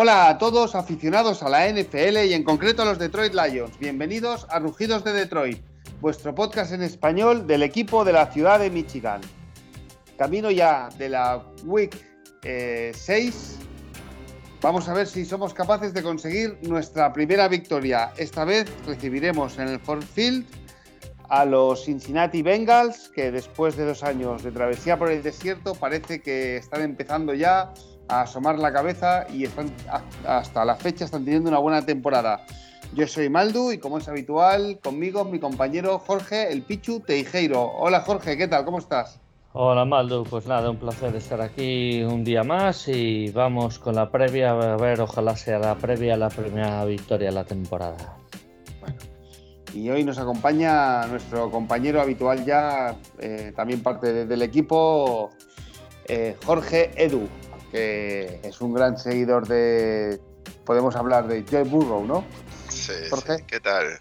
Hola 0.00 0.28
a 0.28 0.38
todos 0.38 0.76
aficionados 0.76 1.42
a 1.42 1.48
la 1.48 1.68
NFL 1.68 2.18
y 2.28 2.32
en 2.32 2.44
concreto 2.44 2.82
a 2.82 2.84
los 2.84 3.00
Detroit 3.00 3.34
Lions. 3.34 3.76
Bienvenidos 3.80 4.46
a 4.48 4.60
Rugidos 4.60 5.02
de 5.02 5.12
Detroit, 5.12 5.58
vuestro 6.00 6.32
podcast 6.36 6.70
en 6.72 6.82
español 6.82 7.48
del 7.48 7.64
equipo 7.64 8.04
de 8.04 8.12
la 8.12 8.30
ciudad 8.30 8.60
de 8.60 8.70
Michigan. 8.70 9.20
Camino 10.16 10.52
ya 10.52 10.88
de 10.98 11.08
la 11.08 11.44
Week 11.64 11.92
6. 12.42 12.44
Eh, 12.44 13.32
Vamos 14.62 14.88
a 14.88 14.94
ver 14.94 15.08
si 15.08 15.24
somos 15.24 15.52
capaces 15.52 15.92
de 15.92 16.04
conseguir 16.04 16.56
nuestra 16.62 17.12
primera 17.12 17.48
victoria. 17.48 18.12
Esta 18.18 18.44
vez 18.44 18.70
recibiremos 18.86 19.58
en 19.58 19.66
el 19.66 19.80
Ford 19.80 20.04
Field 20.04 20.46
a 21.28 21.44
los 21.44 21.86
Cincinnati 21.86 22.42
Bengals, 22.42 23.10
que 23.12 23.32
después 23.32 23.76
de 23.76 23.84
dos 23.84 24.04
años 24.04 24.44
de 24.44 24.52
travesía 24.52 24.96
por 24.96 25.10
el 25.10 25.24
desierto 25.24 25.74
parece 25.74 26.22
que 26.22 26.56
están 26.56 26.82
empezando 26.82 27.34
ya 27.34 27.74
a 28.08 28.22
asomar 28.22 28.58
la 28.58 28.72
cabeza 28.72 29.26
y 29.32 29.44
están 29.44 29.70
hasta 30.26 30.64
la 30.64 30.74
fecha 30.76 31.04
están 31.04 31.24
teniendo 31.24 31.50
una 31.50 31.58
buena 31.58 31.84
temporada. 31.84 32.44
Yo 32.94 33.06
soy 33.06 33.28
Maldu 33.28 33.72
y 33.72 33.78
como 33.78 33.98
es 33.98 34.08
habitual, 34.08 34.78
conmigo 34.82 35.24
mi 35.24 35.38
compañero 35.38 35.98
Jorge 35.98 36.50
El 36.50 36.62
Pichu 36.62 37.00
Teijeiro. 37.00 37.62
Hola 37.62 38.00
Jorge, 38.00 38.36
¿qué 38.36 38.48
tal? 38.48 38.64
¿Cómo 38.64 38.78
estás? 38.78 39.20
Hola 39.52 39.84
Maldu, 39.84 40.24
pues 40.24 40.46
nada, 40.46 40.70
un 40.70 40.76
placer 40.76 41.14
estar 41.16 41.40
aquí 41.40 42.02
un 42.02 42.24
día 42.24 42.44
más 42.44 42.88
y 42.88 43.30
vamos 43.30 43.78
con 43.78 43.94
la 43.94 44.10
previa, 44.10 44.52
a 44.52 44.76
ver, 44.76 45.00
ojalá 45.00 45.36
sea 45.36 45.58
la 45.58 45.74
previa 45.74 46.16
la 46.16 46.28
primera 46.28 46.84
victoria 46.84 47.28
de 47.28 47.34
la 47.34 47.44
temporada. 47.44 48.16
Y 49.74 49.90
hoy 49.90 50.02
nos 50.02 50.18
acompaña 50.18 51.06
nuestro 51.06 51.50
compañero 51.50 52.00
habitual 52.00 52.44
ya, 52.44 52.96
eh, 53.18 53.52
también 53.54 53.82
parte 53.82 54.26
del 54.26 54.42
equipo, 54.42 55.30
eh, 56.06 56.36
Jorge 56.44 56.90
Edu, 56.96 57.28
que 57.70 58.40
es 58.42 58.60
un 58.60 58.74
gran 58.74 58.98
seguidor 58.98 59.46
de, 59.46 60.20
podemos 60.64 60.96
hablar 60.96 61.26
de 61.28 61.44
Joe 61.48 61.64
Burrow, 61.64 62.04
¿no? 62.04 62.24
Sí, 62.68 62.92
Jorge. 63.10 63.44
¿qué 63.46 63.60
tal? 63.60 64.00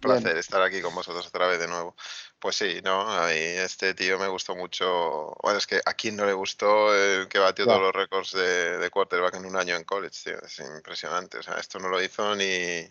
Placer 0.00 0.36
estar 0.36 0.62
aquí 0.62 0.80
con 0.80 0.94
vosotros 0.94 1.26
otra 1.26 1.46
vez 1.46 1.60
de 1.60 1.68
nuevo. 1.68 1.94
Pues 2.38 2.56
sí, 2.56 2.80
no, 2.84 3.00
a 3.00 3.26
mí 3.26 3.34
este 3.34 3.94
tío 3.94 4.18
me 4.18 4.28
gustó 4.28 4.54
mucho. 4.54 5.34
Bueno, 5.42 5.58
es 5.58 5.66
que 5.66 5.80
a 5.84 5.94
quien 5.94 6.16
no 6.16 6.24
le 6.24 6.32
gustó 6.32 6.94
el 6.94 7.28
que 7.28 7.38
batió 7.38 7.64
todos 7.64 7.80
los 7.80 7.92
récords 7.92 8.32
de, 8.32 8.78
de 8.78 8.90
quarterback 8.90 9.34
en 9.34 9.46
un 9.46 9.56
año 9.56 9.74
en 9.74 9.84
college, 9.84 10.20
tío. 10.24 10.38
Es 10.42 10.60
impresionante. 10.60 11.38
O 11.38 11.42
sea, 11.42 11.54
esto 11.54 11.78
no 11.78 11.88
lo 11.88 12.00
hizo 12.00 12.36
ni 12.36 12.88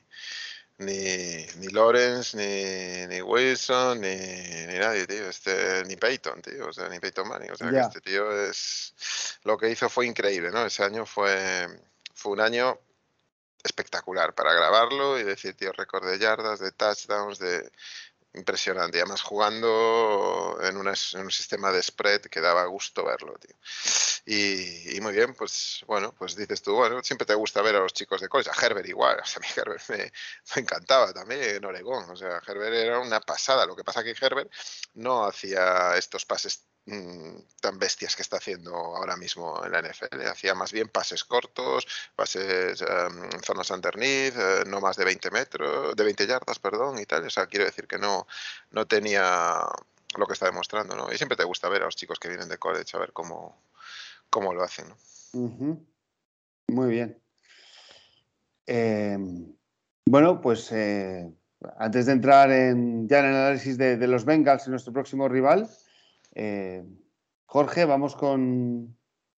ni, 0.80 1.46
ni 1.58 1.68
Lawrence, 1.70 2.38
ni, 2.38 3.08
ni 3.08 3.22
Wilson, 3.22 4.00
ni, 4.00 4.16
ni, 4.16 4.78
nadie, 4.78 5.08
tío. 5.08 5.30
Este, 5.30 5.84
ni 5.86 5.96
Peyton, 5.96 6.42
tío. 6.42 6.68
O 6.68 6.74
sea, 6.74 6.88
ni 6.90 7.00
Peyton 7.00 7.28
Manning. 7.28 7.52
O 7.52 7.56
sea, 7.56 7.70
que 7.70 7.80
este 7.80 8.02
tío 8.02 8.32
es. 8.46 8.94
Lo 9.44 9.58
que 9.58 9.70
hizo 9.70 9.90
fue 9.90 10.06
increíble, 10.06 10.52
¿no? 10.52 10.66
Ese 10.66 10.84
año 10.84 11.06
fue, 11.06 11.68
fue 12.14 12.34
un 12.34 12.42
año 12.42 12.80
espectacular 13.64 14.34
para 14.34 14.54
grabarlo 14.54 15.20
y 15.20 15.24
decir, 15.24 15.56
tío, 15.56 15.72
récord 15.72 16.08
de 16.08 16.20
yardas, 16.20 16.60
de 16.60 16.72
touchdowns, 16.72 17.40
de 17.40 17.72
impresionante. 18.38 18.98
Y 18.98 19.02
además 19.02 19.22
jugando 19.22 20.58
en, 20.62 20.78
un 20.78 21.32
sistema 21.32 21.72
de 21.72 21.84
spread 21.84 22.22
que 22.22 22.42
daba 22.42 22.66
gusto 22.66 23.06
verlo, 23.06 23.34
tío. 23.40 23.56
Y, 24.26 25.00
muy 25.02 25.14
bien, 25.14 25.34
pues 25.34 25.84
bueno, 25.88 26.14
pues 26.18 26.36
dices 26.36 26.62
tú, 26.62 26.76
bueno, 26.76 27.02
siempre 27.04 27.26
te 27.26 27.34
gusta 27.36 27.62
ver 27.62 27.76
a 27.76 27.80
los 27.80 27.94
chicos 27.94 28.22
de 28.22 28.30
college. 28.30 28.50
A 28.50 28.66
Herbert 28.66 28.88
igual, 28.88 29.20
o 29.24 29.26
sea, 29.26 29.38
a 29.38 29.42
mí 29.42 29.48
Herbert 29.56 29.84
me, 29.90 30.12
encantaba 30.62 31.14
también 31.14 31.42
en 31.44 31.66
Oregón. 31.66 32.10
O 32.10 32.16
sea, 32.16 32.42
Herbert 32.46 32.74
era 32.74 33.00
una 33.00 33.20
pasada. 33.20 33.66
Lo 33.66 33.76
que 33.76 33.84
pasa 33.84 34.04
que 34.04 34.16
Herbert 34.20 34.52
no 34.96 35.26
hacía 35.26 35.98
estos 35.98 36.26
pases 36.26 36.66
Mm, 36.90 37.42
tan 37.60 37.78
bestias 37.80 38.16
que 38.16 38.22
está 38.22 38.38
haciendo 38.38 38.74
ahora 38.74 39.18
mismo 39.18 39.62
en 39.66 39.74
la 39.74 39.82
NFL. 39.82 40.26
Hacía 40.26 40.56
más 40.56 40.72
bien 40.72 40.88
pases 40.88 41.26
cortos, 41.26 41.86
pases 42.16 42.82
en 42.82 43.24
em, 43.26 43.42
zonas 43.42 43.70
underneath, 43.72 44.36
eh, 44.38 44.64
no 44.68 44.80
más 44.80 44.96
de 44.96 45.04
20 45.04 45.30
metros, 45.30 45.94
de 45.98 46.04
20 46.06 46.26
yardas, 46.26 46.60
perdón, 46.60 46.98
y 46.98 47.06
tal. 47.06 47.26
O 47.26 47.30
sea, 47.30 47.48
quiero 47.48 47.66
decir 47.66 47.88
que 47.88 47.98
no, 47.98 48.26
no 48.72 48.88
tenía 48.88 49.68
lo 50.18 50.26
que 50.28 50.32
está 50.34 50.46
demostrando, 50.46 50.96
¿no? 50.96 51.12
Y 51.12 51.18
siempre 51.18 51.36
te 51.36 51.44
gusta 51.44 51.68
ver 51.68 51.82
a 51.82 51.86
los 51.86 51.98
chicos 51.98 52.20
que 52.20 52.30
vienen 52.30 52.48
de 52.48 52.58
college 52.58 52.96
a 52.96 53.02
ver 53.02 53.12
cómo, 53.12 53.62
cómo 54.30 54.54
lo 54.54 54.64
hacen, 54.64 54.86
Muy 56.70 56.90
bien. 56.90 57.22
Em, 58.66 59.54
bueno, 60.06 60.40
pues 60.40 60.72
eh, 60.72 61.30
antes 61.80 62.06
de 62.06 62.14
entrar 62.14 62.50
en, 62.50 63.10
ya 63.10 63.20
en 63.20 63.26
el 63.26 63.36
análisis 63.36 63.78
de, 63.78 63.98
de 63.98 64.08
los 64.08 64.24
Bengals 64.24 64.68
y 64.68 64.70
nuestro 64.70 64.94
próximo 64.94 65.28
rival, 65.28 65.70
eh, 66.38 66.86
Jorge, 67.48 67.86
vamos 67.86 68.16
con 68.16 68.96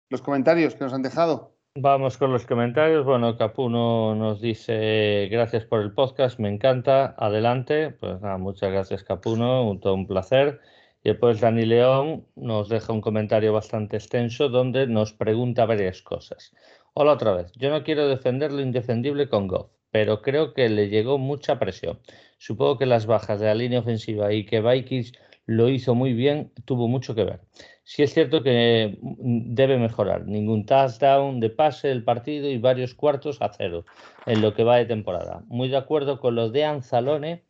los 0.09 0.21
comentarios 0.21 0.75
que 0.75 0.83
nos 0.83 0.93
han 0.93 1.01
dejado. 1.01 1.55
Vamos 1.75 2.17
con 2.17 2.33
los 2.33 2.45
comentarios. 2.45 3.05
Bueno, 3.05 3.37
Capuno 3.37 4.15
nos 4.15 4.41
dice 4.41 5.29
gracias 5.31 5.63
por 5.63 5.81
el 5.81 5.93
podcast, 5.93 6.39
me 6.39 6.49
encanta, 6.49 7.15
adelante. 7.17 7.91
Pues 7.91 8.19
nada, 8.19 8.37
muchas 8.37 8.71
gracias 8.71 9.05
Capuno, 9.05 9.69
un, 9.69 9.79
todo 9.79 9.93
un 9.93 10.07
placer. 10.07 10.59
Y 11.01 11.09
después 11.09 11.39
Dani 11.39 11.65
León 11.65 12.27
nos 12.35 12.67
deja 12.67 12.91
un 12.91 12.99
comentario 12.99 13.53
bastante 13.53 13.95
extenso 13.95 14.49
donde 14.49 14.85
nos 14.85 15.13
pregunta 15.13 15.65
varias 15.65 16.01
cosas. 16.01 16.53
Hola 16.93 17.13
otra 17.13 17.31
vez, 17.31 17.53
yo 17.53 17.69
no 17.69 17.83
quiero 17.85 18.09
defender 18.09 18.51
lo 18.51 18.59
indefendible 18.59 19.29
con 19.29 19.47
Goff, 19.47 19.71
pero 19.89 20.21
creo 20.21 20.53
que 20.53 20.67
le 20.67 20.89
llegó 20.89 21.17
mucha 21.17 21.59
presión. 21.59 22.01
Supongo 22.39 22.77
que 22.77 22.85
las 22.85 23.05
bajas 23.05 23.39
de 23.39 23.45
la 23.45 23.55
línea 23.55 23.79
ofensiva 23.79 24.33
y 24.33 24.45
que 24.45 24.59
Vikings 24.59 25.13
lo 25.49 25.67
hizo 25.67 25.95
muy 25.95 26.13
bien, 26.13 26.51
tuvo 26.65 26.87
mucho 26.87 27.15
que 27.15 27.23
ver. 27.23 27.39
Sí 27.83 28.03
es 28.03 28.13
cierto 28.13 28.43
que 28.43 28.99
mm, 29.01 29.55
debe 29.55 29.79
mejorar. 29.79 30.27
Ningún 30.27 30.67
touchdown 30.67 31.39
de 31.39 31.49
pase 31.49 31.89
el 31.89 32.03
partido 32.03 32.47
y 32.47 32.59
varios 32.59 32.93
cuartos 32.93 33.41
a 33.41 33.51
cero 33.51 33.83
en 34.27 34.41
lo 34.41 34.53
que 34.53 34.63
va 34.63 34.77
de 34.77 34.85
temporada. 34.85 35.43
Muy 35.47 35.69
de 35.69 35.77
acuerdo 35.77 36.19
con 36.19 36.35
lo 36.35 36.51
de 36.51 36.65
Anzalone 36.65 37.45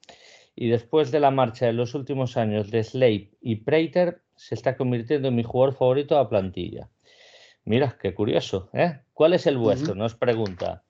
y 0.55 0.69
después 0.69 1.11
de 1.11 1.19
la 1.19 1.29
marcha 1.29 1.65
de 1.65 1.73
los 1.73 1.93
últimos 1.93 2.37
años 2.37 2.71
de 2.71 2.85
Slade 2.85 3.31
y 3.41 3.57
Prater, 3.57 4.21
se 4.37 4.55
está 4.55 4.77
convirtiendo 4.77 5.27
en 5.27 5.35
mi 5.35 5.43
jugador 5.43 5.75
favorito 5.75 6.17
a 6.17 6.29
plantilla. 6.29 6.89
Mira, 7.65 7.97
qué 8.01 8.13
curioso. 8.13 8.69
¿eh? 8.71 9.01
¿Cuál 9.13 9.33
es 9.33 9.45
el 9.45 9.57
vuestro? 9.57 9.93
Nos 9.93 10.15
pregunta. 10.15 10.83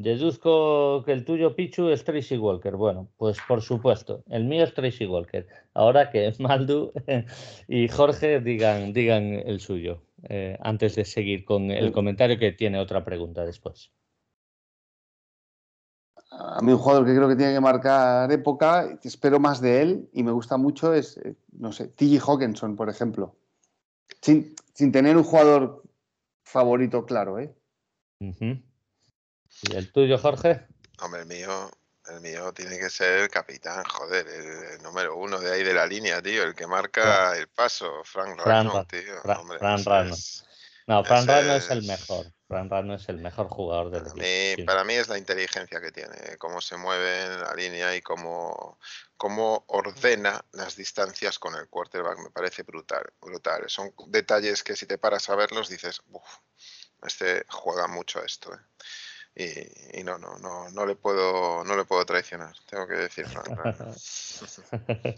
Deduzco 0.00 1.02
que 1.04 1.10
el 1.10 1.24
tuyo, 1.24 1.56
Pichu, 1.56 1.88
es 1.88 2.04
Tracy 2.04 2.38
Walker. 2.38 2.76
Bueno, 2.76 3.08
pues 3.16 3.38
por 3.48 3.62
supuesto, 3.62 4.22
el 4.28 4.44
mío 4.44 4.62
es 4.62 4.72
Tracy 4.72 5.06
Walker. 5.06 5.48
Ahora 5.74 6.10
que 6.10 6.32
Maldu 6.38 6.92
y 7.68 7.88
Jorge 7.88 8.40
digan, 8.40 8.92
digan 8.92 9.24
el 9.24 9.58
suyo, 9.58 10.02
eh, 10.28 10.56
antes 10.60 10.94
de 10.94 11.04
seguir 11.04 11.44
con 11.44 11.72
el 11.72 11.90
comentario 11.90 12.38
que 12.38 12.52
tiene 12.52 12.78
otra 12.78 13.04
pregunta 13.04 13.44
después. 13.44 13.90
A 16.30 16.60
mí 16.62 16.70
un 16.70 16.78
jugador 16.78 17.04
que 17.04 17.16
creo 17.16 17.28
que 17.28 17.34
tiene 17.34 17.54
que 17.54 17.60
marcar 17.60 18.30
época, 18.30 19.00
espero 19.02 19.40
más 19.40 19.60
de 19.60 19.82
él 19.82 20.10
y 20.12 20.22
me 20.22 20.30
gusta 20.30 20.56
mucho 20.58 20.94
es, 20.94 21.16
eh, 21.16 21.34
no 21.52 21.72
sé, 21.72 21.88
T.J. 21.88 22.24
Hawkinson, 22.24 22.76
por 22.76 22.88
ejemplo. 22.88 23.34
Sin, 24.20 24.54
tener 24.92 25.16
un 25.16 25.24
jugador 25.24 25.82
favorito 26.44 27.04
claro, 27.04 27.40
¿eh? 27.40 27.52
¿Y 29.62 29.76
el 29.76 29.92
tuyo, 29.92 30.18
Jorge? 30.18 30.66
Hombre, 31.00 31.22
el 31.22 31.26
mío, 31.26 31.70
el 32.08 32.20
mío 32.20 32.52
tiene 32.52 32.78
que 32.78 32.90
ser 32.90 33.20
el 33.20 33.28
capitán, 33.28 33.84
joder, 33.84 34.26
el, 34.26 34.82
número 34.82 35.16
uno 35.16 35.38
de 35.38 35.52
ahí 35.52 35.62
de 35.62 35.74
la 35.74 35.86
línea, 35.86 36.22
tío, 36.22 36.42
el 36.42 36.54
que 36.54 36.66
marca 36.66 37.36
el 37.36 37.48
paso, 37.48 38.02
Frank 38.04 38.40
Rano, 38.40 38.84
tío. 38.86 39.20
Frank 39.22 39.84
Rano. 39.86 40.14
No, 40.86 41.04
Frank 41.04 41.28
Rano 41.28 41.54
es 41.54 41.70
el 41.70 41.82
mejor. 41.82 42.32
Frank 42.48 42.70
Rano 42.70 42.94
es 42.94 43.06
el 43.10 43.18
mejor 43.18 43.48
jugador 43.48 43.90
del 43.90 44.06
equipo. 44.06 44.66
Para 44.66 44.82
mí 44.82 44.94
es 44.94 45.08
la 45.08 45.18
inteligencia 45.18 45.82
que 45.82 45.92
tiene, 45.92 46.38
cómo 46.38 46.62
se 46.62 46.78
mueve 46.78 47.24
en 47.26 47.40
la 47.42 47.54
línea 47.54 47.94
y 47.94 48.00
cómo, 48.00 48.78
cómo 49.18 49.64
ordena 49.68 50.42
las 50.52 50.74
distancias 50.76 51.38
con 51.38 51.54
el 51.56 51.68
quarterback. 51.68 52.18
Me 52.20 52.30
parece 52.30 52.62
brutal, 52.62 53.04
brutal. 53.20 53.64
Son 53.68 53.92
detalles 54.06 54.62
que 54.62 54.76
si 54.76 54.86
te 54.86 54.96
paras 54.96 55.28
a 55.28 55.36
verlos 55.36 55.68
dices, 55.68 56.00
uff, 56.10 56.38
este 57.02 57.44
juega 57.50 57.86
mucho 57.86 58.24
esto. 58.24 58.54
¿eh? 58.54 58.58
Y, 59.38 60.02
no, 60.02 60.18
no, 60.18 60.36
no, 60.38 60.68
no 60.70 60.86
le 60.86 60.96
puedo, 60.96 61.62
no 61.64 61.76
le 61.76 61.84
puedo 61.84 62.04
traicionar, 62.04 62.54
tengo 62.68 62.88
que 62.88 62.94
decirlo. 62.94 63.40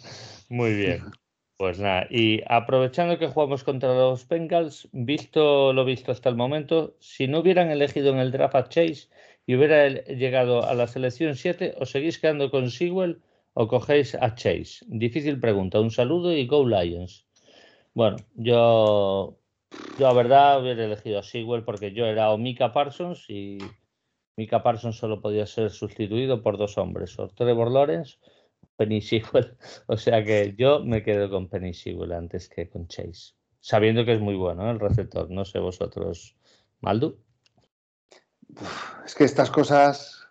Muy 0.51 0.75
bien. 0.75 1.11
Pues 1.57 1.79
nada, 1.79 2.07
y 2.09 2.43
aprovechando 2.47 3.19
que 3.19 3.29
jugamos 3.29 3.65
contra 3.65 3.95
los 3.95 4.27
Bengals, 4.27 4.89
visto 4.93 5.75
lo 5.75 5.85
visto 5.85 6.11
hasta 6.11 6.31
el 6.31 6.37
momento, 6.37 6.97
si 7.01 7.29
no 7.29 7.41
hubieran 7.41 7.71
elegido 7.71 8.13
en 8.13 8.19
el 8.19 8.31
draft 8.31 8.55
a 8.55 8.69
Chase 8.69 9.09
y 9.45 9.57
hubiera 9.57 9.89
llegado 9.89 10.65
a 10.65 10.73
la 10.75 10.87
selección 10.87 11.37
7, 11.37 11.75
¿os 11.79 11.91
seguís 11.91 12.19
quedando 12.19 12.51
con 12.51 12.71
Sewell 12.71 13.21
o 13.53 13.69
cogéis 13.69 14.15
a 14.15 14.35
Chase? 14.35 14.87
Difícil 14.87 15.39
pregunta. 15.39 15.81
Un 15.81 15.91
saludo 15.91 16.33
y 16.33 16.47
Go 16.47 16.67
Lions. 16.67 17.27
Bueno, 17.93 18.17
yo, 18.37 19.39
yo 19.99 20.07
la 20.07 20.13
verdad 20.15 20.63
hubiera 20.63 20.85
elegido 20.85 21.19
a 21.19 21.23
Sewell 21.23 21.65
porque 21.65 21.93
yo 21.93 22.07
era 22.07 22.31
Omika 22.31 22.73
Parsons 22.73 23.27
y 23.29 23.59
Mika 24.37 24.63
Parsons 24.63 24.97
solo 24.97 25.21
podía 25.21 25.47
ser 25.47 25.71
sustituido 25.71 26.43
por 26.43 26.57
dos 26.57 26.79
hombres, 26.79 27.19
o 27.19 27.29
Trevor 27.29 27.71
Lawrence 27.71 28.19
Penny 28.81 29.03
Sewell. 29.03 29.57
O 29.87 29.97
sea 29.97 30.25
que 30.25 30.55
yo 30.57 30.81
me 30.81 31.03
quedo 31.03 31.29
con 31.29 31.49
Penny 31.49 31.75
Sewell 31.75 32.13
antes 32.13 32.49
que 32.49 32.69
con 32.69 32.89
Chase, 32.89 33.35
sabiendo 33.61 34.05
que 34.05 34.15
es 34.15 34.21
muy 34.21 34.37
bueno 34.37 34.67
¿eh? 34.67 34.71
el 34.71 34.81
receptor. 34.81 35.31
No 35.31 35.45
sé 35.45 35.59
vosotros, 35.59 36.35
Maldu. 36.81 37.19
es 39.05 39.15
que 39.15 39.25
estas 39.25 39.51
cosas, 39.51 40.27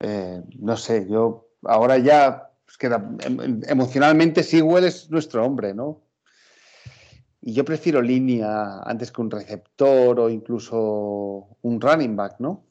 eh, 0.00 0.42
no 0.58 0.76
sé, 0.76 1.06
yo 1.08 1.48
ahora 1.62 1.98
ya, 1.98 2.50
es 2.68 2.76
que 2.76 2.88
em, 2.88 3.60
emocionalmente 3.68 4.42
Sewell 4.42 4.84
es 4.84 5.08
nuestro 5.08 5.44
hombre, 5.44 5.74
¿no? 5.74 6.02
Y 7.46 7.52
yo 7.52 7.64
prefiero 7.64 8.02
línea 8.02 8.80
antes 8.84 9.12
que 9.12 9.20
un 9.20 9.30
receptor 9.30 10.18
o 10.18 10.28
incluso 10.28 11.56
un 11.62 11.80
running 11.80 12.16
back, 12.16 12.40
¿no? 12.40 12.66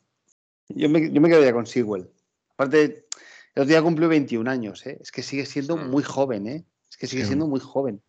Yo 0.67 0.89
me, 0.89 1.09
yo 1.13 1.21
me 1.21 1.29
quedaría 1.29 1.53
con 1.53 1.65
Sewell. 1.65 2.11
Aparte, 2.49 3.07
el 3.53 3.61
otro 3.61 3.69
día 3.69 3.81
cumplió 3.81 4.09
21 4.09 4.51
años, 4.51 4.85
¿eh? 4.85 4.97
Es 4.99 5.13
que 5.13 5.23
sigue 5.23 5.45
siendo 5.45 5.77
muy 5.77 6.03
joven, 6.03 6.47
¿eh? 6.47 6.65
Es 6.91 6.97
que 6.97 7.07
sigue 7.07 7.25
siendo 7.25 7.47
muy 7.47 7.61
joven. 7.61 8.03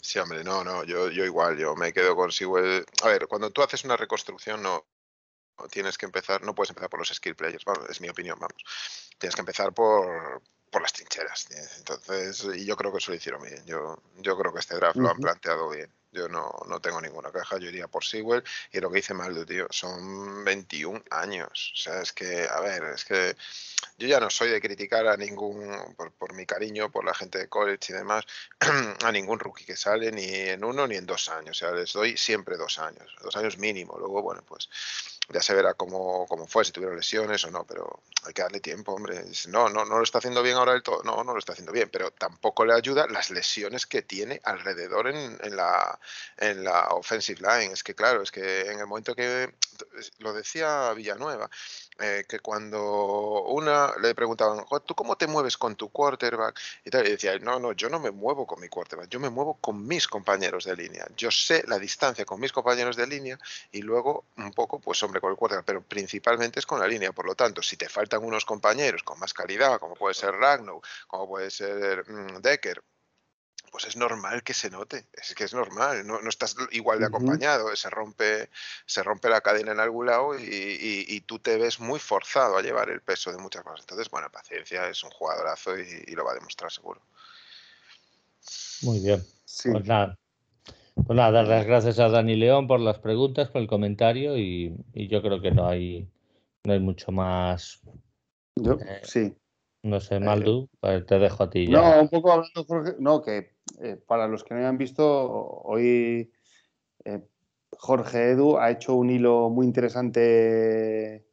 Sí, 0.00 0.18
hombre, 0.18 0.42
no, 0.42 0.64
no, 0.64 0.82
yo, 0.82 1.08
yo 1.08 1.24
igual, 1.24 1.56
yo 1.56 1.76
me 1.76 1.92
quedo 1.92 2.16
con 2.16 2.32
Sewell. 2.32 2.84
A 3.04 3.06
ver, 3.06 3.28
cuando 3.28 3.52
tú 3.52 3.62
haces 3.62 3.84
una 3.84 3.96
reconstrucción, 3.96 4.64
no, 4.64 4.88
tienes 5.70 5.96
que 5.96 6.06
empezar, 6.06 6.42
no 6.42 6.52
puedes 6.52 6.70
empezar 6.70 6.90
por 6.90 6.98
los 6.98 7.14
skill 7.14 7.36
players, 7.36 7.64
es 7.88 8.00
mi 8.00 8.08
opinión, 8.08 8.40
vamos. 8.40 8.60
Tienes 9.18 9.36
que 9.36 9.42
empezar 9.42 9.72
por, 9.72 10.42
por 10.70 10.82
las 10.82 10.92
trincheras. 10.92 11.48
Entonces, 11.78 12.46
y 12.54 12.64
yo 12.64 12.76
creo 12.76 12.92
que 12.92 12.98
eso 12.98 13.10
lo 13.10 13.16
hicieron 13.16 13.42
bien. 13.42 13.64
Yo, 13.66 14.02
yo 14.18 14.36
creo 14.36 14.52
que 14.52 14.60
este 14.60 14.76
draft 14.76 14.96
lo 14.96 15.10
han 15.10 15.18
planteado 15.18 15.70
bien. 15.70 15.90
Yo 16.12 16.28
no, 16.28 16.50
no 16.66 16.80
tengo 16.80 16.98
ninguna 17.00 17.30
caja, 17.30 17.58
yo 17.58 17.68
iría 17.68 17.88
por 17.88 18.02
Sewell 18.02 18.42
y 18.72 18.80
lo 18.80 18.90
que 18.90 18.96
dice 18.96 19.12
Maldo, 19.12 19.44
tío, 19.44 19.66
son 19.68 20.44
21 20.44 21.04
años. 21.10 21.72
O 21.74 21.76
sea, 21.76 22.00
es 22.00 22.12
que, 22.14 22.48
a 22.48 22.58
ver, 22.60 22.84
es 22.84 23.04
que 23.04 23.36
yo 23.98 24.08
ya 24.08 24.18
no 24.18 24.30
soy 24.30 24.48
de 24.48 24.60
criticar 24.62 25.06
a 25.08 25.18
ningún, 25.18 25.94
por, 25.94 26.12
por 26.12 26.32
mi 26.32 26.46
cariño, 26.46 26.90
por 26.90 27.04
la 27.04 27.12
gente 27.12 27.38
de 27.38 27.48
college 27.48 27.92
y 27.92 27.96
demás, 27.96 28.24
a 29.04 29.12
ningún 29.12 29.38
rookie 29.38 29.66
que 29.66 29.76
sale 29.76 30.10
ni 30.10 30.24
en 30.24 30.64
uno 30.64 30.86
ni 30.86 30.96
en 30.96 31.04
dos 31.04 31.28
años. 31.28 31.50
O 31.50 31.66
sea, 31.66 31.72
les 31.72 31.92
doy 31.92 32.16
siempre 32.16 32.56
dos 32.56 32.78
años, 32.78 33.14
dos 33.22 33.36
años 33.36 33.58
mínimo. 33.58 33.98
Luego, 33.98 34.22
bueno, 34.22 34.42
pues 34.46 34.70
ya 35.28 35.42
se 35.42 35.54
verá 35.54 35.74
cómo, 35.74 36.26
cómo, 36.26 36.46
fue, 36.46 36.64
si 36.64 36.72
tuvieron 36.72 36.96
lesiones 36.96 37.44
o 37.44 37.50
no, 37.50 37.64
pero 37.64 38.02
hay 38.24 38.32
que 38.32 38.42
darle 38.42 38.60
tiempo, 38.60 38.92
hombre. 38.92 39.24
No, 39.48 39.68
no, 39.68 39.84
no 39.84 39.98
lo 39.98 40.04
está 40.04 40.18
haciendo 40.18 40.42
bien 40.42 40.56
ahora 40.56 40.72
del 40.72 40.82
todo, 40.82 41.02
no, 41.02 41.22
no 41.24 41.32
lo 41.32 41.38
está 41.38 41.52
haciendo 41.52 41.72
bien, 41.72 41.88
pero 41.90 42.10
tampoco 42.10 42.64
le 42.64 42.74
ayuda 42.74 43.06
las 43.08 43.30
lesiones 43.30 43.86
que 43.86 44.02
tiene 44.02 44.40
alrededor 44.44 45.08
en, 45.08 45.38
en, 45.42 45.56
la, 45.56 45.98
en 46.36 46.64
la 46.64 46.88
offensive 46.90 47.40
line. 47.40 47.72
Es 47.72 47.82
que 47.82 47.94
claro, 47.94 48.22
es 48.22 48.30
que 48.30 48.62
en 48.70 48.78
el 48.78 48.86
momento 48.86 49.14
que, 49.14 49.52
lo 50.18 50.32
decía 50.32 50.92
Villanueva, 50.92 51.50
eh, 51.98 52.24
que 52.28 52.40
cuando 52.40 53.42
una 53.44 53.92
le 54.00 54.14
preguntaban, 54.14 54.64
¿tú 54.84 54.94
cómo 54.94 55.16
te 55.16 55.26
mueves 55.26 55.56
con 55.56 55.76
tu 55.76 55.90
quarterback? 55.90 56.58
Y, 56.84 56.90
tal, 56.90 57.06
y 57.06 57.10
decía, 57.10 57.38
no, 57.38 57.58
no, 57.58 57.72
yo 57.72 57.88
no 57.88 57.98
me 57.98 58.10
muevo 58.10 58.46
con 58.46 58.60
mi 58.60 58.68
quarterback, 58.68 59.08
yo 59.08 59.20
me 59.20 59.30
muevo 59.30 59.54
con 59.60 59.86
mis 59.86 60.06
compañeros 60.06 60.64
de 60.64 60.76
línea. 60.76 61.06
Yo 61.16 61.30
sé 61.30 61.64
la 61.66 61.78
distancia 61.78 62.24
con 62.24 62.40
mis 62.40 62.52
compañeros 62.52 62.96
de 62.96 63.06
línea 63.06 63.38
y 63.72 63.82
luego 63.82 64.24
un 64.36 64.52
poco, 64.52 64.78
pues 64.78 65.02
hombre, 65.02 65.15
con 65.20 65.30
el 65.30 65.36
quarterback, 65.36 65.66
pero 65.66 65.82
principalmente 65.82 66.58
es 66.58 66.66
con 66.66 66.80
la 66.80 66.88
línea. 66.88 67.12
Por 67.12 67.26
lo 67.26 67.34
tanto, 67.34 67.62
si 67.62 67.76
te 67.76 67.88
faltan 67.88 68.24
unos 68.24 68.44
compañeros 68.44 69.02
con 69.02 69.18
más 69.18 69.34
calidad, 69.34 69.78
como 69.78 69.94
puede 69.94 70.14
ser 70.14 70.34
Ragnow, 70.34 70.80
como 71.06 71.28
puede 71.28 71.50
ser 71.50 72.08
mm, 72.08 72.40
Decker, 72.40 72.82
pues 73.70 73.84
es 73.84 73.96
normal 73.96 74.42
que 74.42 74.54
se 74.54 74.70
note, 74.70 75.06
es 75.12 75.34
que 75.34 75.44
es 75.44 75.52
normal, 75.52 76.06
no, 76.06 76.18
estás 76.28 76.56
igual 76.70 76.98
de 76.98 77.06
acompañado, 77.06 77.74
se 77.76 77.90
rompe, 77.90 78.48
se 78.86 79.02
rompe 79.02 79.28
la 79.28 79.40
cadena 79.40 79.72
en 79.72 79.80
algún 79.80 80.06
lado 80.06 80.38
y, 80.38 81.20
tú 81.26 81.38
te 81.38 81.58
ves 81.58 81.80
muy 81.80 81.98
forzado 81.98 82.56
a 82.56 82.62
llevar 82.62 82.88
el 82.90 83.00
peso 83.00 83.32
de 83.32 83.38
muchas 83.38 83.62
cosas. 83.64 83.80
Entonces, 83.80 84.08
bueno, 84.10 84.30
paciencia, 84.30 84.88
es 84.88 85.02
un 85.04 85.10
jugadorazo 85.10 85.76
y, 85.78 86.12
lo 86.12 86.24
va 86.24 86.32
a 86.32 86.34
demostrar 86.36 86.70
seguro. 86.72 87.02
Muy 88.82 89.00
bien. 89.00 89.22
Pues 89.62 89.84
nada. 89.84 90.18
Pues 91.04 91.16
nada, 91.16 91.30
dar 91.30 91.46
las 91.46 91.66
gracias 91.66 91.98
a 91.98 92.08
Dani 92.08 92.36
León 92.36 92.66
por 92.66 92.80
las 92.80 92.98
preguntas, 92.98 93.50
por 93.50 93.60
el 93.60 93.68
comentario 93.68 94.36
y, 94.38 94.74
yo 94.94 95.22
creo 95.22 95.40
que 95.40 95.50
no 95.50 95.68
hay, 95.68 96.08
no 96.64 96.72
hay 96.72 96.80
mucho 96.80 97.12
más. 97.12 97.82
Yo, 98.56 98.72
eh, 98.74 99.00
sí. 99.02 99.34
No 99.82 100.00
sé, 100.00 100.18
Maldu, 100.18 100.68
eh, 100.82 101.04
te 101.06 101.18
dejo 101.18 101.44
a 101.44 101.50
ti. 101.50 101.66
Ya. 101.66 101.80
No, 101.80 102.00
un 102.00 102.08
poco 102.08 102.32
hablando, 102.32 102.64
Jorge, 102.64 102.94
no, 102.98 103.22
que 103.22 103.52
eh, 103.80 104.00
para 104.06 104.26
los 104.26 104.42
que 104.42 104.54
no 104.54 104.60
hayan 104.60 104.78
visto, 104.78 105.04
hoy 105.64 106.32
Jorge 107.78 108.30
Edu 108.30 108.56
ha 108.56 108.70
hecho 108.70 108.94
un 108.94 109.10
hilo 109.10 109.50
muy 109.50 109.66
interesante 109.66 111.26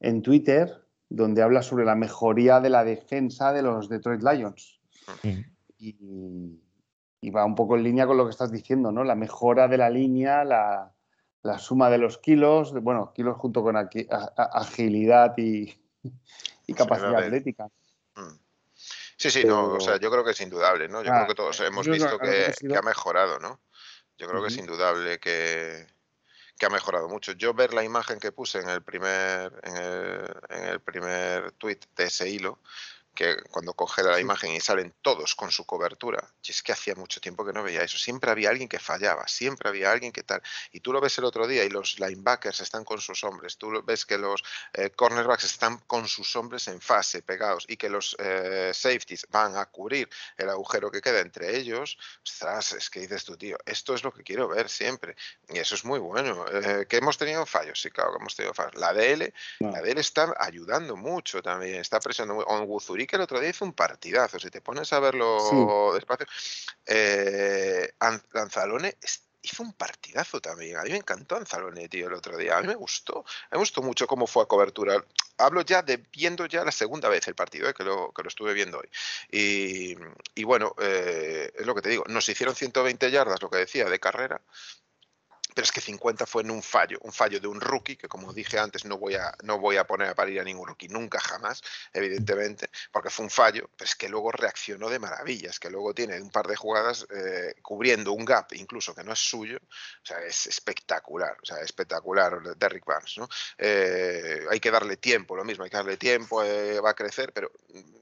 en 0.00 0.22
Twitter 0.22 0.82
donde 1.08 1.42
habla 1.42 1.62
sobre 1.62 1.84
la 1.84 1.94
mejoría 1.94 2.60
de 2.60 2.70
la 2.70 2.84
defensa 2.84 3.52
de 3.52 3.62
los 3.62 3.88
Detroit 3.88 4.22
Lions. 4.22 4.80
Mm. 5.22 5.40
Y, 5.78 6.60
va 7.30 7.44
un 7.44 7.54
poco 7.54 7.76
en 7.76 7.84
línea 7.84 8.06
con 8.06 8.16
lo 8.16 8.24
que 8.24 8.30
estás 8.30 8.50
diciendo, 8.50 8.90
¿no? 8.90 9.04
La 9.04 9.14
mejora 9.14 9.68
de 9.68 9.78
la 9.78 9.90
línea, 9.90 10.44
la, 10.44 10.92
suma 11.58 11.88
de 11.90 11.98
los 11.98 12.18
kilos, 12.18 12.72
bueno, 12.72 13.12
kilos 13.14 13.36
junto 13.36 13.62
con 13.62 13.76
agilidad 13.76 15.34
y, 15.36 15.78
capacidad 16.76 17.16
atlética. 17.16 17.68
Mm. 18.16 18.42
Sí, 19.16 19.30
sí, 19.30 19.44
no, 19.44 19.74
o 19.74 19.80
sea, 19.80 19.98
yo 20.00 20.10
creo 20.10 20.24
que 20.24 20.32
es 20.32 20.40
indudable, 20.40 20.88
¿no? 20.88 21.02
Yo 21.02 21.12
creo 21.12 21.26
que 21.28 21.34
todos 21.34 21.60
hemos 21.60 21.86
visto 21.86 22.18
que, 22.18 22.52
ha 22.76 22.82
mejorado, 22.82 23.38
¿no? 23.38 23.60
Yo 24.18 24.26
creo 24.28 24.42
que 24.42 24.48
es 24.48 24.56
indudable 24.56 25.20
que, 25.20 25.86
ha 26.64 26.70
mejorado 26.70 27.08
mucho. 27.08 27.32
Yo 27.32 27.54
ver 27.54 27.74
la 27.74 27.82
imagen 27.84 28.18
que 28.20 28.30
puse 28.32 28.60
en 28.60 28.68
el 28.68 28.82
primer, 28.82 29.52
en 29.62 29.76
el, 29.76 30.36
en 30.48 30.64
el 30.64 30.80
primer 30.80 31.52
tweet 31.52 31.80
de 31.96 32.04
ese 32.04 32.28
hilo, 32.30 32.58
que 33.14 33.36
cuando 33.50 33.74
coge 33.74 34.02
la 34.02 34.18
imagen 34.20 34.52
y 34.52 34.60
salen 34.60 34.94
todos 35.02 35.34
con 35.34 35.50
su 35.50 35.64
cobertura, 35.66 36.26
y 36.42 36.50
es 36.50 36.62
que 36.62 36.72
hacía 36.72 36.94
mucho 36.94 37.20
tiempo 37.20 37.44
que 37.44 37.52
no 37.52 37.62
veía 37.62 37.82
eso, 37.82 37.98
siempre 37.98 38.30
había 38.30 38.50
alguien 38.50 38.68
que 38.68 38.78
fallaba, 38.78 39.28
siempre 39.28 39.68
había 39.68 39.90
alguien 39.90 40.12
que 40.12 40.22
tal, 40.22 40.42
y 40.72 40.80
tú 40.80 40.92
lo 40.92 41.00
ves 41.00 41.18
el 41.18 41.24
otro 41.24 41.46
día 41.46 41.64
y 41.64 41.68
los 41.68 41.98
linebackers 42.00 42.60
están 42.60 42.84
con 42.84 43.00
sus 43.00 43.22
hombres, 43.24 43.58
tú 43.58 43.82
ves 43.84 44.06
que 44.06 44.18
los 44.18 44.42
eh, 44.72 44.90
cornerbacks 44.90 45.44
están 45.44 45.78
con 45.78 46.08
sus 46.08 46.34
hombres 46.36 46.68
en 46.68 46.80
fase, 46.80 47.22
pegados, 47.22 47.66
y 47.68 47.76
que 47.76 47.88
los 47.90 48.16
eh, 48.18 48.72
safeties 48.74 49.26
van 49.30 49.56
a 49.56 49.66
cubrir 49.66 50.08
el 50.36 50.48
agujero 50.48 50.90
que 50.90 51.00
queda 51.00 51.20
entre 51.20 51.56
ellos, 51.56 51.98
ostras, 52.24 52.72
es 52.72 52.90
que 52.90 53.00
dices 53.00 53.24
tú, 53.24 53.36
tío, 53.36 53.58
esto 53.66 53.94
es 53.94 54.02
lo 54.04 54.12
que 54.12 54.22
quiero 54.22 54.48
ver 54.48 54.68
siempre, 54.68 55.16
y 55.48 55.58
eso 55.58 55.74
es 55.74 55.84
muy 55.84 55.98
bueno. 55.98 56.46
Eh, 56.50 56.86
que 56.88 56.96
hemos 56.96 57.18
tenido 57.18 57.44
fallos, 57.46 57.80
sí, 57.80 57.90
claro 57.90 58.12
que 58.12 58.18
hemos 58.18 58.34
tenido 58.34 58.54
fallos. 58.54 58.74
La 58.76 58.92
DL, 58.92 59.32
la 59.60 59.80
DL 59.82 59.98
está 59.98 60.34
ayudando 60.38 60.96
mucho 60.96 61.42
también, 61.42 61.76
está 61.76 62.00
presionando, 62.00 62.44
on 62.46 62.66
que 63.06 63.16
el 63.16 63.22
otro 63.22 63.40
día 63.40 63.50
hizo 63.50 63.64
un 63.64 63.72
partidazo. 63.72 64.38
Si 64.38 64.50
te 64.50 64.60
pones 64.60 64.92
a 64.92 65.00
verlo 65.00 65.92
despacio, 65.94 66.26
eh, 66.86 67.92
Anzalone 67.98 68.96
hizo 69.42 69.62
un 69.62 69.72
partidazo 69.72 70.40
también. 70.40 70.76
A 70.76 70.82
mí 70.82 70.90
me 70.90 70.98
encantó 70.98 71.36
Anzalone, 71.36 71.88
tío, 71.88 72.06
el 72.06 72.14
otro 72.14 72.36
día. 72.36 72.56
A 72.56 72.60
mí 72.60 72.68
me 72.68 72.74
gustó. 72.74 73.24
Me 73.50 73.58
gustó 73.58 73.82
mucho 73.82 74.06
cómo 74.06 74.26
fue 74.26 74.44
a 74.44 74.46
cobertura. 74.46 75.04
Hablo 75.38 75.62
ya 75.62 75.82
de 75.82 75.96
viendo 75.96 76.46
ya 76.46 76.64
la 76.64 76.72
segunda 76.72 77.08
vez 77.08 77.26
el 77.28 77.34
partido, 77.34 77.68
eh, 77.68 77.74
que, 77.74 77.84
lo, 77.84 78.12
que 78.12 78.22
lo 78.22 78.28
estuve 78.28 78.54
viendo 78.54 78.78
hoy. 78.78 78.88
Y, 79.30 80.44
bueno, 80.44 80.74
eh, 80.80 81.52
es 81.56 81.66
lo 81.66 81.74
que 81.74 81.82
te 81.82 81.88
digo. 81.90 82.04
Nos 82.08 82.28
hicieron 82.28 82.54
120 82.54 83.10
yardas, 83.10 83.42
lo 83.42 83.50
que 83.50 83.58
decía, 83.58 83.86
de 83.86 83.98
carrera 83.98 84.40
pero 85.54 85.64
es 85.64 85.72
que 85.72 85.80
50 85.80 86.26
fue 86.26 86.42
en 86.42 86.50
un 86.50 86.62
fallo, 86.62 86.98
un 87.02 87.12
fallo 87.12 87.40
de 87.40 87.48
un 87.48 87.60
rookie, 87.60 87.96
que 87.96 88.08
como 88.08 88.32
dije 88.32 88.58
antes, 88.58 88.84
no 88.84 88.98
voy 88.98 89.14
a, 89.14 89.34
no 89.42 89.58
voy 89.58 89.76
a 89.76 89.86
poner 89.86 90.08
a 90.08 90.14
parir 90.14 90.40
a 90.40 90.44
ningún 90.44 90.66
rookie, 90.66 90.88
nunca 90.88 91.20
jamás, 91.20 91.62
evidentemente, 91.92 92.70
porque 92.90 93.10
fue 93.10 93.24
un 93.24 93.30
fallo, 93.30 93.70
pero 93.76 93.88
es 93.88 93.96
que 93.96 94.08
luego 94.08 94.32
reaccionó 94.32 94.88
de 94.88 94.98
maravillas, 94.98 95.58
que 95.58 95.70
luego 95.70 95.94
tiene 95.94 96.20
un 96.20 96.30
par 96.30 96.46
de 96.46 96.56
jugadas 96.56 97.06
eh, 97.14 97.54
cubriendo 97.62 98.12
un 98.12 98.24
gap, 98.24 98.52
incluso 98.52 98.94
que 98.94 99.04
no 99.04 99.12
es 99.12 99.18
suyo, 99.18 99.58
o 99.58 100.06
sea, 100.06 100.18
es 100.20 100.46
espectacular, 100.46 101.36
o 101.42 101.46
sea, 101.46 101.58
espectacular 101.58 102.56
Derrick 102.56 102.84
Vance, 102.84 103.20
¿no? 103.20 103.28
Eh, 103.58 104.44
hay 104.50 104.60
que 104.60 104.70
darle 104.70 104.96
tiempo, 104.96 105.36
lo 105.36 105.44
mismo, 105.44 105.64
hay 105.64 105.70
que 105.70 105.76
darle 105.76 105.96
tiempo, 105.96 106.42
eh, 106.42 106.80
va 106.80 106.90
a 106.90 106.94
crecer, 106.94 107.32
pero 107.32 107.50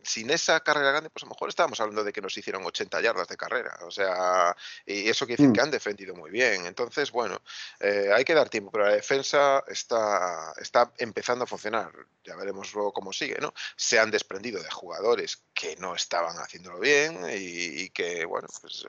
sin 0.02 0.30
esa 0.30 0.60
carrera 0.60 0.90
grande, 0.92 1.10
pues 1.10 1.22
a 1.24 1.26
lo 1.26 1.30
mejor 1.30 1.48
estábamos 1.48 1.80
hablando 1.80 2.04
de 2.04 2.12
que 2.12 2.20
nos 2.20 2.36
hicieron 2.36 2.64
80 2.64 3.00
yardas 3.00 3.28
de 3.28 3.36
carrera, 3.36 3.78
o 3.82 3.90
sea, 3.90 4.56
y 4.86 5.08
eso 5.08 5.26
quiere 5.26 5.42
decir 5.42 5.50
mm. 5.50 5.54
que 5.54 5.60
han 5.60 5.70
defendido 5.70 6.14
muy 6.14 6.30
bien, 6.30 6.66
entonces, 6.66 7.10
bueno, 7.10 7.39
eh, 7.80 8.10
hay 8.14 8.24
que 8.24 8.34
dar 8.34 8.48
tiempo, 8.48 8.70
pero 8.70 8.86
la 8.86 8.94
defensa 8.94 9.62
está, 9.68 10.52
está 10.58 10.92
empezando 10.98 11.44
a 11.44 11.46
funcionar. 11.46 11.92
Ya 12.24 12.36
veremos 12.36 12.74
luego 12.74 12.92
cómo 12.92 13.12
sigue, 13.12 13.38
¿no? 13.40 13.54
Se 13.76 13.98
han 13.98 14.10
desprendido 14.10 14.62
de 14.62 14.70
jugadores 14.70 15.42
que 15.54 15.76
no 15.76 15.94
estaban 15.94 16.36
haciéndolo 16.38 16.78
bien 16.78 17.26
y, 17.32 17.90
que, 17.90 18.24
bueno, 18.24 18.48
pues, 18.60 18.86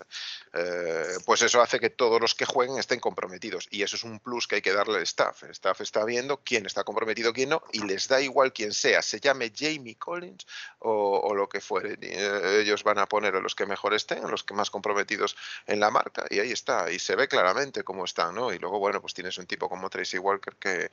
eh, 0.54 1.18
pues, 1.26 1.42
eso 1.42 1.62
hace 1.62 1.80
que 1.80 1.90
todos 1.90 2.20
los 2.20 2.36
que 2.36 2.46
jueguen 2.46 2.78
estén 2.78 3.00
comprometidos. 3.00 3.68
Y 3.72 3.84
eso 3.84 3.96
es 3.96 4.04
un 4.04 4.20
plus 4.20 4.48
que 4.48 4.56
hay 4.56 4.62
que 4.62 4.74
darle 4.74 4.98
al 4.98 5.04
staff. 5.04 5.44
El 5.44 5.52
staff 5.52 5.82
está 5.82 6.06
viendo 6.06 6.42
quién 6.44 6.66
está 6.66 6.84
comprometido, 6.84 7.34
quién 7.34 7.50
no, 7.50 7.64
y 7.72 7.84
les 7.84 8.08
da 8.08 8.22
igual 8.22 8.54
quién 8.54 8.74
sea, 8.74 9.02
se 9.02 9.20
llame 9.20 9.52
Jamie 9.56 9.96
Collins 9.96 10.46
o, 10.80 11.34
lo 11.34 11.48
que 11.48 11.62
fuere. 11.62 11.98
Eh, 12.02 12.62
ellos 12.62 12.84
van 12.84 13.00
a 13.00 13.08
poner 13.08 13.36
a 13.36 13.42
los 13.42 13.56
que 13.56 13.66
mejor 13.66 13.94
estén, 13.94 14.24
a 14.26 14.28
los 14.28 14.44
que 14.44 14.54
más 14.54 14.70
comprometidos 14.70 15.36
en 15.68 15.80
la 15.80 15.92
marca, 15.92 16.26
y 16.30 16.40
ahí 16.40 16.52
está. 16.52 16.92
Y 16.92 17.00
se 17.00 17.16
ve 17.16 17.28
claramente 17.28 17.84
cómo 17.84 18.06
están, 18.06 18.36
¿no? 18.36 18.41
Y 18.54 18.58
luego, 18.58 18.80
bueno, 18.80 19.02
pues 19.02 19.14
tienes 19.14 19.38
un 19.38 19.46
tipo 19.46 19.70
como 19.70 19.90
Tracy 19.90 20.18
Walker 20.18 20.56
que, 20.56 20.90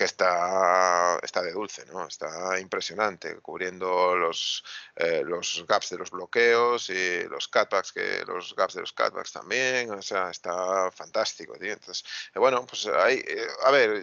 que 0.00 0.06
está, 0.06 1.18
está 1.22 1.42
de 1.42 1.52
dulce, 1.52 1.84
¿no? 1.92 2.06
Está 2.06 2.58
impresionante, 2.58 3.36
cubriendo 3.42 4.16
los, 4.16 4.64
eh, 4.96 5.22
los 5.22 5.66
gaps 5.68 5.90
de 5.90 5.98
los 5.98 6.10
bloqueos 6.10 6.88
y 6.88 7.28
los 7.28 7.48
cutbacks, 7.48 7.92
que 7.92 8.24
los 8.26 8.56
gaps 8.56 8.76
de 8.76 8.80
los 8.80 8.94
cutbacks 8.94 9.30
también, 9.30 9.90
o 9.90 10.00
sea, 10.00 10.30
está 10.30 10.90
fantástico. 10.90 11.52
Entonces, 11.60 12.02
eh, 12.34 12.38
bueno, 12.38 12.64
pues 12.66 12.86
ahí, 12.86 13.16
eh, 13.18 13.46
a 13.62 13.70
ver, 13.70 14.02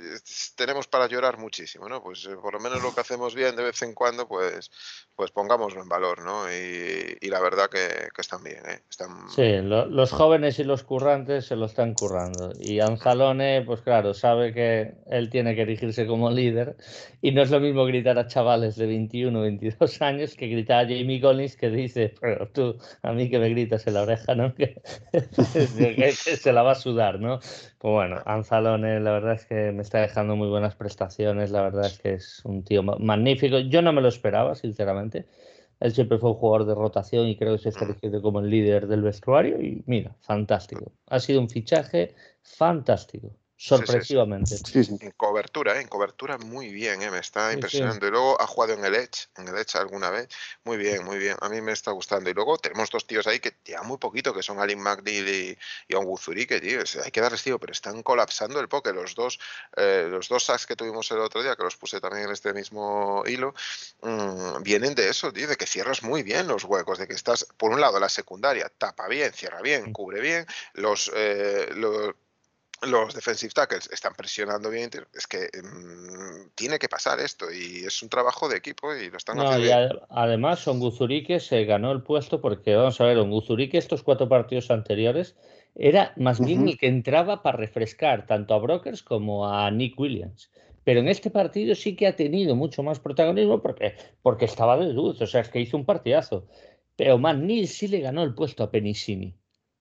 tenemos 0.55 0.85
para 0.85 1.07
llorar 1.07 1.39
muchísimo, 1.39 1.89
¿no? 1.89 2.03
Pues 2.03 2.29
por 2.43 2.53
lo 2.53 2.59
menos 2.59 2.83
lo 2.83 2.93
que 2.93 3.01
hacemos 3.01 3.33
bien 3.33 3.55
de 3.55 3.63
vez 3.63 3.81
en 3.81 3.95
cuando, 3.95 4.27
pues, 4.27 4.69
pues 5.15 5.31
pongámoslo 5.31 5.81
en 5.81 5.89
valor, 5.89 6.21
¿no? 6.21 6.47
Y, 6.47 7.17
y 7.19 7.27
la 7.29 7.39
verdad 7.39 7.71
que, 7.71 8.09
que 8.13 8.21
están 8.21 8.43
bien, 8.43 8.61
¿eh? 8.69 8.83
Están... 8.87 9.31
Sí, 9.31 9.61
los 9.63 10.11
jóvenes 10.11 10.59
y 10.59 10.63
los 10.63 10.83
currantes 10.83 11.47
se 11.47 11.55
lo 11.55 11.65
están 11.65 11.95
currando. 11.95 12.53
Y 12.59 12.81
Anzalone, 12.81 13.63
pues 13.65 13.81
claro, 13.81 14.13
sabe 14.13 14.53
que 14.53 14.93
él 15.07 15.31
tiene 15.31 15.55
que 15.55 15.65
erigirse 15.87 16.07
como 16.07 16.29
líder 16.29 16.75
y 17.21 17.31
no 17.31 17.41
es 17.41 17.51
lo 17.51 17.59
mismo 17.59 17.85
gritar 17.85 18.17
a 18.19 18.27
chavales 18.27 18.75
de 18.75 18.87
21, 18.87 19.39
22 19.39 20.01
años 20.01 20.35
que 20.35 20.47
gritar 20.47 20.85
a 20.85 20.87
Jamie 20.87 21.21
Collins 21.21 21.55
que 21.55 21.69
dice, 21.69 22.13
pero 22.19 22.47
tú, 22.49 22.77
a 23.01 23.13
mí 23.13 23.29
que 23.29 23.39
me 23.39 23.49
gritas 23.49 23.87
en 23.87 23.93
la 23.95 24.03
oreja, 24.03 24.35
¿no? 24.35 24.53
Que, 24.57 26.11
se 26.11 26.53
la 26.53 26.63
va 26.63 26.71
a 26.71 26.75
sudar, 26.75 27.19
¿no? 27.19 27.39
Pues 27.39 27.93
bueno, 27.93 28.21
Anzalone 28.25 28.99
la 28.99 29.11
verdad 29.11 29.33
es 29.33 29.45
que 29.45 29.71
me 29.71 29.81
está 29.81 30.01
dejando 30.01 30.35
muy 30.35 30.47
buenas 30.47 30.75
prestaciones, 30.75 31.51
la 31.51 31.61
verdad 31.61 31.85
es 31.85 31.99
que 31.99 32.13
es 32.13 32.41
un 32.45 32.63
tío 32.63 32.83
magnífico. 32.83 33.59
Yo 33.59 33.81
no 33.81 33.93
me 33.93 34.01
lo 34.01 34.07
esperaba, 34.07 34.55
sinceramente. 34.55 35.25
Él 35.79 35.93
siempre 35.93 36.17
fue 36.17 36.31
un 36.31 36.37
jugador 36.37 36.67
de 36.67 36.75
rotación 36.75 37.27
y 37.27 37.37
creo 37.37 37.55
que 37.55 37.63
se 37.63 37.69
está 37.69 37.85
elegido 37.85 38.21
como 38.21 38.39
el 38.39 38.49
líder 38.49 38.87
del 38.87 39.03
vestuario 39.03 39.61
y 39.61 39.83
mira, 39.85 40.15
fantástico. 40.21 40.91
Ha 41.07 41.19
sido 41.19 41.39
un 41.39 41.49
fichaje 41.49 42.15
fantástico 42.41 43.31
sorpresivamente. 43.57 44.55
En 44.75 45.11
cobertura, 45.11 45.77
¿eh? 45.77 45.81
en 45.81 45.87
cobertura 45.87 46.37
muy 46.37 46.71
bien, 46.71 47.01
¿eh? 47.01 47.09
me 47.09 47.17
está 47.17 47.51
impresionando. 47.51 48.07
Y 48.07 48.11
luego 48.11 48.39
ha 48.39 48.45
jugado 48.45 48.73
en 48.73 48.85
el 48.85 48.93
Edge, 48.93 49.27
en 49.35 49.47
el 49.47 49.57
Edge 49.57 49.75
alguna 49.77 50.11
vez. 50.11 50.29
Muy 50.63 50.77
bien, 50.77 51.03
muy 51.03 51.17
bien. 51.17 51.35
A 51.41 51.49
mí 51.49 51.59
me 51.61 51.71
está 51.71 51.91
gustando. 51.91 52.29
Y 52.29 52.33
luego 52.33 52.57
tenemos 52.59 52.91
dos 52.91 53.07
tíos 53.07 53.25
ahí 53.25 53.39
que 53.39 53.57
ya 53.65 53.81
muy 53.81 53.97
poquito, 53.97 54.33
que 54.33 54.43
son 54.43 54.59
Alin 54.59 54.79
McNeil 54.79 55.27
y, 55.27 55.57
y 55.87 56.45
que 56.45 56.61
tío. 56.61 56.79
hay 57.03 57.11
que 57.11 57.21
darles 57.21 57.43
tío, 57.43 57.59
pero 57.59 57.73
están 57.73 58.03
colapsando 58.03 58.59
el 58.59 58.69
poke. 58.69 58.93
Los 58.93 59.15
dos, 59.15 59.39
eh, 59.75 60.07
los 60.09 60.29
dos 60.29 60.45
sacks 60.45 60.67
que 60.67 60.75
tuvimos 60.75 61.09
el 61.11 61.19
otro 61.19 61.41
día, 61.41 61.55
que 61.55 61.63
los 61.63 61.77
puse 61.77 61.99
también 61.99 62.25
en 62.25 62.31
este 62.31 62.53
mismo 62.53 63.23
hilo, 63.25 63.55
mm, 64.01 64.61
vienen 64.61 64.93
de 64.93 65.09
eso, 65.09 65.33
tío, 65.33 65.47
de 65.47 65.55
que 65.55 65.65
cierras 65.65 66.03
muy 66.03 66.21
bien 66.21 66.47
los 66.47 66.63
huecos, 66.63 66.99
de 66.99 67.07
que 67.07 67.15
estás, 67.15 67.47
por 67.57 67.71
un 67.71 67.81
lado, 67.81 67.99
la 67.99 68.09
secundaria 68.09 68.71
tapa 68.77 69.07
bien, 69.07 69.33
cierra 69.33 69.61
bien, 69.61 69.91
cubre 69.93 70.21
bien, 70.21 70.45
los, 70.73 71.11
los 71.75 72.13
los 72.81 73.13
defensive 73.13 73.53
tackles 73.53 73.89
están 73.91 74.13
presionando 74.13 74.69
bien. 74.69 74.89
Es 75.13 75.27
que 75.27 75.49
mm, 75.61 76.51
tiene 76.55 76.79
que 76.79 76.87
pasar 76.87 77.19
esto 77.19 77.45
y 77.51 77.85
es 77.85 78.01
un 78.03 78.09
trabajo 78.09 78.47
de 78.49 78.57
equipo 78.57 78.93
y 78.93 79.09
lo 79.09 79.17
están 79.17 79.39
haciendo. 79.39 79.63
bien. 79.63 79.99
además, 80.09 80.67
Onguzurique 80.67 81.39
se 81.39 81.65
ganó 81.65 81.91
el 81.91 82.03
puesto 82.03 82.41
porque, 82.41 82.75
vamos 82.75 82.99
a 83.01 83.05
ver, 83.05 83.17
Onguzurique 83.17 83.77
estos 83.77 84.03
cuatro 84.03 84.29
partidos 84.29 84.69
anteriores 84.69 85.35
era 85.75 86.13
más 86.17 86.43
bien 86.43 86.67
el 86.67 86.77
que 86.77 86.87
entraba 86.87 87.43
para 87.43 87.57
refrescar 87.57 88.25
tanto 88.25 88.53
a 88.53 88.59
Brokers 88.59 89.03
como 89.03 89.47
a 89.47 89.69
Nick 89.71 89.99
Williams. 89.99 90.51
Pero 90.83 91.01
en 91.01 91.07
este 91.07 91.29
partido 91.29 91.75
sí 91.75 91.95
que 91.95 92.07
ha 92.07 92.15
tenido 92.15 92.55
mucho 92.55 92.81
más 92.81 92.99
protagonismo 92.99 93.61
porque, 93.61 93.95
porque 94.21 94.45
estaba 94.45 94.77
de 94.77 94.93
luz, 94.93 95.21
o 95.21 95.27
sea, 95.27 95.41
es 95.41 95.49
que 95.49 95.59
hizo 95.59 95.77
un 95.77 95.85
partidazo. 95.85 96.47
Pero 96.95 97.17
Manil 97.17 97.67
sí 97.67 97.87
le 97.87 97.99
ganó 97.99 98.23
el 98.23 98.33
puesto 98.33 98.63
a 98.63 98.71
Penissini. 98.71 99.35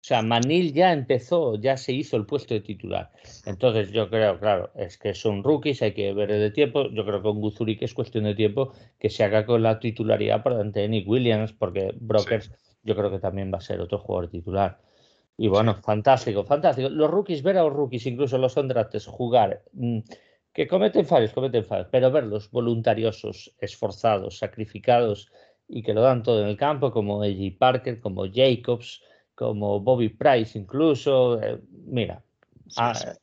O 0.03 0.05
sea, 0.05 0.21
Manil 0.21 0.73
ya 0.73 0.93
empezó, 0.93 1.55
ya 1.55 1.77
se 1.77 1.93
hizo 1.93 2.17
el 2.17 2.27
puesto 2.27 2.55
de 2.55 2.61
titular. 2.61 3.13
Entonces, 3.47 3.93
yo 3.93 4.11
creo, 4.11 4.37
claro, 4.41 4.73
es 4.75 4.99
que 4.99 5.15
son 5.15 5.45
rookies, 5.45 5.81
hay 5.81 5.93
que 5.93 6.13
ver 6.13 6.33
el 6.33 6.41
de 6.41 6.51
tiempo. 6.51 6.91
Yo 6.91 7.05
creo 7.05 7.19
que 7.19 7.23
con 7.23 7.41
Guzuri 7.41 7.79
que 7.79 7.85
es 7.85 7.95
cuestión 7.95 8.25
de 8.25 8.35
tiempo 8.35 8.73
que 8.99 9.11
se 9.11 9.23
haga 9.23 9.47
con 9.47 9.63
la 9.63 9.79
titularidad 9.79 10.43
por 10.43 10.55
delante 10.55 10.81
de 10.81 10.89
Nick 10.89 11.09
Williams, 11.09 11.53
porque 11.53 11.95
Brokers 12.01 12.51
yo 12.83 12.97
creo 12.97 13.13
que 13.13 13.21
también 13.21 13.53
va 13.55 13.59
a 13.59 13.61
ser 13.61 13.81
otro 13.81 13.99
jugador 13.99 14.29
titular. 14.29 14.81
Y 15.37 15.47
bueno, 15.47 15.77
fantástico, 15.77 16.43
fantástico. 16.43 16.89
Los 16.89 17.09
rookies, 17.09 17.45
ver 17.45 17.59
a 17.59 17.63
los 17.63 17.73
rookies, 17.73 18.05
incluso 18.07 18.39
los 18.39 18.57
undrafted, 18.57 19.03
jugar, 19.07 19.63
mm, 19.73 20.01
que 20.53 20.67
cometen 20.67 21.07
fallos, 21.07 21.33
cometen 21.33 21.65
fallos, 21.65 21.87
pero 21.93 22.11
verlos 22.11 22.51
voluntariosos, 22.51 23.55
esforzados, 23.61 24.39
sacrificados 24.39 25.31
y 25.69 25.85
que 25.85 25.95
lo 25.95 26.03
dan 26.03 26.25
todo 26.25 26.43
en 26.43 26.49
el 26.49 26.57
campo, 26.57 26.91
como 26.91 27.23
Eddie 27.23 27.53
Parker, 27.53 28.01
como 28.01 28.27
Jacobs 28.27 29.01
como 29.35 29.81
Bobby 29.81 30.11
Price 30.11 30.59
incluso. 30.59 31.41
Eh, 31.43 31.61
mira, 31.87 32.23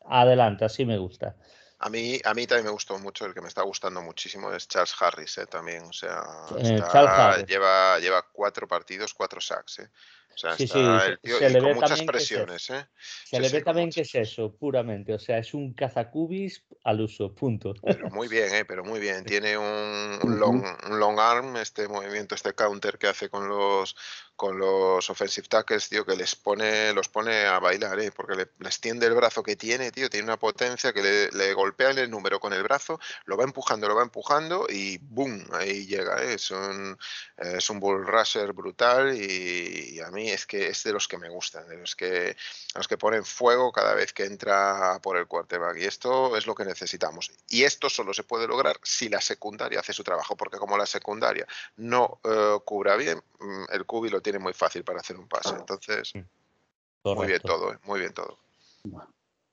adelante, 0.05 0.65
así 0.65 0.85
me 0.85 0.97
gusta. 0.97 1.35
A 1.81 1.89
mí, 1.89 2.19
a 2.25 2.33
mí 2.33 2.45
también 2.45 2.65
me 2.65 2.71
gustó 2.71 2.99
mucho, 2.99 3.25
el 3.25 3.33
que 3.33 3.39
me 3.39 3.47
está 3.47 3.63
gustando 3.63 4.01
muchísimo 4.01 4.51
es 4.51 4.67
Charles 4.67 4.93
Harris, 4.99 5.37
eh, 5.37 5.45
también, 5.45 5.83
o 5.83 5.93
sea, 5.93 6.23
eh, 6.57 7.45
lleva, 7.47 7.97
lleva 7.99 8.21
cuatro 8.33 8.67
partidos, 8.67 9.13
cuatro 9.13 9.39
sacks, 9.39 9.79
eh. 9.79 9.89
O 10.35 10.37
sea, 10.37 10.53
está 10.53 11.05
el 11.05 11.19
tío, 11.19 11.35
y 11.37 11.59
con 11.59 11.75
muchas 11.75 12.01
presiones, 12.03 12.69
¿eh? 12.69 12.87
Se 13.25 13.39
le 13.41 13.49
ve 13.49 13.61
también 13.61 13.89
que 13.89 14.01
es 14.01 14.15
eso, 14.15 14.55
puramente. 14.55 15.13
O 15.13 15.19
sea, 15.19 15.37
es 15.37 15.53
un 15.53 15.73
cazacubis 15.73 16.63
al 16.85 17.01
uso, 17.01 17.35
punto. 17.35 17.73
Pero 17.83 18.09
muy 18.09 18.29
bien, 18.29 18.53
¿eh? 18.53 18.63
Pero 18.63 18.85
muy 18.85 19.01
bien. 19.01 19.25
Tiene 19.25 19.57
un, 19.57 20.39
long, 20.39 20.63
un 20.89 20.99
long 20.99 21.19
arm, 21.19 21.57
este 21.57 21.89
movimiento, 21.89 22.35
este 22.35 22.53
counter 22.53 22.97
que 22.97 23.07
hace 23.07 23.29
con 23.29 23.49
los 23.49 23.97
con 24.39 24.57
los 24.57 25.09
offensive 25.09 25.49
tackles, 25.49 25.89
tío, 25.89 26.05
que 26.05 26.15
les 26.15 26.33
pone, 26.33 26.93
los 26.93 27.09
pone 27.09 27.45
a 27.45 27.59
bailar, 27.59 27.99
¿eh? 27.99 28.09
porque 28.09 28.35
le, 28.35 28.47
les 28.59 28.79
tiende 28.79 29.05
el 29.05 29.13
brazo 29.13 29.43
que 29.43 29.57
tiene, 29.57 29.91
tío, 29.91 30.09
tiene 30.09 30.23
una 30.23 30.39
potencia 30.39 30.93
que 30.93 31.03
le, 31.03 31.29
le 31.31 31.53
golpea 31.53 31.89
el 31.89 32.09
número 32.09 32.39
con 32.39 32.53
el 32.53 32.63
brazo, 32.63 33.01
lo 33.25 33.35
va 33.35 33.43
empujando, 33.43 33.89
lo 33.89 33.95
va 33.95 34.01
empujando 34.01 34.65
y 34.69 34.97
¡boom! 34.99 35.45
Ahí 35.51 35.85
llega, 35.87 36.23
¿eh? 36.23 36.35
es, 36.35 36.51
un, 36.51 36.97
es 37.35 37.69
un 37.69 37.81
bull 37.81 38.07
rusher 38.07 38.53
brutal 38.53 39.13
y, 39.13 39.99
a 39.99 40.09
mí 40.09 40.31
es 40.31 40.45
que 40.45 40.69
es 40.69 40.83
de 40.83 40.93
los 40.93 41.09
que 41.09 41.17
me 41.17 41.27
gustan, 41.27 41.67
de 41.67 41.75
los 41.75 41.97
que, 41.97 42.37
los 42.75 42.87
que 42.87 42.97
ponen 42.97 43.25
fuego 43.25 43.73
cada 43.73 43.93
vez 43.93 44.13
que 44.13 44.23
entra 44.23 45.01
por 45.03 45.17
el 45.17 45.27
quarterback 45.27 45.79
y 45.79 45.83
esto 45.83 46.37
es 46.37 46.47
lo 46.47 46.55
que 46.55 46.63
necesitamos. 46.63 47.29
Y 47.49 47.63
esto 47.63 47.89
solo 47.89 48.13
se 48.13 48.23
puede 48.23 48.47
lograr 48.47 48.79
si 48.83 49.09
la 49.09 49.19
secundaria 49.19 49.81
hace 49.81 49.91
su 49.91 50.05
trabajo, 50.05 50.37
porque 50.37 50.57
como 50.57 50.77
la 50.77 50.85
secundaria 50.85 51.45
no 51.75 52.21
eh, 52.23 52.57
cubra 52.63 52.95
bien, 52.95 53.21
mm, 53.39 53.63
el 53.73 53.85
cubi 53.85 54.09
lo 54.09 54.21
tiene 54.21 54.28
tiene 54.29 54.43
muy 54.43 54.53
fácil 54.53 54.83
para 54.83 54.99
hacer 54.99 55.17
un 55.17 55.27
pase. 55.27 55.55
Entonces, 55.55 56.13
muy 57.03 57.27
bien 57.27 57.41
todo, 57.41 57.73
¿eh? 57.73 57.77
muy 57.83 57.99
bien 57.99 58.13
todo. 58.13 58.37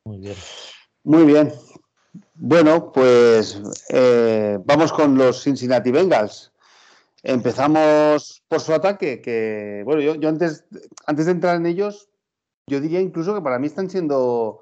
Muy 0.05 0.19
bien. 0.19 0.37
Muy 1.03 1.25
bien. 1.25 1.53
Bueno, 2.35 2.93
pues 2.93 3.59
eh, 3.89 4.59
vamos 4.65 4.93
con 4.93 5.17
los 5.17 5.43
Cincinnati 5.43 5.91
Bengals. 5.91 6.53
Empezamos 7.23 8.43
por 8.49 8.61
su 8.61 8.75
ataque, 8.75 9.23
que 9.23 9.83
bueno, 9.85 10.03
yo, 10.03 10.15
yo, 10.15 10.29
antes, 10.29 10.65
antes 11.07 11.25
de 11.25 11.33
entrar 11.33 11.57
en 11.57 11.67
ellos, 11.67 12.11
yo 12.67 12.81
diría 12.81 13.01
incluso 13.01 13.35
que 13.35 13.41
para 13.41 13.59
mí 13.59 13.67
están 13.67 13.89
siendo 13.89 14.61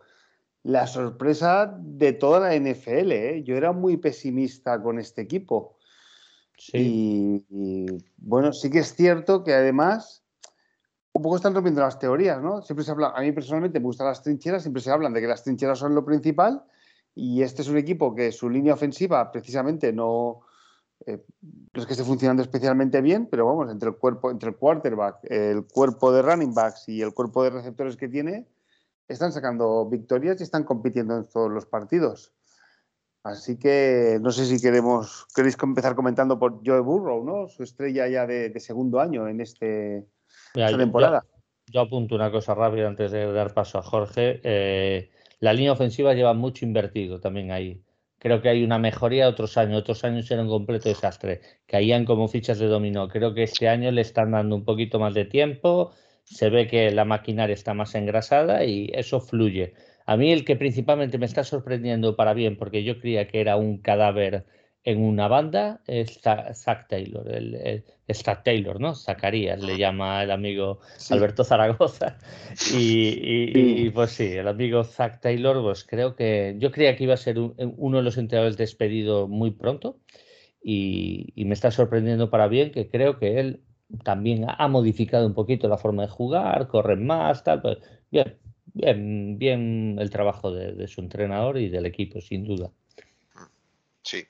la 0.62 0.86
sorpresa 0.86 1.76
de 1.76 2.12
toda 2.12 2.38
la 2.38 2.54
NFL. 2.54 3.12
¿eh? 3.12 3.42
Yo 3.44 3.56
era 3.56 3.72
muy 3.72 3.96
pesimista 3.96 4.80
con 4.80 5.00
este 5.00 5.22
equipo. 5.22 5.73
Y, 6.72 7.86
bueno, 8.16 8.52
sí 8.52 8.70
que 8.70 8.80
es 8.80 8.94
cierto 8.94 9.44
que 9.44 9.54
además 9.54 10.22
un 11.12 11.22
poco 11.22 11.36
están 11.36 11.54
rompiendo 11.54 11.80
las 11.80 11.98
teorías, 11.98 12.42
¿no? 12.42 12.62
Siempre 12.62 12.84
se 12.84 12.90
habla, 12.90 13.12
a 13.14 13.20
mí 13.20 13.30
personalmente 13.32 13.78
me 13.78 13.84
gustan 13.84 14.08
las 14.08 14.22
trincheras, 14.22 14.62
siempre 14.62 14.82
se 14.82 14.90
hablan 14.90 15.12
de 15.12 15.20
que 15.20 15.28
las 15.28 15.44
trincheras 15.44 15.78
son 15.78 15.94
lo 15.94 16.04
principal 16.04 16.64
y 17.14 17.42
este 17.42 17.62
es 17.62 17.68
un 17.68 17.78
equipo 17.78 18.14
que 18.14 18.32
su 18.32 18.50
línea 18.50 18.74
ofensiva 18.74 19.30
precisamente 19.30 19.92
no, 19.92 20.40
eh, 21.06 21.24
es 21.72 21.86
que 21.86 21.92
esté 21.92 22.04
funcionando 22.04 22.42
especialmente 22.42 23.00
bien, 23.00 23.28
pero 23.30 23.46
vamos, 23.46 23.70
entre 23.70 23.90
el 23.90 23.96
cuerpo, 23.96 24.30
entre 24.30 24.50
el 24.50 24.56
quarterback, 24.56 25.18
el 25.24 25.66
cuerpo 25.66 26.12
de 26.12 26.22
running 26.22 26.54
backs 26.54 26.88
y 26.88 27.02
el 27.02 27.12
cuerpo 27.14 27.44
de 27.44 27.50
receptores 27.50 27.96
que 27.96 28.08
tiene, 28.08 28.48
están 29.06 29.32
sacando 29.32 29.86
victorias 29.86 30.40
y 30.40 30.44
están 30.44 30.64
compitiendo 30.64 31.16
en 31.16 31.24
todos 31.26 31.50
los 31.50 31.66
partidos. 31.66 32.32
Así 33.24 33.58
que 33.58 34.18
no 34.20 34.30
sé 34.30 34.44
si 34.44 34.60
queremos, 34.60 35.26
queréis 35.34 35.56
empezar 35.62 35.94
comentando 35.94 36.38
por 36.38 36.60
Joe 36.62 36.80
Burrow, 36.80 37.24
¿no? 37.24 37.48
Su 37.48 37.62
estrella 37.62 38.06
ya 38.06 38.26
de, 38.26 38.52
segundo 38.60 39.00
año 39.00 39.26
en 39.26 39.40
este, 39.40 40.06
esta 40.54 40.76
temporada. 40.76 41.24
Yo, 41.66 41.80
apunto 41.80 42.14
una 42.14 42.30
cosa 42.30 42.54
rápida 42.54 42.86
antes 42.86 43.10
de 43.12 43.32
dar 43.32 43.54
paso 43.54 43.78
a 43.78 43.82
Jorge. 43.82 44.40
Eh, 44.44 45.10
la 45.40 45.54
línea 45.54 45.72
ofensiva 45.72 46.12
lleva 46.12 46.34
mucho 46.34 46.66
invertido 46.66 47.18
también 47.18 47.50
ahí. 47.50 47.82
Creo 48.18 48.42
que 48.42 48.50
hay 48.50 48.62
una 48.62 48.78
mejoría 48.78 49.26
otros 49.26 49.56
años. 49.56 49.80
Otros 49.80 50.04
años 50.04 50.30
era 50.30 50.42
un 50.42 50.48
completo 50.48 50.90
desastre. 50.90 51.40
Caían 51.66 52.04
como 52.04 52.28
fichas 52.28 52.58
de 52.58 52.66
dominó. 52.66 53.08
Creo 53.08 53.32
que 53.32 53.44
este 53.44 53.70
año 53.70 53.90
le 53.90 54.02
están 54.02 54.32
dando 54.32 54.54
un 54.54 54.66
poquito 54.66 54.98
más 54.98 55.14
de 55.14 55.24
tiempo. 55.24 55.92
Se 56.24 56.50
ve 56.50 56.66
que 56.66 56.90
la 56.90 57.06
maquinaria 57.06 57.54
está 57.54 57.72
más 57.72 57.94
engrasada 57.94 58.64
y 58.64 58.90
eso 58.92 59.20
fluye. 59.20 59.72
A 60.04 60.16
mí 60.16 60.32
el 60.32 60.44
que 60.44 60.56
principalmente 60.56 61.18
me 61.18 61.26
está 61.26 61.44
sorprendiendo 61.44 62.16
para 62.16 62.34
bien, 62.34 62.56
porque 62.56 62.84
yo 62.84 63.00
creía 63.00 63.28
que 63.28 63.40
era 63.40 63.56
un 63.56 63.78
cadáver 63.78 64.44
en 64.84 65.02
una 65.02 65.28
banda 65.28 65.80
es 65.86 66.20
Zach 66.20 66.88
Taylor, 66.88 67.26
el, 67.30 67.84
Zach 68.12 68.42
Taylor, 68.44 68.78
¿no? 68.78 68.94
Zacarías 68.94 69.62
le 69.62 69.78
llama 69.78 70.22
el 70.22 70.30
amigo 70.30 70.80
Alberto 71.10 71.42
Zaragoza. 71.42 72.18
Y, 72.76 73.88
pues 73.90 74.10
sí, 74.12 74.32
el 74.32 74.46
amigo 74.46 74.84
Zach 74.84 75.20
Taylor, 75.20 75.62
pues 75.62 75.84
creo 75.84 76.14
que 76.14 76.56
yo 76.58 76.70
creía 76.70 76.96
que 76.96 77.04
iba 77.04 77.14
a 77.14 77.18
ser 77.18 77.38
uno 77.38 77.96
de 77.96 78.02
los 78.02 78.18
entrenadores 78.18 78.58
despedido 78.58 79.26
muy 79.26 79.52
pronto 79.52 80.00
y, 80.62 81.32
me 81.36 81.54
está 81.54 81.70
sorprendiendo 81.70 82.28
para 82.28 82.48
bien 82.48 82.70
que 82.70 82.88
creo 82.90 83.18
que 83.18 83.40
él 83.40 83.62
también 84.02 84.46
ha 84.48 84.68
modificado 84.68 85.26
un 85.26 85.34
poquito 85.34 85.68
la 85.68 85.78
forma 85.78 86.02
de 86.02 86.08
jugar, 86.08 86.68
corre 86.68 86.96
más, 86.96 87.42
tal. 87.42 87.62
Pues 87.62 87.78
bien, 88.10 88.36
bien, 88.74 89.38
bien 89.38 89.96
el 89.98 90.10
trabajo 90.10 90.52
de 90.52 90.86
su 90.88 91.00
entrenador 91.00 91.56
y 91.56 91.70
del 91.70 91.86
equipo, 91.86 92.20
sin 92.20 92.44
duda. 92.44 92.70
Sí. 94.04 94.28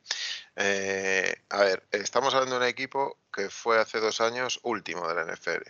Eh, 0.57 1.35
a 1.51 1.63
ver, 1.63 1.83
estamos 1.91 2.33
hablando 2.33 2.59
de 2.59 2.65
un 2.65 2.69
equipo 2.69 3.19
que 3.33 3.51
fue 3.51 3.79
hace 3.81 3.99
dos 3.99 4.21
años 4.21 4.61
último 4.63 5.07
de 5.09 5.15
la 5.15 5.25
NFL. 5.25 5.69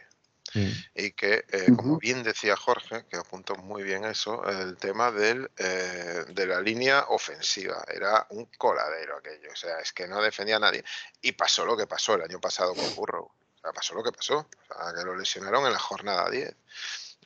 Mm. 0.52 0.70
Y 0.94 1.10
que, 1.12 1.46
eh, 1.48 1.66
como 1.74 1.98
bien 1.98 2.22
decía 2.22 2.54
Jorge, 2.54 3.06
que 3.08 3.16
apuntó 3.16 3.56
muy 3.56 3.82
bien 3.82 4.04
eso, 4.04 4.46
el 4.46 4.76
tema 4.76 5.10
del, 5.10 5.50
eh, 5.56 6.24
de 6.28 6.46
la 6.46 6.60
línea 6.60 7.06
ofensiva. 7.08 7.82
Era 7.92 8.26
un 8.30 8.44
coladero 8.58 9.16
aquello. 9.16 9.50
O 9.52 9.56
sea, 9.56 9.78
es 9.80 9.92
que 9.92 10.06
no 10.06 10.22
defendía 10.22 10.56
a 10.56 10.60
nadie. 10.60 10.84
Y 11.22 11.32
pasó 11.32 11.64
lo 11.64 11.76
que 11.76 11.86
pasó 11.86 12.14
el 12.14 12.22
año 12.22 12.40
pasado 12.40 12.74
con 12.74 12.94
Burrow. 12.94 13.24
O 13.24 13.60
sea, 13.60 13.72
pasó 13.72 13.94
lo 13.94 14.04
que 14.04 14.12
pasó. 14.12 14.36
O 14.38 14.66
sea, 14.66 14.92
que 14.94 15.04
lo 15.04 15.16
lesionaron 15.16 15.64
en 15.66 15.72
la 15.72 15.78
jornada 15.78 16.30
10 16.30 16.54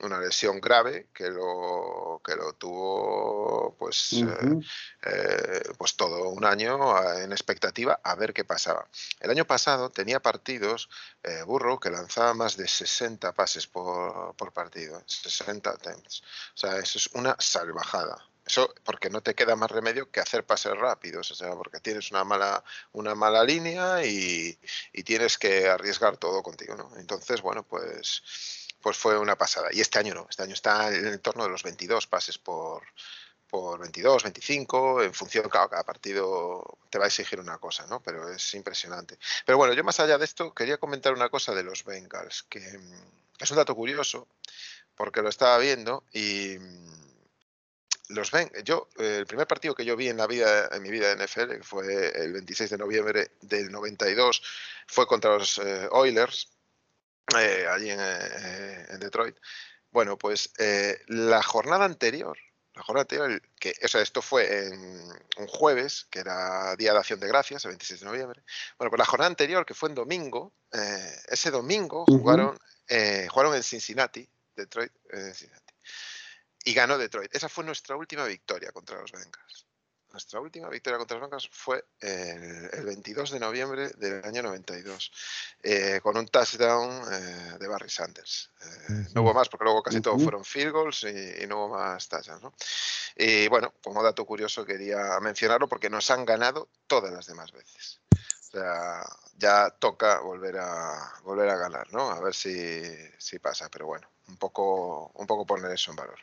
una 0.00 0.18
lesión 0.20 0.60
grave 0.60 1.08
que 1.12 1.30
lo 1.30 2.20
que 2.24 2.36
lo 2.36 2.52
tuvo 2.54 3.76
pues 3.78 4.12
eh, 4.12 4.60
eh, 5.02 5.62
pues 5.76 5.96
todo 5.96 6.28
un 6.28 6.44
año 6.44 6.96
en 7.14 7.32
expectativa 7.32 8.00
a 8.02 8.14
ver 8.14 8.32
qué 8.32 8.44
pasaba. 8.44 8.88
El 9.20 9.30
año 9.30 9.44
pasado 9.44 9.90
tenía 9.90 10.20
partidos 10.20 10.88
eh, 11.22 11.42
Burro 11.42 11.80
que 11.80 11.90
lanzaba 11.90 12.34
más 12.34 12.56
de 12.56 12.68
60 12.68 13.32
pases 13.32 13.66
por, 13.66 14.34
por 14.36 14.52
partido 14.52 15.02
60 15.06 15.70
attempts. 15.70 16.22
O 16.54 16.58
sea 16.58 16.78
eso 16.78 16.98
es 16.98 17.08
una 17.14 17.36
salvajada. 17.38 18.24
Eso 18.46 18.74
porque 18.82 19.10
no 19.10 19.20
te 19.22 19.34
queda 19.34 19.56
más 19.56 19.70
remedio 19.70 20.10
que 20.10 20.20
hacer 20.20 20.44
pases 20.46 20.74
rápidos, 20.74 21.30
o 21.30 21.34
sea, 21.34 21.50
porque 21.50 21.80
tienes 21.80 22.10
una 22.10 22.24
mala, 22.24 22.64
una 22.92 23.14
mala 23.14 23.44
línea 23.44 24.02
y, 24.06 24.58
y 24.94 25.02
tienes 25.02 25.36
que 25.36 25.68
arriesgar 25.68 26.16
todo 26.16 26.42
contigo, 26.42 26.74
¿no? 26.74 26.90
Entonces, 26.96 27.42
bueno, 27.42 27.62
pues 27.62 28.22
pues 28.80 28.96
fue 28.96 29.18
una 29.18 29.36
pasada. 29.36 29.68
Y 29.72 29.80
este 29.80 29.98
año 29.98 30.14
no, 30.14 30.26
este 30.28 30.42
año 30.42 30.54
está 30.54 30.94
en 30.94 31.06
el 31.06 31.20
torno 31.20 31.44
de 31.44 31.50
los 31.50 31.62
22 31.62 32.06
pases 32.06 32.38
por, 32.38 32.82
por 33.48 33.80
22, 33.80 34.22
25, 34.22 35.02
en 35.02 35.14
función, 35.14 35.48
claro, 35.48 35.70
cada 35.70 35.84
partido 35.84 36.78
te 36.90 36.98
va 36.98 37.04
a 37.04 37.08
exigir 37.08 37.40
una 37.40 37.58
cosa, 37.58 37.86
¿no? 37.86 38.00
Pero 38.02 38.30
es 38.30 38.54
impresionante. 38.54 39.18
Pero 39.44 39.58
bueno, 39.58 39.74
yo 39.74 39.82
más 39.84 39.98
allá 40.00 40.18
de 40.18 40.24
esto, 40.24 40.54
quería 40.54 40.78
comentar 40.78 41.12
una 41.12 41.28
cosa 41.28 41.54
de 41.54 41.62
los 41.62 41.84
Bengals, 41.84 42.44
que 42.44 42.60
mm, 42.60 42.92
es 43.40 43.50
un 43.50 43.56
dato 43.56 43.74
curioso, 43.74 44.28
porque 44.94 45.22
lo 45.22 45.28
estaba 45.28 45.58
viendo 45.58 46.04
y 46.12 46.58
mm, 46.58 47.08
los 48.08 48.30
ven, 48.30 48.50
yo, 48.64 48.88
el 48.98 49.26
primer 49.26 49.46
partido 49.46 49.74
que 49.74 49.84
yo 49.84 49.96
vi 49.96 50.08
en 50.08 50.16
la 50.16 50.26
vida, 50.26 50.68
en 50.72 50.82
mi 50.82 50.90
vida 50.90 51.14
de 51.14 51.24
NFL, 51.24 51.62
fue 51.62 52.10
el 52.22 52.32
26 52.32 52.70
de 52.70 52.78
noviembre 52.78 53.30
del 53.40 53.70
92, 53.70 54.42
fue 54.86 55.06
contra 55.06 55.36
los 55.36 55.58
eh, 55.58 55.88
Oilers, 55.90 56.48
eh, 57.36 57.66
allí 57.68 57.90
eh, 57.90 58.86
en, 58.88 59.00
Detroit. 59.00 59.36
Bueno, 59.90 60.16
pues 60.16 60.50
eh, 60.58 60.98
la 61.08 61.42
jornada 61.42 61.84
anterior, 61.84 62.38
la 62.74 62.82
jornada 62.82 63.02
anterior, 63.02 63.42
que, 63.58 63.74
o 63.84 63.88
sea, 63.88 64.00
esto 64.00 64.22
fue 64.22 64.66
en 64.66 64.80
un 65.36 65.46
jueves, 65.46 66.06
que 66.10 66.20
era 66.20 66.74
Día 66.76 66.92
de 66.92 66.98
Acción 66.98 67.20
de 67.20 67.28
Gracias, 67.28 67.64
el 67.64 67.72
26 67.72 68.00
de 68.00 68.06
noviembre. 68.06 68.42
Bueno, 68.78 68.90
pues 68.90 68.98
la 68.98 69.04
jornada 69.04 69.28
anterior, 69.28 69.66
que 69.66 69.74
fue 69.74 69.88
en 69.88 69.94
domingo, 69.94 70.54
ese 71.28 71.50
domingo 71.50 72.04
jugaron, 72.06 72.58
jugaron 73.30 73.54
en 73.54 73.62
Cincinnati, 73.62 74.28
Detroit, 74.54 74.92
Cincinnati, 75.10 75.74
y 76.64 76.74
ganó 76.74 76.98
Detroit. 76.98 77.34
Esa 77.34 77.48
fue 77.48 77.64
nuestra 77.64 77.96
última 77.96 78.24
victoria 78.26 78.70
contra 78.72 79.00
los 79.00 79.10
Bengals. 79.10 79.67
Nuestra 80.10 80.40
última 80.40 80.68
victoria 80.70 80.96
contra 80.96 81.18
los 81.18 81.28
Broncos 81.28 81.50
fue 81.52 81.84
el, 82.00 82.84
22 82.84 83.30
de 83.30 83.40
noviembre 83.40 83.90
del 83.90 84.24
año 84.24 84.42
92, 84.42 85.12
eh, 85.62 86.00
con 86.02 86.16
un 86.16 86.26
touchdown 86.26 87.02
eh, 87.12 87.58
de 87.58 87.68
Barry 87.68 87.90
Sanders. 87.90 88.50
Eh, 88.62 89.06
no 89.14 89.22
hubo 89.22 89.34
más, 89.34 89.50
porque 89.50 89.64
luego 89.64 89.82
casi 89.82 90.00
todo 90.00 90.18
fueron 90.18 90.44
field 90.44 90.72
goals 90.72 91.04
y, 91.04 91.46
no 91.46 91.58
hubo 91.58 91.76
más 91.76 92.08
touchdowns. 92.08 92.42
¿no? 92.42 92.54
Y 93.16 93.48
bueno, 93.48 93.74
como 93.82 94.02
dato 94.02 94.24
curioso 94.24 94.64
quería 94.64 95.20
mencionarlo 95.20 95.68
porque 95.68 95.90
nos 95.90 96.10
han 96.10 96.24
ganado 96.24 96.68
todas 96.86 97.12
las 97.12 97.26
demás 97.26 97.52
veces. 97.52 98.00
O 98.10 98.50
sea, 98.50 99.04
ya 99.36 99.68
toca 99.70 100.20
volver 100.20 100.56
a 100.58 101.12
volver 101.22 101.50
a 101.50 101.56
ganar, 101.56 101.92
¿no? 101.92 102.10
A 102.10 102.20
ver 102.20 102.34
si, 102.34 102.82
si 103.18 103.38
pasa, 103.38 103.68
pero 103.68 103.86
bueno, 103.86 104.08
un 104.28 104.38
poco, 104.38 105.12
un 105.14 105.26
poco 105.26 105.44
poner 105.44 105.70
eso 105.70 105.90
en 105.90 105.96
valor. 105.96 106.18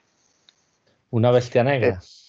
Una 1.12 1.30
bestia 1.30 1.63
negra. 1.63 2.02
Sí, 2.02 2.25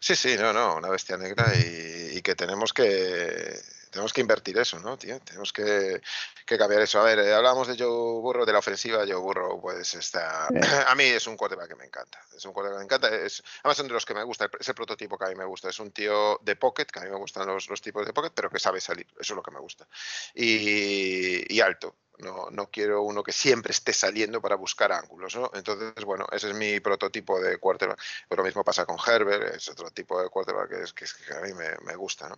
sí, 0.00 0.36
no, 0.38 0.52
no, 0.52 0.76
una 0.76 0.88
bestia 0.88 1.16
negra 1.16 1.52
y, 1.54 2.20
que 2.22 2.34
tenemos 2.34 2.72
que 2.72 3.60
tenemos 3.90 4.12
que 4.12 4.20
invertir 4.20 4.58
eso, 4.58 4.78
¿no, 4.80 4.98
tío? 4.98 5.18
Tenemos 5.20 5.52
que, 5.52 6.00
cambiar 6.44 6.82
eso. 6.82 7.00
A 7.00 7.04
ver, 7.04 7.20
eh, 7.20 7.32
hablamos 7.32 7.66
de 7.68 7.76
Joe 7.76 8.20
Burro, 8.20 8.44
de 8.44 8.52
la 8.52 8.58
ofensiva. 8.58 8.98
Joe 9.06 9.16
Burro, 9.16 9.58
pues 9.60 9.94
está. 9.94 10.48
A 10.88 10.94
mí 10.94 11.04
es 11.04 11.26
un 11.26 11.36
quarterback 11.36 11.68
que 11.68 11.74
me 11.74 11.86
encanta. 11.86 12.20
Es 12.36 12.44
un 12.44 12.52
quarterback 12.52 12.76
que 12.76 12.78
me 12.80 12.84
encanta. 12.84 13.24
Es, 13.24 13.42
además, 13.62 13.76
son 13.76 13.88
de 13.88 13.94
los 13.94 14.04
que 14.04 14.14
me 14.14 14.22
gusta. 14.24 14.50
Ese 14.60 14.74
prototipo 14.74 15.16
que 15.16 15.24
a 15.24 15.28
mí 15.28 15.34
me 15.34 15.46
gusta. 15.46 15.70
Es 15.70 15.78
un 15.80 15.90
tío 15.90 16.38
de 16.42 16.56
pocket, 16.56 16.86
que 16.86 17.00
a 17.00 17.02
mí 17.02 17.10
me 17.10 17.16
gustan 17.16 17.46
los, 17.46 17.68
los 17.68 17.80
tipos 17.80 18.04
de 18.06 18.12
pocket, 18.12 18.32
pero 18.34 18.50
que 18.50 18.58
sabe 18.58 18.80
salir. 18.80 19.06
Eso 19.12 19.32
es 19.32 19.36
lo 19.36 19.42
que 19.42 19.50
me 19.50 19.60
gusta. 19.60 19.88
Y, 20.34 21.54
y 21.54 21.60
alto. 21.60 21.96
No, 22.18 22.50
no, 22.50 22.68
quiero 22.70 23.02
uno 23.02 23.22
que 23.22 23.32
siempre 23.32 23.72
esté 23.72 23.92
saliendo 23.92 24.40
para 24.40 24.56
buscar 24.56 24.90
ángulos, 24.92 25.36
¿no? 25.36 25.50
Entonces, 25.54 26.04
bueno, 26.04 26.26
ese 26.32 26.48
es 26.50 26.54
mi 26.56 26.80
prototipo 26.80 27.40
de 27.40 27.58
quarterback. 27.58 28.00
Pero 28.28 28.42
lo 28.42 28.46
mismo 28.46 28.64
pasa 28.64 28.84
con 28.86 28.96
Herbert, 29.04 29.54
es 29.54 29.68
otro 29.68 29.90
tipo 29.90 30.20
de 30.20 30.28
quarterback 30.28 30.68
que, 30.70 30.82
es, 30.82 30.92
que, 30.92 31.24
que 31.26 31.34
a 31.34 31.40
mí 31.42 31.52
me, 31.54 31.76
me 31.84 31.94
gusta, 31.96 32.28
¿no? 32.28 32.36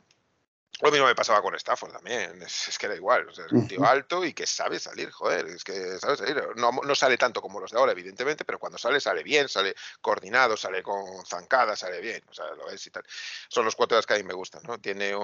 Lo 0.81 0.91
mismo 0.91 1.07
me 1.07 1.15
pasaba 1.15 1.43
con 1.43 1.55
Stafford 1.57 1.93
también, 1.93 2.41
es, 2.43 2.79
que 2.79 2.87
era 2.87 2.95
igual, 2.95 3.29
es 3.29 3.39
un 3.53 3.69
tío 3.69 3.85
alto 3.85 4.25
y 4.25 4.33
que 4.33 4.47
sabe 4.47 4.79
salir, 4.79 5.11
joder, 5.11 5.47
es 5.49 5.63
que 5.63 5.99
sabe 5.99 6.17
salir. 6.17 6.43
No, 6.57 6.73
no, 6.73 6.95
sale 6.95 7.19
tanto 7.19 7.43
como 7.43 7.61
los 7.61 7.71
de 7.71 7.79
ahora, 7.79 7.93
evidentemente, 7.93 8.47
pero 8.47 8.59
cuando 8.59 8.79
sale, 8.79 8.99
sale 8.99 9.23
bien, 9.23 9.47
sale 9.49 9.75
coordinado, 10.01 10.57
sale 10.57 10.83
con 10.83 11.05
zancada, 11.27 11.77
sale 11.77 12.01
bien, 12.01 12.23
o 12.31 12.33
sea, 12.33 12.47
lo 12.55 12.65
ves 12.65 12.87
y 12.87 12.91
tal. 12.91 13.05
Son 13.49 13.65
los 13.65 13.77
cuatro 13.77 14.01
que 14.01 14.15
a 14.15 14.17
mí 14.17 14.23
me 14.23 14.33
gustan, 14.33 14.63
¿no? 14.63 14.79
Tiene, 14.79 15.15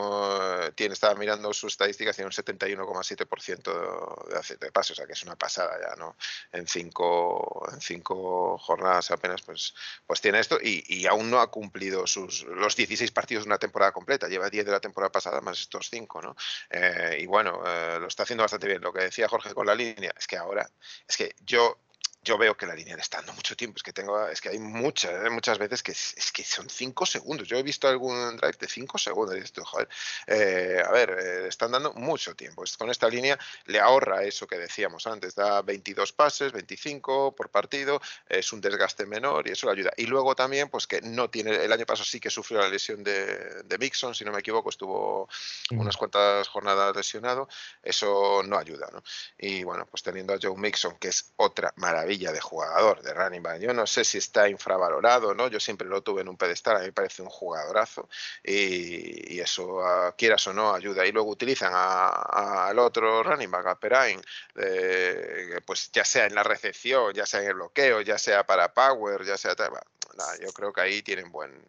tiene 0.75 0.93
estaba 0.93 1.15
mirando 1.15 1.55
su 1.55 1.69
estadística, 1.69 2.13
tiene 2.13 2.27
un 2.27 2.33
71,7% 2.33 4.29
de 4.29 4.57
de 4.67 4.73
pase, 4.73 4.93
o 4.93 4.97
sea, 4.97 5.07
que 5.07 5.15
es 5.15 5.23
una 5.23 5.37
pasada 5.37 5.79
ya, 5.81 5.97
¿no? 5.97 6.17
En 6.53 6.67
cinco, 6.67 7.67
en 7.73 7.81
cinco 7.81 8.59
jornadas 8.59 9.11
apenas, 9.11 9.43
pues, 9.43 9.75
pues 10.07 10.21
tiene 10.21 10.39
esto 10.41 10.59
y, 10.63 10.85
y 10.87 11.07
aún 11.07 11.31
no 11.31 11.41
ha 11.41 11.51
cumplido 11.51 12.07
sus, 12.07 12.45
los 12.45 12.77
16 12.77 13.11
partidos 13.11 13.45
de 13.45 13.49
una 13.49 13.59
temporada 13.59 13.93
completa, 13.93 14.29
lleva 14.29 14.51
10 14.51 14.67
de 14.67 14.73
la 14.73 14.81
temporada 14.81 15.11
pasada 15.11 15.36
más 15.43 15.61
estos 15.61 15.89
cinco, 15.91 16.21
¿no? 16.21 16.37
Eh, 16.71 17.19
y 17.21 17.27
bueno, 17.27 17.63
eh, 17.67 17.99
lo 18.01 18.07
está 18.07 18.23
haciendo 18.23 18.45
bastante 18.45 18.67
bien. 18.67 18.83
Lo 18.83 18.93
que 18.93 19.05
decía 19.05 19.29
Jorge 19.29 19.55
con 19.55 19.67
la 19.67 19.75
línea, 19.75 20.13
es 20.17 20.27
que 20.27 20.37
ahora, 20.37 20.69
es 21.09 21.17
que 21.17 21.35
yo 21.45 21.79
yo 22.27 22.37
veo 22.37 22.57
que 22.57 22.67
la 22.67 22.75
línea 22.75 22.97
está 22.97 23.19
dando 23.19 23.33
mucho 23.35 23.57
tiempo. 23.57 23.77
Es 23.77 23.85
que 23.85 23.93
tengo, 23.93 24.29
es 24.29 24.41
que 24.41 24.49
hay 24.49 24.59
muchas, 24.59 25.25
¿eh? 25.25 25.31
muchas 25.31 25.59
veces 25.59 25.83
que 25.83 25.93
es, 25.93 26.33
que 26.33 26.43
son 26.43 26.69
cinco 26.69 27.07
segundos. 27.07 27.47
Yo 27.47 27.57
he 27.57 27.63
visto 27.63 27.87
algún 27.87 28.37
drive 28.37 28.57
de 28.59 28.69
cinco 28.69 28.99
segundos 28.99 29.37
y 29.37 29.41
esto, 29.41 29.65
joder, 29.65 29.89
eh, 30.27 30.83
a 30.85 30.91
ver, 30.91 31.11
eh, 31.11 31.49
están 31.49 31.71
dando 31.71 31.93
mucho 31.93 32.35
tiempo. 32.35 32.65
Con 32.77 32.91
esta 32.91 33.09
línea 33.09 33.39
le 33.67 33.79
ahorra 33.79 34.25
eso 34.25 34.47
que 34.47 34.59
decíamos 34.59 35.07
antes, 35.07 35.37
da 35.37 35.63
22 35.63 36.13
pases, 36.13 36.53
25 36.53 37.37
por 37.37 37.49
partido, 37.49 38.01
es 38.29 38.53
un 38.53 38.61
desgaste 38.61 39.07
menor 39.07 39.47
y 39.47 39.53
eso 39.53 39.67
le 39.67 39.73
ayuda. 39.73 39.93
Y 39.97 40.07
luego 40.07 40.35
también, 40.35 40.69
pues 40.69 40.89
que 40.89 41.01
no 41.03 41.31
tiene, 41.31 41.55
el 41.65 41.73
año 41.73 41.87
pasado 41.87 42.05
sí 42.05 42.19
que 42.19 42.31
sufrió 42.31 42.61
la 42.61 42.69
lesión 42.69 43.05
de, 43.05 43.63
de 43.63 43.79
Mixon, 43.79 44.15
si 44.17 44.25
no 44.25 44.33
me 44.33 44.41
equivoco, 44.41 44.71
estuvo 44.71 45.29
unas 45.71 45.97
cuantas 45.97 46.49
jornadas 46.49 46.97
lesionado, 46.97 47.49
eso 47.85 48.43
no 48.45 48.59
ayuda, 48.59 48.89
¿no? 48.93 49.03
Y 49.39 49.63
bueno, 49.63 49.87
pues 49.87 50.03
teniendo 50.03 50.35
a 50.35 50.39
Joe 50.43 50.57
Mixon, 50.57 50.99
que 50.99 51.09
es 51.09 51.33
otra 51.37 51.73
maravilla 51.77 52.16
de 52.19 52.41
jugador, 52.41 53.03
de 53.03 53.13
running 53.13 53.43
back. 53.43 53.61
Yo 53.61 53.73
no 53.73 53.87
sé 53.87 54.05
si 54.05 54.19
está 54.19 54.49
infravalorado, 54.49 55.35
¿no? 55.35 55.49
Yo 55.49 55.61
siempre 55.61 55.87
lo 55.87 56.03
tuve 56.03 56.23
en 56.23 56.29
un 56.29 56.37
pedestal, 56.37 56.77
a 56.77 56.81
mí 56.81 56.87
me 56.87 56.93
parece 56.93 57.23
un 57.23 57.29
jugadorazo 57.29 58.09
y, 58.43 59.39
eso, 59.41 59.81
quieras 60.17 60.47
o 60.47 60.53
no, 60.53 60.75
ayuda. 60.75 61.07
Y 61.07 61.13
luego 61.13 61.31
utilizan 61.31 61.73
al 61.75 62.79
otro 62.79 63.23
running 63.23 63.51
back, 63.51 63.67
a 63.67 63.79
Perain, 63.79 64.21
pues 65.65 65.91
ya 65.93 66.05
sea 66.05 66.27
en 66.27 66.35
la 66.35 66.43
recepción, 66.43 67.13
ya 67.13 67.27
sea 67.27 67.43
en 67.43 67.49
el 67.49 67.55
bloqueo, 67.55 68.01
ya 68.01 68.19
sea 68.19 68.47
para 68.47 68.73
power, 68.73 69.25
ya 69.25 69.37
sea... 69.37 69.55
yo 70.41 70.53
creo 70.53 70.73
que 70.73 70.81
ahí 70.81 71.03
tienen 71.03 71.31
buen 71.31 71.65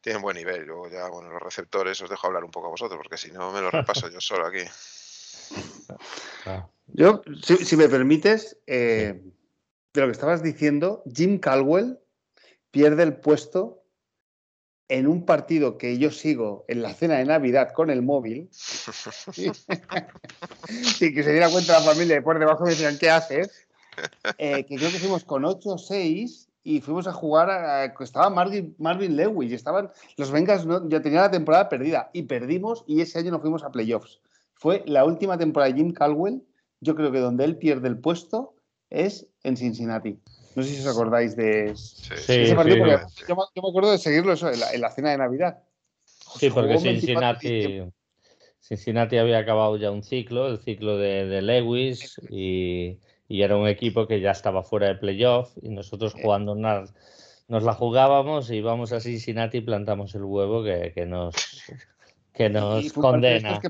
tienen 0.00 0.20
buen 0.20 0.36
nivel. 0.36 0.66
Luego 0.66 0.90
ya, 0.90 1.08
bueno, 1.08 1.30
los 1.30 1.42
receptores 1.42 2.00
os 2.02 2.10
dejo 2.10 2.26
hablar 2.26 2.44
un 2.44 2.50
poco 2.50 2.66
a 2.66 2.70
vosotros, 2.70 2.98
porque 2.98 3.16
si 3.16 3.32
no 3.32 3.50
me 3.52 3.62
lo 3.62 3.70
repaso 3.70 4.10
yo 4.10 4.20
solo 4.20 4.46
aquí. 4.46 4.64
Yo, 6.86 7.22
si, 7.42 7.76
me 7.76 7.88
permites, 7.88 8.58
eh, 8.66 9.22
de 9.92 10.00
lo 10.00 10.06
que 10.06 10.12
estabas 10.12 10.42
diciendo, 10.42 11.02
Jim 11.12 11.38
Caldwell 11.38 11.98
pierde 12.70 13.02
el 13.02 13.16
puesto 13.16 13.82
en 14.88 15.06
un 15.06 15.24
partido 15.24 15.78
que 15.78 15.98
yo 15.98 16.10
sigo 16.10 16.64
en 16.68 16.82
la 16.82 16.92
cena 16.92 17.16
de 17.16 17.24
Navidad 17.24 17.72
con 17.72 17.90
el 17.90 18.02
móvil, 18.02 18.50
y 21.00 21.14
que 21.14 21.22
se 21.22 21.32
diera 21.32 21.50
cuenta 21.50 21.72
la 21.72 21.80
familia 21.80 22.18
y 22.18 22.20
por 22.20 22.38
debajo 22.38 22.64
me 22.64 22.70
decían, 22.70 22.98
¿qué 22.98 23.10
haces? 23.10 23.66
Eh, 24.38 24.64
que 24.66 24.76
creo 24.76 24.90
que 24.90 24.98
fuimos 24.98 25.24
con 25.24 25.44
8 25.44 25.68
o 25.68 25.78
6 25.78 26.48
y 26.64 26.80
fuimos 26.80 27.06
a 27.06 27.12
jugar, 27.12 27.50
a, 27.50 27.84
estaba 27.84 28.28
Marvin, 28.30 28.74
Marvin 28.78 29.16
Lewis, 29.16 29.52
y 29.52 29.54
estaban 29.54 29.90
los 30.16 30.30
Bengals, 30.30 30.66
ya 30.88 31.00
tenía 31.00 31.22
la 31.22 31.30
temporada 31.30 31.68
perdida 31.68 32.10
y 32.12 32.24
perdimos 32.24 32.84
y 32.86 33.00
ese 33.00 33.18
año 33.18 33.30
no 33.30 33.40
fuimos 33.40 33.62
a 33.62 33.70
playoffs. 33.70 34.20
Fue 34.54 34.82
la 34.86 35.04
última 35.04 35.38
temporada 35.38 35.72
de 35.72 35.78
Jim 35.78 35.92
Caldwell, 35.92 36.42
yo 36.84 36.94
creo 36.94 37.10
que 37.10 37.18
donde 37.18 37.44
él 37.44 37.56
pierde 37.56 37.88
el 37.88 37.98
puesto 37.98 38.54
es 38.90 39.26
en 39.42 39.56
Cincinnati. 39.56 40.18
No 40.54 40.62
sé 40.62 40.68
si 40.68 40.80
os 40.82 40.86
acordáis 40.86 41.34
de, 41.34 41.72
ese 41.72 42.54
partido, 42.54 42.86
yo, 43.26 43.36
me 43.36 43.68
acuerdo 43.68 43.90
de 43.90 43.98
seguirlo 43.98 44.34
eso, 44.34 44.48
en, 44.52 44.80
la, 44.80 44.90
cena 44.90 45.10
de 45.10 45.18
Navidad. 45.18 45.58
Sí, 46.04 46.50
porque 46.50 46.78
Cincinnati, 46.78 47.82
Cincinnati 48.60 49.16
había 49.16 49.38
acabado 49.38 49.76
ya 49.76 49.90
un 49.90 50.04
ciclo, 50.04 50.46
el 50.46 50.58
ciclo 50.58 50.96
de, 50.96 51.42
Lewis, 51.42 52.20
y, 52.30 53.00
era 53.28 53.56
un 53.56 53.66
equipo 53.66 54.06
que 54.06 54.20
ya 54.20 54.30
estaba 54.30 54.62
fuera 54.62 54.88
de 54.88 54.94
playoff, 54.94 55.50
y 55.60 55.70
nosotros 55.70 56.14
jugando 56.14 56.54
nos 56.54 57.62
la 57.62 57.74
jugábamos 57.74 58.50
y 58.50 58.56
íbamos 58.56 58.92
a 58.92 59.00
Cincinnati 59.00 59.58
y 59.58 59.62
plantamos 59.62 60.14
el 60.14 60.22
huevo 60.22 60.62
que, 60.62 60.92
que 60.94 61.04
nos, 61.04 61.34
que 62.32 62.48
nos 62.48 62.92
condena. 62.92 63.60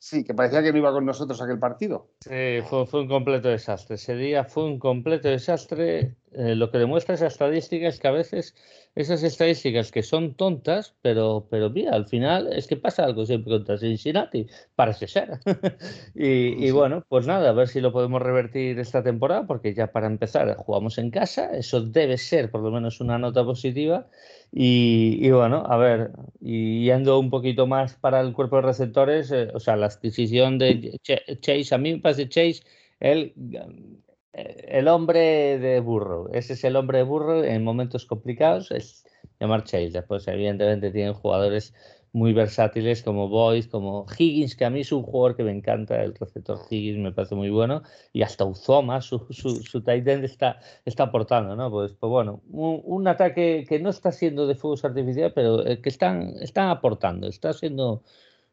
Sí, 0.00 0.22
que 0.22 0.32
parecía 0.32 0.62
que 0.62 0.70
no 0.70 0.78
iba 0.78 0.92
con 0.92 1.04
nosotros 1.04 1.42
aquel 1.42 1.58
partido. 1.58 2.10
Sí, 2.20 2.60
fue, 2.68 2.86
fue 2.86 3.00
un 3.00 3.08
completo 3.08 3.48
desastre. 3.48 3.96
Ese 3.96 4.14
día 4.14 4.44
fue 4.44 4.64
un 4.64 4.78
completo 4.78 5.28
desastre. 5.28 6.14
Eh, 6.32 6.54
lo 6.54 6.70
que 6.70 6.78
demuestra 6.78 7.16
esa 7.16 7.26
estadística 7.26 7.88
es 7.88 7.98
que 7.98 8.06
a 8.06 8.12
veces 8.12 8.54
esas 8.94 9.24
estadísticas 9.24 9.90
que 9.90 10.04
son 10.04 10.34
tontas, 10.34 10.94
pero, 11.02 11.48
pero 11.50 11.70
mira, 11.70 11.94
al 11.94 12.06
final 12.06 12.52
es 12.52 12.68
que 12.68 12.76
pasa 12.76 13.04
algo 13.04 13.26
siempre 13.26 13.52
contra 13.52 13.76
Cincinnati, 13.76 14.46
parece 14.76 15.08
ser. 15.08 15.40
y, 16.14 16.66
y, 16.66 16.70
bueno, 16.70 17.04
pues 17.08 17.26
nada, 17.26 17.48
a 17.48 17.52
ver 17.52 17.66
si 17.66 17.80
lo 17.80 17.92
podemos 17.92 18.22
revertir 18.22 18.78
esta 18.78 19.02
temporada, 19.02 19.46
porque 19.46 19.74
ya 19.74 19.90
para 19.90 20.06
empezar 20.06 20.54
jugamos 20.56 20.98
en 20.98 21.10
casa, 21.10 21.50
eso 21.56 21.80
debe 21.80 22.18
ser 22.18 22.52
por 22.52 22.62
lo 22.62 22.70
menos 22.70 23.00
una 23.00 23.18
nota 23.18 23.44
positiva. 23.44 24.06
Y, 24.50 25.18
y 25.20 25.30
bueno, 25.30 25.64
a 25.66 25.76
ver, 25.76 26.12
y 26.40 26.84
yendo 26.84 27.18
un 27.18 27.30
poquito 27.30 27.66
más 27.66 27.94
para 27.94 28.20
el 28.20 28.32
cuerpo 28.32 28.56
de 28.56 28.62
receptores, 28.62 29.30
eh, 29.30 29.48
o 29.54 29.60
sea, 29.60 29.76
la 29.76 29.88
decisión 29.88 30.58
de 30.58 30.98
Chase, 31.40 31.74
a 31.74 31.78
mí 31.78 31.92
me 31.94 32.00
parece 32.00 32.28
Chase, 32.28 32.62
él 33.00 33.34
el 34.32 34.88
hombre 34.88 35.58
de 35.58 35.80
burro. 35.80 36.30
Ese 36.32 36.52
es 36.52 36.64
el 36.64 36.76
hombre 36.76 36.98
de 36.98 37.04
burro 37.04 37.44
en 37.44 37.64
momentos 37.64 38.06
complicados, 38.06 38.70
es 38.70 39.04
llamar 39.40 39.64
Chase. 39.64 39.90
Después, 39.90 40.26
evidentemente, 40.28 40.90
tienen 40.90 41.14
jugadores 41.14 41.74
muy 42.18 42.32
versátiles 42.32 43.02
como 43.02 43.28
Boyce, 43.28 43.70
como 43.70 44.06
Higgins, 44.18 44.56
que 44.56 44.64
a 44.64 44.70
mí 44.70 44.80
es 44.80 44.92
un 44.92 45.02
jugador 45.02 45.36
que 45.36 45.44
me 45.44 45.52
encanta, 45.52 46.02
el 46.02 46.14
receptor 46.14 46.58
Higgins 46.68 46.98
me 46.98 47.12
parece 47.12 47.34
muy 47.34 47.48
bueno, 47.48 47.82
y 48.12 48.22
hasta 48.22 48.44
Uzoma, 48.44 49.00
su, 49.00 49.26
su, 49.30 49.62
su 49.62 49.82
tight 49.82 50.06
end 50.06 50.24
está, 50.24 50.58
está 50.84 51.04
aportando, 51.04 51.54
¿no? 51.56 51.70
Pues, 51.70 51.92
pues 51.92 52.10
bueno, 52.10 52.42
un, 52.50 53.06
ataque 53.06 53.64
que 53.68 53.78
no 53.78 53.90
está 53.90 54.12
siendo 54.12 54.46
de 54.46 54.56
fuegos 54.56 54.84
artificiales, 54.84 55.32
pero 55.34 55.64
eh, 55.66 55.80
que 55.80 55.88
están, 55.88 56.34
están 56.40 56.68
aportando, 56.68 57.28
está 57.28 57.52
siendo 57.52 58.02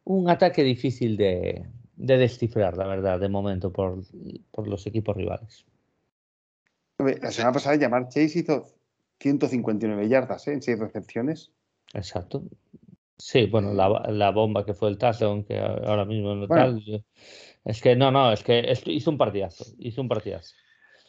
un 0.03 0.29
ataque 0.29 0.63
difícil 0.63 1.17
de, 1.17 1.65
de 1.95 2.17
descifrar, 2.17 2.77
la 2.77 2.87
verdad, 2.87 3.19
de 3.19 3.29
momento, 3.29 3.71
por, 3.71 4.03
por 4.51 4.67
los 4.67 4.85
equipos 4.85 5.17
rivales. 5.17 5.65
La 6.99 7.31
semana 7.31 7.51
pasada 7.51 7.75
llamar 7.75 8.07
Chase 8.07 8.39
hizo 8.39 8.67
159 9.19 10.07
yardas 10.07 10.47
¿eh? 10.47 10.53
en 10.53 10.61
6 10.61 10.79
recepciones. 10.79 11.51
Exacto. 11.93 12.43
Sí, 13.17 13.45
bueno, 13.45 13.73
la, 13.73 14.31
bomba 14.31 14.65
que 14.65 14.73
fue 14.73 14.89
el 14.89 14.97
touchdown, 14.97 15.45
que 15.45 15.57
ahora 15.57 16.05
mismo 16.05 16.35
no 16.35 16.47
tal. 16.47 16.81
Es 17.63 17.81
que 17.81 17.95
no, 17.95 18.11
no, 18.11 18.31
es 18.31 18.43
que 18.43 18.75
hizo 18.85 19.09
un 19.09 19.17
partidazo. 19.17 19.65
Hizo 19.79 20.01
un 20.01 20.09
partidazo. 20.09 20.53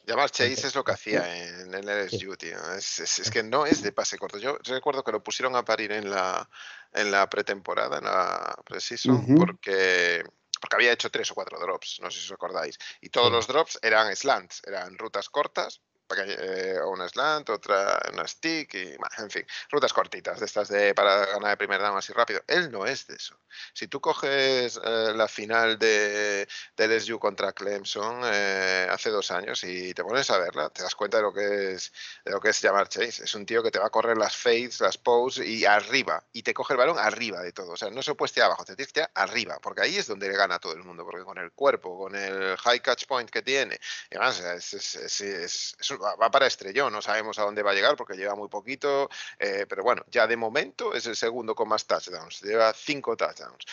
Llamar 0.06 0.30
Chase 0.30 0.68
es 0.68 0.74
lo 0.76 0.84
que 0.84 0.92
hacía 0.92 1.60
en, 1.60 1.74
el 1.74 1.84
LSU, 1.84 2.36
tío. 2.36 2.56
Es, 2.76 3.28
que 3.32 3.42
no 3.42 3.66
es 3.66 3.82
de 3.82 3.90
pase 3.90 4.16
corto. 4.16 4.38
Yo 4.38 4.56
recuerdo 4.64 5.02
que 5.02 5.10
lo 5.10 5.22
pusieron 5.22 5.56
a 5.56 5.64
parir 5.64 5.90
en 5.90 6.08
la, 6.08 6.48
en 6.92 7.10
la 7.10 7.28
pretemporada, 7.28 7.98
en 7.98 8.04
la 8.04 8.54
precision, 8.64 9.34
porque 9.34 10.22
porque 10.60 10.76
había 10.76 10.92
hecho 10.92 11.10
tres 11.10 11.30
o 11.30 11.34
cuatro 11.34 11.58
drops, 11.60 12.00
no 12.02 12.10
sé 12.10 12.18
si 12.18 12.26
os 12.26 12.32
acordáis. 12.32 12.78
Y 13.00 13.10
todos 13.10 13.30
los 13.30 13.46
drops 13.46 13.78
eran 13.82 14.14
slants, 14.16 14.62
eran 14.66 14.96
rutas 14.96 15.28
cortas 15.28 15.82
eh, 16.16 16.78
una 16.86 17.08
slant, 17.08 17.50
otra 17.50 18.00
una 18.12 18.26
stick, 18.26 18.74
y 18.74 18.96
en 19.18 19.30
fin, 19.30 19.46
rutas 19.70 19.92
cortitas 19.92 20.40
de 20.40 20.46
estas 20.46 20.68
de 20.68 20.94
para 20.94 21.26
ganar 21.26 21.50
de 21.50 21.56
primer 21.56 21.80
down 21.80 21.96
así 21.96 22.12
rápido. 22.12 22.40
Él 22.46 22.70
no 22.70 22.86
es 22.86 23.06
de 23.06 23.16
eso. 23.16 23.38
Si 23.72 23.88
tú 23.88 24.00
coges 24.00 24.78
eh, 24.82 25.12
la 25.14 25.28
final 25.28 25.78
de, 25.78 26.46
de 26.76 26.88
LSU 26.88 27.18
contra 27.18 27.52
Clemson 27.52 28.20
eh, 28.24 28.88
hace 28.90 29.10
dos 29.10 29.30
años 29.30 29.62
y 29.64 29.94
te 29.94 30.02
pones 30.02 30.30
a 30.30 30.38
verla, 30.38 30.70
te 30.70 30.82
das 30.82 30.94
cuenta 30.94 31.18
de 31.18 31.22
lo 31.22 31.32
que 31.32 31.72
es 31.72 31.92
de 32.24 32.32
lo 32.32 32.40
que 32.40 32.50
es 32.50 32.60
llamar 32.60 32.88
Chase. 32.88 33.24
Es 33.24 33.34
un 33.34 33.46
tío 33.46 33.62
que 33.62 33.70
te 33.70 33.78
va 33.78 33.86
a 33.86 33.90
correr 33.90 34.16
las 34.16 34.36
fades, 34.36 34.80
las 34.80 34.98
poses 34.98 35.46
y 35.46 35.64
arriba, 35.64 36.24
y 36.32 36.42
te 36.42 36.54
coge 36.54 36.74
el 36.74 36.78
balón 36.78 36.98
arriba 36.98 37.40
de 37.40 37.52
todo. 37.52 37.72
O 37.72 37.76
sea, 37.76 37.90
no 37.90 38.02
se 38.02 38.12
estar 38.24 38.44
abajo, 38.44 38.64
te 38.64 38.76
tienes 38.76 38.92
que 38.92 39.06
arriba, 39.14 39.58
porque 39.60 39.82
ahí 39.82 39.96
es 39.96 40.06
donde 40.06 40.28
le 40.28 40.36
gana 40.36 40.56
a 40.56 40.58
todo 40.58 40.72
el 40.72 40.82
mundo, 40.82 41.04
porque 41.04 41.24
con 41.24 41.38
el 41.38 41.52
cuerpo, 41.52 41.96
con 41.98 42.14
el 42.14 42.56
high 42.58 42.80
catch 42.80 43.06
point 43.06 43.30
que 43.30 43.42
tiene, 43.42 43.78
además 44.10 44.40
es, 44.40 44.74
es, 44.74 45.20
es, 45.20 45.76
es 45.78 45.90
va, 45.96 46.30
para 46.30 46.46
estrellón, 46.46 46.92
no 46.92 47.02
sabemos 47.02 47.38
a 47.38 47.42
dónde 47.42 47.62
va 47.62 47.72
a 47.72 47.74
llegar 47.74 47.96
porque 47.96 48.16
lleva 48.16 48.34
muy 48.34 48.48
poquito, 48.48 49.08
eh, 49.38 49.66
pero 49.68 49.82
bueno, 49.82 50.04
ya 50.10 50.26
de 50.26 50.36
momento 50.36 50.94
es 50.94 51.06
el 51.06 51.16
segundo 51.16 51.54
con 51.54 51.68
más 51.68 51.86
touchdowns, 51.86 52.42
lleva 52.42 52.72
cinco 52.72 53.16
touchdowns. 53.16 53.64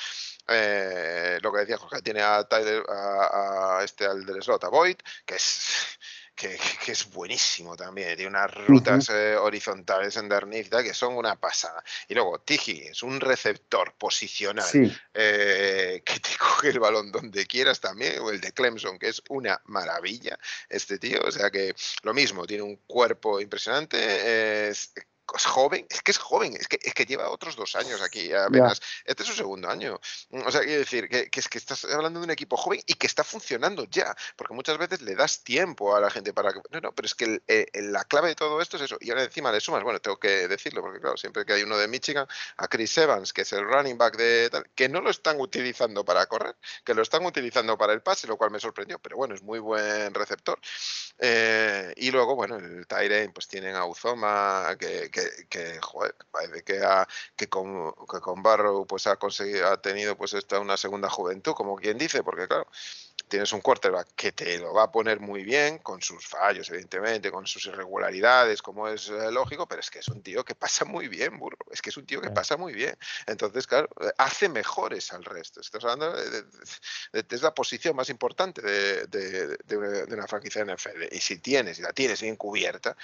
Eh, 0.48 1.40
lo 1.42 1.54
que 1.54 1.60
decía 1.60 1.78
Jorge, 1.78 2.02
tiene 2.02 2.22
a 2.22 2.44
Tyler, 2.44 2.84
este 3.84 4.06
al 4.06 4.26
del 4.26 4.44
slot, 4.44 4.64
a 4.66 4.70
Boyd, 4.70 4.98
que 5.26 5.36
es 5.36 5.98
que, 6.36 6.58
es 6.88 7.12
buenísimo 7.12 7.76
también. 7.76 8.16
Tiene 8.16 8.30
unas 8.30 8.54
rutas 8.54 9.10
eh, 9.10 9.36
horizontales 9.36 10.16
en 10.18 10.30
Darnifta 10.30 10.84
que 10.84 10.94
son 10.94 11.16
una 11.16 11.36
pasada. 11.36 11.84
Y 12.08 12.14
luego 12.14 12.40
Tiji 12.40 12.84
es 12.88 13.04
un 13.04 13.20
receptor 13.20 13.94
posicional 13.94 14.66
eh, 15.14 16.02
que 16.06 16.20
te 16.20 16.30
coge 16.40 16.70
el 16.70 16.80
balón 16.80 17.12
donde 17.12 17.46
quieras 17.46 17.80
también. 17.80 18.20
O 18.20 18.32
el 18.32 18.42
de 18.42 18.52
Clemson, 18.52 18.98
que 19.00 19.10
es 19.10 19.22
una 19.30 19.62
maravilla 19.66 20.38
este 20.70 21.00
tío. 21.00 21.22
O 21.26 21.32
sea 21.32 21.50
que 21.50 21.76
lo 22.04 22.14
mismo, 22.14 22.46
tiene 22.46 22.64
un 22.64 22.78
cuerpo 22.88 23.40
impresionante. 23.40 24.70
Es, 24.70 24.94
es 25.36 25.46
joven, 25.46 25.86
es 25.90 26.02
que 26.02 26.12
es 26.12 26.18
joven, 26.18 26.56
es 26.56 26.68
que, 26.68 26.78
es 26.82 26.94
que 26.94 27.06
lleva 27.06 27.30
otros 27.30 27.56
dos 27.56 27.76
años 27.76 28.02
aquí 28.02 28.32
apenas. 28.34 28.82
Este 29.06 29.24
es 29.24 29.30
su 29.30 29.36
segundo 29.36 29.70
año. 29.70 30.00
O 30.46 30.52
sea, 30.52 30.62
quiero 30.62 30.80
decir 30.80 31.08
que, 31.10 31.30
es 31.32 31.48
que 31.48 31.58
estás 31.58 31.86
hablando 31.86 32.20
de 32.20 32.26
un 32.26 32.32
equipo 32.32 32.58
joven 32.58 32.82
y 32.86 32.94
que 32.96 33.08
está 33.08 33.24
funcionando 33.24 33.86
ya, 33.86 34.16
porque 34.36 34.54
muchas 34.54 34.78
veces 34.78 35.02
le 35.02 35.16
das 35.16 35.44
tiempo 35.44 35.96
a 35.96 36.02
la 36.02 36.10
gente 36.10 36.34
para 36.34 36.54
que. 36.54 36.62
No, 36.72 36.82
no, 36.82 36.92
pero 36.94 37.06
es 37.06 37.16
que 37.16 37.42
eh, 37.48 37.68
la 37.74 38.04
clave 38.04 38.30
de 38.30 38.36
todo 38.36 38.62
esto 38.62 38.78
es 38.78 38.84
eso. 38.84 38.98
Y 39.00 39.10
ahora 39.10 39.24
encima 39.24 39.52
le 39.52 39.62
sumas, 39.62 39.84
bueno, 39.84 40.00
tengo 40.00 40.20
que 40.20 40.48
decirlo, 40.48 40.82
porque 40.82 41.00
claro, 41.00 41.18
siempre 41.18 41.46
que 41.46 41.54
hay 41.54 41.64
uno 41.64 41.78
de 41.78 41.88
Michigan, 41.88 42.28
a 42.58 42.68
Chris 42.68 42.98
Evans, 42.98 43.34
que 43.34 43.42
es 43.42 43.54
el 43.54 43.66
running 43.66 43.98
back 43.98 44.18
de 44.18 44.50
tal, 44.50 44.70
que 44.76 44.90
no 44.90 45.02
lo 45.02 45.10
están 45.10 45.40
utilizando 45.40 46.04
para 46.06 46.26
correr, 46.26 46.56
que 46.84 46.94
lo 46.94 47.02
están 47.02 47.26
utilizando 47.26 47.78
para 47.78 47.94
el 47.94 48.02
pase, 48.02 48.28
lo 48.28 48.38
cual 48.38 48.52
me 48.52 48.60
sorprendió, 48.60 49.00
pero 49.00 49.18
bueno, 49.18 49.36
es 49.36 49.42
muy 49.42 49.60
buen 49.60 50.14
receptor. 50.14 50.60
Eh, 51.20 51.94
y 51.98 52.12
luego, 52.12 52.36
bueno, 52.36 52.58
el 52.58 52.86
Tyrion, 52.88 53.32
pues 53.34 53.48
tienen 53.48 53.76
a 53.76 53.86
Uzoma, 53.86 54.76
que 54.80 55.10
que, 55.14 55.80
parece 56.32 56.64
que, 56.64 56.84
ha, 56.84 57.08
que, 57.36 57.48
con, 57.48 57.94
que 58.12 58.20
con 58.20 58.44
Barrow 58.44 58.86
pues 58.88 59.08
ha 59.08 59.16
conseguido, 59.18 59.68
ha 59.68 59.82
tenido 59.82 60.18
pues 60.18 60.34
esta 60.34 60.60
una 60.60 60.76
segunda 60.78 61.10
juventud, 61.10 61.54
como 61.54 61.76
quien 61.76 61.98
dice, 61.98 62.24
porque 62.24 62.48
claro, 62.48 62.68
tienes 63.34 63.52
un 63.52 63.62
quarterback 63.62 64.10
que 64.16 64.32
te 64.32 64.60
lo 64.60 64.76
va 64.76 64.84
a 64.84 64.92
poner 64.92 65.20
muy 65.20 65.42
bien, 65.42 65.80
con 65.80 66.04
sus 66.04 66.24
fallos, 66.24 66.70
evidentemente, 66.70 67.32
con 67.32 67.48
sus 67.48 67.66
irregularidades, 67.66 68.62
como 68.62 68.88
es 68.88 69.10
eh, 69.10 69.32
lógico, 69.32 69.68
pero 69.68 69.80
es 69.80 69.90
que 69.90 69.98
es 69.98 70.08
un 70.10 70.22
tío 70.22 70.46
que 70.46 70.54
pasa 70.54 70.86
muy 70.86 71.08
bien, 71.08 71.40
burro. 71.40 71.58
Es 71.72 71.82
que 71.82 71.90
es 71.90 71.98
un 71.98 72.06
tío 72.06 72.22
que 72.22 72.30
pasa 72.30 72.58
muy 72.58 72.74
bien. 72.74 72.96
Entonces, 73.26 73.66
claro, 73.66 73.90
eh, 74.02 74.12
hace 74.20 74.50
mejores 74.50 75.12
al 75.14 75.26
resto. 75.26 75.62
Estás 75.62 75.84
hablando 75.84 76.14
de, 76.14 76.46
es 77.28 77.42
la 77.42 77.56
posición 77.56 77.96
más 77.96 78.12
importante 78.12 78.62
de, 78.62 80.08
una, 80.12 80.28
franquicia 80.28 80.64
de 80.64 80.76
NFL. 80.76 81.06
Y 81.12 81.20
si 81.20 81.40
tienes, 81.40 81.80
y 81.80 81.82
la 81.82 81.92
tienes 81.92 82.22
bien 82.22 82.36
cubierta, 82.36 82.96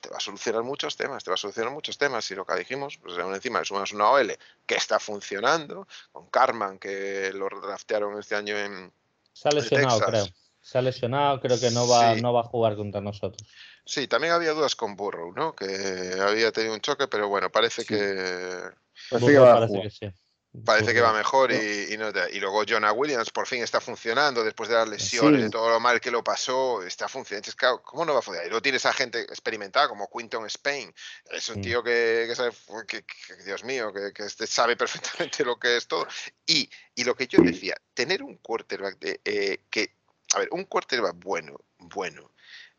te 0.00 0.08
va 0.08 0.16
a 0.16 0.20
solucionar 0.20 0.62
muchos 0.62 0.96
temas, 0.96 1.22
te 1.22 1.30
va 1.30 1.34
a 1.34 1.36
solucionar 1.36 1.74
muchos 1.74 1.98
temas. 1.98 2.30
Y 2.30 2.34
lo 2.34 2.46
que 2.46 2.54
dijimos, 2.54 2.96
pues 3.02 3.18
encima 3.18 3.58
le 3.58 3.66
sumas 3.66 3.92
una 3.92 4.08
OL 4.08 4.34
que 4.64 4.76
está 4.76 4.98
funcionando, 4.98 5.86
con 6.10 6.30
Carman, 6.30 6.78
que 6.78 7.32
lo 7.34 7.50
draftearon 7.60 8.18
este 8.18 8.34
año 8.34 8.56
en 8.56 8.90
se 9.38 9.48
ha 9.48 9.52
lesionado, 9.52 10.00
creo. 10.00 10.26
Se 10.60 10.78
ha 10.78 10.82
lesionado, 10.82 11.40
creo 11.40 11.60
que 11.60 11.70
no 11.70 11.86
va, 11.88 12.16
no 12.16 12.32
va 12.32 12.40
a 12.40 12.44
jugar 12.44 12.74
contra 12.74 13.00
nosotros. 13.00 13.48
Sí, 13.84 14.08
también 14.08 14.32
había 14.32 14.50
dudas 14.50 14.74
con 14.74 14.96
Burrow, 14.96 15.32
¿no? 15.32 15.54
Que 15.54 15.64
había 16.20 16.50
tenido 16.50 16.74
un 16.74 16.80
choque, 16.80 17.06
pero 17.06 17.28
bueno, 17.28 17.50
parece 17.50 17.84
que. 17.84 17.94
Parece, 19.08 19.80
que, 19.80 19.90
sí. 19.90 20.06
Parece 20.64 20.94
que 20.94 21.02
va 21.02 21.12
mejor 21.12 21.52
y, 21.52 21.94
no 21.98 22.10
y, 22.32 22.40
luego 22.40 22.64
Jonah 22.66 22.92
Williams 22.92 23.30
por 23.30 23.46
fin 23.46 23.62
está 23.62 23.82
funcionando 23.82 24.42
después 24.42 24.70
de 24.70 24.76
las 24.76 24.88
lesiones, 24.88 25.42
de 25.42 25.50
todo 25.50 25.68
lo 25.68 25.78
mal 25.78 26.00
que 26.00 26.10
lo 26.10 26.24
pasó, 26.24 26.82
está 26.82 27.06
funcionando. 27.06 27.82
¿Cómo 27.84 28.06
no 28.06 28.14
va 28.14 28.20
a 28.20 28.22
funcionar? 28.22 28.46
Y 28.46 28.50
luego 28.50 28.62
tienes 28.62 28.86
a 28.86 28.94
gente 28.94 29.20
experimentada 29.20 29.88
como 29.88 30.08
Quinton 30.10 30.46
Spain, 30.46 30.92
es 31.30 31.48
un 31.50 31.60
tío 31.60 31.82
que, 31.82 32.32
sabe, 32.34 32.52
que, 32.86 33.04
Dios 33.44 33.62
mío, 33.62 33.92
que, 33.92 34.24
este 34.24 34.46
sabe 34.46 34.74
perfectamente 34.74 35.44
lo 35.44 35.58
que 35.58 35.76
es 35.76 35.86
todo. 35.86 36.06
Y, 36.46 36.68
y 36.94 37.04
lo 37.04 37.14
que 37.14 37.26
yo 37.26 37.42
decía, 37.42 37.76
tener 37.92 38.22
un 38.22 38.38
quarterback 38.38 38.98
de, 38.98 39.20
eh, 39.26 39.60
que, 39.70 39.96
a 40.34 40.38
ver, 40.38 40.48
un 40.52 40.64
quarterback 40.64 41.14
bueno, 41.18 41.60
bueno, 41.78 42.32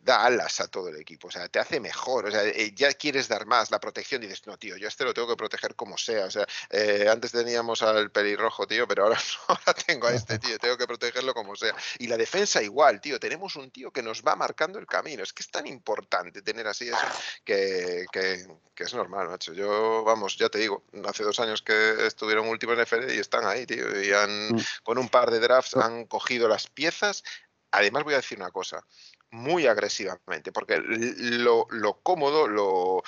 da 0.09 0.25
alas 0.25 0.59
a 0.59 0.67
todo 0.67 0.89
el 0.89 0.95
equipo, 0.95 1.27
o 1.27 1.31
sea, 1.31 1.47
te 1.49 1.59
hace 1.59 1.79
mejor, 1.79 2.25
o 2.25 2.31
sea, 2.31 2.43
eh, 2.43 2.71
ya 2.73 2.91
quieres 2.93 3.27
dar 3.27 3.45
más, 3.45 3.69
la 3.69 3.79
protección, 3.79 4.23
y 4.23 4.25
dices, 4.25 4.47
no, 4.47 4.57
tío, 4.57 4.75
yo 4.75 4.87
este 4.87 5.03
lo 5.03 5.13
tengo 5.13 5.27
que 5.27 5.35
proteger 5.35 5.75
como 5.75 5.99
sea, 5.99 6.25
o 6.25 6.31
sea, 6.31 6.47
eh, 6.71 7.07
antes 7.07 7.31
teníamos 7.31 7.83
al 7.83 8.09
pelirrojo, 8.09 8.65
tío, 8.65 8.87
pero 8.87 9.03
ahora 9.03 9.19
ahora 9.47 9.73
tengo 9.85 10.07
a 10.07 10.13
este 10.13 10.39
tío, 10.39 10.57
tengo 10.57 10.77
que 10.77 10.87
protegerlo 10.87 11.35
como 11.35 11.55
sea. 11.55 11.75
Y 11.99 12.07
la 12.07 12.17
defensa 12.17 12.63
igual, 12.63 12.99
tío, 13.01 13.19
tenemos 13.19 13.55
un 13.55 13.69
tío 13.69 13.91
que 13.91 14.01
nos 14.01 14.23
va 14.23 14.35
marcando 14.35 14.79
el 14.79 14.87
camino, 14.87 15.21
es 15.21 15.31
que 15.31 15.43
es 15.43 15.51
tan 15.51 15.67
importante 15.67 16.41
tener 16.41 16.65
así 16.65 16.87
eso, 16.87 16.97
que, 17.43 18.05
que, 18.11 18.47
es 18.83 18.93
normal, 18.95 19.27
macho. 19.27 19.53
Yo, 19.53 20.03
vamos, 20.03 20.37
ya 20.37 20.49
te 20.49 20.57
digo, 20.57 20.85
hace 21.05 21.23
dos 21.23 21.39
años 21.39 21.61
que 21.61 22.07
estuvieron 22.07 22.47
últimos 22.47 22.77
en 22.79 22.85
FD 22.87 23.13
y 23.13 23.19
están 23.19 23.45
ahí, 23.45 23.67
tío, 23.67 24.01
y 24.01 24.11
han, 24.11 24.53
mm. 24.53 24.65
con 24.81 24.97
un 24.97 25.09
par 25.09 25.29
de 25.29 25.39
drafts 25.39 25.75
han 25.75 26.05
cogido 26.05 26.47
las 26.47 26.67
piezas. 26.67 27.23
Además, 27.71 28.03
voy 28.03 28.15
a 28.15 28.17
decir 28.17 28.39
una 28.39 28.49
cosa 28.49 28.83
muy 29.31 29.67
agresivamente, 29.67 30.51
porque 30.51 30.77
lo, 30.79 31.67
cómodo, 32.01 32.47
lo, 32.47 33.03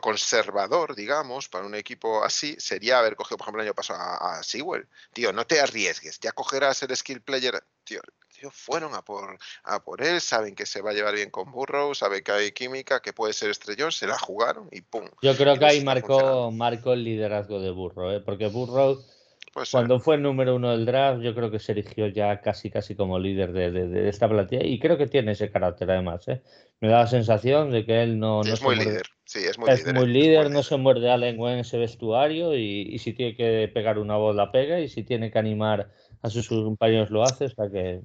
conservador, 0.00 0.94
digamos, 0.94 1.48
para 1.48 1.66
un 1.66 1.74
equipo 1.74 2.24
así, 2.24 2.56
sería 2.58 2.98
haber 2.98 3.16
cogido, 3.16 3.36
por 3.36 3.44
ejemplo, 3.46 3.62
el 3.62 3.68
año 3.68 3.74
pasado 3.74 4.00
a, 4.00 4.42
Sewell. 4.42 4.88
Tío, 5.12 5.32
no 5.32 5.46
te 5.46 5.60
arriesgues, 5.60 6.18
ya 6.20 6.32
cogerás 6.32 6.82
el 6.82 6.96
skill 6.96 7.20
player. 7.20 7.62
Tío, 7.84 8.00
tío, 8.38 8.50
fueron 8.50 8.94
a 8.94 9.02
por, 9.02 9.38
a 9.64 9.82
por 9.82 10.02
él, 10.02 10.20
saben 10.20 10.54
que 10.54 10.66
se 10.66 10.80
va 10.80 10.90
a 10.90 10.94
llevar 10.94 11.14
bien 11.14 11.30
con 11.30 11.50
Burrow, 11.50 11.94
saben 11.94 12.22
que 12.22 12.32
hay 12.32 12.52
química, 12.52 13.00
que 13.00 13.12
puede 13.12 13.32
ser 13.32 13.50
estrellón, 13.50 13.92
se 13.92 14.06
la 14.06 14.18
jugaron 14.18 14.68
y 14.70 14.80
pum. 14.80 15.08
Yo 15.22 15.36
creo 15.36 15.58
que 15.58 15.66
ahí 15.66 15.84
marcó, 15.84 16.50
marcó 16.50 16.92
el 16.92 17.04
liderazgo 17.04 17.60
de 17.60 17.70
Burrow, 17.70 18.10
¿eh? 18.10 18.20
porque 18.20 18.46
Burrow 18.46 19.02
cuando 19.70 20.00
fue 20.00 20.16
el 20.16 20.22
número 20.22 20.56
uno 20.56 20.70
del 20.70 20.86
draft, 20.86 21.22
yo 21.22 21.34
creo 21.34 21.50
que 21.50 21.58
se 21.58 21.72
erigió 21.72 22.06
ya 22.08 22.40
casi 22.40 22.70
casi 22.70 22.94
como 22.94 23.18
líder 23.18 23.52
de, 23.52 24.08
esta 24.08 24.28
plantilla 24.28 24.64
y 24.64 24.78
creo 24.78 24.96
que 24.98 25.06
tiene 25.06 25.32
ese 25.32 25.50
carácter 25.50 25.90
además. 25.90 26.26
¿eh? 26.28 26.42
Me 26.80 26.88
da 26.88 27.00
la 27.00 27.06
sensación 27.06 27.70
de 27.70 27.84
que 27.84 28.02
él 28.02 28.18
no, 28.18 28.42
es 28.42 28.62
muy 28.62 28.76
líder. 28.76 29.06
Sí, 29.24 29.40
es 29.40 29.58
muy 29.58 29.70
es 29.70 29.80
líder. 29.80 29.94
Muy 29.94 30.06
líder, 30.06 30.50
no 30.50 30.62
se 30.62 30.76
muerde 30.76 31.10
a 31.10 31.16
lengua 31.16 31.52
en 31.52 31.60
ese 31.60 31.78
vestuario 31.78 32.56
y, 32.56 32.98
si 32.98 33.12
tiene 33.12 33.36
que 33.36 33.70
pegar 33.72 33.98
una 33.98 34.16
voz 34.16 34.34
la 34.34 34.50
pega 34.52 34.80
y 34.80 34.88
si 34.88 35.02
tiene 35.02 35.30
que 35.30 35.38
animar 35.38 35.92
a 36.22 36.30
sus 36.30 36.48
compañeros 36.48 37.10
lo 37.10 37.22
hace. 37.22 37.46
O 37.46 37.50
sea 37.50 37.70
que 37.70 38.00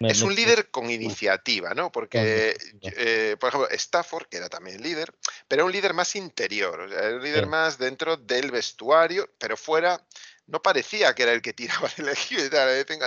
es 0.00 0.22
un 0.22 0.34
líder 0.34 0.70
con 0.70 0.90
iniciativa, 0.90 1.74
¿no? 1.74 1.90
Porque, 1.90 2.56
eh, 2.82 3.36
por 3.40 3.48
ejemplo, 3.48 3.68
Stafford, 3.70 4.28
que 4.28 4.36
era 4.36 4.48
también 4.48 4.80
líder, 4.80 5.12
pero 5.48 5.62
era 5.62 5.64
un 5.64 5.72
líder 5.72 5.92
más 5.92 6.14
interior, 6.14 6.80
o 6.80 6.88
sea, 6.88 7.16
un 7.16 7.22
líder 7.22 7.46
más 7.46 7.78
dentro 7.78 8.16
del 8.16 8.52
vestuario, 8.52 9.28
pero 9.38 9.56
fuera 9.56 10.00
no 10.48 10.62
parecía 10.62 11.14
que 11.14 11.22
era 11.24 11.32
el 11.32 11.42
que 11.42 11.52
tiraba 11.52 11.88
el 11.98 12.08
equipo 12.08 12.42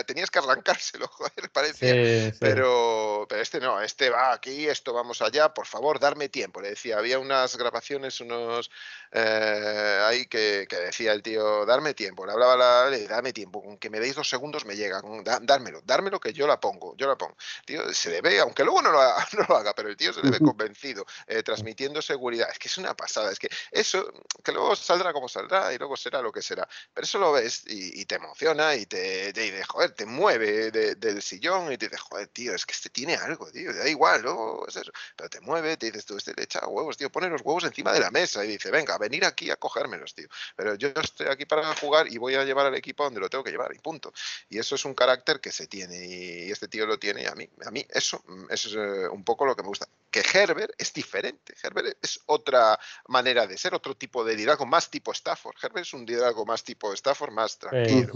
tenías 0.05 0.29
que 0.29 0.39
arrancárselo, 0.39 1.07
joder, 1.11 1.49
parecía. 1.51 2.33
Pero, 2.39 3.25
pero 3.27 3.41
este 3.41 3.59
no, 3.59 3.81
este 3.81 4.09
va 4.09 4.33
aquí, 4.33 4.67
esto 4.67 4.93
vamos 4.93 5.21
allá, 5.21 5.53
por 5.53 5.65
favor, 5.65 5.99
darme 5.99 6.29
tiempo. 6.29 6.61
Le 6.61 6.69
decía, 6.69 6.97
había 6.97 7.19
unas 7.19 7.57
grabaciones, 7.57 8.21
unos 8.21 8.69
eh, 9.11 9.99
ahí 10.05 10.25
que, 10.27 10.67
decía 10.69 11.13
el 11.13 11.23
tío, 11.23 11.65
darme 11.65 11.93
tiempo. 11.93 12.25
Le 12.25 12.31
hablaba 12.31 12.55
la, 12.55 12.89
le 12.89 13.07
dame 13.07 13.33
tiempo, 13.33 13.61
con 13.63 13.77
que 13.77 13.89
me 13.89 13.99
deis 13.99 14.15
dos 14.15 14.29
segundos 14.29 14.65
me 14.65 14.75
llega, 14.75 15.01
dármelo, 15.41 15.81
dármelo 15.83 16.19
que 16.19 16.33
yo 16.33 16.47
la 16.47 16.59
pongo, 16.59 16.95
yo 16.97 17.07
la 17.07 17.17
pongo. 17.17 17.35
Tío, 17.65 17.91
se 17.93 18.11
le 18.11 18.21
ve, 18.21 18.39
aunque 18.39 18.63
luego 18.63 18.81
no 18.81 18.91
lo 18.91 19.01
haga, 19.01 19.27
no 19.37 19.45
lo 19.47 19.57
haga 19.57 19.73
pero 19.73 19.89
el 19.89 19.97
tío 19.97 20.13
se 20.13 20.21
le 20.21 20.31
ve 20.31 20.39
convencido, 20.39 21.05
eh, 21.27 21.41
transmitiendo 21.41 22.01
seguridad. 22.01 22.49
Es 22.51 22.59
que 22.59 22.67
es 22.67 22.77
una 22.77 22.95
pasada, 22.95 23.31
es 23.31 23.39
que 23.39 23.49
eso, 23.71 24.13
que 24.43 24.51
luego 24.51 24.75
saldrá 24.75 25.11
como 25.11 25.27
saldrá 25.27 25.73
y 25.73 25.77
luego 25.77 25.97
será 25.97 26.21
lo 26.21 26.31
que 26.31 26.41
será. 26.41 26.67
Pero 26.93 27.05
eso 27.05 27.17
lo 27.17 27.30
ves 27.33 27.63
y, 27.67 28.05
te 28.05 28.15
emociona 28.15 28.75
y 28.75 28.85
te, 28.85 29.31
te, 29.33 29.63
joder, 29.63 29.91
te 29.91 30.05
mueve 30.05 30.71
del 30.71 31.21
sillón 31.21 31.71
y 31.71 31.77
te 31.77 31.87
dice, 31.87 31.97
joder, 31.97 32.27
tío, 32.27 32.53
es 32.55 32.65
que 32.65 32.73
este 32.73 32.89
tiene 32.89 33.15
algo, 33.15 33.51
tío, 33.51 33.73
da 33.73 33.87
igual, 33.87 34.25
es 34.67 34.75
eso, 34.75 34.91
pero 35.15 35.29
te 35.29 35.39
mueve, 35.41 35.77
te 35.77 35.87
dices 35.87 36.05
tú, 36.05 36.17
este 36.17 36.33
le 36.35 36.43
echa 36.43 36.65
huevos, 36.67 36.97
tío, 36.97 37.11
pone 37.11 37.29
los 37.29 37.41
huevos 37.41 37.63
encima 37.63 37.93
de 37.93 37.99
la 37.99 38.11
mesa 38.11 38.43
y 38.43 38.49
dice, 38.49 38.71
venga, 38.71 38.97
venir 38.97 39.25
aquí 39.25 39.49
a 39.49 39.55
cogérmelos, 39.55 40.13
tío, 40.13 40.27
pero 40.55 40.75
yo 40.75 40.89
estoy 40.89 41.27
aquí 41.27 41.45
para 41.45 41.75
jugar 41.75 42.11
y 42.11 42.17
voy 42.17 42.35
a 42.35 42.43
llevar 42.43 42.65
al 42.65 42.75
equipo 42.75 43.03
donde 43.03 43.19
lo 43.19 43.29
tengo 43.29 43.43
que 43.43 43.51
llevar 43.51 43.73
y 43.73 43.79
punto. 43.79 44.13
Y 44.49 44.59
eso 44.59 44.75
es 44.75 44.85
un 44.85 44.93
carácter 44.93 45.39
que 45.39 45.51
se 45.51 45.67
tiene 45.67 46.05
y 46.05 46.51
este 46.51 46.67
tío 46.67 46.85
lo 46.85 46.99
tiene 46.99 47.23
y 47.23 47.25
a 47.25 47.35
mí, 47.35 47.47
a 47.65 47.71
mí 47.71 47.85
eso, 47.89 48.23
eso 48.49 48.69
es 48.69 48.75
eh, 48.75 49.07
un 49.09 49.23
poco 49.23 49.45
lo 49.45 49.55
que 49.55 49.61
me 49.61 49.69
gusta. 49.69 49.87
Que 50.09 50.23
Herbert 50.33 50.73
es 50.77 50.93
diferente, 50.93 51.55
Herbert 51.61 51.97
es 52.01 52.19
otra 52.25 52.77
manera 53.07 53.47
de 53.47 53.57
ser, 53.57 53.73
otro 53.73 53.95
tipo 53.95 54.23
de 54.23 54.35
liderazgo, 54.35 54.65
más 54.65 54.89
tipo 54.89 55.11
Stafford. 55.11 55.55
Herbert 55.61 55.85
es 55.85 55.93
un 55.93 56.05
liderazgo 56.05 56.45
más 56.45 56.63
tipo 56.63 56.91
Stafford, 56.93 57.20
más 57.29 57.59
tranquilo. 57.59 58.13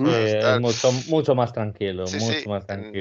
mucho, 1.07 1.35
más 1.35 1.53
tranquilo, 1.53 2.05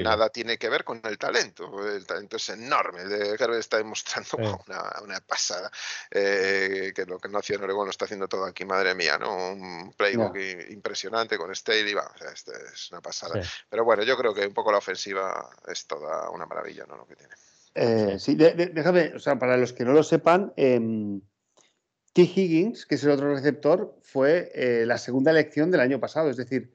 Nada 0.03 0.29
tiene 0.29 0.57
que 0.57 0.69
ver 0.69 0.83
con 0.83 1.01
el 1.03 1.17
talento. 1.17 1.87
El 1.87 2.05
talento 2.05 2.35
es 2.35 2.49
enorme. 2.49 3.01
El 3.01 3.09
de 3.09 3.29
Herbert 3.29 3.59
está 3.59 3.77
demostrando 3.77 4.29
una, 4.67 5.19
pasada. 5.21 5.71
Eh, 6.11 6.91
que 6.93 7.05
lo 7.05 7.17
que 7.17 7.29
no 7.29 7.39
hacía 7.39 7.55
en 7.55 7.63
Oregon 7.63 7.85
lo 7.85 7.91
está 7.91 8.05
haciendo 8.05 8.27
todo 8.27 8.45
aquí, 8.45 8.65
madre 8.65 8.93
mía, 8.93 9.17
¿no? 9.17 9.53
Un 9.53 9.93
playbook 9.97 10.37
impresionante 10.69 11.37
con 11.37 11.55
Staley, 11.55 11.93
va, 11.93 12.11
este 12.33 12.51
es 12.73 12.91
una 12.91 13.01
pasada. 13.01 13.41
Pero 13.69 13.83
bueno, 13.83 14.03
yo 14.03 14.15
creo 14.17 14.33
que 14.33 14.45
un 14.45 14.53
poco 14.53 14.71
la 14.71 14.77
ofensiva 14.77 15.49
es 15.67 15.87
toda 15.87 16.29
una 16.29 16.45
maravilla, 16.45 16.85
¿no? 16.85 16.97
Lo 16.97 17.07
que 17.07 17.15
tiene. 17.15 17.33
Eh, 17.77 18.17
sí, 18.19 18.35
déjame, 18.35 19.13
o 19.15 19.19
sea, 19.19 19.37
para 19.37 19.57
los 19.57 19.73
que 19.73 19.83
no 19.83 19.91
lo 19.91 20.03
sepan, 20.03 20.53
eh, 20.55 20.79
T. 22.15 22.21
Higgins, 22.21 22.85
que 22.85 22.95
es 22.95 23.03
el 23.03 23.09
otro 23.09 23.35
receptor, 23.35 23.93
fue 24.01 24.49
eh, 24.55 24.85
la 24.85 24.97
segunda 24.97 25.31
elección 25.31 25.69
del 25.69 25.81
año 25.81 25.99
pasado, 25.99 26.29
es 26.29 26.37
decir, 26.37 26.73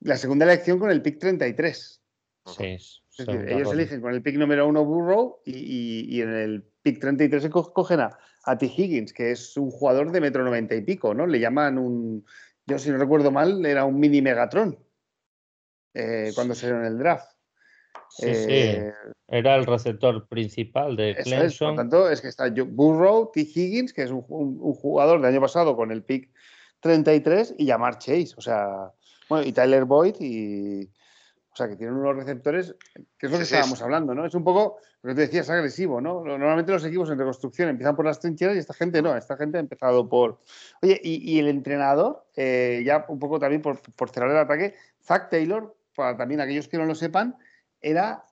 la 0.00 0.16
segunda 0.16 0.44
elección 0.44 0.80
con 0.80 0.90
el 0.90 1.02
pick 1.02 1.20
33. 1.20 2.02
Sí, 2.46 2.64
es 2.64 3.02
decir, 3.16 3.48
ellos 3.48 3.72
eligen 3.72 4.00
con 4.00 4.12
el 4.12 4.22
pick 4.22 4.34
número 4.34 4.66
uno 4.66 4.84
Burrow 4.84 5.40
y, 5.44 6.20
en 6.20 6.30
el 6.30 6.64
pick 6.82 6.98
33 6.98 7.48
cogen 7.48 8.00
a, 8.00 8.18
a, 8.42 8.58
T. 8.58 8.66
Higgins, 8.66 9.12
que 9.12 9.30
es 9.30 9.56
un 9.56 9.70
jugador 9.70 10.10
de 10.10 10.20
metro 10.20 10.42
noventa 10.42 10.74
y 10.74 10.80
pico, 10.80 11.14
¿no? 11.14 11.28
Le 11.28 11.38
llaman 11.38 11.78
un, 11.78 12.26
yo 12.66 12.76
si 12.80 12.90
no 12.90 12.98
recuerdo 12.98 13.30
mal, 13.30 13.64
era 13.64 13.84
un 13.84 14.00
mini 14.00 14.20
Megatron 14.20 14.76
eh, 15.94 16.32
cuando 16.34 16.56
se 16.56 16.66
dio 16.66 16.76
en 16.78 16.86
el 16.86 16.98
draft. 16.98 17.30
Sí, 18.10 18.26
eh, 18.26 18.92
Era 19.32 19.56
el 19.56 19.64
receptor 19.64 20.28
principal 20.28 20.94
de 20.94 21.16
Clemson. 21.24 21.74
por 21.74 21.76
tanto, 21.76 22.10
es 22.10 22.20
que 22.20 22.28
está 22.28 22.50
Burrow, 22.50 23.30
T. 23.32 23.40
Higgins, 23.40 23.94
que 23.94 24.02
es 24.02 24.10
un, 24.10 24.20
jugador 24.20 25.22
del 25.22 25.32
año 25.32 25.40
pasado 25.40 25.74
con 25.74 25.90
el 25.90 26.02
pick 26.02 26.28
33, 26.80 27.54
y 27.56 27.66
Jamar 27.66 27.96
Chase. 27.96 28.34
O 28.36 28.42
sea, 28.42 28.92
bueno, 29.30 29.46
y 29.46 29.52
Tyler 29.52 29.86
Boyd, 29.86 30.16
y. 30.20 30.84
O 30.84 31.56
sea, 31.56 31.66
que 31.66 31.76
tienen 31.76 31.96
unos 31.96 32.14
receptores, 32.14 32.74
que 33.16 33.26
es 33.26 33.32
lo 33.32 33.38
que 33.38 33.44
estábamos 33.44 33.80
hablando, 33.80 34.14
¿no? 34.14 34.26
Es 34.26 34.34
un 34.34 34.44
poco 34.44 34.78
lo 35.00 35.08
que 35.08 35.14
te 35.14 35.20
decías, 35.22 35.48
agresivo, 35.48 36.00
¿no? 36.02 36.22
Normalmente 36.24 36.70
los 36.70 36.84
equipos 36.84 37.08
en 37.08 37.18
reconstrucción 37.18 37.70
empiezan 37.70 37.96
por 37.96 38.04
las 38.04 38.20
trincheras 38.20 38.56
y 38.56 38.58
esta 38.58 38.74
gente 38.74 39.00
no, 39.00 39.16
esta 39.16 39.38
gente 39.38 39.56
ha 39.56 39.60
empezado 39.60 40.10
por. 40.10 40.40
Oye, 40.82 41.00
y, 41.02 41.38
el 41.38 41.48
entrenador, 41.48 42.26
eh, 42.36 42.82
ya 42.84 43.06
un 43.08 43.18
poco 43.18 43.38
también 43.38 43.62
por, 43.62 43.80
por 43.80 44.10
cerrar 44.10 44.30
el 44.30 44.36
ataque, 44.36 44.74
Zach 45.02 45.30
Taylor, 45.30 45.74
para 45.96 46.18
también 46.18 46.42
aquellos 46.42 46.68
que 46.68 46.76
no 46.76 46.84
lo 46.84 46.94
sepan, 46.94 47.36
era, 47.80 48.24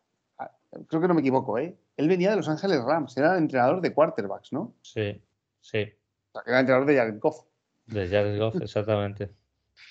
creo 0.89 1.01
que 1.01 1.09
no 1.09 1.15
me 1.15 1.21
equivoco, 1.21 1.59
¿eh? 1.59 1.77
Él 1.97 2.09
venía 2.09 2.31
de 2.31 2.37
Los 2.37 2.49
Ángeles 2.49 2.83
Rams, 2.83 3.17
era 3.17 3.37
entrenador 3.37 3.81
de 3.81 3.93
quarterbacks, 3.93 4.53
¿no? 4.53 4.75
Sí, 4.83 5.21
sí. 5.61 5.93
O 6.33 6.33
sea, 6.33 6.43
era 6.47 6.61
entrenador 6.61 6.87
de 6.87 6.97
Jared 6.97 7.19
Goff. 7.19 7.45
De 7.87 8.09
Jared 8.09 8.39
Goff, 8.39 8.55
exactamente. 8.63 9.31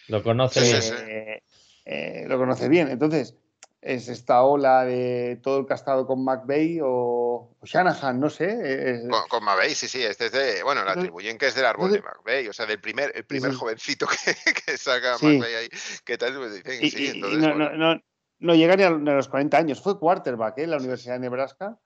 Lo 0.08 0.24
conoce 0.24 0.62
bien. 0.62 1.10
Eh, 1.10 1.44
eh, 1.86 2.26
lo 2.28 2.38
conoce 2.38 2.70
bien. 2.70 2.88
Entonces, 2.89 3.36
es 3.82 4.08
esta 4.10 4.44
ola 4.44 4.86
de 4.86 5.39
todo 5.42 5.60
el 5.60 5.65
que 5.65 5.74
ha 5.74 5.76
estado 5.76 6.06
con 6.06 6.24
McVeigh 6.24 6.80
o, 6.84 7.56
Shanahan, 7.63 8.20
no 8.20 8.30
sé. 8.30 9.02
Con, 9.10 9.28
con, 9.28 9.44
McVeigh, 9.44 9.76
sí, 9.76 9.88
sí, 9.88 10.02
este 10.02 10.28
es 10.28 10.32
de, 10.32 10.63
bueno, 10.63 10.84
la 10.84 10.94
atribuyen 10.94 11.38
que 11.38 11.48
es 11.48 11.56
del 11.56 11.65
árbol 11.65 11.92
de 11.92 12.02
McVeigh, 12.02 12.50
o 12.50 12.54
sea, 12.54 12.65
del 12.65 12.80
primer, 12.80 13.12
el 13.15 13.26
primer 13.26 13.54
jovencito 13.54 14.08
que, 14.26 14.36
que 14.65 14.78
saca 14.78 15.18
McVeigh 15.22 15.56
ahí, 15.56 15.70
¿qué 16.04 16.18
tal? 16.18 16.36
Pues 16.38 16.56
dicen, 16.56 16.89
sí, 16.89 17.08
entonces, 17.08 17.39
no, 17.39 17.70
no 17.76 18.02
llega 18.39 18.75
ni 18.75 18.84
a, 18.84 18.89
los 18.89 19.28
40 19.28 19.58
años. 19.58 19.82
Fue 19.82 19.99
quarterback 19.99 20.58
¿eh? 20.58 20.63
en 20.63 20.71
la 20.71 20.78
Universidad 20.78 21.15
de 21.15 21.19
Nebraska. 21.19 21.78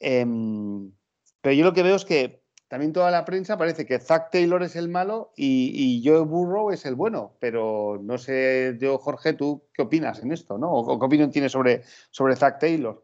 Em, 0.00 0.92
pero 1.40 1.54
yo 1.54 1.64
lo 1.64 1.72
que 1.72 1.82
veo 1.82 1.96
es 1.96 2.04
que 2.04 2.42
también 2.68 2.92
toda 2.92 3.10
la 3.10 3.24
prensa 3.24 3.56
parece 3.56 3.86
que 3.86 4.00
Zach 4.00 4.30
Taylor 4.32 4.62
es 4.62 4.74
el 4.74 4.88
malo 4.88 5.32
y, 5.36 6.02
Joe 6.04 6.20
Burrow 6.20 6.70
es 6.70 6.84
el 6.86 6.94
bueno. 6.94 7.36
Pero 7.38 8.00
no 8.02 8.18
sé, 8.18 8.76
yo, 8.80 8.98
Jorge, 8.98 9.34
¿tú 9.34 9.68
qué 9.72 9.82
opinas 9.82 10.22
en 10.22 10.32
esto? 10.32 10.58
¿no? 10.58 10.72
¿O 10.72 10.98
qué 10.98 11.06
opinión 11.06 11.30
tienes 11.30 11.52
sobre, 11.52 11.82
sobre 12.10 12.36
Zach 12.36 12.58
Taylor? 12.58 13.03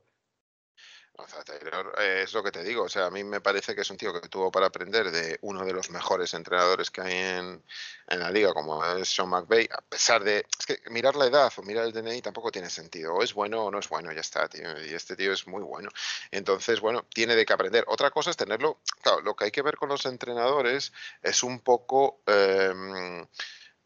Eh, 1.99 2.23
es 2.25 2.33
lo 2.33 2.43
que 2.43 2.51
te 2.51 2.63
digo, 2.63 2.85
o 2.85 2.89
sea, 2.89 3.07
a 3.07 3.11
mí 3.11 3.25
me 3.25 3.41
parece 3.41 3.75
que 3.75 3.83
es 3.83 3.91
un 3.91 3.97
tío 3.97 4.13
que 4.13 4.29
tuvo 4.29 4.51
para 4.51 4.67
aprender 4.67 5.11
de 5.11 5.39
uno 5.43 5.65
de 5.65 5.73
los 5.73 5.91
mejores 5.91 6.35
entrenadores 6.35 6.91
que 6.91 7.01
hay 7.01 7.15
en, 7.15 7.63
la 8.09 8.31
liga, 8.31 8.53
como 8.53 8.85
es 8.85 9.09
Sean 9.09 9.29
McVay, 9.29 9.69
a 9.73 9.81
pesar 9.83 10.25
de, 10.25 10.45
es 10.59 10.67
que 10.67 10.81
mirar 10.91 11.17
la 11.17 11.27
edad 11.27 11.53
o 11.57 11.63
mirar 11.63 11.85
el 11.85 11.93
DNI 11.93 12.23
tampoco 12.23 12.51
tiene 12.51 12.69
sentido, 12.69 13.15
o 13.15 13.23
es 13.23 13.35
bueno 13.35 13.65
o 13.65 13.71
no 13.71 13.79
es 13.79 13.89
bueno, 13.89 14.13
ya 14.13 14.21
está, 14.21 14.49
tío, 14.49 14.85
y 14.85 14.95
este 14.95 15.17
tío 15.17 15.33
es 15.33 15.47
muy 15.47 15.63
bueno. 15.63 15.91
Entonces, 16.31 16.81
bueno, 16.81 17.05
tiene 17.15 17.37
de 17.37 17.47
qué 17.47 17.53
aprender. 17.53 17.85
Otra 17.89 18.11
cosa 18.11 18.31
es 18.31 18.37
tenerlo, 18.37 18.81
claro, 19.03 19.21
lo 19.21 19.37
que 19.37 19.45
hay 19.45 19.51
que 19.51 19.63
ver 19.63 19.77
con 19.77 19.89
los 19.89 20.07
entrenadores 20.07 20.93
es 21.23 21.43
un 21.43 21.61
poco 21.61 22.23
em, 22.27 23.27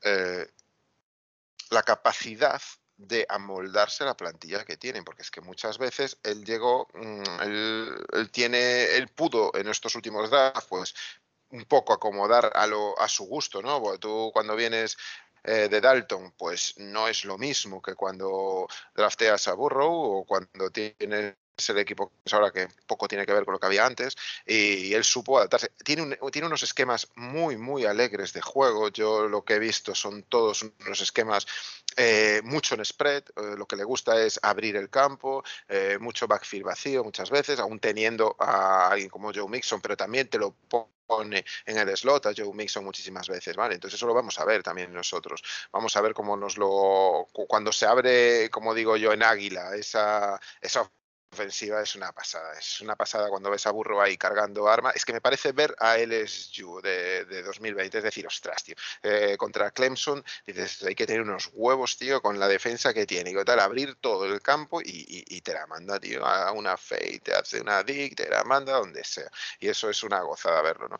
eh, 0.03 0.47
la 1.71 1.83
capacidad 1.83 2.63
de 3.07 3.27
amoldarse 3.29 4.05
la 4.05 4.17
plantilla 4.17 4.65
que 4.65 4.77
tienen, 4.77 5.05
porque 5.05 5.23
es 5.23 5.31
que 5.31 5.41
muchas 5.41 5.79
veces 5.79 6.19
él 6.23 6.45
llegó, 6.45 6.89
mm, 6.95 7.41
él, 7.43 8.31
tiene, 8.33 8.97
él 8.97 9.09
pudo 9.09 9.51
en 9.55 9.69
estos 9.69 9.95
últimos 9.95 10.31
drafts, 10.31 10.67
pues 10.69 10.95
un 11.51 11.65
poco 11.65 11.93
acomodar 11.93 12.51
a, 12.55 12.67
lo, 12.67 12.99
a 12.99 13.09
su 13.09 13.27
gusto, 13.27 13.63
¿no? 13.63 13.81
tú 13.99 14.31
cuando 14.33 14.57
vienes 14.57 14.97
eh, 15.45 15.69
de 15.69 15.81
Dalton, 15.81 16.33
pues 16.39 16.75
no 16.79 17.07
es 17.07 17.25
lo 17.25 17.39
mismo 17.39 17.83
que 17.83 17.95
cuando 17.95 18.67
drafteas 18.95 19.47
a 19.49 19.55
Burrow 19.55 19.93
o 19.93 20.25
cuando 20.25 20.71
tienes 20.71 21.37
el 21.69 21.79
equipo 21.79 22.13
ahora 22.33 22.51
que 22.51 22.69
poco 22.87 23.09
tiene 23.09 23.25
que 23.27 23.33
ver 23.33 23.45
con 23.45 23.53
lo 23.53 23.61
que 23.61 23.67
había 23.67 23.87
antes 23.87 24.17
y 24.47 24.93
él 24.93 25.05
supo 25.05 25.39
adaptarse. 25.39 25.71
Tiene, 25.85 26.19
tiene 26.33 26.47
unos 26.47 26.63
esquemas 26.63 27.09
muy, 27.15 27.57
muy 27.57 27.85
alegres 27.85 28.33
de 28.33 28.41
juego. 28.41 28.89
Yo 28.89 29.29
lo 29.29 29.45
que 29.45 29.55
he 29.55 29.59
visto 29.59 29.95
son 29.95 30.25
todos 30.25 30.63
unos 30.63 31.01
esquemas 31.01 31.47
eh, 31.97 32.41
mucho 32.45 32.75
en 32.75 32.85
spread. 32.85 33.25
Eh, 33.37 33.55
lo 33.57 33.67
que 33.67 33.77
le 33.77 33.85
gusta 33.85 34.21
es 34.21 34.41
abrir 34.43 34.77
el 34.77 34.91
campo, 34.91 35.45
eh, 35.69 35.99
mucho 36.01 36.27
backfield 36.27 36.65
vacío 36.65 37.05
muchas 37.05 37.31
veces, 37.31 37.59
aún 37.61 37.79
teniendo 37.79 38.37
a 38.39 38.89
alguien 38.89 39.09
como 39.09 39.33
Joe 39.33 39.49
Mixon, 39.49 39.81
pero 39.81 39.97
también 39.97 40.29
te 40.29 40.39
lo 40.39 40.55
pone 41.07 41.45
en 41.67 41.79
el 41.79 41.97
slot 41.97 42.27
a 42.27 42.33
Joe 42.37 42.53
Mixon 42.53 42.85
muchísimas 42.85 43.29
veces, 43.29 43.55
¿vale? 43.57 43.75
Entonces 43.75 43.99
eso 43.99 44.07
lo 44.07 44.15
vamos 44.15 44.39
a 44.39 44.45
ver 44.45 44.63
también 44.63 44.93
nosotros. 44.93 45.43
Vamos 45.73 45.97
a 45.97 46.01
ver 46.01 46.15
cómo 46.15 46.37
nos 46.37 46.57
lo... 46.57 47.29
Cuando 47.49 47.73
se 47.73 47.87
abre, 47.87 48.51
como 48.51 48.75
digo 48.75 48.97
yo, 48.97 49.13
en 49.13 49.23
águila, 49.23 49.75
esa, 49.77 50.41
esa 50.61 50.91
ofensiva 51.35 51.83
es 51.83 51.95
una 51.95 52.13
pasada. 52.13 52.59
Es 52.59 52.81
una 52.81 52.97
pasada 52.97 53.29
cuando 53.29 53.51
ves 53.51 53.67
a 53.67 53.71
Burro 53.71 54.01
ahí 54.01 54.17
cargando 54.17 54.69
arma. 54.69 54.91
Es 54.91 55.05
que 55.05 55.13
me 55.13 55.21
parece 55.21 55.53
ver 55.53 55.75
a 55.79 55.99
LSU 55.99 56.81
de, 56.83 57.25
de 57.27 57.43
2020, 57.43 57.99
es 57.99 58.05
decir, 58.05 58.27
ostras, 58.27 58.65
tío, 58.65 58.75
eh, 59.03 59.37
contra 59.37 59.71
Clemson, 59.71 60.25
dices, 60.47 60.83
hay 60.83 60.95
que 60.95 61.07
tener 61.07 61.23
unos 61.23 61.51
huevos, 61.53 61.99
tío, 61.99 62.23
con 62.23 62.39
la 62.39 62.49
defensa 62.49 62.95
que 62.95 63.07
tiene. 63.07 63.31
Y 63.31 63.45
tal, 63.45 63.61
abrir 63.61 63.97
todo 63.97 64.25
el 64.25 64.41
campo 64.41 64.81
y, 64.83 65.41
te 65.43 65.53
la 65.53 65.67
manda, 65.67 66.01
tío, 66.01 66.25
a 66.25 66.53
una 66.53 66.77
fake, 66.77 67.23
te 67.23 67.35
hace 67.35 67.61
una 67.61 67.83
dig, 67.83 68.17
te 68.17 68.29
la 68.29 68.45
manda 68.45 68.75
donde 68.75 69.05
sea. 69.05 69.31
Y 69.61 69.69
eso 69.69 69.91
es 69.91 70.03
una 70.03 70.21
gozada 70.23 70.63
verlo, 70.63 70.89
¿no? 70.89 70.99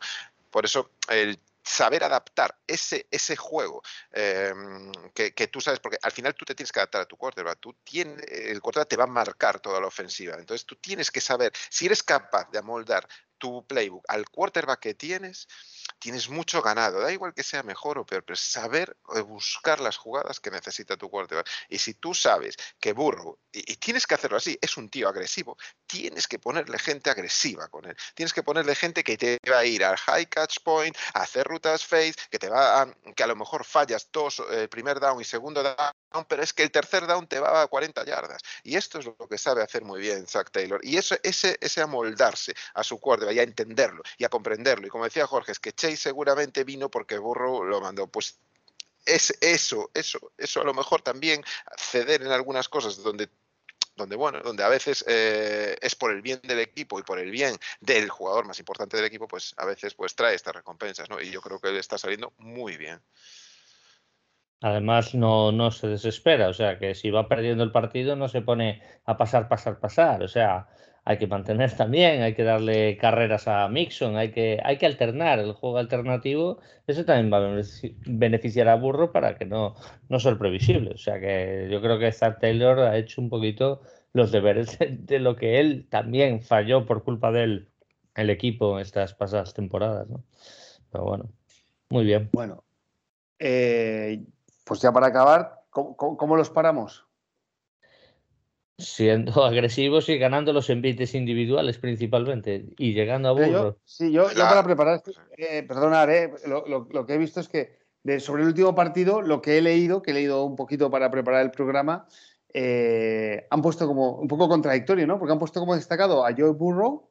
Por 0.51 0.65
eso 0.65 0.91
el 1.09 1.39
saber 1.65 2.03
adaptar 2.03 2.55
ese, 2.67 3.07
ese 3.09 3.35
juego 3.35 3.81
em, 4.11 4.91
que, 5.13 5.47
tú 5.47 5.59
sabes, 5.59 5.79
porque 5.79 5.97
al 6.01 6.11
final 6.11 6.35
tú 6.35 6.45
te 6.45 6.53
tienes 6.53 6.71
que 6.71 6.79
adaptar 6.79 7.01
a 7.01 7.05
tu 7.05 7.17
quarterback, 7.17 7.59
tú 7.59 7.75
el 7.93 8.61
quarterback 8.61 8.89
te 8.89 8.97
va 8.97 9.05
a 9.05 9.07
marcar 9.07 9.59
toda 9.59 9.81
la 9.81 9.87
ofensiva, 9.87 10.35
entonces 10.35 10.65
tú 10.65 10.75
tienes 10.75 11.09
que 11.09 11.21
saber, 11.21 11.51
si 11.69 11.87
eres 11.87 12.03
capaz 12.03 12.49
de 12.51 12.59
amoldar 12.59 13.07
tu 13.37 13.65
playbook 13.65 14.05
al 14.07 14.29
quarterback 14.29 14.79
que 14.79 14.93
tienes, 14.93 15.47
tienes 16.05 16.29
mucho 16.29 16.61
ganado. 16.61 16.99
Da 16.99 17.11
igual 17.11 17.33
que 17.33 17.41
sea 17.41 17.63
mejor 17.63 17.97
o 17.97 18.05
peor, 18.05 18.23
pero 18.23 18.35
saber 18.35 18.95
eh, 19.15 19.21
buscar 19.21 19.79
las 19.79 19.97
jugadas 19.97 20.39
que 20.39 20.51
necesita 20.51 20.95
tu 20.95 21.09
quarterback. 21.09 21.49
Y 21.67 21.79
si 21.79 21.95
tú 21.95 22.13
sabes 22.13 22.55
que 22.79 22.93
Burrow, 22.93 23.39
y, 23.51 23.75
tienes 23.77 24.05
que 24.05 24.13
hacerlo 24.13 24.37
así, 24.37 24.55
es 24.61 24.77
un 24.77 24.87
tío 24.89 25.09
agresivo, 25.09 25.57
tienes 25.87 26.27
que 26.27 26.37
ponerle 26.37 26.77
gente 26.77 27.09
agresiva 27.09 27.69
con 27.69 27.85
él. 27.85 27.97
Tienes 28.13 28.33
que 28.33 28.43
ponerle 28.43 28.75
gente 28.75 29.03
que 29.03 29.17
te 29.17 29.39
va 29.49 29.59
a 29.59 29.65
ir 29.65 29.83
al 29.83 29.97
high 29.97 30.27
catch 30.27 30.57
point, 30.63 30.95
a 31.15 31.23
hacer 31.23 31.47
rutas 31.47 31.83
face, 31.83 32.13
que 32.29 32.37
te 32.37 32.49
va 32.49 32.83
a, 32.83 32.93
que 33.15 33.23
a 33.23 33.27
lo 33.27 33.35
mejor 33.35 33.65
fallas 33.65 34.07
dos, 34.11 34.43
eh, 34.51 34.67
primer 34.67 34.99
down 34.99 35.19
y 35.19 35.23
segundo 35.23 35.63
down, 35.63 36.25
pero 36.29 36.43
es 36.43 36.53
que 36.53 36.61
el 36.61 36.69
tercer 36.69 37.07
down 37.07 37.27
te 37.27 37.39
va 37.39 37.63
a 37.63 37.67
40 37.67 38.05
yardas. 38.05 38.43
Y 38.63 38.75
esto 38.75 38.99
es 38.99 39.05
lo 39.05 39.15
que 39.27 39.39
sabe 39.39 39.63
hacer 39.63 39.83
muy 39.83 40.01
bien 40.01 40.27
Zach 40.27 40.51
Taylor. 40.51 40.79
Y 40.83 40.97
eso, 40.97 41.15
ese, 41.23 41.57
ese 41.61 41.81
amoldarse 41.81 42.53
a 42.75 42.83
su 42.83 42.99
quarterback 42.99 43.35
y 43.35 43.39
a 43.39 43.43
entenderlo 43.43 44.03
y 44.19 44.23
a 44.23 44.29
comprenderlo. 44.29 44.85
Y 44.85 44.89
como 44.91 45.05
decía 45.05 45.25
Jorge, 45.25 45.51
es 45.51 45.59
que 45.59 45.73
Chase 45.73 45.94
seguramente 45.95 46.63
vino 46.63 46.89
porque 46.89 47.17
Burro 47.17 47.63
lo 47.63 47.81
mandó. 47.81 48.07
Pues 48.07 48.37
es 49.05 49.37
eso, 49.41 49.91
eso, 49.93 50.31
eso 50.37 50.61
a 50.61 50.63
lo 50.63 50.73
mejor 50.73 51.01
también 51.01 51.43
ceder 51.77 52.21
en 52.21 52.31
algunas 52.31 52.69
cosas 52.69 52.97
donde 53.03 53.29
donde 53.95 54.15
bueno, 54.15 54.41
donde 54.41 54.63
a 54.63 54.67
veces 54.67 55.05
eh, 55.07 55.77
es 55.81 55.95
por 55.95 56.11
el 56.11 56.21
bien 56.21 56.41
del 56.43 56.59
equipo 56.59 56.99
y 56.99 57.03
por 57.03 57.17
el 57.17 57.31
bien 57.31 57.55
del 57.79 58.09
jugador 58.09 58.45
más 58.45 58.59
importante 58.59 58.97
del 58.97 59.05
equipo, 59.05 59.27
pues 59.27 59.53
a 59.57 59.65
veces 59.65 59.93
pues 59.93 60.15
trae 60.15 60.35
estas 60.35 60.55
recompensas, 60.55 61.09
¿no? 61.09 61.21
Y 61.21 61.31
yo 61.31 61.41
creo 61.41 61.59
que 61.59 61.69
él 61.69 61.77
está 61.77 61.97
saliendo 61.97 62.33
muy 62.37 62.75
bien. 62.75 62.99
Además, 64.61 65.13
no, 65.13 65.51
no 65.51 65.71
se 65.71 65.87
desespera, 65.87 66.49
o 66.49 66.53
sea, 66.53 66.79
que 66.79 66.95
si 66.95 67.09
va 67.11 67.27
perdiendo 67.27 67.63
el 67.63 67.71
partido 67.71 68.15
no 68.15 68.27
se 68.27 68.41
pone 68.41 68.81
a 69.05 69.15
pasar, 69.17 69.47
pasar, 69.47 69.79
pasar, 69.79 70.23
o 70.23 70.27
sea, 70.27 70.67
hay 71.05 71.19
que 71.19 71.27
mantener 71.27 71.71
también, 71.77 72.23
hay 72.23 72.33
que 72.33 72.43
darle 72.43 72.97
carreras 72.97 73.47
a 73.47 73.67
Mixon, 73.69 74.17
hay 74.17 74.31
que, 74.31 74.59
hay 74.63 74.77
que 74.77 74.87
alternar 74.87 75.39
el 75.39 75.53
juego 75.53 75.77
alternativo. 75.77 76.59
Eso 76.87 77.05
también 77.05 77.31
va 77.31 77.37
a 77.37 77.63
beneficiar 78.07 78.67
a 78.67 78.75
Burro 78.75 79.11
para 79.11 79.37
que 79.37 79.45
no, 79.45 79.75
no 80.09 80.19
sea 80.19 80.37
previsible. 80.37 80.91
O 80.91 80.97
sea 80.97 81.19
que 81.19 81.69
yo 81.71 81.81
creo 81.81 81.99
que 81.99 82.11
Zach 82.11 82.39
Taylor 82.39 82.79
ha 82.79 82.97
hecho 82.97 83.21
un 83.21 83.29
poquito 83.29 83.81
los 84.13 84.31
deberes 84.31 84.77
de, 84.79 85.19
lo 85.19 85.35
que 85.35 85.59
él 85.59 85.87
también 85.89 86.41
falló 86.41 86.85
por 86.85 87.03
culpa 87.03 87.31
del 87.31 87.69
el 88.15 88.29
equipo 88.29 88.79
estas 88.79 89.13
pasadas 89.13 89.53
temporadas. 89.53 90.09
¿no? 90.09 90.23
Pero 90.91 91.03
bueno, 91.03 91.29
muy 91.89 92.05
bien. 92.05 92.29
Bueno, 92.33 92.63
eh, 93.37 94.23
pues 94.63 94.81
ya 94.81 94.91
para 94.91 95.07
acabar, 95.07 95.65
cómo 95.69 96.35
los 96.37 96.49
paramos? 96.49 97.04
Siendo 98.77 99.43
agresivos 99.45 100.09
y 100.09 100.17
ganando 100.17 100.53
los 100.53 100.69
envites 100.69 101.15
individuales 101.15 101.77
principalmente 101.77 102.65
y 102.77 102.93
llegando 102.93 103.29
a 103.29 103.31
burro. 103.33 103.77
sí, 103.85 104.11
yo, 104.11 104.27
para 104.35 104.63
preparar, 104.63 105.01
eh, 105.37 105.63
perdonar, 105.63 106.09
eh, 106.09 106.31
lo, 106.45 107.05
que 107.05 107.13
he 107.13 107.17
visto 107.17 107.39
es 107.39 107.49
que 107.49 107.79
sobre 108.19 108.43
el 108.43 108.49
último 108.49 108.75
partido, 108.75 109.21
lo 109.21 109.41
que 109.41 109.57
he 109.57 109.61
leído, 109.61 110.01
que 110.01 110.11
he 110.11 110.13
leído 110.13 110.43
un 110.43 110.55
poquito 110.55 110.91
para 110.91 111.09
preparar 111.09 111.43
el 111.43 111.51
programa, 111.51 112.07
eh, 112.53 113.47
han 113.49 113.61
puesto 113.61 113.87
como 113.87 114.11
un 114.17 114.27
poco 114.27 114.47
contradictorio, 114.47 115.07
¿no? 115.07 115.17
Porque 115.19 115.33
han 115.33 115.39
puesto 115.39 115.59
como 115.59 115.75
destacado 115.75 116.25
a 116.25 116.33
Joe 116.33 116.51
Burrow 116.51 117.09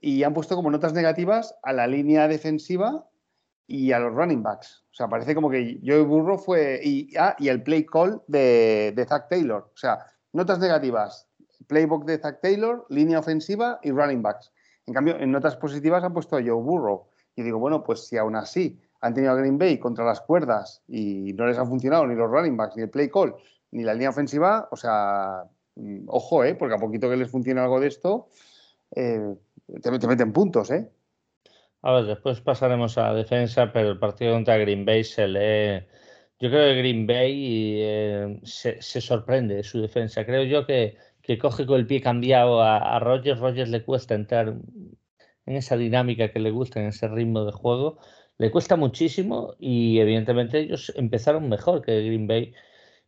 y 0.00 0.22
han 0.22 0.32
puesto 0.32 0.54
como 0.54 0.70
notas 0.70 0.92
negativas 0.92 1.54
a 1.62 1.72
la 1.72 1.86
línea 1.86 2.28
defensiva 2.28 3.06
y 3.66 3.92
a 3.92 3.98
los 3.98 4.14
running 4.14 4.42
backs. 4.42 4.84
O 4.92 4.94
sea, 4.94 5.08
parece 5.08 5.34
como 5.34 5.50
que 5.50 5.80
Joe 5.84 6.02
Burrow 6.02 6.38
fue. 6.38 6.80
Y, 6.82 7.14
ah, 7.18 7.36
y 7.38 7.48
el 7.48 7.62
play 7.62 7.84
call 7.84 8.22
de, 8.28 8.92
de 8.96 9.04
Zach 9.04 9.28
Taylor. 9.28 9.70
O 9.74 9.76
sea, 9.76 9.98
Notas 10.38 10.60
negativas, 10.60 11.26
playbook 11.66 12.04
de 12.04 12.16
Zach 12.16 12.38
Taylor, 12.40 12.86
línea 12.90 13.18
ofensiva 13.18 13.80
y 13.82 13.90
running 13.90 14.22
backs. 14.22 14.52
En 14.86 14.94
cambio, 14.94 15.18
en 15.18 15.32
notas 15.32 15.56
positivas 15.56 16.04
han 16.04 16.14
puesto 16.14 16.36
a 16.36 16.40
Joe 16.40 16.62
Burrow. 16.62 17.08
Y 17.34 17.42
digo, 17.42 17.58
bueno, 17.58 17.82
pues 17.82 18.06
si 18.06 18.16
aún 18.18 18.36
así 18.36 18.80
han 19.00 19.14
tenido 19.14 19.32
a 19.32 19.34
Green 19.34 19.58
Bay 19.58 19.80
contra 19.80 20.04
las 20.04 20.20
cuerdas 20.20 20.84
y 20.86 21.32
no 21.32 21.44
les 21.44 21.58
han 21.58 21.66
funcionado 21.66 22.06
ni 22.06 22.14
los 22.14 22.30
running 22.30 22.56
backs, 22.56 22.76
ni 22.76 22.84
el 22.84 22.88
play 22.88 23.10
call, 23.10 23.34
ni 23.72 23.82
la 23.82 23.94
línea 23.94 24.10
ofensiva, 24.10 24.68
o 24.70 24.76
sea, 24.76 25.42
mm, 25.74 26.04
ojo, 26.06 26.44
¿eh? 26.44 26.54
porque 26.54 26.76
a 26.76 26.78
poquito 26.78 27.10
que 27.10 27.16
les 27.16 27.28
funcione 27.28 27.60
algo 27.60 27.80
de 27.80 27.88
esto, 27.88 28.28
eh, 28.94 29.34
te, 29.82 30.06
meten 30.06 30.32
puntos, 30.32 30.70
¿eh? 30.70 30.88
A 31.82 31.94
ver, 31.94 32.04
después 32.04 32.40
pasaremos 32.42 32.96
a 32.96 33.08
la 33.08 33.14
defensa, 33.14 33.72
pero 33.72 33.88
el 33.88 33.98
partido 33.98 34.34
contra 34.34 34.56
Green 34.56 34.84
Bay 34.84 35.02
se 35.02 35.26
lee 35.26 35.84
yo 36.40 36.50
creo 36.50 36.72
que 36.72 36.78
Green 36.78 37.06
Bay 37.06 37.74
eh, 37.80 38.40
se, 38.44 39.00
sorprende 39.00 39.62
su 39.64 39.80
defensa. 39.80 40.24
Creo 40.24 40.44
yo 40.44 40.66
que, 40.66 40.96
que 41.22 41.38
coge 41.38 41.66
con 41.66 41.80
el 41.80 41.86
pie 41.86 42.00
cambiado 42.00 42.62
a, 42.62 42.96
a 42.96 42.98
Rogers. 43.00 43.40
Rogers 43.40 43.70
le 43.70 43.84
cuesta 43.84 44.14
entrar 44.14 44.54
en 45.46 45.56
esa 45.56 45.76
dinámica 45.76 46.30
que 46.30 46.40
le 46.40 46.50
gusta, 46.50 46.80
en 46.80 46.88
ese 46.88 47.08
ritmo 47.08 47.44
de 47.44 47.52
juego. 47.52 47.98
Le 48.38 48.50
cuesta 48.50 48.76
muchísimo 48.76 49.54
y 49.58 49.98
evidentemente 49.98 50.60
ellos 50.60 50.92
empezaron 50.94 51.48
mejor 51.48 51.82
que 51.82 52.04
Green 52.04 52.26
Bay. 52.26 52.54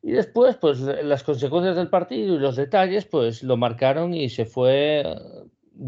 Y 0.02 0.12
después, 0.12 0.56
pues 0.56 0.80
las 0.80 1.22
consecuencias 1.22 1.76
del 1.76 1.88
partido 1.88 2.34
y 2.34 2.38
los 2.38 2.56
detalles, 2.56 3.04
pues 3.04 3.42
lo 3.42 3.56
marcaron 3.56 4.14
y 4.14 4.30
se 4.30 4.46
fue 4.46 5.02
eh, 5.04 5.16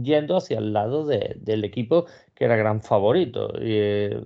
yendo 0.02 0.36
hacia 0.36 0.58
el 0.58 0.72
lado 0.72 1.06
de, 1.06 1.36
del 1.40 1.64
equipo 1.64 2.06
que 2.34 2.44
era 2.44 2.56
gran 2.56 2.82
favorito. 2.82 3.50
Y, 3.58 3.72
eh, 3.72 4.20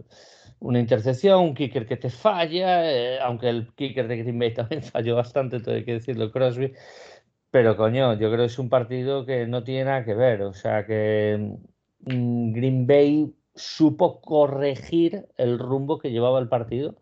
una 0.61 0.81
intercepción, 0.81 1.41
un 1.43 1.55
kicker 1.55 1.87
que 1.87 1.97
te 1.97 2.11
falla, 2.11 2.91
eh, 2.91 3.19
aunque 3.21 3.49
el 3.49 3.73
kicker 3.75 4.09
de 4.09 4.17
Green 4.19 4.39
Bay 4.39 4.55
también 4.55 4.83
falló 4.83 5.17
bastante, 5.17 5.61
todo 5.61 5.75
hay 5.75 5.85
que 5.85 5.95
decirlo, 5.95 6.31
Crosby. 6.33 6.73
Pero 7.51 7.77
coño, 7.77 8.15
yo 8.15 8.29
creo 8.31 8.41
que 8.41 8.45
es 8.47 8.59
un 8.59 8.69
partido 8.69 9.25
que 9.25 9.47
no 9.47 9.65
tiene 9.65 9.85
nada 9.85 10.05
que 10.05 10.15
ver. 10.15 10.43
O 10.43 10.53
sea 10.53 10.87
que 10.87 11.57
mm, 12.01 12.53
Green 12.53 12.87
Bay 12.87 13.35
supo 13.55 14.21
corregir 14.21 15.27
el 15.39 15.59
rumbo 15.59 15.99
que 15.99 16.11
llevaba 16.11 16.39
el 16.39 16.49
partido 16.49 16.97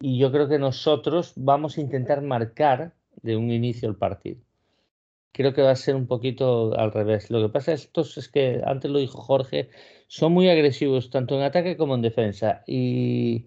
y 0.00 0.18
yo 0.18 0.30
creo 0.32 0.48
que 0.48 0.58
nosotros 0.58 1.32
vamos 1.36 1.78
a 1.78 1.80
intentar 1.80 2.22
marcar 2.22 2.94
de 3.22 3.36
un 3.36 3.50
inicio 3.50 3.88
el 3.88 3.96
partido. 3.96 4.40
creo 5.32 5.54
que 5.54 5.62
va 5.62 5.72
a 5.72 5.76
ser 5.76 5.96
un 5.96 6.06
poquito 6.06 6.78
al 6.78 6.92
revés. 6.92 7.30
Lo 7.30 7.42
que 7.42 7.52
pasa 7.52 7.72
es, 7.72 7.82
estos 7.84 8.16
es 8.18 8.28
que, 8.28 8.62
antes 8.64 8.90
lo 8.90 8.98
dijo 8.98 9.20
Jorge, 9.20 9.70
son 10.06 10.32
muy 10.32 10.48
agresivos 10.48 11.10
tanto 11.10 11.36
en 11.36 11.42
ataque 11.42 11.76
como 11.76 11.94
en 11.94 12.02
defensa 12.02 12.62
y, 12.66 13.46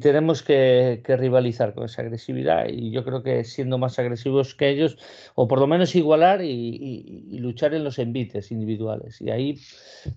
tenemos 0.00 0.42
que, 0.42 1.00
rivalizar 1.06 1.72
con 1.72 1.84
esa 1.84 2.02
agresividad 2.02 2.66
y 2.68 2.90
yo 2.90 3.04
creo 3.04 3.22
que 3.22 3.44
siendo 3.44 3.78
más 3.78 3.98
agresivos 4.00 4.56
que 4.56 4.68
ellos, 4.68 4.98
o 5.36 5.46
por 5.46 5.60
lo 5.60 5.68
menos 5.68 5.94
igualar 5.94 6.42
y, 6.42 7.38
luchar 7.38 7.72
en 7.72 7.84
los 7.84 8.00
envites 8.00 8.50
individuales. 8.50 9.20
Y 9.20 9.30
ahí, 9.30 9.60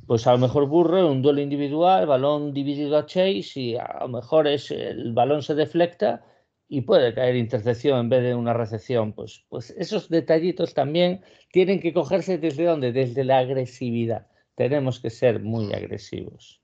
pues 0.07 0.25
a 0.25 0.31
lo 0.31 0.39
mejor 0.39 0.67
Burro, 0.67 1.11
un 1.11 1.21
duelo 1.21 1.41
individual, 1.41 2.07
balón 2.07 2.51
dividido 2.51 2.97
a 2.97 3.05
Chase 3.05 3.59
y 3.59 3.75
a 3.75 3.99
lo 4.01 4.07
mejor 4.07 4.47
es, 4.47 4.71
el 4.71 5.13
balón 5.13 5.43
se 5.43 5.53
deflecta 5.53 6.25
y 6.67 6.81
puede 6.81 7.13
caer 7.13 7.35
intercepción 7.35 7.99
en 7.99 8.09
vez 8.09 8.23
de 8.23 8.33
una 8.33 8.53
recepción. 8.53 9.13
Pues, 9.13 9.45
pues 9.49 9.71
esos 9.71 10.09
detallitos 10.09 10.73
también 10.73 11.21
tienen 11.51 11.79
que 11.79 11.93
cogerse 11.93 12.39
desde 12.39 12.65
dónde? 12.65 12.91
Desde 12.91 13.23
la 13.23 13.39
agresividad. 13.39 14.27
Tenemos 14.59 14.99
que 14.99 15.09
ser 15.09 15.39
muy 15.39 15.73
agresivos. 15.73 16.59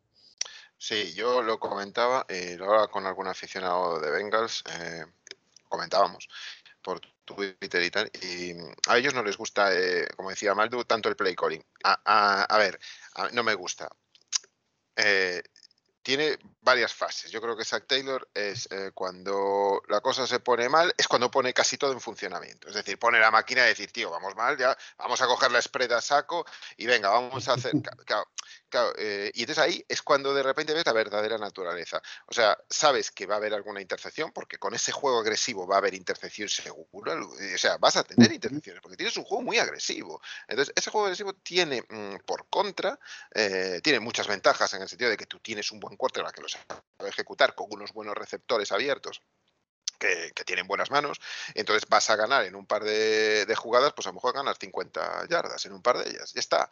Sí, 0.78 1.14
yo 1.14 1.42
lo 1.42 1.58
comentaba, 1.62 2.26
eh, 2.28 2.58
lo 2.60 2.90
con 2.90 3.06
algún 3.06 3.28
aficionado 3.28 4.02
de 4.02 4.12
Bengals, 4.12 4.66
eh, 4.70 5.06
comentábamos 5.70 6.28
por 6.82 7.00
Twitter 7.24 7.82
y 7.82 7.90
tal, 7.90 8.12
y 8.22 8.52
a 8.90 8.98
ellos 8.98 9.14
no 9.14 9.24
les 9.24 9.38
gusta, 9.38 9.74
eh, 9.74 10.10
como 10.14 10.30
decía 10.30 10.54
Maldu, 10.54 10.84
tanto 10.84 11.08
el 11.08 11.16
play 11.16 11.36
calling. 11.36 11.64
A, 11.86 12.58
ver, 12.58 12.78
no 13.32 13.44
me 13.44 13.54
gusta. 13.54 13.88
Tiene 16.04 16.38
varias 16.66 16.94
fases. 16.94 17.32
Yo 17.32 17.40
creo 17.40 17.56
que 17.56 17.64
Zack 17.64 17.86
Taylor 17.88 18.28
es 18.34 18.68
eh, 18.72 18.92
cuando 18.94 19.82
la 19.88 20.02
cosa 20.02 20.28
se 20.28 20.40
pone 20.40 20.68
mal, 20.68 20.94
es 20.98 21.08
cuando 21.08 21.32
pone 21.32 21.54
casi 21.54 21.78
todo 21.78 21.94
en 21.94 22.02
funcionamiento. 22.02 22.68
Es 22.68 22.74
decir, 22.74 23.00
pone 23.00 23.20
la 23.20 23.32
máquina 23.32 23.64
y 23.64 23.68
decir, 23.68 23.92
tío, 23.92 24.10
vamos 24.10 24.36
mal, 24.36 24.58
ya 24.58 24.76
vamos 24.98 25.22
a 25.22 25.28
coger 25.28 25.52
la 25.52 25.62
spread 25.62 25.92
a 25.94 26.02
saco 26.02 26.46
y 26.76 26.88
venga, 26.88 27.10
vamos 27.10 27.48
a 27.48 27.54
hacer. 27.54 27.72
Eh, 28.98 29.32
y 29.34 29.44
entonces 29.44 29.64
ahí 29.64 29.86
es 29.88 30.02
cuando 30.02 30.34
de 30.34 30.44
repente 30.44 30.74
ves 30.74 30.86
la 30.86 30.92
verdadera 30.92 31.38
naturaleza. 31.38 32.02
O 32.26 32.34
sea, 32.34 32.58
sabes 32.70 33.10
que 33.10 33.26
va 33.26 33.36
a 33.36 33.38
haber 33.38 33.54
alguna 33.54 33.80
intercepción, 33.80 34.34
porque 34.34 34.58
con 34.58 34.74
ese 34.74 34.92
juego 34.92 35.20
agresivo 35.20 35.66
va 35.66 35.76
a 35.76 35.78
haber 35.78 35.94
intercepción 35.94 36.50
segura. 36.50 37.16
O 37.16 37.58
sea, 37.58 37.78
vas 37.78 37.96
a 37.96 38.04
tener 38.04 38.34
intercepciones, 38.34 38.82
porque 38.82 38.98
tienes 38.98 39.16
un 39.16 39.24
juego 39.24 39.44
muy 39.44 39.60
agresivo. 39.60 40.22
Entonces, 40.46 40.74
ese 40.76 40.90
juego 40.90 41.06
agresivo 41.06 41.32
tiene, 41.36 41.84
mm, 41.88 42.18
por 42.26 42.50
contra, 42.50 43.00
eh, 43.34 43.80
tiene 43.82 44.02
muchas 44.02 44.28
ventajas 44.28 44.74
en 44.74 44.82
el 44.82 44.90
sentido 44.90 45.10
de 45.10 45.16
que 45.16 45.26
tú 45.26 45.40
tienes 45.40 45.72
un 45.72 45.80
buen 45.80 45.96
la 46.14 46.32
que 46.32 46.42
lo 46.42 46.48
sabe 46.98 47.10
ejecutar 47.10 47.56
con 47.56 47.68
unos 47.72 47.94
buenos 47.94 48.16
receptores 48.16 48.72
abiertos. 48.72 49.22
Que, 49.98 50.32
tienen 50.46 50.68
buenas 50.68 50.92
manos, 50.92 51.20
entonces 51.56 51.90
vas 51.90 52.10
a 52.10 52.16
ganar 52.16 52.44
en 52.44 52.56
un 52.56 52.68
par 52.68 52.84
de, 52.84 53.56
jugadas, 53.58 53.94
pues 53.94 54.06
a 54.06 54.10
lo 54.10 54.16
mejor 54.16 54.34
ganas 54.34 54.58
50 54.60 55.28
yardas 55.30 55.66
en 55.66 55.74
un 55.74 55.82
par 55.82 55.98
de 55.98 56.10
ellas, 56.10 56.34
ya 56.34 56.40
está. 56.42 56.70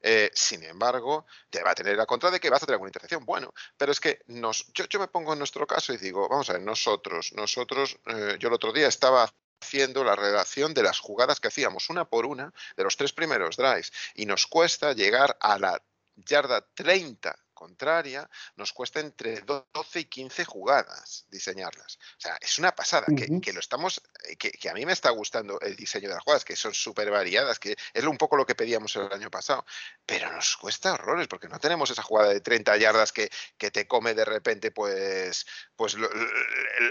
Eh, 0.00 0.30
sin 0.34 0.64
embargo, 0.64 1.26
te 1.50 1.62
va 1.62 1.72
a 1.72 1.74
tener 1.74 1.96
la 1.96 2.06
contra 2.06 2.30
de 2.30 2.40
que 2.40 2.50
vas 2.50 2.62
a 2.62 2.66
tener 2.66 2.76
alguna 2.76 2.88
intercepción. 2.88 3.24
Bueno, 3.24 3.52
pero 3.76 3.92
es 3.92 4.00
que 4.00 4.22
nos, 4.26 4.66
yo, 4.72 4.86
yo, 4.86 4.98
me 4.98 5.08
pongo 5.08 5.34
en 5.34 5.38
nuestro 5.38 5.66
caso 5.66 5.92
y 5.92 5.98
digo, 5.98 6.28
vamos 6.28 6.48
a 6.50 6.54
ver, 6.54 6.62
nosotros, 6.62 7.32
nosotros, 7.34 7.98
eh, 8.06 8.36
yo 8.40 8.48
el 8.48 8.54
otro 8.54 8.72
día 8.72 8.88
estaba 8.88 9.30
haciendo 9.60 10.04
la 10.04 10.16
relación 10.16 10.72
de 10.74 10.82
las 10.82 10.98
jugadas 10.98 11.40
que 11.40 11.48
hacíamos 11.48 11.90
una 11.90 12.04
por 12.04 12.26
una 12.26 12.52
de 12.76 12.84
los 12.84 12.96
tres 12.96 13.12
primeros 13.12 13.56
drives 13.56 13.92
y 14.14 14.26
nos 14.26 14.46
cuesta 14.46 14.92
llegar 14.92 15.36
a 15.40 15.58
la 15.58 15.82
yarda 16.16 16.66
30 16.74 17.36
contraria, 17.58 18.30
nos 18.54 18.72
cuesta 18.72 19.00
entre 19.00 19.40
12 19.40 19.66
y 19.98 20.04
15 20.04 20.44
jugadas 20.44 21.26
diseñarlas. 21.28 21.98
O 22.16 22.20
sea, 22.20 22.38
es 22.40 22.56
una 22.60 22.70
pasada, 22.72 23.06
que, 23.42 23.52
lo 23.52 23.58
estamos, 23.58 24.00
eh, 24.28 24.36
que, 24.36 24.68
a 24.68 24.74
mí 24.74 24.86
me 24.86 24.92
está 24.92 25.10
gustando 25.10 25.58
el 25.60 25.74
diseño 25.74 26.08
de 26.08 26.14
las 26.14 26.22
jugadas, 26.22 26.44
que 26.44 26.54
son 26.54 26.72
súper 26.72 27.10
variadas, 27.10 27.58
que 27.58 27.76
es 27.92 28.04
un 28.04 28.16
poco 28.16 28.36
lo 28.36 28.46
que 28.46 28.54
pedíamos 28.54 28.94
el 28.94 29.12
año 29.12 29.28
pasado, 29.28 29.66
pero 30.06 30.30
nos 30.30 30.56
cuesta 30.56 30.92
horrores, 30.92 31.26
porque 31.26 31.48
no 31.48 31.58
tenemos 31.58 31.90
esa 31.90 32.04
jugada 32.04 32.32
de 32.32 32.40
30 32.40 32.76
yardas 32.76 33.10
que, 33.10 33.28
que 33.56 33.72
te 33.72 33.88
come 33.88 34.14
de 34.14 34.24
repente, 34.24 34.70
pues, 34.70 35.44
pues 35.74 35.96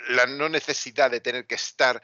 la 0.09 0.25
no 0.25 0.49
necesidad 0.49 1.09
de 1.09 1.21
tener 1.21 1.47
que 1.47 1.55
estar 1.55 2.01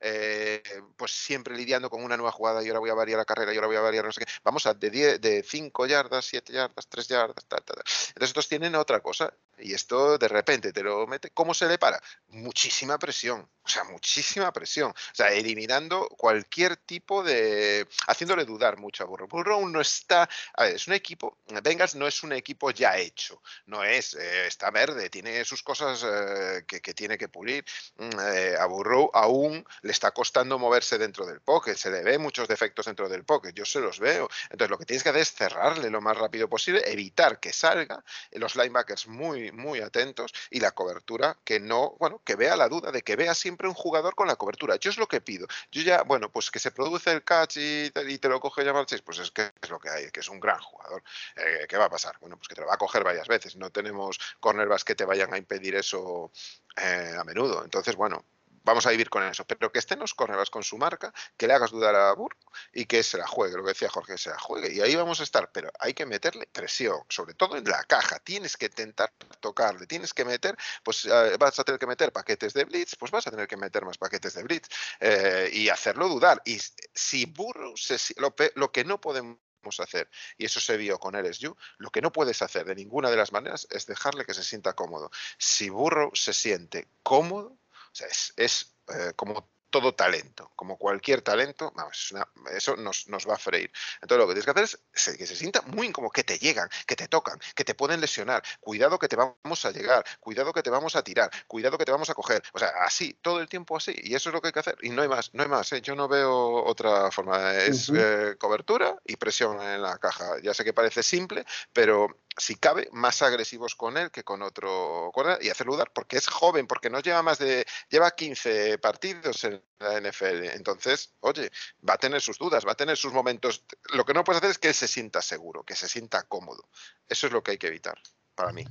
eh, 0.00 0.62
pues 0.96 1.12
siempre 1.12 1.56
lidiando 1.56 1.90
con 1.90 2.02
una 2.02 2.16
nueva 2.16 2.32
jugada 2.32 2.62
y 2.62 2.68
ahora 2.68 2.80
voy 2.80 2.90
a 2.90 2.94
variar 2.94 3.18
la 3.18 3.24
carrera 3.24 3.52
y 3.52 3.56
ahora 3.56 3.66
voy 3.66 3.76
a 3.76 3.80
variar 3.80 4.04
no 4.04 4.12
sé 4.12 4.24
qué. 4.24 4.32
Vamos 4.44 4.66
a 4.66 4.74
de, 4.74 4.90
10, 4.90 5.20
de 5.20 5.42
5 5.42 5.86
yardas, 5.86 6.24
7 6.26 6.52
yardas, 6.52 6.86
3 6.88 7.08
yardas, 7.08 7.44
tal, 7.46 7.62
tal, 7.64 7.76
Entonces 7.78 8.30
estos 8.30 8.48
tienen 8.48 8.74
otra 8.74 9.00
cosa 9.00 9.32
y 9.58 9.74
esto 9.74 10.18
de 10.18 10.28
repente 10.28 10.72
te 10.72 10.82
lo 10.82 11.06
mete. 11.06 11.30
¿Cómo 11.30 11.54
se 11.54 11.66
le 11.66 11.78
para? 11.78 12.00
Muchísima 12.28 12.98
presión, 12.98 13.48
o 13.68 13.70
sea, 13.70 13.84
muchísima 13.84 14.50
presión. 14.52 14.90
O 14.90 15.14
sea, 15.14 15.30
eliminando 15.30 16.08
cualquier 16.08 16.76
tipo 16.76 17.22
de... 17.22 17.86
haciéndole 18.06 18.44
dudar 18.44 18.78
mucho 18.78 19.04
a 19.04 19.06
Burrow. 19.06 19.28
Burrow 19.28 19.68
no 19.68 19.80
está... 19.80 20.28
A 20.54 20.64
ver, 20.64 20.76
es 20.76 20.86
un 20.88 20.94
equipo... 20.94 21.36
Bengals 21.62 21.94
no 21.94 22.06
es 22.06 22.22
un 22.22 22.32
equipo 22.32 22.70
ya 22.70 22.96
hecho, 22.96 23.42
no 23.66 23.84
es... 23.84 24.14
Eh, 24.14 24.46
está 24.46 24.70
verde, 24.70 25.10
tiene 25.10 25.44
sus 25.44 25.62
cosas 25.62 26.02
eh, 26.04 26.64
que, 26.66 26.94
tiene 26.94 27.18
que 27.18 27.28
pulir. 27.28 27.64
Mm, 27.98 28.18
a 28.58 28.66
Burrow 28.66 29.10
aún 29.12 29.64
le 29.82 29.92
está 29.92 30.12
costando 30.12 30.58
moverse 30.58 30.96
dentro 30.96 31.26
del 31.26 31.40
pocket, 31.40 31.76
se 31.76 31.90
le 31.90 32.02
ve 32.02 32.18
muchos 32.18 32.48
defectos 32.48 32.86
dentro 32.86 33.08
del 33.08 33.24
pocket, 33.24 33.52
yo 33.52 33.66
se 33.66 33.80
los 33.80 34.00
veo. 34.00 34.28
Entonces 34.50 34.70
lo 34.70 34.78
que 34.78 34.86
tienes 34.86 35.02
que 35.02 35.10
hacer 35.10 35.22
es 35.22 35.32
cerrarle 35.32 35.90
lo 35.90 36.00
más 36.00 36.16
rápido 36.16 36.48
posible, 36.48 36.82
evitar 36.90 37.38
que 37.38 37.52
salga, 37.52 38.02
los 38.32 38.56
linebackers 38.56 39.08
muy, 39.08 39.52
muy 39.52 39.80
atentos 39.80 40.32
y 40.50 40.60
la 40.60 40.70
cobertura 40.70 41.36
que 41.44 41.60
no, 41.60 41.96
bueno, 41.98 42.22
que 42.24 42.34
vea 42.34 42.56
la 42.56 42.68
duda 42.68 42.90
de 42.90 43.02
que 43.02 43.16
vea 43.16 43.34
siempre 43.34 43.57
un 43.66 43.74
jugador 43.74 44.14
con 44.14 44.28
la 44.28 44.36
cobertura. 44.36 44.76
Yo 44.76 44.90
es 44.90 44.98
lo 44.98 45.08
que 45.08 45.20
pido. 45.20 45.46
Yo 45.72 45.82
ya, 45.82 46.02
bueno, 46.02 46.30
pues 46.30 46.50
que 46.50 46.58
se 46.58 46.70
produce 46.70 47.10
el 47.10 47.24
catch 47.24 47.56
y, 47.56 47.90
te 47.90 48.28
lo 48.28 48.40
coge 48.40 48.64
ya 48.64 48.72
Chase, 48.84 49.02
pues 49.02 49.18
es 49.18 49.30
que 49.30 49.50
es 49.60 49.70
lo 49.70 49.78
que 49.78 49.88
hay, 49.90 50.10
que 50.10 50.20
es 50.20 50.28
un 50.28 50.40
gran 50.40 50.60
jugador. 50.60 51.02
Eh, 51.36 51.66
¿Qué 51.68 51.76
va 51.76 51.86
a 51.86 51.90
pasar? 51.90 52.16
Bueno, 52.20 52.36
pues 52.36 52.48
que 52.48 52.54
te 52.54 52.60
lo 52.60 52.68
va 52.68 52.74
a 52.74 52.78
coger 52.78 53.04
varias 53.04 53.26
veces. 53.26 53.56
No 53.56 53.70
tenemos 53.70 54.18
cornerbacks 54.40 54.84
que 54.84 54.94
te 54.94 55.04
vayan 55.04 55.32
a 55.34 55.38
impedir 55.38 55.74
eso 55.74 56.30
eh, 56.76 57.14
a 57.18 57.24
menudo. 57.24 57.64
Entonces, 57.64 57.96
bueno, 57.96 58.24
vamos 58.68 58.86
a 58.86 58.90
vivir 58.90 59.08
con 59.08 59.22
eso, 59.24 59.44
pero 59.46 59.72
que 59.72 59.78
estén 59.78 59.98
los 59.98 60.14
cornerbacks 60.14 60.50
con 60.50 60.62
su 60.62 60.76
marca, 60.78 61.12
que 61.36 61.46
le 61.46 61.54
hagas 61.54 61.70
dudar 61.70 61.94
a 61.94 62.12
Burr 62.12 62.36
y 62.72 62.84
que 62.84 63.02
se 63.02 63.18
la 63.18 63.26
juegue, 63.26 63.56
lo 63.56 63.62
que 63.64 63.70
decía 63.70 63.88
Jorge, 63.88 64.18
se 64.18 64.30
la 64.30 64.38
juegue. 64.38 64.72
Y 64.72 64.80
ahí 64.80 64.94
vamos 64.94 65.20
a 65.20 65.22
estar, 65.22 65.50
pero 65.50 65.70
hay 65.78 65.94
que 65.94 66.06
meterle 66.06 66.46
presión, 66.46 67.00
sobre 67.08 67.34
todo 67.34 67.56
en 67.56 67.64
la 67.64 67.82
caja. 67.84 68.18
Tienes 68.18 68.56
que 68.56 68.66
intentar 68.66 69.12
tocarle, 69.40 69.86
tienes 69.86 70.12
que 70.12 70.24
meter, 70.24 70.56
pues 70.82 71.06
eh, 71.06 71.36
vas 71.38 71.58
a 71.58 71.64
tener 71.64 71.78
que 71.78 71.86
meter 71.86 72.12
paquetes 72.12 72.52
de 72.52 72.64
blitz, 72.64 72.94
pues 72.96 73.10
vas 73.10 73.26
a 73.26 73.30
tener 73.30 73.48
que 73.48 73.56
meter 73.56 73.84
más 73.84 73.98
paquetes 73.98 74.34
de 74.34 74.42
blitz 74.42 74.68
eh, 75.00 75.50
y 75.52 75.68
hacerlo 75.68 76.08
dudar. 76.08 76.42
Y 76.44 76.58
si 76.94 77.24
Burro, 77.26 77.74
lo, 78.16 78.34
lo 78.54 78.72
que 78.72 78.84
no 78.84 79.00
podemos 79.00 79.38
hacer, 79.78 80.08
y 80.36 80.46
eso 80.46 80.60
se 80.60 80.76
vio 80.76 80.98
con 80.98 81.14
LSU, 81.16 81.56
lo 81.78 81.90
que 81.90 82.00
no 82.00 82.12
puedes 82.12 82.42
hacer 82.42 82.64
de 82.64 82.74
ninguna 82.74 83.10
de 83.10 83.16
las 83.16 83.32
maneras 83.32 83.66
es 83.70 83.86
dejarle 83.86 84.24
que 84.24 84.34
se 84.34 84.44
sienta 84.44 84.74
cómodo. 84.74 85.10
Si 85.38 85.68
Burro 85.68 86.10
se 86.14 86.32
siente 86.32 86.88
cómodo, 87.02 87.56
es, 88.00 88.32
es 88.36 88.76
eh, 88.88 89.12
como 89.16 89.50
todo 89.70 89.94
talento, 89.94 90.50
como 90.56 90.76
cualquier 90.78 91.22
talento, 91.22 91.72
vamos, 91.74 92.14
eso 92.50 92.76
nos, 92.76 93.06
va 93.28 93.34
a 93.34 93.38
freír. 93.38 93.70
Entonces 94.00 94.18
lo 94.18 94.26
que 94.26 94.34
tienes 94.34 94.44
que 94.44 94.50
hacer 94.50 94.80
es 95.12 95.16
que 95.16 95.26
se 95.26 95.36
sienta 95.36 95.62
muy 95.62 95.88
incómodo, 95.88 96.10
que 96.10 96.24
te 96.24 96.38
llegan, 96.38 96.68
que 96.86 96.96
te 96.96 97.08
tocan, 97.08 97.38
que 97.54 97.64
te 97.64 97.74
pueden 97.74 98.00
lesionar, 98.00 98.42
cuidado 98.60 98.98
que 98.98 99.08
te 99.08 99.16
vamos 99.16 99.64
a 99.64 99.70
llegar, 99.70 100.04
cuidado 100.20 100.52
que 100.52 100.62
te 100.62 100.70
vamos 100.70 100.96
a 100.96 101.02
tirar, 101.02 101.30
cuidado 101.46 101.76
que 101.76 101.84
te 101.84 101.92
vamos 101.92 102.10
a 102.10 102.14
coger, 102.14 102.42
o 102.52 102.58
sea, 102.58 102.68
así, 102.84 103.18
todo 103.20 103.40
el 103.40 103.48
tiempo 103.48 103.76
así, 103.76 103.94
y 103.96 104.14
eso 104.14 104.30
es 104.30 104.34
lo 104.34 104.40
que 104.40 104.48
hay 104.48 104.52
que 104.52 104.60
hacer, 104.60 104.76
y 104.82 104.90
no 104.90 105.02
hay 105.02 105.08
más, 105.08 105.34
no 105.34 105.42
hay 105.42 105.48
más, 105.48 105.72
¿eh? 105.72 105.80
yo 105.80 105.94
no 105.94 106.08
veo 106.08 106.64
otra 106.64 107.10
forma, 107.10 107.54
es 107.54 107.90
eh, 107.94 108.36
cobertura 108.38 108.96
y 109.04 109.16
presión 109.16 109.60
en 109.60 109.82
la 109.82 109.98
caja, 109.98 110.40
ya 110.42 110.54
sé 110.54 110.64
que 110.64 110.72
parece 110.72 111.02
simple, 111.02 111.44
pero 111.72 112.08
si 112.38 112.54
cabe, 112.54 112.88
más 112.92 113.20
agresivos 113.22 113.74
con 113.74 113.96
él 113.96 114.10
que 114.10 114.24
con 114.24 114.42
otro 114.42 115.12
y 115.40 115.50
hacerlo 115.50 115.74
dudar 115.74 115.90
porque 115.92 116.16
es 116.16 116.28
joven, 116.28 116.66
porque 116.66 116.90
no 116.90 117.00
lleva 117.00 117.22
más 117.22 117.38
de, 117.38 117.66
lleva 117.88 118.12
15 118.12 118.78
partidos 118.78 119.44
en 119.44 119.57
la 119.78 120.00
NFL. 120.00 120.44
Entonces, 120.54 121.14
oye, 121.20 121.50
va 121.88 121.94
a 121.94 121.98
tener 121.98 122.20
sus 122.20 122.38
dudas, 122.38 122.66
va 122.66 122.72
a 122.72 122.76
tener 122.76 122.96
sus 122.96 123.12
momentos. 123.12 123.64
Lo 123.94 124.04
que 124.04 124.14
no 124.14 124.24
puedes 124.24 124.38
hacer 124.38 124.50
es 124.50 124.58
que 124.58 124.72
se 124.72 124.88
sienta 124.88 125.22
seguro, 125.22 125.62
que 125.62 125.74
se 125.74 125.88
sienta 125.88 126.22
cómodo. 126.24 126.68
Eso 127.08 127.26
es 127.26 127.32
lo 127.32 127.42
que 127.42 127.52
hay 127.52 127.58
que 127.58 127.68
evitar, 127.68 127.98
para 128.34 128.52
mí. 128.52 128.64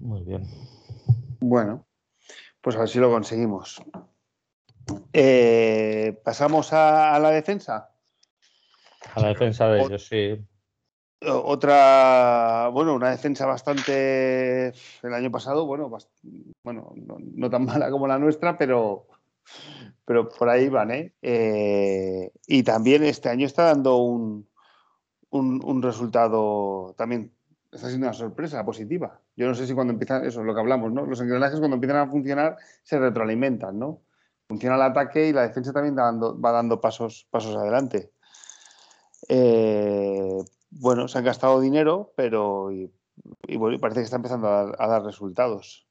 Muy 0.00 0.22
bien. 0.22 0.46
Bueno, 1.40 1.86
pues 2.60 2.76
a 2.76 2.80
ver 2.80 2.88
si 2.88 2.98
lo 2.98 3.10
conseguimos. 3.10 3.82
Eh, 5.12 6.20
Pasamos 6.24 6.72
a, 6.72 7.14
a, 7.14 7.18
la 7.18 7.30
defensa. 7.30 7.90
A 9.14 9.20
la 9.20 9.28
defensa 9.28 9.68
de 9.68 9.80
ellos, 9.82 10.06
sí. 10.06 10.44
Otra, 11.26 12.68
bueno, 12.72 12.94
una 12.94 13.10
defensa 13.10 13.46
bastante 13.46 14.68
el 15.02 15.14
año 15.14 15.30
pasado, 15.30 15.64
bueno, 15.66 15.90
bueno, 16.62 16.92
no, 16.94 17.50
tan 17.50 17.64
mala 17.64 17.90
como 17.90 18.06
la 18.06 18.18
nuestra, 18.18 18.58
pero, 18.58 19.06
pero 20.04 20.28
por 20.28 20.48
ahí 20.48 20.68
van, 20.68 20.90
¿eh? 20.90 21.14
¿eh? 21.22 22.32
Y 22.46 22.62
también 22.62 23.04
este 23.04 23.28
año 23.28 23.46
está 23.46 23.64
dando 23.64 23.96
un, 23.98 24.48
un, 25.30 25.82
resultado 25.82 26.94
también, 26.96 27.32
está 27.72 27.88
siendo 27.88 28.06
una 28.06 28.14
sorpresa 28.14 28.64
positiva. 28.64 29.20
Yo 29.36 29.46
no 29.46 29.54
sé 29.54 29.66
si 29.66 29.74
cuando 29.74 29.92
empiezan, 29.92 30.24
eso 30.24 30.40
es 30.40 30.46
lo 30.46 30.54
que 30.54 30.60
hablamos, 30.60 30.92
¿no? 30.92 31.06
Los 31.06 31.20
engranajes 31.20 31.58
cuando 31.58 31.76
empiezan 31.76 31.98
a 31.98 32.10
funcionar 32.10 32.56
se 32.82 32.98
retroalimentan, 32.98 33.78
¿no? 33.78 34.02
funciona 34.46 34.76
el 34.76 34.82
ataque 34.82 35.28
y 35.28 35.32
la 35.32 35.42
defensa 35.42 35.72
también 35.72 35.96
va 35.96 36.52
dando, 36.52 36.80
pasos, 36.80 37.26
pasos 37.30 37.56
adelante. 37.56 38.12
Eh, 39.28 40.38
bueno, 40.70 41.08
se 41.08 41.18
han 41.18 41.24
gastado 41.24 41.60
dinero, 41.60 42.12
pero 42.16 42.70
y, 42.72 42.90
parece 43.80 44.00
que 44.00 44.04
está 44.04 44.16
empezando 44.16 44.48
a 44.48 44.86
dar, 44.86 45.02
resultados. 45.02 45.83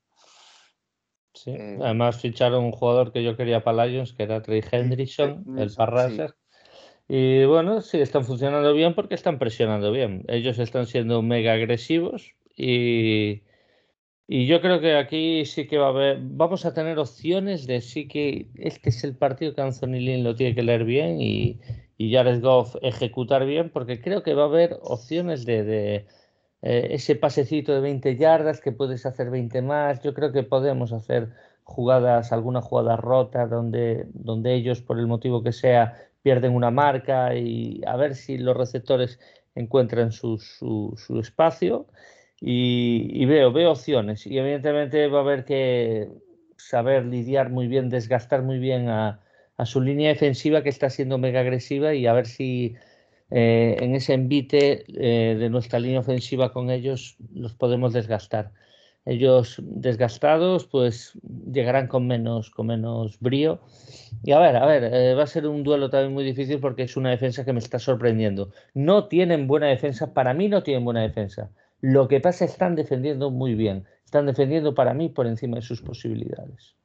Sí. 1.33 1.51
Eh, 1.51 1.77
Además 1.81 2.21
ficharon 2.21 2.63
un 2.63 2.71
jugador 2.71 3.11
que 3.11 3.23
yo 3.23 3.35
quería 3.35 3.63
para 3.63 3.85
Lions, 3.85 4.13
que 4.13 4.23
era 4.23 4.41
Trey 4.41 4.63
Hendrickson, 4.71 5.57
el 5.57 5.71
Parraser. 5.73 6.35
Y 7.07 7.43
bueno, 7.45 7.81
sí, 7.81 7.99
están 7.99 8.23
funcionando 8.23 8.73
bien 8.73 8.95
porque 8.95 9.15
están 9.15 9.39
presionando 9.39 9.91
bien. 9.91 10.23
Ellos 10.27 10.57
están 10.59 10.85
siendo 10.85 11.21
mega 11.21 11.53
agresivos 11.53 12.33
y, 12.55 13.43
y 14.27 14.47
yo 14.47 14.61
creo 14.61 14.79
que 14.79 14.95
aquí 14.95 15.45
sí 15.45 15.67
que 15.67 15.77
va 15.77 15.87
a 15.87 15.89
haber, 15.89 16.19
vamos 16.21 16.65
a 16.65 16.73
tener 16.73 16.97
opciones 16.97 17.67
de 17.67 17.81
sí 17.81 18.07
que 18.07 18.47
este 18.55 18.89
es 18.89 19.03
el 19.03 19.17
partido 19.17 19.53
que 19.53 19.61
Anthony 19.61 19.99
Lynn 19.99 20.23
lo 20.23 20.35
tiene 20.35 20.55
que 20.55 20.63
leer 20.63 20.85
bien 20.85 21.19
y, 21.19 21.59
y 21.97 22.13
Jared 22.13 22.41
Goff 22.41 22.75
ejecutar 22.81 23.45
bien, 23.45 23.69
porque 23.69 24.01
creo 24.01 24.23
que 24.23 24.33
va 24.33 24.43
a 24.43 24.47
haber 24.47 24.77
opciones 24.81 25.45
de, 25.45 26.05
eh, 26.63 26.87
ese 26.91 27.15
pasecito 27.15 27.73
de 27.73 27.81
20 27.81 28.17
yardas 28.17 28.61
que 28.61 28.71
puedes 28.71 29.05
hacer 29.05 29.29
20 29.29 29.61
más. 29.61 30.01
Yo 30.01 30.13
creo 30.13 30.31
que 30.31 30.43
podemos 30.43 30.91
hacer 30.91 31.29
jugadas, 31.63 32.31
alguna 32.31 32.61
jugada 32.61 32.97
rota 32.97 33.45
donde, 33.47 34.07
donde 34.13 34.55
ellos, 34.55 34.81
por 34.81 34.97
el 34.97 35.07
motivo 35.07 35.43
que 35.43 35.51
sea, 35.51 35.97
pierden 36.23 36.55
una 36.55 36.71
marca 36.71 37.35
y 37.35 37.81
a 37.85 37.95
ver 37.97 38.15
si 38.15 38.37
los 38.37 38.57
receptores 38.57 39.19
encuentran 39.55 40.11
su, 40.11 40.39
su, 40.39 40.95
su 40.97 41.19
espacio 41.19 41.85
y, 42.45 43.25
veo, 43.25 43.53
veo 43.53 43.71
opciones 43.71 44.27
y 44.27 44.37
evidentemente 44.37 45.07
va 45.07 45.19
a 45.19 45.21
haber 45.21 45.45
que 45.45 46.09
saber 46.57 47.05
lidiar 47.05 47.49
muy 47.49 47.67
bien, 47.67 47.89
desgastar 47.89 48.43
muy 48.43 48.59
bien 48.59 48.89
a, 48.89 49.19
su 49.65 49.79
línea 49.79 50.09
defensiva 50.09 50.61
que 50.61 50.67
está 50.67 50.89
siendo 50.89 51.17
mega 51.17 51.39
agresiva 51.39 51.93
y 51.93 52.05
a 52.05 52.11
ver 52.11 52.25
si 52.25 52.75
eh, 53.35 53.77
en 53.79 53.95
ese 53.95 54.13
envite 54.13 54.85
eh, 54.89 55.35
de 55.35 55.49
nuestra 55.49 55.79
línea 55.79 56.01
ofensiva 56.01 56.53
con 56.53 56.69
ellos 56.69 57.17
los 57.33 57.55
podemos 57.55 57.91
desgastar. 57.91 58.51
Ellos 59.05 59.59
desgastados 59.63 60.67
pues 60.67 61.13
llegarán 61.51 61.87
con 61.87 62.05
menos, 62.05 62.51
con 62.51 62.67
menos 62.67 63.19
brío. 63.19 63.59
Y 64.21 64.33
a 64.33 64.39
ver, 64.39 64.55
a 64.55 64.67
ver, 64.67 64.83
eh, 64.83 65.15
va 65.15 65.23
a 65.23 65.27
ser 65.27 65.47
un 65.47 65.63
duelo 65.63 65.89
también 65.89 66.13
muy 66.13 66.23
difícil 66.23 66.59
porque 66.59 66.83
es 66.83 66.95
una 66.95 67.09
defensa 67.09 67.43
que 67.43 67.53
me 67.53 67.59
está 67.59 67.79
sorprendiendo. 67.79 68.51
No 68.75 69.07
tienen 69.07 69.47
buena 69.47 69.65
defensa, 69.65 70.13
para 70.13 70.35
mí 70.35 70.47
no 70.47 70.61
tienen 70.61 70.85
buena 70.85 71.01
defensa. 71.01 71.49
Lo 71.81 72.07
que 72.07 72.21
pasa 72.21 72.45
es 72.45 72.51
están 72.51 72.75
defendiendo 72.75 73.31
muy 73.31 73.55
bien. 73.55 73.85
Están 74.05 74.27
defendiendo 74.27 74.75
para 74.75 74.93
mí 74.93 75.09
por 75.09 75.25
encima 75.25 75.55
de 75.55 75.63
sus 75.63 75.81
posibilidades. 75.81 76.75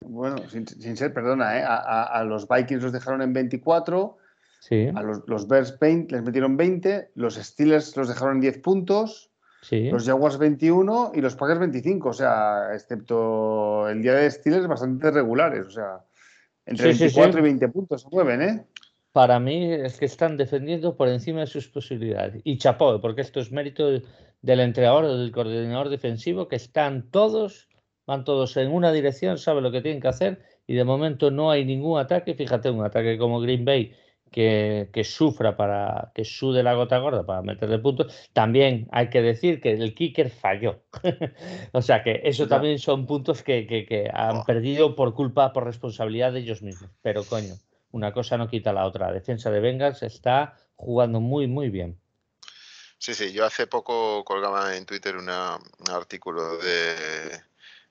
Bueno, 0.00 0.38
sin, 0.48 0.96
ser, 0.96 1.14
perdona, 1.14 1.50
a, 1.64 2.24
los 2.24 2.48
Vikings 2.48 2.82
los 2.82 2.92
dejaron 2.92 3.22
en 3.22 3.32
24, 3.32 4.18
sí. 4.62 4.88
a 4.94 5.02
los, 5.02 5.22
los 5.26 5.48
Bears 5.48 5.72
Paint 5.72 6.12
les 6.12 6.22
metieron 6.22 6.56
20, 6.56 7.10
los 7.16 7.34
Steelers 7.34 7.96
los 7.96 8.08
dejaron 8.08 8.36
en 8.36 8.40
10 8.42 8.58
puntos, 8.58 9.30
sí. 9.62 9.90
los 9.90 10.06
Jaguars 10.06 10.38
21 10.38 11.12
y 11.14 11.20
los 11.20 11.34
Packers 11.34 11.58
25, 11.58 12.08
o 12.08 12.12
sea, 12.12 12.68
excepto 12.72 13.88
el 13.88 14.00
día 14.02 14.14
de 14.14 14.30
Steelers 14.30 14.68
bastante 14.68 15.10
regulares, 15.10 15.66
o 15.66 15.70
sea, 15.70 16.04
entre 16.64 16.86
24 16.86 17.40
y 17.40 17.42
20 17.42 17.68
puntos 17.68 18.02
se 18.02 18.08
mueven, 18.10 18.42
¿eh? 18.42 18.64
para 19.12 19.38
mí 19.38 19.72
es 19.72 19.98
que 19.98 20.06
están 20.06 20.36
defendiendo 20.36 20.96
por 20.96 21.08
encima 21.08 21.40
de 21.40 21.46
sus 21.46 21.68
posibilidades. 21.68 22.40
Y 22.44 22.56
chapó, 22.56 23.00
porque 23.00 23.20
esto 23.20 23.40
es 23.40 23.52
mérito 23.52 23.90
del 24.40 24.60
entrenador 24.60 25.04
o 25.04 25.18
del 25.18 25.32
coordinador 25.32 25.90
defensivo, 25.90 26.48
que 26.48 26.56
están 26.56 27.10
todos, 27.10 27.68
van 28.06 28.24
todos 28.24 28.56
en 28.56 28.72
una 28.72 28.90
dirección, 28.90 29.36
saben 29.36 29.64
lo 29.64 29.70
que 29.70 29.82
tienen 29.82 30.00
que 30.00 30.08
hacer 30.08 30.42
y 30.66 30.74
de 30.74 30.84
momento 30.84 31.30
no 31.30 31.50
hay 31.50 31.64
ningún 31.64 32.00
ataque. 32.00 32.34
Fíjate, 32.34 32.70
un 32.70 32.84
ataque 32.84 33.18
como 33.18 33.40
Green 33.40 33.64
Bay 33.64 33.94
que, 34.32 35.04
sufra 35.04 35.56
para 35.56 36.10
que 36.14 36.24
sude 36.24 36.62
la 36.62 36.74
gota 36.74 36.98
gorda 36.98 37.24
para 37.24 37.42
meterle 37.42 37.78
puntos. 37.78 38.28
También 38.32 38.88
hay 38.90 39.10
que 39.10 39.22
decir 39.22 39.60
que 39.60 39.72
el 39.72 39.94
kicker 39.94 40.30
falló. 40.30 40.82
o 41.72 41.82
sea 41.82 42.02
que 42.02 42.22
eso 42.24 42.48
también 42.48 42.78
son 42.78 43.06
puntos 43.06 43.42
que, 43.42 43.66
que 43.66 44.10
han 44.12 44.42
perdido 44.44 44.96
por 44.96 45.14
culpa, 45.14 45.52
por 45.52 45.64
responsabilidad 45.64 46.32
de 46.32 46.40
ellos 46.40 46.62
mismos. 46.62 46.90
Pero 47.02 47.22
coño 47.24 47.54
una 47.92 48.12
cosa 48.12 48.36
no 48.36 48.48
quita 48.48 48.72
la 48.72 48.86
otra. 48.86 49.06
La 49.06 49.12
defensa 49.12 49.50
de 49.50 49.60
Bengals 49.60 50.02
está 50.02 50.58
jugando 50.74 51.20
muy, 51.20 51.46
muy 51.46 51.68
bien. 51.68 51.98
Sí, 52.98 53.14
sí, 53.14 53.32
yo 53.32 53.44
hace 53.44 53.66
poco 53.66 54.24
colgaba 54.24 54.76
en 54.76 54.86
Twitter 54.86 55.16
un 55.16 55.28
artículo 55.28 56.56
de, 56.58 57.42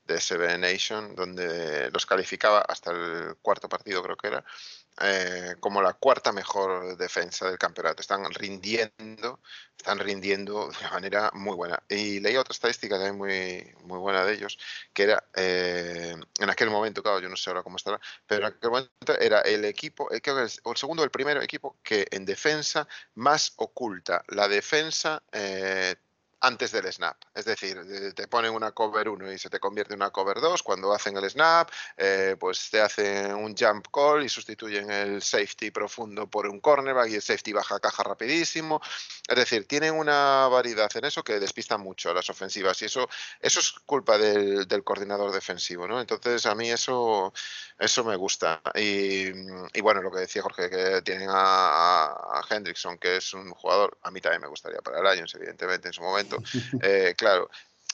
de 0.05 0.19
SB 0.19 0.57
Nation 0.57 1.15
donde 1.15 1.91
los 1.91 2.05
calificaba 2.05 2.61
hasta 2.61 2.91
el 2.91 3.35
cuarto 3.41 3.67
partido, 3.67 4.01
creo 4.01 4.15
que 4.15 4.27
era, 4.27 4.43
eh, 5.03 5.55
como 5.59 5.81
la 5.81 5.93
cuarta 5.93 6.31
mejor 6.31 6.97
defensa 6.97 7.47
del 7.47 7.57
campeonato. 7.57 8.01
Están 8.01 8.23
rindiendo, 8.33 9.39
están 9.77 9.99
rindiendo 9.99 10.69
de 10.69 10.77
una 10.79 10.91
manera 10.91 11.31
muy 11.33 11.55
buena. 11.55 11.81
Y 11.89 12.19
leí 12.19 12.35
otra 12.37 12.53
estadística 12.53 12.95
también 12.95 13.17
muy, 13.17 13.73
muy 13.83 13.99
buena 13.99 14.25
de 14.25 14.33
ellos, 14.33 14.57
que 14.93 15.03
era 15.03 15.23
eh, 15.35 16.15
en 16.39 16.49
aquel 16.49 16.69
momento, 16.69 17.01
claro, 17.01 17.19
yo 17.19 17.29
no 17.29 17.35
sé 17.35 17.49
ahora 17.49 17.63
cómo 17.63 17.77
estará, 17.77 17.99
pero 18.27 18.41
en 18.41 18.53
aquel 18.53 18.69
momento 18.69 19.19
era 19.19 19.41
el 19.41 19.65
equipo, 19.65 20.11
eh, 20.11 20.21
creo 20.21 20.35
que 20.35 20.43
el, 20.43 20.77
segundo 20.77 21.03
el 21.03 21.11
primero 21.11 21.41
equipo 21.41 21.77
que 21.83 22.07
en 22.11 22.25
defensa 22.25 22.87
más 23.15 23.53
oculta 23.57 24.23
la 24.27 24.47
defensa 24.47 25.23
antes 26.41 26.71
del 26.71 26.91
snap. 26.91 27.17
Es 27.33 27.45
decir, 27.45 27.79
te 28.15 28.27
ponen 28.27 28.53
una 28.53 28.71
cover 28.71 29.07
1 29.09 29.31
y 29.31 29.37
se 29.37 29.49
te 29.49 29.59
convierte 29.59 29.93
en 29.93 30.01
una 30.01 30.09
cover 30.09 30.41
2. 30.41 30.63
Cuando 30.63 30.91
hacen 30.91 31.15
el 31.15 31.29
snap, 31.29 31.69
eh, 31.97 32.35
pues 32.39 32.69
te 32.71 32.81
hacen 32.81 33.33
un 33.35 33.55
jump 33.55 33.87
call 33.93 34.23
y 34.23 34.29
sustituyen 34.29 34.89
el 34.89 35.21
safety 35.21 35.71
profundo 35.71 36.27
por 36.27 36.47
un 36.47 36.59
cornerback 36.59 37.09
y 37.09 37.15
el 37.15 37.21
safety 37.21 37.53
baja 37.53 37.79
caja 37.79 38.03
rapidísimo. 38.03 38.81
Es 39.27 39.35
decir, 39.35 39.67
tienen 39.67 39.93
una 39.93 40.47
variedad 40.47 40.89
en 40.95 41.05
eso 41.05 41.23
que 41.23 41.39
despista 41.39 41.77
mucho 41.77 42.09
a 42.09 42.13
las 42.13 42.29
ofensivas 42.29 42.81
y 42.81 42.85
eso, 42.85 43.07
eso 43.39 43.59
es 43.59 43.71
culpa 43.85 44.17
del, 44.17 44.67
coordinador 44.83 45.31
defensivo. 45.31 45.87
¿no? 45.87 46.01
Entonces, 46.01 46.45
a 46.47 46.55
mí 46.55 46.71
eso, 46.71 47.33
eso 47.77 48.03
me 48.03 48.15
gusta. 48.15 48.61
Y, 48.75 49.31
bueno, 49.81 50.01
lo 50.01 50.11
que 50.11 50.21
decía 50.21 50.41
Jorge, 50.41 50.69
que 50.71 51.01
tienen 51.03 51.29
a, 51.29 52.07
a 52.07 52.41
Hendrickson, 52.49 52.97
que 52.97 53.17
es 53.17 53.33
un 53.35 53.51
jugador, 53.51 53.97
a 54.01 54.09
mí 54.09 54.21
también 54.21 54.41
me 54.41 54.47
gustaría 54.47 54.81
para 54.81 54.97
el 54.97 55.15
Lions, 55.15 55.35
evidentemente, 55.35 55.87
en 55.89 55.93
su 55.93 56.01
momento 56.01 56.30
Eh, 56.83 57.13
claro, 57.17 57.49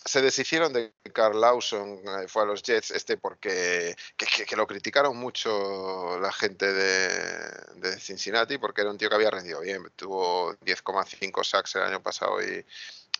se 0.08 0.22
deshicieron 0.22 0.72
de 0.72 0.94
Carl 1.14 1.40
Lawson, 1.40 2.00
eh, 2.06 2.28
fue 2.28 2.44
a 2.44 2.46
los 2.46 2.64
Jets, 2.64 2.92
este 2.92 3.18
porque 3.18 3.96
que, 4.16 4.56
lo 4.56 4.66
criticaron 4.66 5.18
mucho 5.18 6.20
la 6.20 6.32
gente 6.32 6.72
de, 6.72 8.00
Cincinnati, 8.00 8.58
porque 8.58 8.82
era 8.82 8.92
un 8.92 8.98
tío 8.98 9.10
que 9.10 9.16
había 9.16 9.32
rendido 9.32 9.62
bien, 9.62 9.84
tuvo 9.96 10.54
10,5 10.60 11.44
sacks 11.44 11.76
el 11.76 11.84
año 11.84 12.02
pasado 12.02 12.42
y, 12.42 12.66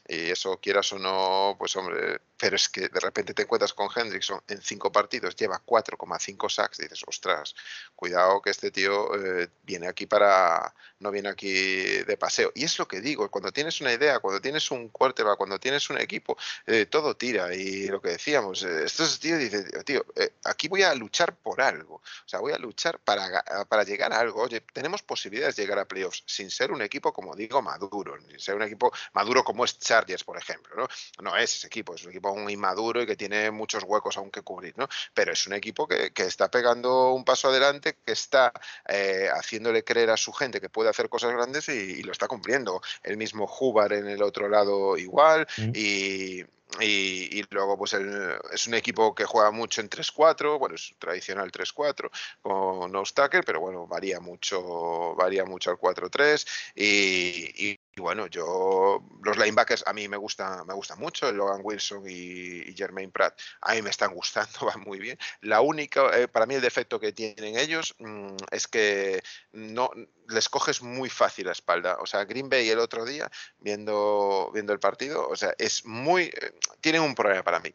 y 0.08 0.32
eso 0.32 0.60
quieras 0.60 0.92
o 0.94 1.00
no, 1.00 1.56
pues 1.60 1.76
hombre, 1.76 2.22
pero 2.38 2.56
es 2.56 2.70
que 2.70 2.88
de 2.88 3.00
repente 3.00 3.34
te 3.34 3.42
encuentras 3.42 3.74
con 3.74 3.90
Hendrickson 3.94 4.42
en 4.48 4.62
cinco 4.62 4.92
partidos, 4.92 5.36
lleva 5.36 5.62
4,5 5.66 6.50
sacks, 6.50 6.78
dices, 6.78 7.04
ostras, 7.08 7.56
cuidado 7.96 8.42
que 8.42 8.52
este 8.52 8.72
tío 8.72 9.14
eh, 9.16 9.50
viene 9.64 9.88
aquí 9.88 10.06
para, 10.06 10.74
no 11.00 11.12
viene 11.12 11.30
aquí 11.30 11.52
de 11.52 12.18
paseo. 12.18 12.52
Y 12.56 12.64
es 12.64 12.78
lo 12.78 12.88
que 12.88 13.02
digo, 13.02 13.30
cuando 13.30 13.52
tienes 13.52 13.82
una 13.82 13.92
idea, 13.92 14.20
cuando 14.20 14.40
tienes 14.40 14.70
un 14.72 14.90
quarterback, 14.90 15.38
cuando 15.38 15.60
tienes 15.60 15.90
un 15.90 15.98
equipo, 15.98 16.38
eh, 16.68 16.86
todo 16.86 17.18
tira. 17.18 17.54
Y 17.54 17.88
lo 17.88 18.02
que 18.02 18.10
decíamos, 18.10 18.64
eh, 18.64 18.86
estos 18.86 19.20
tíos 19.20 19.40
dicen, 19.40 19.68
tío, 19.84 20.06
aquí 20.46 20.68
voy 20.68 20.84
a 20.84 20.94
luchar 20.94 21.36
por 21.36 21.62
algo, 21.62 21.96
o 21.96 22.30
sea, 22.30 22.40
voy 22.40 22.54
a 22.54 22.58
luchar 22.58 23.00
para, 23.00 23.44
para 23.68 23.84
llegar 23.84 24.14
a 24.14 24.20
algo. 24.20 24.44
Oye, 24.44 24.62
tenemos 24.74 25.02
posibilidades 25.02 25.56
de 25.56 25.64
llegar 25.64 25.80
a 25.80 25.88
playoffs 25.88 26.24
sin 26.28 26.52
ser 26.52 26.72
un 26.72 26.82
equipo, 26.82 27.12
como 27.12 27.36
digo, 27.36 27.62
maduro, 27.62 28.16
sin 28.30 28.40
ser 28.40 28.56
un 28.56 28.64
equipo 28.64 28.92
maduro 29.14 29.44
como 29.44 29.66
es 29.66 29.78
Chargers, 29.98 30.24
por 30.24 30.38
ejemplo, 30.38 30.76
¿no? 30.76 30.88
No 31.24 31.36
es 31.36 31.56
ese 31.56 31.68
equipo, 31.68 31.96
es 31.96 32.04
un 32.04 32.12
equipo 32.12 32.32
un 32.32 32.50
inmaduro 32.50 33.02
y 33.02 33.08
que 33.08 33.16
tiene 33.16 33.50
muchos 33.52 33.84
huecos 33.84 34.18
aún 34.18 34.30
que 34.30 34.42
cubrir, 34.42 34.78
¿no? 34.78 34.88
Pero 35.14 35.34
es 35.34 35.48
un 35.48 35.54
equipo 35.54 35.88
que, 35.88 36.12
está 36.16 36.52
pegando 36.52 37.14
un 37.14 37.24
paso 37.24 37.48
adelante, 37.48 37.98
que 38.06 38.12
está 38.12 38.52
eh, 38.88 39.30
haciéndole 39.34 39.84
creer 39.84 40.10
a 40.12 40.18
su 40.18 40.34
gente 40.34 40.62
que 40.62 40.70
puede 40.70 40.90
hacer 40.90 41.10
cosas 41.10 41.32
grandes 41.34 41.70
y, 41.70 42.04
lo 42.04 42.12
está 42.12 42.28
cumpliendo. 42.28 42.82
El 43.04 43.18
mismo 43.18 43.50
Hubar 43.60 43.94
en 43.94 44.08
el 44.08 44.22
otro 44.22 44.48
lado 44.50 44.98
igual 44.98 45.48
mm. 45.58 45.72
y, 45.74 46.46
y, 46.80 47.44
luego, 47.50 47.78
pues 47.78 47.94
es 47.94 48.68
un 48.68 48.74
equipo 48.76 49.16
que 49.16 49.26
juega 49.26 49.52
mucho 49.52 49.82
en 49.82 49.90
3-4, 49.90 50.60
bueno, 50.60 50.76
es 50.76 50.94
tradicional 51.00 51.52
3-4 51.52 52.12
con 52.42 52.96
Oustacker, 52.96 53.44
pero 53.44 53.62
bueno, 53.62 53.88
varía 53.88 54.20
mucho, 54.20 55.16
varía 55.16 55.46
mucho 55.46 55.72
al 55.72 55.78
4-3. 55.78 56.46
Y, 56.76 57.80
bueno, 58.00 58.28
yo, 58.28 59.04
los 59.24 59.38
linebackers 59.38 59.84
a 59.88 59.94
mí 59.94 60.08
me 60.08 60.18
gusta, 60.18 60.64
me 60.66 60.74
gusta 60.74 60.96
mucho, 60.96 61.32
Logan 61.32 61.62
Wilson 61.64 62.04
y, 62.08 62.74
Jermaine 62.76 63.12
Pratt, 63.12 63.40
a 63.62 63.74
mí 63.74 63.82
me 63.82 63.90
están 63.90 64.14
gustando, 64.14 64.66
van 64.66 64.82
muy 64.82 65.00
bien. 65.00 65.18
La 65.42 65.62
única, 65.62 66.18
eh, 66.18 66.28
para 66.28 66.46
mí 66.46 66.56
el 66.56 66.62
defecto 66.62 67.00
que 67.00 67.14
tienen 67.14 67.58
ellos 67.58 67.96
mm, 68.00 68.36
es 68.52 68.68
que 68.68 69.22
no, 69.52 69.90
les 70.30 70.50
coges 70.50 70.82
muy 70.82 71.10
fácil 71.10 71.46
la 71.46 71.52
espalda. 71.52 71.98
O 72.00 72.06
sea, 72.06 72.26
Green 72.26 72.50
Bay 72.50 72.70
el 72.70 72.80
otro 72.80 73.06
día, 73.06 73.30
viendo, 73.60 74.52
viendo 74.54 74.74
el 74.74 74.80
partido, 74.80 75.28
o 75.28 75.36
sea, 75.36 75.54
es 75.58 75.86
muy. 75.86 76.24
Eh, 76.24 76.54
tienen 76.82 77.02
un 77.02 77.16
problema 77.16 77.44
para 77.44 77.60
mí. 77.60 77.74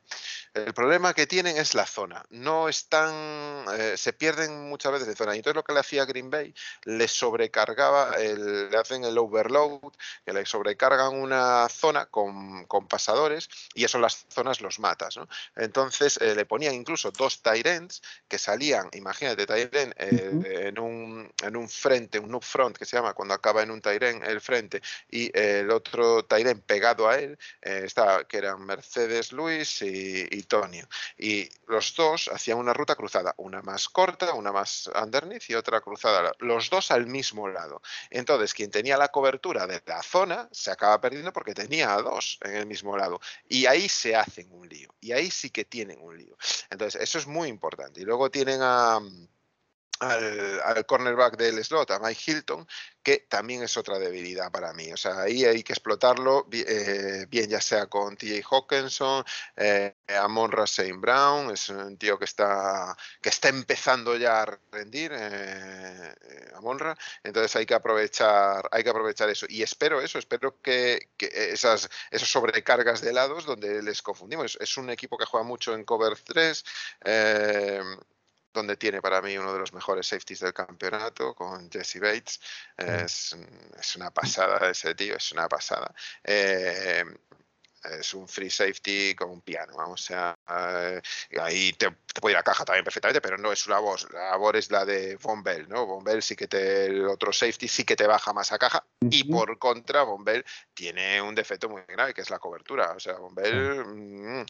El 0.55 0.75
problema 0.75 1.15
que 1.15 1.27
tienen 1.27 1.57
es 1.57 1.75
la 1.75 1.87
zona. 1.87 2.25
No 2.31 2.69
están. 2.69 3.65
Eh, 3.79 3.95
se 3.97 4.13
pierden 4.13 4.69
muchas 4.69 4.93
veces 4.93 5.09
de 5.09 5.17
zona. 5.17 5.35
Y 5.35 5.39
entonces 5.39 5.57
lo 5.57 5.65
que 5.65 5.73
le 5.73 5.81
hacía 5.81 6.05
Green 6.05 6.31
Bay, 6.31 6.55
le 6.85 7.09
sobrecargaba, 7.09 8.17
le 8.19 8.77
hacen 8.77 9.05
el 9.05 9.17
overload, 9.19 9.93
que 10.25 10.33
le 10.33 10.45
sobrecargan 10.45 11.15
una 11.15 11.69
zona 11.69 12.07
con, 12.07 12.67
con 12.67 12.87
pasadores 12.87 13.49
y 13.75 13.85
eso 13.85 13.99
las 13.99 14.27
zonas 14.29 14.61
los 14.61 14.79
matas. 14.79 15.17
¿no? 15.17 15.29
Entonces 15.57 16.19
eh, 16.21 16.35
le 16.35 16.45
ponían 16.45 16.75
incluso 16.75 17.11
dos 17.11 17.43
Tyrants 17.43 18.03
que 18.29 18.39
salían, 18.39 18.89
imagínate, 18.93 19.47
Tyrant 19.47 19.95
en, 19.97 20.79
un, 20.79 21.33
en 21.43 21.57
un 21.57 21.69
frente, 21.69 22.19
un 22.19 22.35
front 22.43 22.77
que 22.77 22.85
se 22.85 22.97
llama 22.97 23.15
cuando 23.15 23.35
acaba 23.35 23.63
en 23.63 23.71
un 23.71 23.81
Tyrant 23.81 24.25
el 24.25 24.41
frente 24.41 24.81
y 25.11 25.31
el 25.37 25.71
otro 25.71 26.25
Tyrant 26.25 26.63
pegado 26.65 27.09
a 27.09 27.19
él, 27.19 27.39
eh, 27.63 27.83
estaba, 27.85 28.25
que 28.25 28.39
eran 28.39 28.65
Mercedes 28.65 29.33
Luis 29.33 29.83
y, 29.83 30.27
y 30.31 30.43
Tonio. 30.43 30.89
Y 31.17 31.49
los 31.67 31.95
dos 31.95 32.29
hacían 32.33 32.59
una 32.59 32.73
ruta 32.73 32.95
cruzada, 32.95 33.35
una 33.39 33.63
más 33.63 33.89
corta, 33.89 34.35
una 34.35 34.53
más 34.53 34.91
underneath 35.01 35.49
y 35.49 35.55
otra 35.55 35.81
cruzada, 35.81 36.33
los 36.39 36.71
dos 36.71 36.91
al 36.91 37.07
mismo 37.07 37.49
lado. 37.49 37.83
Entonces, 38.11 38.55
quien 38.55 38.71
tenía 38.71 38.97
la 38.97 39.09
cobertura 39.09 39.67
de 39.67 39.83
la 39.87 40.03
zona 40.03 40.49
se 40.53 40.71
acaba 40.71 41.01
perdiendo 41.01 41.33
porque 41.33 41.55
tenía 41.55 41.95
a 41.95 42.03
dos 42.03 42.39
en 42.43 42.57
el 42.57 42.67
mismo 42.67 42.97
lado. 42.97 43.21
Y 43.49 43.67
ahí 43.67 43.89
se 43.89 44.17
hacen 44.17 44.53
un 44.53 44.69
lío. 44.69 44.95
Y 45.01 45.13
ahí 45.13 45.31
sí 45.31 45.51
que 45.51 45.65
tienen 45.65 46.01
un 46.01 46.17
lío. 46.17 46.37
Entonces, 46.71 47.01
eso 47.01 47.19
es 47.19 47.27
muy 47.27 47.49
importante. 47.49 48.01
Y 48.01 48.05
luego 48.05 48.31
tienen 48.31 48.61
a 48.63 49.01
al, 50.01 50.87
cornerback 50.87 51.37
del 51.37 51.65
slot, 51.65 51.91
a 51.93 51.99
Mike 51.99 52.21
Hilton, 52.27 52.67
que 53.03 53.27
también 53.29 53.63
es 53.63 53.77
otra 53.77 53.99
debilidad 53.99 54.51
para 54.51 54.73
mí. 54.73 54.93
O 54.93 54.97
sea, 54.97 55.23
ahí 55.23 55.45
hay 55.45 55.63
que 55.63 55.73
explotarlo 55.73 56.49
eh, 56.53 57.27
bien, 57.29 57.49
ya 57.49 57.61
sea 57.61 57.87
con 57.87 58.17
TJ 58.17 58.43
Hawkinson, 58.51 59.25
eh, 59.57 59.95
Amon 60.09 60.51
St. 60.65 60.93
Brown, 60.95 61.51
es 61.53 61.69
un 61.69 61.97
tío 61.97 62.19
que 62.19 62.25
está, 62.25 62.97
que 63.21 63.29
está 63.29 63.49
empezando 63.49 64.17
ya 64.17 64.43
a 64.43 64.59
rendir, 64.71 65.13
eh, 65.15 66.15
Amonra, 66.55 66.97
entonces 67.23 67.55
hay 67.57 67.67
que 67.67 67.75
aprovechar, 67.75 68.69
hay 68.71 68.83
que 68.85 68.91
aprovechar 68.91 69.29
eso. 69.29 69.47
Y 69.49 69.63
espero 69.63 70.01
eso, 70.01 70.19
espero 70.19 70.61
que, 70.61 71.09
esas, 71.19 71.89
esas 72.11 72.29
sobrecargas 72.29 73.01
de 73.01 73.13
lados 73.13 73.47
donde 73.47 73.83
les 73.83 74.03
confundimos. 74.03 74.57
Es 74.61 74.77
un 74.77 74.91
equipo 74.91 75.17
que 75.17 75.27
juega 75.27 75.45
mucho 75.45 75.75
en 75.75 75.85
cover 75.85 76.17
3, 76.17 76.65
donde 78.53 78.77
tiene 78.77 79.01
para 79.01 79.23
mí 79.23 79.37
uno 79.37 79.53
de 79.53 79.59
los 79.59 79.73
mejores 79.73 80.07
safeties 80.07 80.41
del 80.41 80.53
campeonato 80.53 81.35
con 81.35 81.71
Jesse 81.71 82.01
Bates. 82.01 82.41
Es, 82.77 83.37
es 83.79 83.97
una 83.97 84.11
pasada 84.11 84.71
ese 84.71 84.95
tío, 84.95 85.17
es 85.17 85.33
una 85.33 85.49
pasada. 85.49 85.95
Eh, 86.23 87.05
es 87.85 88.15
un 88.15 88.29
free 88.29 88.51
safety 88.51 89.15
con 89.15 89.31
un 89.31 89.41
piano, 89.41 89.75
vamos, 89.77 90.03
o 90.03 90.05
sea, 90.05 90.37
eh, 90.49 91.01
ahí 91.41 91.73
te, 91.73 91.91
puede 92.21 92.35
ir 92.35 92.39
a 92.39 92.43
caja 92.43 92.65
también 92.65 92.85
perfectamente, 92.85 93.21
pero 93.21 93.39
no 93.39 93.53
es 93.53 93.59
su 93.59 93.71
labor, 93.71 93.99
la 94.13 94.31
labor 94.31 94.57
es 94.57 94.71
la 94.71 94.85
de 94.85 95.17
Von 95.17 95.43
Bell, 95.43 95.69
¿no? 95.69 95.87
Von 95.87 96.05
Bell 96.05 96.23
sí 96.23 96.37
que 96.37 96.49
te, 96.49 96.87
el 96.87 97.07
otro 97.07 97.33
safety 97.33 97.69
sí 97.69 97.85
que 97.85 97.97
te 97.97 98.07
baja 98.07 98.33
más 98.33 98.53
a 98.53 98.59
caja, 98.59 98.85
y 99.01 99.25
por 99.25 99.59
contra, 99.59 100.03
Von 100.03 100.25
Bell 100.25 100.45
tiene 100.75 101.21
un 101.21 101.35
defecto 101.35 101.69
muy 101.69 101.83
grave, 101.89 102.15
que 102.15 102.21
es 102.21 102.31
la 102.31 102.39
cobertura, 102.39 102.93
o 102.93 103.01
sea, 103.01 103.15
Von 103.15 103.35
Bell 103.35 103.85
mm, 103.85 104.47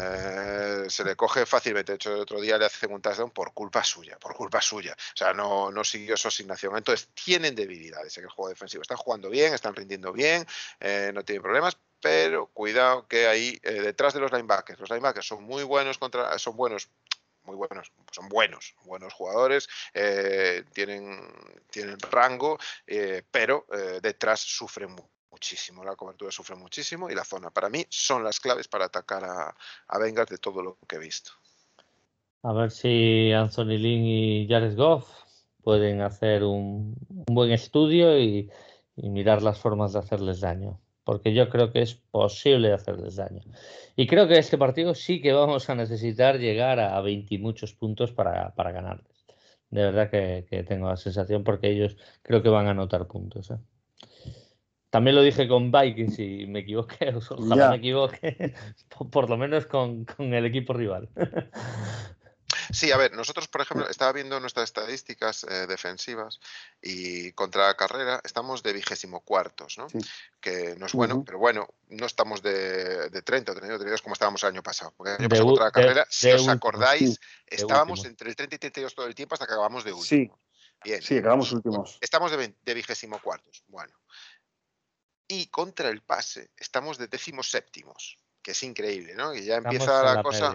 eh, 0.00 0.84
se 0.88 1.04
le 1.04 1.16
coge 1.16 1.46
fácilmente, 1.46 1.92
de 1.92 1.96
hecho, 1.96 2.14
el 2.14 2.20
otro 2.20 2.40
día 2.40 2.58
le 2.58 2.66
hacen 2.66 2.92
un 2.92 3.00
touchdown 3.00 3.30
por 3.30 3.52
culpa 3.54 3.82
suya, 3.82 4.18
por 4.18 4.34
culpa 4.34 4.60
suya, 4.60 4.92
o 4.92 5.16
sea, 5.16 5.32
no, 5.32 5.70
no 5.70 5.84
siguió 5.84 6.16
su 6.16 6.28
asignación, 6.28 6.76
entonces 6.76 7.08
tienen 7.14 7.54
debilidades 7.54 8.16
en 8.18 8.24
el 8.24 8.30
juego 8.30 8.50
defensivo, 8.50 8.82
están 8.82 8.98
jugando 8.98 9.30
bien, 9.30 9.54
están 9.54 9.74
rindiendo 9.74 10.12
bien, 10.12 10.46
eh, 10.80 11.10
no 11.14 11.24
tienen 11.24 11.42
problemas, 11.42 11.78
pero 12.04 12.48
cuidado 12.48 13.08
que 13.08 13.26
ahí 13.26 13.58
eh, 13.62 13.80
detrás 13.80 14.12
de 14.12 14.20
los 14.20 14.30
linebackers, 14.30 14.78
los 14.78 14.90
linebackers 14.90 15.26
son 15.26 15.42
muy 15.42 15.64
buenos 15.64 15.96
contra, 15.96 16.38
son 16.38 16.54
buenos, 16.54 16.90
muy 17.44 17.56
buenos, 17.56 17.92
son 18.12 18.28
buenos, 18.28 18.74
buenos 18.84 19.14
jugadores, 19.14 19.66
eh, 19.94 20.64
tienen, 20.74 21.18
tienen 21.70 21.98
rango, 22.10 22.58
eh, 22.86 23.22
pero 23.30 23.64
detrás 24.02 24.40
sufren 24.40 24.94
muchísimo, 25.30 25.82
la 25.82 25.96
cobertura 25.96 26.30
sufre 26.30 26.56
muchísimo 26.56 27.08
y 27.08 27.14
la 27.14 27.24
zona. 27.24 27.50
Para 27.50 27.70
mí 27.70 27.86
son 27.88 28.22
las 28.22 28.38
claves 28.38 28.68
para 28.68 28.84
atacar 28.84 29.24
a, 29.24 29.56
a 29.88 29.98
Bengals 29.98 30.28
de 30.28 30.36
todo 30.36 30.62
lo 30.62 30.76
que 30.86 30.96
he 30.96 30.98
visto. 30.98 31.30
A 32.42 32.52
ver 32.52 32.70
si 32.70 33.32
Anthony 33.32 33.78
Lynn 33.78 34.04
y 34.04 34.46
Jared 34.46 34.76
Goff 34.76 35.08
pueden 35.62 36.02
hacer 36.02 36.44
un, 36.44 36.96
buen 37.08 37.50
estudio 37.50 38.20
y 38.20 38.50
mirar 38.96 39.40
las 39.40 39.58
formas 39.58 39.94
de 39.94 40.00
hacerles 40.00 40.40
daño 40.40 40.78
porque 41.04 41.34
yo 41.34 41.48
creo 41.50 41.70
que 41.72 41.82
es 41.82 41.94
posible 41.94 42.72
hacerles 42.72 43.16
daño. 43.16 43.42
Y 43.94 44.06
creo 44.06 44.26
que 44.26 44.38
este 44.38 44.58
partido 44.58 44.94
sí 44.94 45.20
que 45.20 45.32
vamos 45.32 45.68
a 45.70 45.74
necesitar 45.74 46.38
llegar 46.38 46.80
a 46.80 47.00
20 47.00 47.34
y 47.34 47.38
muchos 47.38 47.74
puntos 47.74 48.12
para, 48.12 48.54
para 48.54 48.72
ganarles. 48.72 49.24
De 49.70 49.82
verdad 49.82 50.10
que, 50.10 50.64
tengo 50.66 50.88
la 50.88 50.96
sensación 50.96 51.44
porque 51.44 51.70
ellos 51.70 51.96
creo 52.22 52.42
que 52.42 52.48
van 52.48 52.66
a 52.66 52.70
anotar 52.70 53.06
puntos. 53.06 53.50
¿eh? 53.50 53.58
También 54.88 55.16
lo 55.16 55.22
dije 55.22 55.48
con 55.48 55.70
Vikings 55.70 56.18
y 56.20 56.46
me 56.46 56.60
equivoqué, 56.60 57.12
ojalá 57.30 57.70
me 57.70 57.76
equivoqué, 57.76 58.54
por, 59.10 59.28
lo 59.28 59.36
menos 59.36 59.66
con, 59.66 60.04
con 60.04 60.32
el 60.32 60.46
equipo 60.46 60.72
rival. 60.72 61.10
Sí, 62.72 62.92
a 62.92 62.96
ver, 62.96 63.12
nosotros, 63.12 63.48
por 63.48 63.60
ejemplo, 63.60 63.88
estaba 63.88 64.12
viendo 64.12 64.38
nuestras 64.40 64.64
estadísticas 64.64 65.44
eh, 65.44 65.66
defensivas 65.66 66.40
y 66.80 67.32
contra 67.32 67.66
la 67.66 67.76
carrera 67.76 68.20
estamos 68.24 68.62
de 68.62 68.72
vigésimo 68.72 69.20
cuartos, 69.20 69.78
¿no? 69.78 69.86
Que 70.40 70.74
no 70.76 70.86
es 70.86 70.92
bueno, 70.92 71.24
pero 71.24 71.38
bueno, 71.38 71.68
no 71.88 72.06
estamos 72.06 72.42
de, 72.42 73.10
de 73.10 73.22
30 73.22 73.52
o 73.52 73.54
32 73.54 74.02
como 74.02 74.14
estábamos 74.14 74.42
el 74.42 74.50
año 74.50 74.62
pasado. 74.62 74.92
Porque 74.96 75.12
el 75.12 75.20
año 75.20 75.28
pasado 75.28 75.46
contra 75.46 75.64
la 75.66 75.72
carrera, 75.72 76.06
si 76.08 76.30
os 76.30 76.48
acordáis, 76.48 77.20
estábamos 77.46 78.04
entre 78.04 78.28
el 78.28 78.36
30 78.36 78.56
y 78.56 78.58
32 78.58 78.94
todo 78.94 79.06
el 79.06 79.14
tiempo 79.14 79.34
hasta 79.34 79.46
que 79.46 79.52
acabamos 79.52 79.84
de 79.84 79.92
último. 79.92 80.04
Sí, 80.04 80.30
Bien. 80.84 81.02
sí 81.02 81.18
acabamos 81.18 81.52
últimos. 81.52 81.98
Estamos 82.00 82.32
de, 82.32 82.74
vigésimo 82.74 83.20
cuartos. 83.20 83.64
Bueno. 83.68 83.94
Y 85.26 85.46
contra 85.46 85.88
el 85.88 86.02
pase 86.02 86.50
estamos 86.56 86.98
de 86.98 87.08
décimos 87.08 87.50
séptimos, 87.50 88.18
que 88.42 88.50
es 88.50 88.62
increíble, 88.62 89.14
¿no? 89.14 89.34
Y 89.34 89.44
ya 89.44 89.56
empieza 89.56 90.02
la, 90.02 90.22
cosa. 90.22 90.52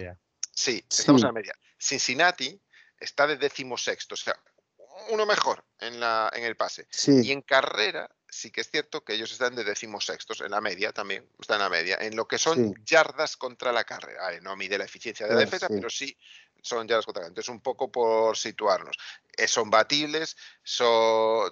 Sí, 0.59 0.83
estamos 0.89 1.21
en 1.21 1.27
la 1.27 1.31
media. 1.31 1.53
Cincinnati 1.77 2.61
está 2.99 3.25
de 3.25 3.37
décimo 3.37 3.77
sexto, 3.77 4.15
o 4.15 4.17
sea, 4.17 4.37
uno 5.09 5.25
mejor 5.25 5.63
en, 5.79 6.01
la, 6.01 6.29
en 6.33 6.43
el 6.43 6.57
pase. 6.57 6.85
Y 7.07 7.31
en 7.31 7.41
carrera 7.43 8.13
sí 8.27 8.51
que 8.51 8.59
es 8.59 8.69
cierto 8.69 9.05
que 9.05 9.13
ellos 9.13 9.31
están 9.31 9.55
de 9.55 9.63
decimosextos, 9.63 10.41
en 10.41 10.51
la 10.51 10.59
media 10.59 10.91
también, 10.91 11.25
está 11.39 11.53
en 11.53 11.61
la 11.61 11.69
media, 11.69 11.97
en 12.01 12.13
lo 12.17 12.27
que 12.27 12.37
son 12.37 12.75
yardas 12.83 13.37
contra 13.37 13.71
la 13.71 13.85
carrera. 13.85 14.37
no 14.41 14.57
mide 14.57 14.77
la 14.77 14.83
eficiencia 14.83 15.27
de 15.27 15.33
la 15.33 15.39
defensa, 15.39 15.69
pero 15.69 15.89
sí 15.89 16.17
son 16.61 16.85
yardas 16.89 17.05
contra 17.05 17.21
la 17.21 17.27
carrera. 17.27 17.31
Entonces, 17.39 17.49
un 17.49 17.61
poco 17.61 17.89
por 17.89 18.37
situarnos. 18.37 18.97
Eh, 19.37 19.47
son 19.47 19.69
batibles, 19.69 20.35
son... 20.61 21.49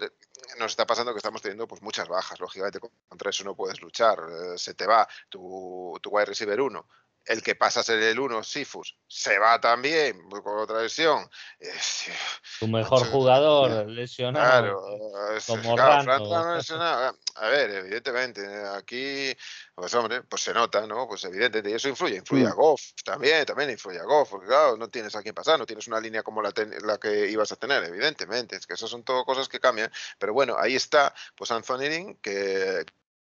nos 0.60 0.72
está 0.72 0.86
pasando 0.86 1.14
que 1.14 1.20
estamos 1.20 1.42
teniendo 1.42 1.66
pues, 1.66 1.82
muchas 1.82 2.10
bajas. 2.10 2.42
Lógicamente, 2.42 2.82
contra 3.08 3.30
eso 3.30 3.46
no 3.46 3.56
puedes 3.56 3.80
luchar. 3.80 4.20
Eh, 4.20 4.58
se 4.58 4.74
te 4.74 4.86
va 4.86 5.08
tu, 5.30 5.98
tu 6.02 6.10
wide 6.10 6.26
receiver 6.26 6.60
1 6.60 6.86
el 7.28 7.44
que 7.44 7.56
pasa 7.56 7.82
a 7.82 7.84
ser 7.84 8.02
el 8.02 8.20
1, 8.20 8.44
Sifus, 8.44 8.98
se 9.08 9.38
va 9.38 9.60
también 9.60 10.30
con 10.30 10.60
otra 10.60 10.82
lesión. 10.82 11.30
Tu 12.60 12.68
mejor 12.68 13.06
jugador 13.08 13.88
lesionado. 13.88 14.46
Claro, 14.46 15.40
como 15.46 15.76
claro, 15.76 16.56
lesionado. 16.56 17.18
A 17.36 17.48
ver, 17.50 17.70
evidentemente, 17.70 18.42
aquí, 18.76 19.36
pues 19.76 19.94
hombre, 19.94 20.24
pues 20.24 20.42
se 20.42 20.54
nota, 20.54 20.88
¿no? 20.88 21.08
Pues 21.08 21.26
evidentemente, 21.26 21.70
y 21.70 21.74
eso 21.74 21.90
influye, 21.90 22.16
influye 22.16 22.48
a 22.48 22.54
mm. 22.54 22.56
Goff 22.56 22.82
también, 23.04 23.46
también 23.46 23.70
influye 23.70 24.00
a 24.00 24.04
Goff, 24.04 24.30
porque 24.32 24.48
claro, 24.48 24.78
no 24.78 24.90
tienes 24.90 25.16
a 25.16 25.22
quién 25.22 25.36
pasar, 25.36 25.60
no 25.60 25.66
tienes 25.66 25.88
una 25.88 26.00
línea 26.00 26.24
como 26.24 26.42
la, 26.42 26.54
la 26.84 26.98
que 26.98 27.30
ibas 27.30 27.52
a 27.52 27.58
tener, 27.58 27.84
evidentemente, 27.84 28.56
es 28.56 28.66
que 28.66 28.74
esas 28.74 28.90
son 28.90 29.04
todo 29.04 29.26
cosas 29.26 29.50
que 29.50 29.60
cambian, 29.60 29.92
pero 30.18 30.34
bueno, 30.34 30.56
ahí 30.58 30.76
está, 30.76 31.14
pues 31.36 31.52
Anthony 31.52 32.16
que, 32.22 32.86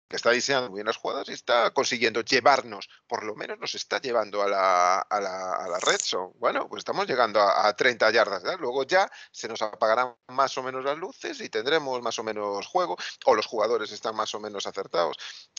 que 0.09 0.17
está 0.17 0.31
diseñando 0.31 0.73
bien 0.73 0.87
las 0.87 0.97
jugadas 0.97 1.29
y 1.29 1.33
está 1.33 1.71
consiguiendo 1.71 2.23
llevarnos, 2.23 2.89
por 3.07 3.25
lo 3.25 3.35
menos 3.35 3.59
nos 3.59 3.75
está 3.75 4.01
llevando 4.01 4.43
a 4.43 4.49
la, 4.49 4.99
a 5.01 5.21
la, 5.21 5.55
a 5.55 5.69
la 5.69 5.79
red 5.79 6.01
zone. 6.01 6.33
Bueno, 6.39 6.69
pues 6.69 6.81
estamos 6.81 7.07
llegando 7.07 7.41
a, 7.41 7.73
30 7.75 8.11
yardas, 8.11 8.43
luego 8.59 8.85
ya 8.85 9.11
se 9.31 9.47
nos 9.47 9.61
apagarán 9.63 10.15
más 10.29 10.57
o 10.59 10.63
menos 10.63 10.85
las 10.85 10.97
luces 10.97 11.41
y 11.41 11.49
tendremos 11.49 12.01
más 12.03 12.19
o 12.19 12.25
menos 12.25 12.67
juego, 12.67 12.97
o 13.27 13.35
los 13.35 13.47
jugadores 13.47 13.93
están 13.93 14.17
más 14.17 14.35
o 14.35 14.41
menos 14.41 14.67
acertados, 14.67 15.17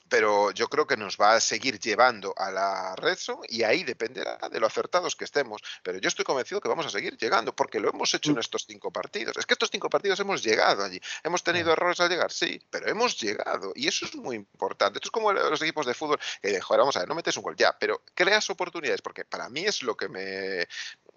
pero 0.10 0.52
yo 0.52 0.68
creo 0.68 0.88
que 0.88 0.98
nos 0.98 1.18
va 1.18 1.34
a 1.34 1.40
seguir 1.40 1.80
llevando 1.80 2.34
a 2.36 2.52
la 2.52 2.96
red 2.96 3.16
zone 3.16 3.48
y 3.48 3.64
ahí 3.64 3.84
dependerá 3.84 4.38
de 4.50 4.60
lo 4.60 4.68
acertados 4.68 5.16
que 5.16 5.26
estemos, 5.26 5.62
pero 5.84 6.00
yo 6.00 6.08
estoy 6.08 6.26
convencido 6.26 6.60
que 6.60 6.68
vamos 6.68 6.88
a 6.88 6.90
seguir 6.90 7.16
llegando, 7.18 7.56
porque 7.56 7.80
lo 7.80 7.90
hemos 7.90 8.14
hecho 8.14 8.32
en 8.32 8.38
mm. 8.38 8.40
estos 8.40 8.66
cinco 8.68 8.92
partidos. 8.92 9.38
Es 9.38 9.46
que 9.46 9.54
estos 9.54 9.70
cinco 9.72 9.90
partidos 9.90 10.20
hemos 10.20 10.44
llegado 10.44 10.84
allí, 10.84 11.00
hemos 11.24 11.44
tenido 11.44 11.72
errores 11.72 12.00
al 12.00 12.10
llegar, 12.10 12.32
sí, 12.32 12.60
pero 12.70 12.90
hemos 12.90 13.20
llegado 13.20 13.72
y 13.76 13.88
eso 13.88 14.06
es 14.06 14.16
muy 14.16 14.39
importante. 14.40 14.98
Esto 14.98 15.08
es 15.08 15.12
como 15.12 15.32
los 15.32 15.62
equipos 15.62 15.86
de 15.86 15.94
fútbol 15.94 16.20
que 16.42 16.60
joder, 16.62 16.80
vamos 16.80 16.96
a 16.96 17.00
ver, 17.00 17.10
no 17.10 17.16
metes 17.16 17.38
un 17.38 17.44
gol 17.44 17.56
ya, 17.56 17.76
pero 17.78 18.04
creas 18.14 18.50
oportunidades, 18.50 19.02
porque 19.02 19.26
para 19.26 19.50
mí 19.50 19.62
es 19.62 19.84
lo 19.84 19.96
que 19.96 20.10
me 20.10 20.68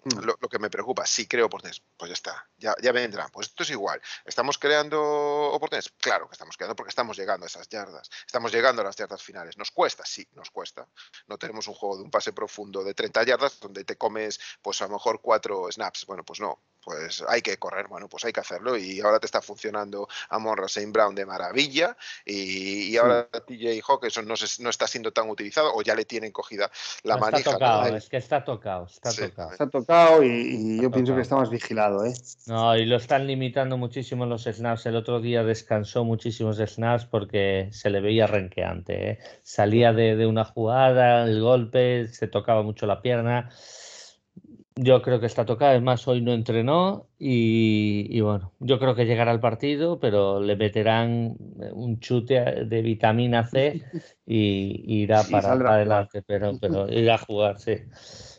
Mm. 0.03 0.25
Lo, 0.25 0.49
que 0.49 0.59
me 0.59 0.69
preocupa, 0.69 1.05
sí 1.05 1.27
creo 1.27 1.45
oportunidades, 1.45 1.81
pues 1.97 2.09
ya 2.09 2.13
está, 2.13 2.49
ya, 2.57 2.75
ya 2.81 2.91
vendrán. 2.91 3.29
Pues 3.31 3.47
esto 3.47 3.63
es 3.63 3.69
igual. 3.69 4.01
¿Estamos 4.25 4.57
creando 4.57 5.01
oportunidades? 5.01 5.93
Claro 5.97 6.27
que 6.27 6.33
estamos 6.33 6.57
creando 6.57 6.75
porque 6.75 6.89
estamos 6.89 7.17
llegando 7.17 7.45
a 7.45 7.47
esas 7.47 7.69
yardas. 7.69 8.09
Estamos 8.25 8.51
llegando 8.51 8.81
a 8.81 8.85
las 8.85 8.95
yardas 8.95 9.23
finales. 9.23 9.57
¿Nos 9.57 9.71
cuesta? 9.71 10.03
Sí, 10.05 10.27
nos 10.33 10.51
cuesta. 10.51 10.87
No 11.27 11.37
tenemos 11.37 11.67
un 11.67 11.73
juego 11.73 11.97
de 11.97 12.03
un 12.03 12.11
pase 12.11 12.33
profundo 12.33 12.83
de 12.83 12.93
30 12.93 13.23
yardas 13.23 13.59
donde 13.59 13.85
te 13.85 13.97
comes, 13.97 14.39
pues 14.61 14.81
a 14.81 14.87
lo 14.87 14.93
mejor 14.93 15.21
cuatro 15.21 15.71
snaps. 15.71 16.05
Bueno, 16.05 16.23
pues 16.23 16.39
no 16.39 16.59
pues 16.83 17.23
hay 17.27 17.41
que 17.41 17.57
correr, 17.57 17.87
bueno, 17.87 18.09
pues 18.09 18.25
hay 18.25 18.33
que 18.33 18.41
hacerlo 18.41 18.77
y 18.77 18.99
ahora 18.99 19.19
te 19.19 19.25
está 19.25 19.41
funcionando 19.41 20.07
Amon 20.29 20.67
Saint 20.67 20.91
Brown 20.91 21.15
de 21.15 21.25
maravilla 21.25 21.95
y, 22.25 22.95
ahora 22.97 23.27
TJ 23.27 23.81
Hawkinson 23.87 24.27
no, 24.27 24.35
no 24.59 24.69
está 24.69 24.87
siendo 24.87 25.11
tan 25.11 25.29
utilizado 25.29 25.73
o 25.73 25.81
ya 25.81 25.95
le 25.95 26.05
tienen 26.05 26.31
cogida 26.31 26.69
la 27.03 27.17
manija. 27.17 27.37
Está 27.37 27.51
tocado, 27.53 27.95
es 27.95 28.09
que 28.09 28.17
está 28.17 28.43
tocado, 28.43 28.85
está 28.85 29.13
tocado. 29.13 29.51
Está 29.51 29.69
tocado 29.69 29.92
y, 30.23 30.81
yo 30.81 30.91
pienso 30.91 31.15
que 31.15 31.21
está 31.21 31.35
más 31.35 31.49
vigilado, 31.49 32.05
¿eh? 32.05 32.13
No, 32.47 32.75
y 32.77 32.85
lo 32.85 32.97
están 32.97 33.27
limitando 33.27 33.77
muchísimo 33.77 34.25
los 34.25 34.43
snaps. 34.43 34.85
El 34.85 34.95
otro 34.95 35.19
día 35.19 35.43
descansó 35.43 36.03
muchísimos 36.03 36.57
snaps 36.57 37.05
porque 37.05 37.69
se 37.71 37.89
le 37.89 38.01
veía 38.01 38.27
renqueante, 38.27 39.11
¿eh? 39.11 39.19
Salía 39.43 39.93
de, 39.93 40.15
de 40.15 40.25
una 40.25 40.45
jugada, 40.45 41.25
el 41.25 41.41
golpe, 41.41 42.07
se 42.07 42.27
tocaba 42.27 42.63
mucho 42.63 42.85
la 42.85 43.01
pierna 43.01 43.49
yo 44.75 45.01
creo 45.01 45.19
que 45.19 45.27
está 45.27 45.45
tocado, 45.45 45.71
además 45.71 46.07
hoy 46.07 46.21
no 46.21 46.33
entrenó 46.33 47.07
y, 47.19 48.19
bueno, 48.21 48.53
yo 48.59 48.79
creo 48.79 48.95
que 48.95 49.05
llegará 49.05 49.31
al 49.31 49.39
partido, 49.39 49.99
pero 49.99 50.39
le 50.39 50.55
meterán 50.55 51.35
un 51.73 51.99
chute 51.99 52.65
de 52.65 52.81
vitamina 52.81 53.45
C 53.45 53.83
y, 54.25 55.01
irá 55.01 55.23
para, 55.23 55.53
adelante, 55.53 56.23
pero, 56.23 56.57
pero 56.59 56.91
irá 56.91 57.15
a 57.15 57.19
jugar, 57.19 57.59
sí. 57.59 57.75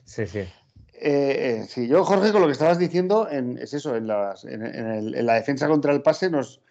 Sí, 0.05 0.27
sí. 0.27 0.41
Eh, 1.07 1.61
eh, 1.61 1.67
sí, 1.69 1.87
yo, 1.87 2.03
Jorge, 2.03 2.33
con 2.33 2.41
lo 2.41 2.47
que 2.47 2.55
estabas 2.55 2.79
diciendo, 2.79 3.29
es 3.29 3.75
eso, 3.75 3.95
en, 3.95 4.07
la 4.07 5.35
defensa 5.35 5.69
contra 5.69 5.93
el 5.93 6.01
pase 6.01 6.31
nos 6.31 6.63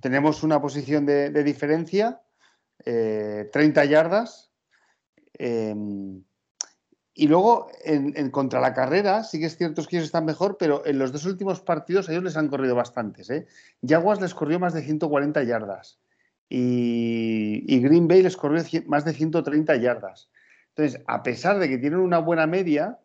tenemos 0.00 0.42
una 0.42 0.62
posición 0.62 1.04
de, 1.04 1.44
diferencia, 1.44 2.22
30 2.84 3.52
eh, 3.54 3.88
yardas. 3.88 4.50
Em, 5.34 6.24
y 7.12 7.28
luego, 7.28 7.70
en, 7.84 8.30
contra 8.30 8.62
la 8.62 8.72
carrera, 8.72 9.24
sí 9.24 9.38
que 9.38 9.44
es 9.44 9.58
cierto 9.58 9.84
que 9.84 9.96
ellos 9.96 10.06
están 10.06 10.24
mejor, 10.24 10.56
pero 10.58 10.86
en 10.86 10.98
los 10.98 11.12
dos 11.12 11.26
últimos 11.26 11.60
partidos 11.60 12.08
ellos 12.08 12.24
les 12.24 12.38
han 12.38 12.48
corrido 12.48 12.74
bastantes. 12.74 13.28
¿eh? 13.28 13.46
Jaguars 13.86 14.22
les 14.22 14.32
corrió 14.32 14.58
más 14.58 14.72
de 14.72 14.80
140 14.80 15.42
yardas 15.42 15.98
y, 16.48 17.78
Green 17.82 18.08
Bay 18.08 18.22
les 18.22 18.38
corrió 18.38 18.64
más 18.86 19.04
de 19.04 19.12
130 19.12 19.76
yardas. 19.76 20.30
Entonces, 20.74 21.02
a 21.06 21.22
pesar 21.22 21.58
de 21.58 21.68
que 21.68 21.76
tienen 21.76 22.00
una 22.00 22.18
buena 22.18 22.46
media, 22.46 22.98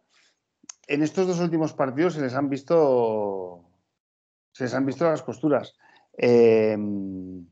en 0.88 1.04
estos 1.04 1.28
dos 1.28 1.40
últimos 1.40 1.74
partidos 1.74 2.14
se 2.14 2.22
les 2.22 2.34
han 2.34 2.50
visto, 2.50 3.64
se 4.54 4.64
les 4.64 4.74
han 4.74 4.86
visto 4.86 5.06
las 5.06 5.22
costuras. 5.22 5.76
Em, 6.14 7.46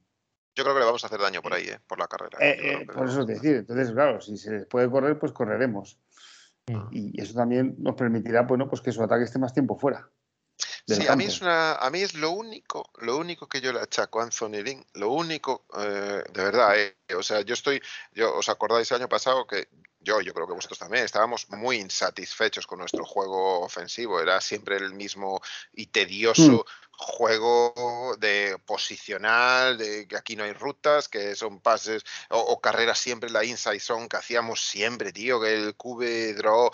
yo 0.55 0.63
creo 0.63 0.73
que 0.73 0.79
le 0.79 0.85
vamos 0.85 1.03
a 1.03 1.07
hacer 1.07 1.19
daño 1.19 1.41
por 1.41 1.53
ahí, 1.53 1.65
¿eh? 1.65 1.79
por 1.85 1.99
la 1.99 2.07
carrera. 2.07 2.37
Eh, 2.39 2.57
eh, 2.59 2.85
por 2.85 3.07
eso 3.07 3.21
es 3.21 3.27
decir, 3.27 3.57
entonces, 3.57 3.91
claro, 3.91 4.21
si 4.21 4.37
se 4.37 4.51
les 4.51 4.65
puede 4.65 4.89
correr, 4.89 5.19
pues 5.19 5.33
correremos. 5.33 5.99
Mm. 6.67 6.87
Y 6.91 7.21
eso 7.21 7.33
también 7.33 7.75
nos 7.77 7.95
permitirá, 7.95 8.43
bueno, 8.43 8.69
pues 8.69 8.81
que 8.81 8.93
su 8.93 9.03
ataque 9.03 9.25
esté 9.25 9.37
más 9.37 9.53
tiempo 9.53 9.77
fuera. 9.77 10.09
Sí, 10.87 11.07
a 11.07 11.15
mí 11.15 11.25
es 11.25 11.41
una, 11.41 11.73
a 11.73 11.89
mí 11.89 12.01
es 12.01 12.13
lo 12.13 12.29
único, 12.29 12.91
lo 12.99 13.17
único 13.17 13.47
que 13.47 13.59
yo 13.59 13.73
le 13.73 13.79
achaco 13.79 14.19
a 14.19 14.23
Anthony 14.23 14.61
Lynn, 14.63 14.85
lo 14.93 15.09
único, 15.09 15.65
eh, 15.79 16.23
de 16.31 16.43
verdad, 16.43 16.77
eh, 16.77 16.95
o 17.17 17.23
sea, 17.23 17.41
yo 17.41 17.55
estoy, 17.55 17.81
yo 18.13 18.35
os 18.35 18.49
acordáis 18.49 18.91
el 18.91 18.97
año 18.97 19.09
pasado 19.09 19.47
que 19.47 19.67
yo, 20.05 20.21
yo 20.21 20.33
creo 20.35 20.45
que 20.45 20.53
vosotros 20.53 20.77
también, 20.77 21.03
estábamos 21.03 21.49
muy 21.49 21.77
insatisfechos 21.77 22.67
con 22.67 22.77
nuestro 22.77 23.03
juego 23.03 23.61
ofensivo, 23.61 24.21
era 24.21 24.39
siempre 24.39 24.77
el 24.77 24.93
mismo 24.93 25.41
y 25.73 25.87
tedioso 25.87 26.51
mm. 26.51 26.63
juego 26.91 28.15
de 28.19 28.57
posicional, 28.63 29.79
de 29.79 30.07
que 30.07 30.15
aquí 30.15 30.35
no 30.35 30.43
hay 30.43 30.53
rutas, 30.53 31.09
que 31.09 31.35
son 31.35 31.59
pases 31.59 32.03
o, 32.29 32.61
carreras 32.61 32.99
siempre 32.99 33.31
la 33.31 33.43
inside 33.43 33.79
zone 33.79 34.07
que 34.07 34.17
hacíamos 34.17 34.61
siempre, 34.61 35.11
tío, 35.11 35.41
que 35.41 35.55
el 35.55 35.75
QB 35.75 36.37
draw 36.37 36.69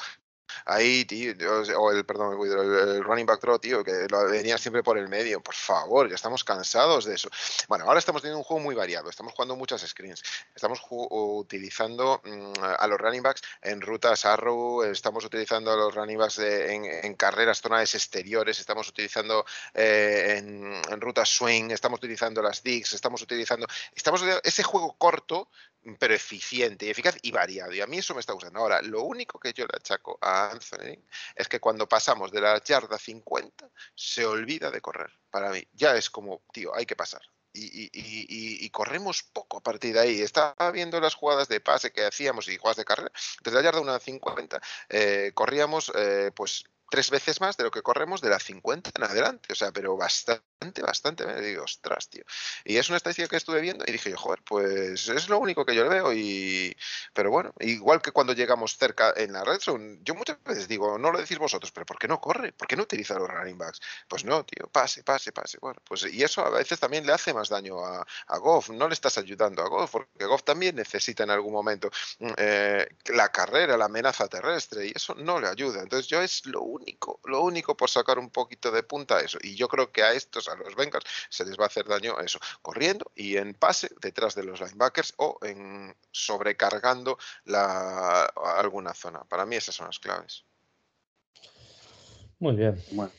ahí, 0.66 1.06
tío, 1.06 1.34
o 1.78 1.92
el, 1.92 2.06
perdón, 2.06 2.38
el, 2.44 3.04
running 3.04 3.26
back 3.26 3.42
draw, 3.42 3.60
tío, 3.60 3.84
que 3.84 4.08
lo 4.10 4.26
venía 4.26 4.58
siempre 4.58 4.84
por 4.84 4.98
el 4.98 5.08
medio, 5.08 5.42
por 5.42 5.56
favor, 5.56 6.10
ya 6.10 6.16
estamos 6.16 6.44
cansados 6.44 7.06
de 7.06 7.16
eso. 7.16 7.30
Bueno, 7.68 7.86
ahora 7.86 8.00
estamos 8.00 8.22
teniendo 8.22 8.40
un 8.40 8.44
juego 8.44 8.64
muy 8.64 8.76
variado, 8.76 9.10
estamos 9.10 9.34
jugando 9.34 9.56
muchas 9.56 9.82
screens, 9.82 10.24
estamos 10.56 10.82
utilizando 10.90 12.22
mm, 12.24 12.54
a 12.80 12.88
los 12.88 13.00
running 13.00 13.24
backs 13.24 13.42
en 13.62 13.82
rutas 13.82 14.26
arrow, 14.26 14.84
estamos 14.84 15.26
utilizando 15.26 15.72
a 15.72 15.76
los 15.76 15.94
running 15.94 16.18
backs 16.18 16.40
en, 16.40 17.16
carreras 17.16 17.62
tonales 17.62 17.94
exteriores, 17.96 18.60
estamos 18.60 18.88
utilizando 18.88 19.46
eh, 19.74 20.36
en, 20.38 21.02
rutas 21.02 21.30
swing, 21.30 21.72
estamos 21.72 22.00
utilizando 22.00 22.42
las 22.42 22.64
digs, 22.64 22.94
estamos 22.94 23.22
utilizando, 23.22 23.68
estamos 23.96 24.24
ese 24.44 24.64
juego 24.64 24.96
corto 24.98 25.50
pero 25.98 26.14
eficiente 26.14 26.86
y 26.86 26.90
eficaz 26.90 27.18
y 27.22 27.32
variado. 27.32 27.74
Y 27.74 27.82
a 27.82 27.88
mí 27.88 27.98
eso 27.98 28.14
me 28.14 28.20
está 28.20 28.34
gustando. 28.34 28.60
Ahora, 28.60 28.82
lo 28.82 29.02
único 29.04 29.40
que 29.40 29.54
yo 29.54 29.66
le 29.66 29.76
achaco 29.76 30.18
a 30.22 30.41
Anthony 30.50 30.98
es 31.36 31.48
que 31.48 31.60
cuando 31.60 31.88
pasamos 31.88 32.32
de 32.32 32.42
la 32.42 32.62
yarda 32.64 32.98
50 32.98 33.70
se 33.94 34.26
olvida 34.26 34.72
de 34.72 34.82
correr. 34.82 35.12
Para 35.30 35.52
mí, 35.52 35.64
ya 35.74 35.96
es 35.96 36.10
como, 36.10 36.44
tío, 36.52 36.76
hay 36.76 36.86
que 36.86 36.96
pasar. 36.96 37.22
Y, 37.54 38.70
corremos 38.70 39.24
poco 39.24 39.58
a 39.58 39.62
partir 39.62 39.94
de 39.94 40.00
ahí. 40.00 40.22
Estaba 40.22 40.72
viendo 40.72 41.00
las 41.02 41.16
jugadas 41.16 41.50
de 41.50 41.60
pase 41.60 41.92
que 41.92 42.06
hacíamos 42.06 42.48
y 42.48 42.58
jugadas 42.58 42.78
de 42.78 42.86
carrera. 42.86 43.12
Desde 43.44 43.58
la 43.58 43.64
yarda 43.64 43.82
1.50 43.82 44.62
eh, 44.90 45.32
corríamos 45.34 45.92
eh, 45.96 46.32
pues 46.34 46.64
tres 46.90 47.10
veces 47.10 47.42
más 47.42 47.58
de 47.58 47.64
lo 47.64 47.72
que 47.72 47.82
corremos 47.82 48.22
de 48.22 48.30
la 48.30 48.40
50 48.40 48.92
en 48.96 49.04
adelante. 49.04 49.52
O 49.52 49.56
sea, 49.56 49.72
pero 49.72 49.98
bastante, 49.98 50.46
bastante. 50.82 51.26
Me 51.26 51.40
digo, 51.42 51.64
ostras, 51.64 52.10
tío. 52.10 52.24
Y 52.66 52.78
es 52.78 52.90
una 52.90 52.98
estadística 52.98 53.28
que 53.28 53.38
estuve 53.38 53.62
viendo 53.62 53.86
y 53.88 53.92
dije 53.92 54.10
yo, 54.12 54.18
joder, 54.18 54.42
pues 54.44 55.08
es 55.08 55.30
lo 55.30 55.40
único 55.40 55.66
que 55.66 55.76
yo 55.76 55.84
le 55.84 55.90
veo. 55.90 56.14
Y... 56.14 56.76
Pero 57.14 57.32
bueno, 57.32 57.54
igual 57.60 58.02
que 58.02 58.12
cuando 58.12 58.34
llegamos 58.34 58.78
cerca 58.78 59.14
en 59.16 59.34
la 59.34 59.44
red 59.44 59.60
zone, 59.60 60.00
yo 60.04 60.16
muchas 60.16 60.44
veces 60.44 60.68
digo, 60.68 60.98
no 60.98 61.12
lo 61.12 61.20
decís 61.20 61.38
vosotros, 61.38 61.72
pero 61.72 61.86
¿por 61.86 61.98
qué 61.98 62.08
no 62.08 62.20
corre? 62.20 62.52
¿Por 62.52 62.68
qué 62.68 62.76
no 62.76 62.84
utiliza 62.84 63.16
los 63.16 63.30
running 63.30 63.58
backs? 63.58 63.80
Pues 64.08 64.26
no, 64.26 64.46
tío, 64.46 64.68
pase, 64.68 65.04
pase, 65.04 65.32
pase. 65.32 65.58
Bueno, 65.62 65.82
pues 65.86 66.06
y 66.12 66.24
eso 66.24 66.46
a 66.46 66.50
veces 66.50 66.80
también 66.80 67.06
le 67.06 67.14
hace 67.14 67.34
más 67.34 67.50
daño 67.50 67.84
a, 67.86 68.06
a 68.28 68.38
Goff. 68.38 68.70
No 68.70 68.88
le 68.88 68.94
estás 68.94 69.18
ayudando 69.18 69.62
a 69.62 69.68
Goff, 69.68 69.92
porque 69.92 70.26
Goff 70.26 70.44
también 70.44 70.76
necesita 70.76 71.24
en 71.24 71.32
algún 71.32 71.54
momento 71.54 71.90
mm, 72.20 72.32
eh, 72.38 72.88
la 73.06 73.30
carrera, 73.30 73.78
la 73.78 73.86
amenaza 73.86 74.28
terrestre, 74.28 74.88
y 74.88 74.92
eso 74.96 75.16
no 75.16 75.40
le 75.40 75.48
ayuda. 75.48 75.82
Entonces 75.82 76.08
yo 76.08 76.22
es 76.22 76.46
lo 76.46 76.62
único 76.62 76.82
único, 76.82 77.20
lo 77.26 77.42
único 77.42 77.78
por 77.78 77.90
sacar 77.90 78.20
un 78.20 78.30
poquito 78.30 78.72
de 78.72 78.84
punta 78.84 79.18
a 79.18 79.22
eso. 79.22 79.38
Y 79.42 79.56
yo 79.56 79.68
creo 79.68 79.92
que 79.92 80.04
a 80.04 80.14
estos, 80.14 80.48
a 80.52 80.56
los 80.56 80.76
Bengals, 80.76 81.06
se 81.30 81.46
les 81.46 81.58
va 81.58 81.64
a 81.64 81.68
hacer 81.68 81.86
daño 81.86 82.18
a 82.18 82.24
eso, 82.24 82.40
corriendo 82.62 83.12
y 83.16 83.38
en 83.38 83.54
pase 83.54 83.90
detrás 84.02 84.36
de 84.36 84.44
los 84.44 84.62
linebackers 84.62 85.14
o 85.18 85.38
en 85.42 85.96
sobrecargando 86.12 87.18
la, 87.46 88.26
alguna 88.58 88.94
zona. 88.94 89.24
Para 89.24 89.46
mí 89.46 89.56
esas 89.56 89.76
son 89.76 89.88
las 89.88 90.00
claves. 90.00 90.46
Muy 92.40 92.56
bien. 92.56 92.82
Bueno. 92.92 93.12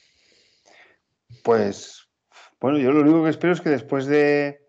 Pues, 1.42 2.06
bueno, 2.60 2.78
yo 2.78 2.92
lo 2.92 3.00
único 3.00 3.24
que 3.24 3.30
espero 3.30 3.52
es 3.52 3.60
que 3.60 3.70
después 3.70 4.06
de... 4.06 4.68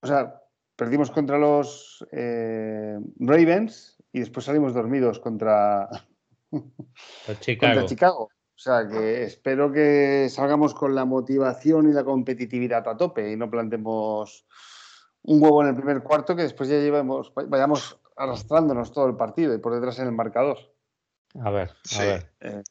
O 0.00 0.06
sea, 0.06 0.42
perdimos 0.76 1.10
contra 1.10 1.38
los 1.38 2.04
eh, 2.10 2.98
Ravens 3.20 4.02
y 4.12 4.20
después 4.20 4.46
salimos 4.46 4.74
dormidos 4.74 5.20
contra, 5.20 5.88
Chicago. 7.40 7.86
Chicago. 7.86 8.28
O 8.62 8.64
sea 8.64 8.88
que 8.88 9.24
espero 9.24 9.72
que 9.72 10.28
salgamos 10.30 10.72
con 10.72 10.94
la 10.94 11.04
motivación 11.04 11.90
y 11.90 11.92
la 11.92 12.04
competitividad 12.04 12.86
a 12.86 12.96
tope 12.96 13.32
y 13.32 13.36
no 13.36 13.50
plantemos 13.50 14.46
un 15.22 15.42
huevo 15.42 15.62
en 15.62 15.70
el 15.70 15.74
primer 15.74 16.04
cuarto 16.04 16.36
que 16.36 16.42
después 16.42 16.68
ya 16.68 16.76
llevemos, 16.76 17.32
vayamos 17.34 17.98
arrastrándonos 18.16 18.92
todo 18.92 19.08
el 19.08 19.16
partido 19.16 19.52
y 19.52 19.58
por 19.58 19.74
detrás 19.74 19.98
en 19.98 20.06
el 20.06 20.12
marcador. 20.12 20.58
A 21.42 21.50
ver, 21.50 21.74
a 21.98 22.02
ver. 22.04 22.32
Eh, 22.38 22.62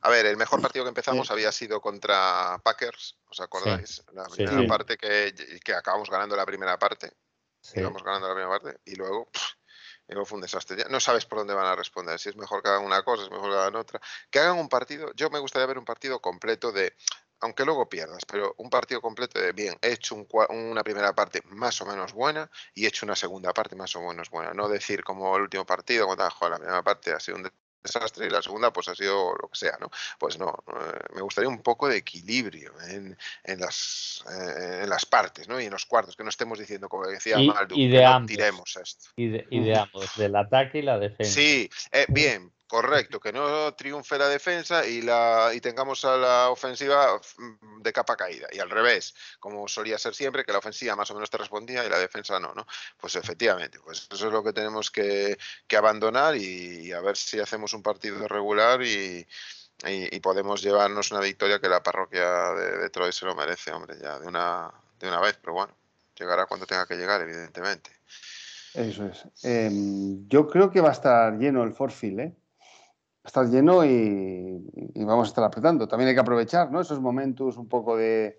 a 0.00 0.08
ver, 0.08 0.24
el 0.24 0.38
mejor 0.38 0.62
partido 0.62 0.86
que 0.86 0.90
empezamos 0.90 1.30
había 1.30 1.52
sido 1.52 1.82
contra 1.82 2.58
Packers, 2.64 3.18
¿os 3.28 3.40
acordáis? 3.40 4.02
La 4.14 4.24
primera 4.24 4.66
parte 4.66 4.96
que, 4.96 5.74
acabamos 5.74 6.08
ganando 6.08 6.34
la 6.34 6.46
primera 6.46 6.78
parte. 6.78 7.12
Íbamos 7.74 8.02
ganando 8.02 8.26
la 8.26 8.34
primera 8.34 8.58
parte 8.58 8.80
y 8.86 8.96
luego 8.96 9.28
fue 10.24 10.36
un 10.36 10.42
desastre. 10.42 10.84
no 10.90 11.00
sabes 11.00 11.26
por 11.26 11.38
dónde 11.38 11.54
van 11.54 11.66
a 11.66 11.76
responder. 11.76 12.18
Si 12.18 12.28
es 12.28 12.36
mejor 12.36 12.62
que 12.62 12.68
hagan 12.68 12.84
una 12.84 13.02
cosa, 13.02 13.24
es 13.24 13.30
mejor 13.30 13.50
que 13.50 13.56
hagan 13.56 13.76
otra. 13.76 14.00
Que 14.30 14.38
hagan 14.40 14.58
un 14.58 14.68
partido. 14.68 15.12
Yo 15.14 15.30
me 15.30 15.38
gustaría 15.38 15.66
ver 15.66 15.78
un 15.78 15.84
partido 15.84 16.20
completo 16.20 16.72
de. 16.72 16.94
Aunque 17.42 17.64
luego 17.64 17.88
pierdas, 17.88 18.26
pero 18.26 18.54
un 18.58 18.68
partido 18.68 19.00
completo 19.00 19.40
de 19.40 19.52
bien, 19.52 19.74
he 19.80 19.92
hecho 19.92 20.14
una 20.50 20.82
primera 20.84 21.14
parte 21.14 21.40
más 21.46 21.80
o 21.80 21.86
menos 21.86 22.12
buena 22.12 22.50
y 22.74 22.84
he 22.84 22.88
hecho 22.88 23.06
una 23.06 23.16
segunda 23.16 23.54
parte 23.54 23.74
más 23.76 23.96
o 23.96 24.02
menos 24.02 24.28
buena. 24.28 24.52
No 24.52 24.68
decir 24.68 25.02
como 25.02 25.34
el 25.36 25.42
último 25.44 25.64
partido, 25.64 26.04
cuando 26.04 26.24
la 26.24 26.58
primera 26.58 26.82
parte 26.82 27.12
ha 27.12 27.20
sido 27.20 27.38
un 27.38 27.50
desastre 27.82 28.26
y 28.26 28.30
la 28.30 28.42
segunda 28.42 28.72
pues 28.72 28.88
ha 28.88 28.94
sido 28.94 29.34
lo 29.34 29.48
que 29.48 29.58
sea, 29.58 29.76
¿no? 29.80 29.90
Pues 30.18 30.38
no, 30.38 30.62
eh, 30.68 30.98
me 31.14 31.22
gustaría 31.22 31.48
un 31.48 31.62
poco 31.62 31.88
de 31.88 31.96
equilibrio 31.98 32.72
en, 32.88 33.16
en 33.44 33.60
las, 33.60 34.24
eh, 34.30 34.80
en 34.82 34.88
las 34.88 35.06
partes, 35.06 35.48
¿no? 35.48 35.60
Y 35.60 35.64
en 35.64 35.72
los 35.72 35.86
cuartos, 35.86 36.16
que 36.16 36.22
no 36.22 36.30
estemos 36.30 36.58
diciendo, 36.58 36.88
como 36.88 37.06
decía 37.06 37.38
Maldu, 37.38 37.74
que 37.74 38.02
no 38.02 38.26
tiremos 38.26 38.76
esto. 38.76 39.10
Y 39.16 39.28
de, 39.28 39.76
ambos, 39.76 40.16
del 40.16 40.36
ataque 40.36 40.78
y 40.78 40.82
la 40.82 40.98
defensa. 40.98 41.32
Sí, 41.32 41.70
eh, 41.92 42.06
bien, 42.08 42.52
Correcto, 42.70 43.18
que 43.18 43.32
no 43.32 43.74
triunfe 43.74 44.16
la 44.16 44.28
defensa 44.28 44.86
y, 44.86 45.02
la, 45.02 45.50
y 45.52 45.60
tengamos 45.60 46.04
a 46.04 46.16
la 46.16 46.50
ofensiva 46.50 47.20
mm, 47.36 47.82
de 47.82 47.92
capa 47.92 48.16
caída. 48.16 48.46
Y 48.52 48.60
al 48.60 48.70
revés, 48.70 49.12
como 49.40 49.66
solía 49.66 49.98
ser 49.98 50.14
siempre, 50.14 50.44
que 50.44 50.52
la 50.52 50.58
ofensiva 50.58 50.94
más 50.94 51.10
o 51.10 51.14
menos 51.14 51.28
te 51.30 51.36
respondía 51.36 51.84
y 51.84 51.88
la 51.88 51.98
defensa 51.98 52.38
no, 52.38 52.54
¿no? 52.54 52.64
Pues 52.96 53.16
efectivamente, 53.16 53.80
pues 53.80 54.06
eso 54.08 54.24
es 54.28 54.32
lo 54.32 54.44
que 54.44 54.52
tenemos 54.52 54.92
que, 54.92 55.36
abandonar 55.76 56.36
y, 56.36 56.92
a 56.92 57.00
ver 57.00 57.16
si 57.16 57.40
hacemos 57.40 57.72
un 57.72 57.82
partido 57.82 58.28
regular 58.28 58.80
y, 58.84 59.26
podemos 60.22 60.62
llevarnos 60.62 61.10
una 61.10 61.22
victoria 61.22 61.58
que 61.58 61.68
la 61.68 61.82
parroquia 61.82 62.52
de 62.54 62.78
Detroit 62.78 63.12
se 63.12 63.26
lo 63.26 63.34
merece, 63.34 63.72
hombre, 63.72 63.96
ya 64.00 64.20
de 64.20 64.28
una, 64.28 64.70
de 65.00 65.08
una 65.08 65.18
vez, 65.18 65.36
pero 65.40 65.54
bueno, 65.54 65.74
llegará 66.14 66.46
cuando 66.46 66.66
tenga 66.66 66.86
que 66.86 66.94
llegar, 66.94 67.20
evidentemente. 67.20 67.90
Eso 68.74 69.06
es. 69.06 69.24
Em, 69.42 70.28
yo 70.28 70.46
creo 70.46 70.70
que 70.70 70.80
va 70.80 70.90
a 70.90 70.92
estar 70.92 71.36
lleno 71.36 71.64
el 71.64 71.72
Forfield, 71.72 72.20
¿eh? 72.20 72.36
A 73.22 73.44
lleno 73.44 73.84
y, 73.84 74.64
vamos 74.96 75.28
a 75.28 75.30
estar 75.30 75.44
apretando. 75.44 75.86
También 75.86 76.08
hay 76.08 76.14
que 76.14 76.20
aprovechar 76.20 76.70
¿no? 76.72 76.80
esos 76.80 77.00
momentos 77.00 77.56
un 77.56 77.68
poco 77.68 77.96
de, 77.96 78.38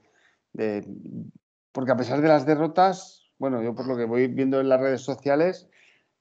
Porque 1.72 1.92
a 1.92 1.96
pesar 1.96 2.22
de 2.22 2.28
las 2.28 2.46
derrotas, 2.46 3.24
bueno, 3.38 3.62
yo 3.62 3.76
por 3.76 3.88
lo 3.88 3.96
que 3.96 4.06
voy 4.06 4.28
viendo 4.28 4.60
en 4.60 4.70
las 4.70 4.80
redes 4.80 5.02
sociales, 5.02 5.70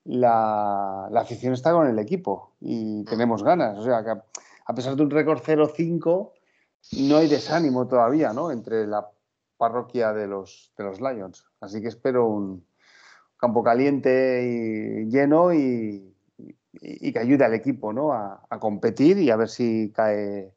la, 0.05 1.07
afición 1.07 1.55
está 1.55 1.73
con 1.73 1.87
el 1.89 1.99
equipo 1.99 2.53
y 2.61 3.05
tenemos 3.05 3.43
ganas. 3.43 3.79
O 3.79 3.83
sea, 3.83 4.05
que 4.05 4.11
a, 4.11 4.75
pesar 4.75 4.95
de 4.95 5.03
un 5.03 5.11
récord 5.11 5.41
0-5, 5.41 6.33
no 7.09 7.17
hay 7.17 7.29
desánimo 7.29 7.89
todavía, 7.89 8.33
¿no? 8.33 8.51
Entre 8.51 8.87
la 8.87 9.11
parroquia 9.57 10.13
de 10.13 10.27
los, 10.27 10.73
de 10.77 10.85
los 10.85 11.01
Lions. 11.01 11.45
Así 11.61 11.81
que 11.83 11.89
espero 11.89 12.27
un, 12.27 12.65
campo 13.41 13.65
caliente 13.65 14.45
y 14.45 15.11
lleno 15.11 15.53
y, 15.55 16.10
que 16.73 17.19
ayude 17.19 17.45
al 17.45 17.55
equipo 17.55 17.93
¿no? 17.93 18.13
a, 18.13 18.41
competir 18.61 19.19
y 19.19 19.31
a 19.31 19.37
ver 19.37 19.49
si 19.49 19.91
cae 19.93 20.53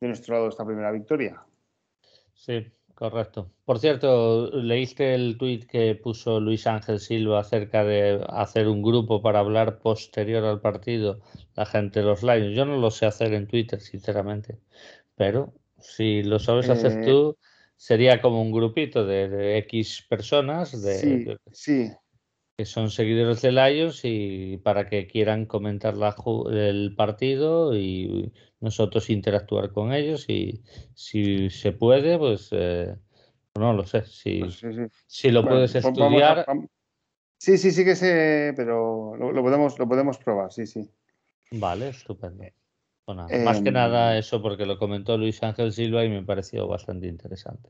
de 0.00 0.08
nuestro 0.08 0.34
lado 0.34 0.48
esta 0.48 0.64
primera 0.64 0.90
victoria. 0.90 1.44
Sí, 2.34 2.66
correcto. 2.94 3.52
Por 3.64 3.78
cierto, 3.78 4.50
¿leíste 4.50 5.14
el 5.14 5.38
tuit 5.38 5.66
que 5.66 5.94
puso 5.94 6.40
Luis 6.40 6.66
Ángel 6.66 6.98
Silva 6.98 7.40
acerca 7.40 7.84
de 7.84 8.24
hacer 8.28 8.66
un 8.66 8.82
grupo 8.82 9.22
para 9.22 9.38
hablar 9.38 9.78
posterior 9.78 10.44
al 10.44 10.60
partido 10.60 11.20
la 11.54 11.66
gente 11.66 12.00
de 12.00 12.06
los 12.06 12.22
Lions? 12.22 12.56
Yo 12.56 12.64
no 12.64 12.78
lo 12.78 12.90
sé 12.90 13.06
hacer 13.06 13.32
en 13.34 13.46
Twitter, 13.46 13.80
sinceramente, 13.80 14.58
pero 15.14 15.54
si 15.78 16.22
lo 16.22 16.38
sabes 16.38 16.68
hacer 16.68 17.00
eh, 17.00 17.04
tú, 17.04 17.36
sería 17.76 18.20
como 18.20 18.40
un 18.42 18.52
grupito 18.52 19.04
de, 19.04 19.58
X 19.58 20.06
personas. 20.08 20.82
De, 20.82 20.94
sí, 20.94 21.26
sí, 21.52 21.92
que 22.56 22.66
son 22.66 22.90
seguidores 22.90 23.40
de 23.42 23.52
Lions 23.52 24.00
y 24.04 24.58
para 24.58 24.88
que 24.88 25.06
quieran 25.06 25.46
comentar 25.46 25.96
la, 25.96 26.14
el 26.50 26.94
partido 26.94 27.74
y 27.76 28.32
nosotros 28.60 29.10
interactuar 29.10 29.72
con 29.72 29.92
ellos 29.92 30.28
y 30.28 30.62
si 30.94 31.50
se 31.50 31.72
puede, 31.72 32.18
pues 32.18 32.48
eh, 32.52 32.94
no 33.58 33.72
lo 33.72 33.86
sé, 33.86 34.04
si, 34.04 34.40
pues 34.40 34.62
si 35.06 35.30
lo 35.30 35.42
puedes 35.42 35.74
estudiar. 35.74 36.46
Sí, 37.38 37.58
sí, 37.58 37.72
sí 37.72 37.84
que 37.84 37.96
sé, 37.96 38.52
pero 38.54 39.16
lo, 39.16 39.42
podemos, 39.42 39.78
lo 39.78 39.88
podemos 39.88 40.18
probar, 40.18 40.52
sí, 40.52 40.66
sí. 40.66 40.88
Vale, 41.50 41.88
estupendo. 41.88 42.44
más 43.06 43.60
que 43.62 43.72
nada 43.72 44.12
em, 44.12 44.20
eso 44.20 44.40
porque 44.40 44.64
lo 44.64 44.78
comentó 44.78 45.18
Luis 45.18 45.42
Ángel 45.42 45.72
Silva 45.72 46.04
y 46.04 46.08
me 46.08 46.22
pareció 46.22 46.68
bastante 46.68 47.08
interesante. 47.08 47.68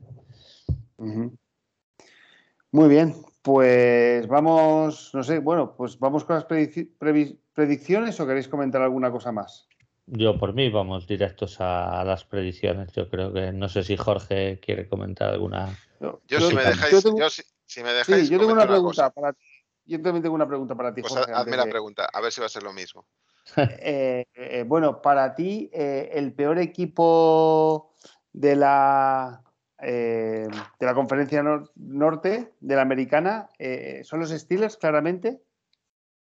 Muy 2.71 2.87
bien, 2.87 3.15
pues 3.43 4.25
vamos, 4.27 5.11
no 5.13 5.21
sé, 5.21 5.39
bueno, 5.39 5.75
pues 5.75 5.99
vamos 5.99 6.23
con 6.23 6.37
las 6.37 6.45
predicciones 6.45 8.19
o 8.19 8.25
queréis 8.25 8.47
comentar 8.47 8.81
alguna 8.81 9.11
cosa 9.11 9.33
más. 9.33 9.67
Yo 10.05 10.37
por 10.37 10.53
mí 10.53 10.69
vamos 10.69 11.07
directos 11.07 11.57
a 11.59 12.03
las 12.05 12.23
predicciones. 12.23 12.93
Yo 12.93 13.09
creo 13.09 13.33
que 13.33 13.51
no 13.51 13.67
sé 13.67 13.83
si 13.83 13.97
Jorge 13.97 14.59
quiere 14.61 14.87
comentar 14.87 15.31
alguna. 15.31 15.77
Yo, 15.99 16.21
si, 16.39 16.55
me 16.55 16.63
dejáis, 16.63 16.91
yo, 16.91 17.01
tengo, 17.01 17.29
si, 17.29 17.83
me 17.83 17.93
dejáis, 17.93 18.27
sí, 18.27 18.33
yo 18.33 18.39
tengo 18.39 18.53
una 18.53 18.67
pregunta 18.67 19.09
para 19.09 19.33
ti. 19.33 19.45
Yo 19.85 20.01
también 20.01 20.23
tengo 20.23 20.35
una 20.35 20.47
pregunta 20.47 20.75
para 20.75 20.93
ti. 20.93 21.01
Pues 21.01 21.15
hazme 21.15 21.57
la 21.57 21.65
pregunta, 21.65 22.09
a 22.11 22.21
ver 22.21 22.31
si 22.31 22.39
va 22.39 22.47
a 22.47 22.49
ser 22.49 22.63
lo 22.63 22.73
mismo. 22.73 23.05
Eh, 23.57 24.25
eh, 24.35 24.63
bueno, 24.65 25.01
para 25.01 25.35
ti, 25.35 25.69
eh, 25.73 26.11
el 26.13 26.31
peor 26.31 26.59
equipo 26.59 27.93
de 28.31 28.55
la 28.55 29.43
eh, 29.79 30.47
de 30.79 30.85
la 30.85 30.93
conferencia 30.93 31.43
norte 31.75 32.53
de 32.59 32.75
la 32.75 32.81
americana 32.81 33.49
eh, 33.57 34.01
son 34.03 34.19
los 34.19 34.29
Steelers, 34.29 34.77
claramente, 34.77 35.41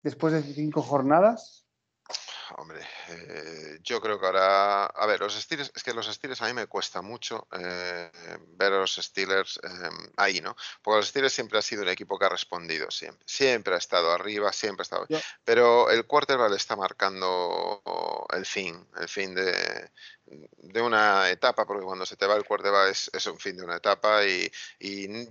después 0.03 0.33
de 0.33 0.43
cinco 0.43 0.81
jornadas. 0.81 1.65
Hombre, 2.57 2.81
eh, 3.09 3.79
yo 3.83 4.01
creo 4.01 4.19
que 4.19 4.25
ahora. 4.25 4.85
A 4.85 5.05
ver, 5.05 5.19
los 5.19 5.39
Steelers, 5.39 5.71
es 5.75 5.83
que 5.83 5.93
los 5.93 6.07
Steelers 6.07 6.41
a 6.41 6.47
mí 6.47 6.53
me 6.53 6.65
cuesta 6.65 7.03
mucho 7.03 7.47
ver 7.51 8.73
a 8.73 8.79
los 8.79 8.95
Steelers 8.95 9.59
ahí, 10.17 10.41
¿no? 10.41 10.55
Porque 10.81 10.97
los 10.97 11.07
Steelers 11.09 11.33
siempre 11.33 11.59
ha 11.59 11.61
sido 11.61 11.83
un 11.83 11.89
equipo 11.89 12.17
que 12.17 12.25
ha 12.25 12.29
respondido, 12.29 12.89
siempre. 12.89 13.23
Siempre 13.27 13.75
ha 13.75 13.77
estado 13.77 14.11
arriba, 14.11 14.51
siempre 14.51 14.81
ha 14.81 14.83
estado. 14.83 15.07
Pero 15.43 15.91
el 15.91 16.07
quarterback 16.07 16.53
está 16.53 16.75
marcando 16.75 17.83
el 18.33 18.45
fin, 18.47 18.83
el 18.99 19.07
fin 19.07 19.35
de, 19.35 19.91
de 20.57 20.81
una 20.81 21.29
etapa, 21.29 21.65
porque 21.65 21.83
cuando 21.83 22.05
se 22.05 22.15
te 22.15 22.27
va 22.27 22.35
el 22.35 22.45
quarterback 22.45 22.91
es, 22.91 23.09
es 23.13 23.25
un 23.27 23.39
fin 23.39 23.57
de 23.57 23.63
una 23.63 23.77
etapa 23.77 24.23
y, 24.25 24.51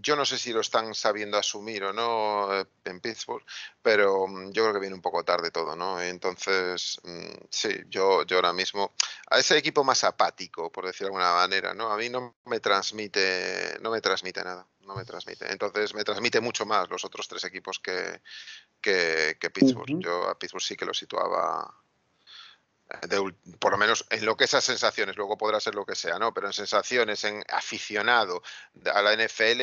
yo 0.00 0.16
no 0.16 0.24
sé 0.24 0.38
si 0.38 0.52
lo 0.52 0.60
están 0.60 0.94
sabiendo 0.94 1.38
asumir 1.38 1.84
o 1.84 1.92
no 1.92 2.54
eh, 2.54 2.66
en 2.84 3.00
Pittsburgh, 3.00 3.44
pero 3.82 4.26
mm, 4.26 4.50
yo 4.52 4.64
creo 4.64 4.74
que 4.74 4.80
viene 4.80 4.94
un 4.94 5.02
poco 5.02 5.24
tarde 5.24 5.50
todo, 5.50 5.76
¿no? 5.76 6.00
Entonces, 6.00 7.00
mm, 7.04 7.44
sí, 7.50 7.68
yo, 7.88 8.24
yo 8.24 8.36
ahora 8.36 8.52
mismo, 8.52 8.94
a 9.30 9.38
ese 9.38 9.56
equipo 9.56 9.84
más 9.84 10.04
apático, 10.04 10.70
por 10.72 10.86
decirlo 10.86 11.12
de 11.12 11.22
alguna 11.22 11.34
manera, 11.34 11.74
¿no? 11.74 11.92
A 11.92 11.96
mí 11.96 12.08
no 12.08 12.36
me 12.46 12.60
transmite, 12.60 13.78
no 13.80 13.90
me 13.90 14.00
transmite 14.00 14.42
nada, 14.42 14.66
no 14.80 14.94
me 14.94 15.04
transmite. 15.04 15.50
Entonces 15.50 15.94
me 15.94 16.04
transmite 16.04 16.40
mucho 16.40 16.66
más 16.66 16.88
los 16.90 17.04
otros 17.04 17.28
tres 17.28 17.44
equipos 17.44 17.78
que, 17.78 18.20
que, 18.80 19.50
Pittsburgh. 19.50 20.00
Yo 20.00 20.28
a 20.28 20.38
Pittsburgh 20.38 20.62
sí 20.62 20.76
que 20.76 20.86
lo 20.86 20.94
situaba 20.94 21.72
por 23.58 23.72
lo 23.72 23.78
menos 23.78 24.06
en 24.10 24.24
lo 24.24 24.36
que 24.36 24.44
esas 24.44 24.64
sensaciones, 24.64 25.16
luego 25.16 25.36
podrá 25.36 25.60
ser 25.60 25.74
lo 25.74 25.84
que 25.84 25.94
sea, 25.94 26.18
¿no? 26.18 26.32
Pero 26.32 26.46
en 26.46 26.52
sensaciones, 26.52 27.24
en 27.24 27.42
aficionado 27.48 28.42
a 28.94 29.02
la 29.02 29.12
NFL, 29.12 29.60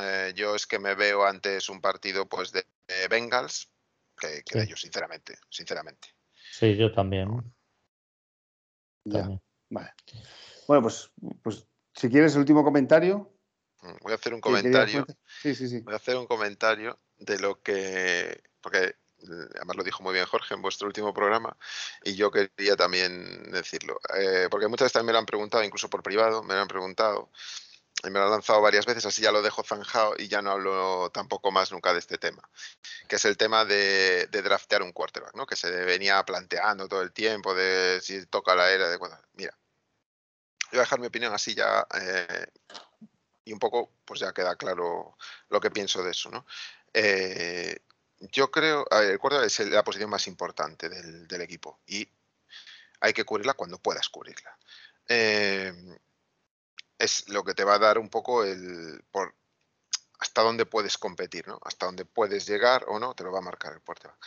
eh, 0.00 0.32
yo 0.34 0.54
es 0.54 0.66
que 0.66 0.78
me 0.78 0.94
veo 0.94 1.24
antes 1.24 1.68
un 1.68 1.80
partido 1.80 2.28
pues 2.28 2.52
de, 2.52 2.64
Bengals 3.08 3.70
que, 4.18 4.42
de 4.52 4.64
ellos, 4.64 4.80
sinceramente, 4.80 5.38
sinceramente. 5.48 6.08
Sí, 6.50 6.76
yo 6.76 6.92
también. 6.92 7.42
Ya. 9.04 9.28
Vale. 9.70 9.92
Bueno, 10.66 10.82
pues, 10.82 11.10
pues 11.42 11.66
si 11.94 12.08
quieres 12.08 12.34
el 12.34 12.40
último 12.40 12.64
comentario. 12.64 13.32
Mm, 13.82 14.02
voy 14.02 14.12
a 14.12 14.16
hacer 14.16 14.34
un 14.34 14.40
comentario. 14.40 15.06
Sí, 15.26 15.54
sí, 15.54 15.68
sí. 15.68 15.80
Voy 15.80 15.94
a 15.94 15.96
hacer 15.96 16.16
un 16.16 16.26
comentario 16.26 16.98
de 17.16 17.38
lo 17.38 17.62
que. 17.62 18.42
Porque 18.60 18.96
además 19.22 19.76
lo 19.76 19.84
dijo 19.84 20.02
muy 20.02 20.14
bien 20.14 20.26
Jorge 20.26 20.54
en 20.54 20.62
vuestro 20.62 20.86
último 20.86 21.12
programa, 21.12 21.56
y 22.04 22.14
yo 22.14 22.30
quería 22.30 22.76
también 22.76 23.50
decirlo, 23.50 24.00
eh, 24.16 24.48
porque 24.50 24.68
muchas 24.68 24.86
veces 24.86 24.92
también 24.94 25.06
me 25.06 25.12
lo 25.12 25.18
han 25.18 25.26
preguntado, 25.26 25.64
incluso 25.64 25.90
por 25.90 26.02
privado, 26.02 26.42
me 26.42 26.54
lo 26.54 26.60
han 26.60 26.68
preguntado, 26.68 27.30
y 28.04 28.10
me 28.10 28.18
lo 28.18 28.26
han 28.26 28.30
lanzado 28.30 28.60
varias 28.60 28.86
veces, 28.86 29.04
así 29.06 29.22
ya 29.22 29.32
lo 29.32 29.42
dejo 29.42 29.64
zanjado 29.64 30.14
y 30.18 30.28
ya 30.28 30.40
no 30.40 30.52
hablo 30.52 31.10
tampoco 31.10 31.50
más 31.50 31.72
nunca 31.72 31.92
de 31.92 31.98
este 31.98 32.16
tema, 32.16 32.48
que 33.08 33.16
es 33.16 33.24
el 33.24 33.36
tema 33.36 33.64
de, 33.64 34.28
draftear 34.28 34.82
un 34.82 34.92
quarterback, 34.92 35.34
¿no? 35.34 35.46
que 35.46 35.56
se 35.56 35.70
venía 35.84 36.22
planteando 36.24 36.86
todo 36.86 37.02
el 37.02 37.12
tiempo 37.12 37.54
de 37.54 38.00
si 38.00 38.24
toca 38.26 38.54
la 38.54 38.70
era 38.70 38.88
de... 38.88 38.98
Mira, 39.32 39.58
voy 40.70 40.78
a 40.78 40.82
dejar 40.82 41.00
mi 41.00 41.08
opinión 41.08 41.34
así 41.34 41.54
ya 41.54 41.86
eh, 42.00 42.46
y 43.44 43.52
un 43.52 43.58
poco 43.58 43.90
pues 44.04 44.20
ya 44.20 44.32
queda 44.32 44.56
claro 44.56 45.16
lo 45.48 45.60
que 45.60 45.70
pienso 45.70 46.02
de 46.02 46.12
eso. 46.12 46.30
¿no? 46.30 46.46
Eh, 46.92 47.78
yo 48.20 48.50
creo, 48.50 48.86
el 48.90 49.18
es 49.44 49.60
la 49.60 49.84
posición 49.84 50.10
más 50.10 50.26
importante 50.26 50.88
del, 50.88 51.40
equipo 51.40 51.80
y 51.86 52.08
hay 53.00 53.12
que 53.12 53.24
cubrirla 53.24 53.54
cuando 53.54 53.78
puedas 53.78 54.08
cubrirla. 54.08 54.56
Em, 55.06 55.96
es 56.98 57.28
lo 57.28 57.44
que 57.44 57.54
te 57.54 57.64
va 57.64 57.74
a 57.74 57.78
dar 57.78 57.98
un 57.98 58.08
poco 58.08 58.44
el 58.44 59.02
por 59.10 59.34
hasta 60.18 60.42
dónde 60.42 60.66
puedes 60.66 60.98
competir, 60.98 61.46
¿no? 61.46 61.60
Hasta 61.62 61.86
dónde 61.86 62.04
puedes 62.04 62.44
llegar 62.46 62.84
o 62.88 62.98
no, 62.98 63.14
te 63.14 63.22
lo 63.22 63.30
va 63.30 63.38
a 63.38 63.42
marcar 63.42 63.72
el 63.72 63.80
quarterback. 63.82 64.18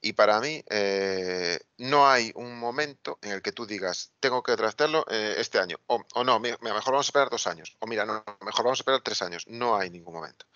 Y 0.00 0.12
para 0.12 0.40
mí, 0.40 0.62
eh, 0.70 1.58
no 1.78 2.08
hay 2.08 2.30
un 2.36 2.56
momento 2.56 3.18
en 3.20 3.32
el 3.32 3.42
que 3.42 3.50
tú 3.50 3.66
digas, 3.66 4.12
tengo 4.20 4.44
que 4.44 4.56
trastearlo 4.56 5.04
eh, 5.10 5.34
este 5.38 5.58
año, 5.58 5.78
o, 5.88 6.04
o 6.14 6.22
no, 6.24 6.38
mejor 6.38 6.62
vamos 6.62 7.06
a 7.06 7.08
esperar 7.08 7.30
dos 7.30 7.48
años, 7.48 7.76
o 7.80 7.86
mira, 7.88 8.06
no, 8.06 8.24
mejor 8.42 8.64
vamos 8.64 8.78
a 8.78 8.82
esperar 8.82 9.00
tres 9.02 9.22
años. 9.22 9.44
No 9.48 9.76
hay 9.76 9.90
ningún 9.90 10.14
momento 10.14 10.46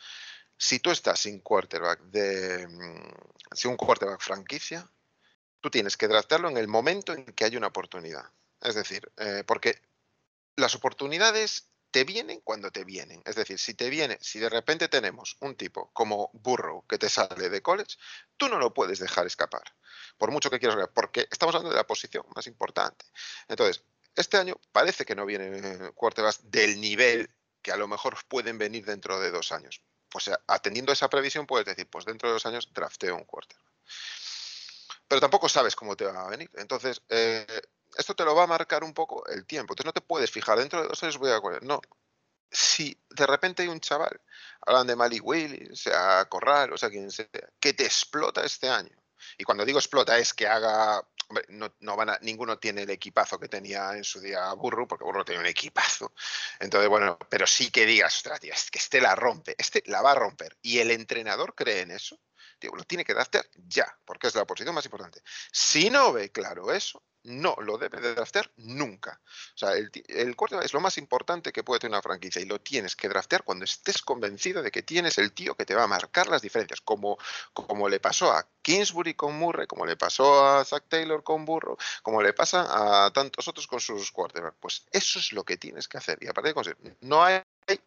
si 0.57 0.79
tú 0.79 0.91
estás 0.91 1.21
sin 1.21 1.41
quarterback 1.41 2.01
de 2.05 2.67
mm, 2.67 3.55
sin 3.55 3.73
un 3.73 3.77
quarterback 3.77 4.21
franquicia, 4.21 4.89
tú 5.61 5.71
tienes 5.71 5.97
que 5.97 6.09
draftearlo 6.09 6.49
en 6.49 6.57
el 6.57 6.69
momento 6.69 7.13
en 7.13 7.25
que 7.25 7.45
hay 7.45 7.57
una 7.57 7.69
oportunidad. 7.69 8.25
Es 8.61 8.75
decir, 8.75 9.11
eh, 9.17 9.45
porque 9.47 9.81
las 10.57 10.75
oportunidades 10.75 11.69
te 11.91 12.05
vienen 12.05 12.41
cuando 12.41 12.71
te 12.71 12.85
vienen. 12.85 13.23
Es 13.25 13.37
decir, 13.37 13.59
si 13.59 13.75
te 13.75 13.89
viene, 13.89 14.19
si 14.21 14.41
de 14.41 14.49
repente 14.49 14.89
tenemos 14.89 15.37
un 15.41 15.55
tipo 15.55 15.91
como 15.93 16.31
Burrow 16.33 16.85
que 16.89 16.99
te 16.99 17.09
sale 17.09 17.49
de 17.49 17.63
college, 17.63 17.97
tú 18.37 18.49
no 18.49 18.59
lo 18.59 18.75
puedes 18.75 18.99
dejar 18.99 19.27
escapar. 19.27 19.63
Por 20.19 20.33
mucho 20.33 20.51
que 20.51 20.59
quieras, 20.59 20.89
porque 20.93 21.29
estamos 21.31 21.55
hablando 21.55 21.71
de 21.71 21.77
la 21.77 21.87
posición 21.87 22.25
más 22.35 22.47
importante. 22.47 23.05
Entonces, 23.47 23.85
este 24.17 24.37
año 24.37 24.57
parece 24.73 25.05
que 25.05 25.15
no 25.15 25.25
vienen 25.25 25.93
quarterbacks 25.93 26.51
del 26.51 26.81
nivel 26.81 27.31
que 27.63 27.73
a 27.73 27.77
lo 27.77 27.87
mejor 27.89 28.17
pueden 28.29 28.59
venir 28.59 28.85
dentro 28.85 29.21
de 29.21 29.31
dos 29.31 29.53
años. 29.53 29.81
Pues 30.15 30.31
atendiendo 30.47 30.93
esa 30.93 31.11
previsión, 31.11 31.45
puedes 31.45 31.67
decir, 31.67 31.91
pues 31.91 32.05
dentro 32.05 32.29
de 32.29 32.35
dos 32.35 32.47
años 32.47 32.69
drafteo 32.73 33.17
un 33.17 33.25
quarterback. 33.25 33.67
Pero 35.09 35.21
tampoco 35.21 35.49
sabes 35.49 35.75
cómo 35.75 35.97
te 35.97 36.05
va 36.05 36.25
a 36.25 36.31
venir. 36.31 36.49
Entonces, 36.55 37.03
eh, 37.09 37.45
esto 37.97 38.15
te 38.15 38.25
lo 38.25 38.33
va 38.33 38.45
a 38.45 38.47
marcar 38.47 38.85
un 38.85 38.95
poco 38.95 39.27
el 39.27 39.45
tiempo. 39.45 39.73
Entonces 39.73 39.87
no 39.87 39.93
te 39.93 40.03
puedes 40.03 40.31
fijar, 40.31 40.57
dentro 40.57 40.81
de 40.81 40.87
dos 40.87 41.03
años 41.03 41.19
voy 41.19 41.33
a 41.33 41.41
No. 41.63 41.81
Si 42.49 42.97
de 43.11 43.27
repente 43.27 43.63
hay 43.65 43.69
un 43.69 43.81
chaval, 43.81 44.21
hablan 44.61 44.87
de 44.87 44.95
Malik 44.95 45.27
Willis, 45.27 45.81
sea 45.81 46.25
Corral, 46.27 46.73
o 46.73 46.79
sea 46.79 46.91
quien 46.91 47.11
sea, 47.11 47.27
que 47.59 47.73
te 47.73 47.85
explota 47.85 48.45
este 48.45 48.69
año. 48.69 48.97
Y 49.39 49.45
cuando 49.45 49.65
digo 49.65 49.79
explota 49.79 50.19
es 50.19 50.35
que 50.35 50.47
haga 50.47 51.03
no, 51.49 51.75
no, 51.81 51.97
van 51.97 52.11
a, 52.11 52.19
ninguno 52.23 52.59
tiene 52.59 52.83
el 52.83 52.91
equipazo 52.91 53.39
que 53.39 53.49
tenía 53.49 53.97
en 53.97 54.05
su 54.05 54.21
día 54.21 54.53
Burro, 54.55 54.87
porque 54.87 55.05
Burro 55.05 55.25
tenía 55.25 55.41
un 55.41 55.47
equipazo. 55.47 56.13
Entonces, 56.61 56.89
bueno, 56.89 57.19
pero 57.29 57.47
sí 57.47 57.71
que 57.71 57.87
digas, 57.87 58.17
ostras, 58.17 58.41
tío, 58.41 58.53
es 58.53 58.71
que 58.71 58.79
este 58.79 59.01
la 59.01 59.15
rompe, 59.15 59.55
este 59.59 59.83
la 59.87 60.03
va 60.03 60.13
a 60.13 60.17
romper. 60.17 60.57
Y 60.63 60.79
el 60.79 60.91
entrenador 60.91 61.55
cree 61.55 61.81
en 61.81 61.93
eso, 61.93 62.21
tío, 62.59 62.73
lo 62.75 62.85
tiene 62.85 63.05
que 63.05 63.15
draftear 63.15 63.47
ya, 63.55 63.87
porque 64.05 64.29
es 64.29 64.35
la 64.35 64.45
posición 64.45 64.75
más 64.75 64.85
importante. 64.85 65.23
Si 65.53 65.91
no 65.91 66.13
ve 66.13 66.31
claro 66.31 66.73
eso, 66.73 67.03
no 67.25 67.57
lo 67.61 67.79
debe 67.79 68.01
de 68.01 68.15
draftear 68.15 68.51
nunca. 68.57 69.21
O 69.55 69.59
sea, 69.59 69.73
el, 69.73 69.91
el 70.09 70.37
es 70.63 70.73
lo 70.73 70.81
más 70.81 70.99
importante 70.99 71.53
que 71.53 71.65
puede 71.65 71.81
tener 71.81 71.93
una 71.93 72.03
franquicia 72.03 72.41
y 72.41 72.47
lo 72.47 72.61
tienes 72.61 72.97
que 72.97 73.09
draftear 73.09 73.45
cuando 73.45 73.65
estés 73.65 74.03
convencido 74.03 74.63
de 74.63 74.71
que 74.71 74.83
tienes 74.83 75.19
el 75.19 75.33
tío 75.33 75.55
que 75.55 75.65
te 75.65 75.75
va 75.75 75.85
a 75.85 75.89
marcar 75.89 76.29
las 76.29 76.43
diferencias, 76.43 76.81
como, 76.81 77.19
como 77.53 77.89
le 77.89 78.01
pasó 78.01 78.31
a 78.33 78.47
Kingsbury 78.63 79.15
con 79.15 79.35
Murray, 79.35 79.67
como 79.67 79.87
le 79.87 79.97
pasó 79.97 80.47
a 80.47 80.65
Zach 80.65 80.85
Taylor 80.89 81.23
con 81.23 81.45
Burro, 81.45 81.77
como 82.03 82.23
le 82.23 82.33
pasa 82.33 83.05
a 83.05 83.11
tantos 83.11 83.49
otros 83.49 83.67
con 83.67 83.81
sus 83.81 84.11
quarterbacks. 84.13 84.57
Pues 84.61 84.87
eso 84.93 85.19
es 85.19 85.33
lo 85.33 85.45
que 85.45 85.57
tienes 85.57 85.89
que 85.89 85.99
hacer. 85.99 86.19
Y 86.21 86.27
aparte 86.27 86.49
de 86.49 86.55
conseguir, 86.55 86.97
no 87.01 87.23
hay 87.23 87.43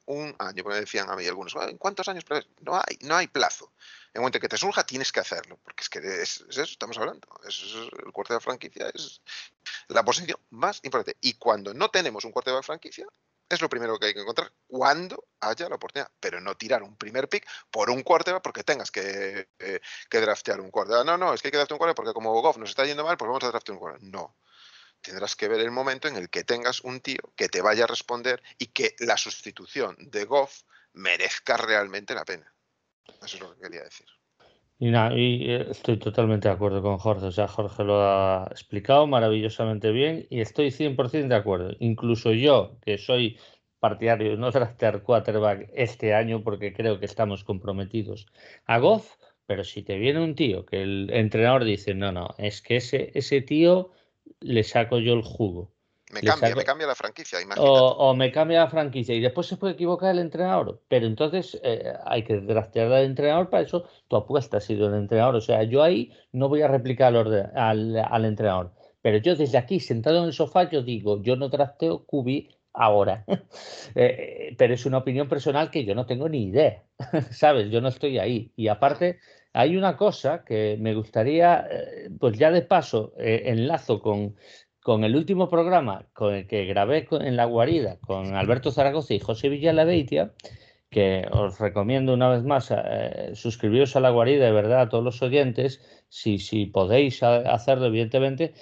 un 0.06 0.36
año, 0.40 0.64
como 0.64 0.76
decían 0.76 1.10
a 1.10 1.16
mí 1.16 1.26
algunos, 1.28 1.56
¿en 1.56 1.78
cuántos 1.78 2.08
años? 2.08 2.24
No 2.62 2.76
hay, 2.76 2.98
no 3.02 3.16
hay 3.16 3.28
plazo. 3.28 3.72
En 4.14 4.20
el 4.20 4.22
momento 4.22 4.40
que 4.40 4.50
te 4.50 4.58
surja, 4.58 4.86
tienes 4.86 5.12
que 5.12 5.20
hacerlo, 5.20 5.60
porque 5.64 5.84
es 5.84 5.90
que 5.90 6.00
es, 6.00 6.46
eso 6.50 6.64
estamos 6.64 6.98
hablando. 6.98 7.28
Es, 7.48 7.62
el 8.06 8.12
cuarto 8.12 8.34
de 8.34 8.40
franquicia 8.40 8.90
es 8.94 9.22
la 9.90 10.04
posición 10.04 10.40
más 10.50 10.80
importante. 10.84 11.18
Y 11.22 11.34
cuando 11.34 11.74
no 11.74 11.90
tenemos 11.90 12.26
un 12.26 12.32
cuarto 12.32 12.56
de 12.56 12.64
franquicia, 12.64 13.06
es 13.50 13.62
lo 13.62 13.70
primero 13.70 13.98
que 13.98 14.08
hay 14.08 14.14
que 14.14 14.22
encontrar 14.22 14.52
cuando 14.68 15.26
haya 15.40 15.70
la 15.70 15.76
oportunidad, 15.76 16.12
pero 16.20 16.42
no 16.42 16.56
tirar 16.58 16.84
un 16.84 16.98
primer 16.98 17.30
pick 17.30 17.48
por 17.72 17.90
un 17.90 18.04
quarterback 18.04 18.44
porque 18.44 18.64
tengas 18.64 18.92
que, 18.92 19.48
eh, 19.60 19.80
que 20.10 20.22
draftear 20.22 20.60
un 20.60 20.70
quarterback. 20.72 21.06
No, 21.06 21.18
no, 21.18 21.34
es 21.34 21.42
que 21.42 21.48
hay 21.48 21.52
que 21.52 21.58
draftear 21.58 21.76
un 21.76 21.80
quarterback 21.80 21.96
porque 21.96 22.14
como 22.14 22.42
Goff 22.42 22.58
nos 22.58 22.70
está 22.70 22.86
yendo 22.86 23.06
mal, 23.06 23.18
pues 23.18 23.28
vamos 23.28 23.44
a 23.44 23.48
draftear 23.48 23.76
un 23.76 23.80
quarterback. 23.80 24.12
No. 24.12 24.36
Tendrás 25.02 25.36
que 25.36 25.48
ver 25.48 25.62
el 25.62 25.72
momento 25.72 26.08
en 26.08 26.16
el 26.16 26.30
que 26.30 26.43
tengas 26.43 26.82
un 26.82 27.00
tío 27.00 27.34
que 27.36 27.50
te 27.50 27.62
vaya 27.62 27.86
a 27.86 27.88
responder 27.88 28.41
y 28.58 28.68
que 28.68 28.95
la 29.00 29.18
sustitución 29.18 29.95
de 30.00 30.26
Goff 30.26 30.64
merezca 30.93 31.58
realmente 31.58 32.14
la 32.14 32.26
pena. 32.26 32.54
Eso 33.24 33.38
es 33.38 33.39
lo 33.39 33.56
que 33.56 33.62
quería 33.62 33.84
decir. 33.84 34.08
Y, 34.80 34.91
nada, 34.91 35.12
eh, 35.16 35.68
estoy 35.72 35.98
totalmente 35.98 36.48
de 36.48 36.54
acuerdo 36.54 36.82
con 36.84 36.98
Jorge. 37.00 37.26
O 37.26 37.32
sea, 37.32 37.48
Jorge 37.48 37.84
lo 37.84 38.02
ha 38.02 38.48
explicado 38.52 39.08
maravillosamente 39.08 39.91
bien 39.91 40.28
y 40.30 40.41
estoy 40.41 40.72
100% 40.72 41.30
de 41.30 41.36
acuerdo. 41.36 41.72
Incluso 41.80 42.32
yo, 42.34 42.78
que 42.82 42.98
soy 42.98 43.39
partidario 43.80 44.32
de 44.32 44.38
no 44.38 44.52
draftear 44.52 45.04
quarterback 45.04 45.70
este 45.74 46.14
año 46.14 46.43
porque 46.43 46.74
creo 46.74 47.00
que 47.00 47.06
estamos 47.06 47.43
comprometidos 47.43 48.28
a 48.66 48.80
Goff, 48.80 49.16
pero 49.45 49.64
si 49.64 49.82
te 49.82 49.98
viene 49.98 50.20
un 50.20 50.36
tío 50.36 50.66
que 50.66 50.82
el 50.82 51.10
entrenador 51.12 51.64
dice, 51.64 51.93
no, 51.93 52.12
no, 52.12 52.36
es 52.38 52.62
que 52.62 52.78
ese, 52.78 53.12
ese 53.16 53.41
tío 53.41 53.91
le 54.40 54.64
saco 54.64 55.00
yo 55.00 55.14
el 55.14 55.22
jugo 55.22 55.72
me 56.12 56.22
cambia, 56.22 56.56
me 56.56 56.64
cambia 56.64 56.88
la 56.88 56.96
franquicia, 56.96 57.40
O, 57.58 58.14
me 58.16 58.32
cambia 58.32 58.62
la 58.62 58.70
franquicia 58.70 59.14
y 59.14 59.20
después 59.20 59.46
se 59.48 59.58
puede 59.58 59.74
equivocar 59.74 60.12
el 60.12 60.20
entrenador. 60.20 60.82
Pero 60.88 61.06
entonces 61.06 61.60
eh, 61.64 61.94
hay 62.06 62.24
que 62.24 62.38
draftear 62.38 62.92
al 62.92 63.04
entrenador, 63.04 63.50
para 63.50 63.64
eso 63.64 63.86
tu 64.08 64.16
apuesta 64.16 64.58
ha 64.58 64.62
sido 64.62 64.88
el 64.88 64.96
entrenador. 64.96 65.36
O 65.36 65.42
sea, 65.42 65.64
yo 65.64 65.84
ahí 65.84 66.14
no 66.32 66.48
voy 66.48 66.62
a 66.62 66.70
replicar 66.70 67.14
al, 67.16 67.98
al, 67.98 68.26
entrenador. 68.26 68.72
Pero 69.02 69.18
yo 69.18 69.36
desde 69.36 69.58
aquí, 69.58 69.82
sentado 69.82 70.20
en 70.20 70.26
el 70.26 70.34
sofá, 70.34 70.70
yo 70.70 70.82
digo, 70.82 71.22
yo 71.22 71.36
no 71.36 71.50
drafteo 71.50 72.06
QB 72.06 72.54
ahora. 72.74 73.26
Eh, 73.96 74.54
pero 74.58 74.76
es 74.76 74.86
una 74.86 75.00
opinión 75.00 75.28
personal 75.28 75.72
que 75.72 75.84
yo 75.84 75.96
no 75.96 76.06
tengo 76.06 76.30
ni 76.30 76.46
idea. 76.46 76.84
¿Sabes? 77.32 77.72
Yo 77.72 77.82
no 77.82 77.88
estoy 77.88 78.20
ahí. 78.20 78.52
Y 78.56 78.68
aparte, 78.68 79.20
hay 79.58 79.76
una 79.76 79.97
cosa 79.97 80.43
que 80.45 80.78
me 80.80 80.93
gustaría, 80.93 81.68
eh, 81.70 82.10
pues 82.20 82.38
ya 82.38 82.51
de 82.51 82.62
paso, 82.62 83.14
enlazo 83.18 84.01
con 84.01 84.36
con 84.88 85.03
el 85.03 85.18
último 85.18 85.49
programa 85.49 86.08
con 86.14 86.34
el 86.34 86.47
que 86.47 86.64
grabé 86.64 87.10
en 87.12 87.36
La 87.36 87.43
Guarida 87.43 87.99
con 87.99 88.36
Alberto 88.36 88.72
Zaragoza 88.72 89.14
y 89.14 89.20
José 89.20 89.49
Villalabeitia, 89.49 90.32
que 90.89 91.28
os 91.30 91.60
recomiendo 91.60 92.14
una 92.14 92.30
vez 92.30 92.45
más 92.45 92.72
eh, 92.72 93.32
suscribiros 93.34 93.97
a 93.97 93.99
La 93.99 94.12
Guarida, 94.12 94.45
de 94.45 94.53
verdad, 94.53 94.80
a 94.80 94.88
todos 94.88 95.03
los 95.03 95.22
oyentes, 95.22 95.82
si, 96.08 96.38
si 96.38 96.68
podéis 96.68 97.22
hacerlo, 97.22 97.88
evidentemente. 97.88 98.53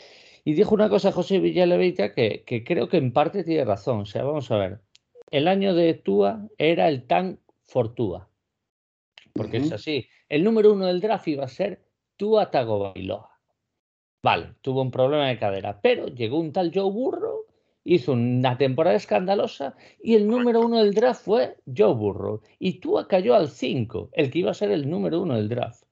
Y 0.43 0.55
dijo 0.55 0.73
una 0.73 0.89
cosa 0.89 1.11
José 1.11 1.37
Villalabeitia 1.37 2.11
que, 2.11 2.43
que 2.43 2.63
creo 2.63 2.89
que 2.89 2.97
en 2.97 3.13
parte 3.13 3.43
tiene 3.43 3.63
razón. 3.63 3.99
O 3.99 4.05
sea, 4.07 4.23
vamos 4.23 4.49
a 4.49 4.57
ver. 4.57 4.79
El 5.29 5.47
año 5.47 5.75
de 5.75 5.93
Tua 5.93 6.47
era 6.57 6.87
el 6.87 7.05
tan 7.05 7.37
Fortúa. 7.65 8.29
Porque 9.31 9.57
es 9.57 9.71
así. 9.71 10.07
El 10.29 10.43
número 10.43 10.73
uno 10.73 10.87
del 10.87 11.01
draft 11.01 11.27
iba 11.27 11.45
a 11.45 11.49
ser 11.49 11.85
Tua 12.17 12.49
Tagovailoa. 12.51 13.29
Vale, 14.23 14.55
tuvo 14.61 14.81
un 14.81 14.91
problema 14.91 15.27
de 15.27 15.37
cadera, 15.37 15.81
pero 15.81 16.07
llegó 16.07 16.39
un 16.39 16.51
tal 16.51 16.71
Joe 16.73 16.91
Burrow, 16.91 17.45
hizo 17.83 18.13
una 18.13 18.57
temporada 18.57 18.95
escandalosa 18.95 19.75
y 20.01 20.15
el 20.15 20.27
número 20.27 20.61
uno 20.61 20.79
del 20.79 20.95
draft 20.95 21.23
fue 21.23 21.57
Joe 21.65 21.93
Burrow. 21.93 22.41
Y 22.57 22.79
Tua 22.79 23.07
cayó 23.07 23.35
al 23.35 23.49
5, 23.49 24.09
el 24.13 24.31
que 24.31 24.39
iba 24.39 24.51
a 24.51 24.55
ser 24.55 24.71
el 24.71 24.89
número 24.89 25.21
uno 25.21 25.35
del 25.35 25.49
draft. 25.49 25.83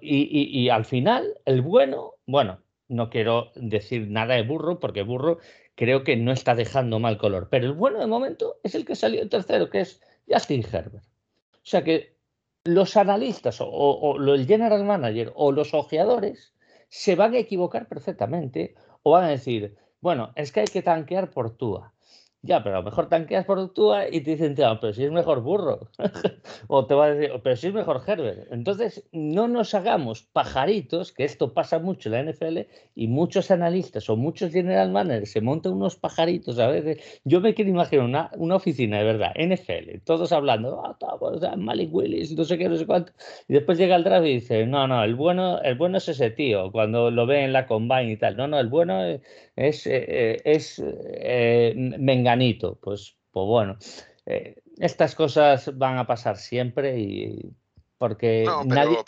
y, 0.00 0.68
al 0.68 0.84
final, 0.84 1.34
el 1.44 1.62
bueno, 1.62 2.14
bueno, 2.26 2.62
no 2.88 3.10
quiero 3.10 3.50
decir 3.56 4.06
nada 4.08 4.34
de 4.34 4.42
Burrow 4.42 4.78
porque 4.78 5.02
Burrow 5.02 5.38
creo 5.74 6.04
que 6.04 6.16
no 6.16 6.30
está 6.30 6.54
dejando 6.54 7.00
mal 7.00 7.18
color, 7.18 7.48
pero 7.50 7.66
el 7.66 7.72
bueno 7.72 7.98
de 7.98 8.06
momento 8.06 8.60
es 8.62 8.74
el 8.74 8.84
que 8.84 8.94
salió 8.94 9.22
en 9.22 9.28
tercero, 9.28 9.70
que 9.70 9.80
es 9.80 10.00
Justin 10.28 10.64
Herbert. 10.70 11.04
O 11.54 11.64
sea 11.64 11.82
que 11.82 12.11
los 12.64 12.96
analistas 12.96 13.58
o, 13.60 14.16
el 14.16 14.46
general 14.46 14.84
manager 14.84 15.32
o 15.34 15.52
los 15.52 15.74
ojeadores 15.74 16.54
se 16.88 17.16
van 17.16 17.34
a 17.34 17.38
equivocar 17.38 17.88
perfectamente 17.88 18.74
o 19.02 19.12
van 19.12 19.24
a 19.24 19.28
decir, 19.28 19.76
bueno, 20.00 20.32
es 20.36 20.52
que 20.52 20.60
hay 20.60 20.66
que 20.66 20.82
tanquear 20.82 21.30
por 21.30 21.56
Tua. 21.56 21.92
Ya, 22.44 22.60
pero 22.64 22.76
a 22.76 22.78
lo 22.80 22.84
mejor 22.84 23.08
tanqueas 23.08 23.44
por 23.44 23.72
Tua 23.72 24.08
y 24.08 24.20
te 24.22 24.32
dicen, 24.32 24.56
pero 24.56 24.92
si 24.92 25.04
es 25.04 25.12
mejor 25.12 25.42
burro. 25.42 25.88
o 26.66 26.86
te 26.86 26.94
va 26.94 27.04
a 27.04 27.14
decir, 27.14 27.40
pero 27.40 27.54
si 27.54 27.68
es 27.68 27.74
mejor 27.74 28.02
Herbert. 28.04 28.48
Entonces, 28.50 29.08
no 29.12 29.46
nos 29.46 29.74
hagamos 29.74 30.24
pajaritos, 30.24 31.12
que 31.12 31.22
esto 31.22 31.54
pasa 31.54 31.78
mucho 31.78 32.08
en 32.08 32.26
la 32.26 32.32
NFL, 32.32 32.58
y 32.96 33.06
muchos 33.06 33.52
analistas 33.52 34.10
o 34.10 34.16
muchos 34.16 34.50
general 34.50 34.90
managers 34.90 35.30
se 35.30 35.40
montan 35.40 35.74
unos 35.74 35.94
pajaritos 35.94 36.58
a 36.58 36.66
veces. 36.66 37.20
Yo 37.22 37.40
me 37.40 37.54
quiero 37.54 37.70
imaginar 37.70 38.04
una, 38.04 38.30
una 38.36 38.56
oficina 38.56 38.98
de 38.98 39.04
verdad, 39.04 39.32
NFL, 39.36 40.00
todos 40.04 40.32
hablando, 40.32 40.82
ah, 40.84 41.56
Malik 41.56 41.94
Willis, 41.94 42.36
no 42.36 42.42
sé 42.42 42.58
qué, 42.58 42.68
no 42.68 42.76
sé 42.76 42.86
cuánto. 42.86 43.12
Y 43.46 43.54
después 43.54 43.78
llega 43.78 43.94
el 43.94 44.02
draft 44.02 44.26
y 44.26 44.34
dice, 44.34 44.66
no, 44.66 44.88
no, 44.88 45.04
el 45.04 45.14
bueno, 45.14 45.60
el 45.62 45.76
bueno 45.76 45.98
es 45.98 46.08
ese 46.08 46.30
tío, 46.30 46.72
cuando 46.72 47.12
lo 47.12 47.24
ve 47.24 47.44
en 47.44 47.52
la 47.52 47.66
combine 47.68 48.10
y 48.10 48.16
tal. 48.16 48.36
No, 48.36 48.48
no, 48.48 48.58
el 48.58 48.68
bueno 48.68 49.04
es, 49.04 49.20
es, 49.56 49.86
eh, 49.86 50.40
es 50.44 50.82
eh, 50.84 51.74
menganito. 51.76 52.78
Pues, 52.80 53.16
pues 53.30 53.46
bueno, 53.46 53.78
eh, 54.26 54.62
estas 54.78 55.14
cosas 55.14 55.76
van 55.76 55.98
a 55.98 56.06
pasar 56.06 56.36
siempre 56.38 56.98
y 56.98 57.54
porque 57.98 58.44
nadie, 58.66 58.98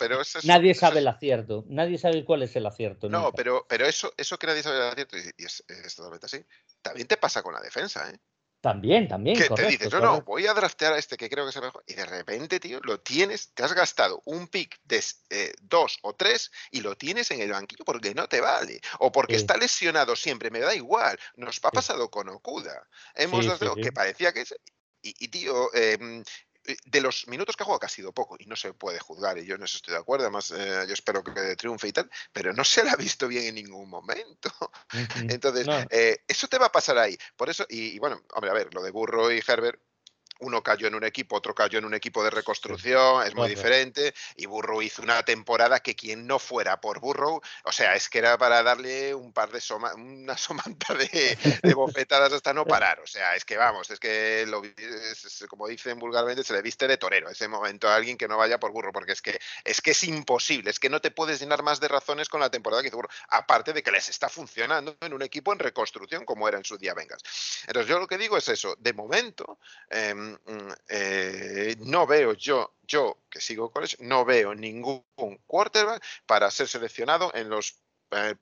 nadie 0.43 0.73
sabe 0.73 0.99
el 0.99 1.07
acierto, 1.09 1.65
nadie 1.67 1.97
sabe 1.97 2.23
cuál 2.23 2.43
es 2.43 2.55
el 2.55 2.65
acierto. 2.65 3.09
No, 3.09 3.33
pero, 3.33 3.65
pero 3.67 3.85
eso, 3.85 4.13
eso 4.15 4.37
que 4.37 4.47
nadie 4.47 4.63
sabe 4.63 4.77
el 4.77 4.83
acierto, 4.83 5.17
y 5.17 5.43
es, 5.43 5.65
es, 5.67 5.95
totalmente 5.95 6.27
así, 6.27 6.37
también 6.81 7.05
te 7.05 7.17
pasa 7.17 7.43
con 7.43 7.53
la 7.53 7.59
defensa, 7.59 8.09
¿eh? 8.09 8.17
También, 8.65 9.07
también. 9.07 9.37
Que 9.37 9.47
te 9.47 9.67
dices, 9.67 9.93
no, 9.93 9.99
no, 9.99 10.21
voy 10.23 10.47
a 10.47 10.53
draftear 10.55 10.93
a 10.93 10.97
este 10.97 11.17
que 11.17 11.29
creo 11.29 11.45
que 11.45 11.51
es 11.51 11.61
mejor. 11.61 11.83
Y 11.85 11.93
de 11.93 12.03
repente, 12.03 12.59
tío, 12.59 12.79
lo 12.81 12.99
tienes, 12.99 13.53
te 13.53 13.61
has 13.61 13.73
gastado 13.73 14.23
un 14.25 14.47
pick 14.47 14.79
de 14.85 15.03
eh, 15.29 15.53
dos 15.61 15.99
o 16.01 16.15
tres 16.15 16.51
y 16.71 16.81
lo 16.81 16.97
tienes 16.97 17.29
en 17.29 17.41
el 17.41 17.51
banquillo 17.51 17.85
porque 17.85 18.15
no 18.15 18.27
te 18.27 18.41
vale. 18.41 18.81
O 18.97 19.11
porque 19.11 19.35
está 19.35 19.55
lesionado 19.55 20.15
siempre, 20.15 20.49
me 20.49 20.61
da 20.61 20.73
igual. 20.73 21.15
Nos 21.35 21.59
ha 21.63 21.69
pasado 21.69 22.09
con 22.09 22.27
Okuda. 22.27 22.87
Hemos 23.13 23.45
dado 23.45 23.75
que 23.75 23.91
parecía 23.91 24.33
que 24.33 24.41
es. 24.41 24.55
Y, 25.03 25.27
tío, 25.27 25.71
eh, 25.75 26.23
de 26.85 27.01
los 27.01 27.27
minutos 27.27 27.55
que 27.55 27.63
ha 27.63 27.65
jugado, 27.65 27.79
que 27.79 27.85
ha 27.85 27.89
sido 27.89 28.11
poco, 28.11 28.35
y 28.39 28.45
no 28.45 28.55
se 28.55 28.73
puede 28.73 28.99
juzgar, 28.99 29.37
y 29.37 29.45
yo 29.45 29.57
no 29.57 29.65
estoy 29.65 29.93
de 29.93 29.99
acuerdo, 29.99 30.25
además 30.25 30.49
yo 30.49 30.93
espero 30.93 31.23
que 31.23 31.55
triunfe 31.55 31.87
y 31.87 31.91
tal, 31.93 32.09
pero 32.31 32.53
no 32.53 32.63
se 32.63 32.83
la 32.83 32.91
ha 32.91 32.95
visto 32.95 33.27
bien 33.27 33.45
en 33.45 33.55
ningún 33.55 33.89
momento. 33.89 34.49
Entonces, 35.29 35.67
eso 36.27 36.47
te 36.47 36.57
va 36.57 36.67
a 36.67 36.71
pasar 36.71 36.97
ahí. 36.97 37.17
Por 37.35 37.49
eso, 37.49 37.65
y, 37.69 37.95
y, 37.95 37.99
bueno, 37.99 38.21
hombre, 38.33 38.51
a 38.51 38.53
ver, 38.53 38.73
lo 38.73 38.81
de 38.81 38.91
Burro 38.91 39.31
y 39.31 39.41
Herbert, 39.45 39.79
uno 40.39 40.61
cayó 40.61 40.87
en 40.87 40.95
un 40.95 41.03
equipo, 41.03 41.35
otro 41.35 41.55
cayó 41.55 41.79
en 41.79 41.85
un 41.85 41.93
equipo 41.93 42.23
de 42.23 42.29
reconstrucción, 42.29 43.25
es 43.25 43.35
muy 43.35 43.49
diferente. 43.49 44.13
Y 44.35 44.45
Burrow 44.45 44.81
hizo 44.81 45.01
una 45.01 45.23
temporada 45.23 45.79
que 45.79 45.95
quien 45.95 46.27
no 46.27 46.39
fuera 46.39 46.81
por 46.81 46.99
Burrow, 46.99 47.41
o 47.63 47.71
sea, 47.71 47.95
es 47.95 48.09
que 48.09 48.19
era 48.19 48.37
para 48.37 48.61
darle 48.63 49.15
un 49.15 49.31
par 49.31 49.51
de 49.51 49.61
una 49.95 50.37
somanta 50.37 50.93
de, 50.93 51.73
bofetadas 51.73 52.33
hasta 52.33 52.53
no 52.53 52.65
parar. 52.65 52.99
O 52.99 53.07
sea, 53.07 53.35
es 53.35 53.45
que 53.45 53.57
vamos, 53.57 53.89
es 53.89 53.99
que 53.99 54.45
lo, 54.47 54.61
como 55.47 55.67
dicen 55.67 55.99
vulgarmente, 55.99 56.43
se 56.43 56.53
le 56.53 56.61
viste 56.61 56.87
de 56.87 56.97
torero 56.97 57.29
ese 57.29 57.47
momento 57.47 57.87
a 57.87 57.95
alguien 57.95 58.17
que 58.17 58.27
no 58.27 58.37
vaya 58.37 58.59
por 58.59 58.71
Burrow, 58.71 58.91
porque 58.91 59.13
es 59.13 59.21
que 59.21 59.39
es 59.63 59.81
que 59.81 59.91
es 59.91 60.03
imposible, 60.03 60.69
es 60.69 60.79
que 60.79 60.89
no 60.89 61.01
te 61.01 61.11
puedes 61.11 61.39
llenar 61.39 61.63
más 61.63 61.79
de 61.79 61.87
razones 61.87 62.29
con 62.29 62.39
la 62.39 62.49
temporada 62.49 62.81
que 62.81 62.89
hizo 62.89 62.97
Burrow, 62.97 63.11
aparte 63.29 63.73
de 63.73 63.83
que 63.83 63.91
les 63.91 64.09
está 64.09 64.29
funcionando 64.29 64.97
en 65.01 65.13
un 65.13 65.21
equipo 65.21 65.53
en 65.53 65.59
reconstrucción 65.59 66.25
como 66.25 66.47
era 66.47 66.57
en 66.57 66.65
su 66.65 66.77
día 66.77 66.93
Vengas. 66.93 67.21
Entonces 67.67 67.89
yo 67.89 67.99
lo 67.99 68.07
que 68.07 68.17
digo 68.17 68.37
es 68.37 68.47
eso, 68.49 68.75
de 68.79 68.93
momento. 68.93 69.59
Em, 69.89 70.24
eh, 70.87 71.75
no 71.79 72.07
veo 72.07 72.33
yo, 72.33 72.75
yo 72.83 73.23
que 73.29 73.41
sigo 73.41 73.71
eso, 73.81 73.97
no 73.99 74.25
veo 74.25 74.55
ningún 74.55 75.03
quarterback 75.45 76.03
para 76.25 76.51
ser 76.51 76.67
seleccionado 76.67 77.31
en 77.33 77.49
los 77.49 77.84
eh, 78.11 78.35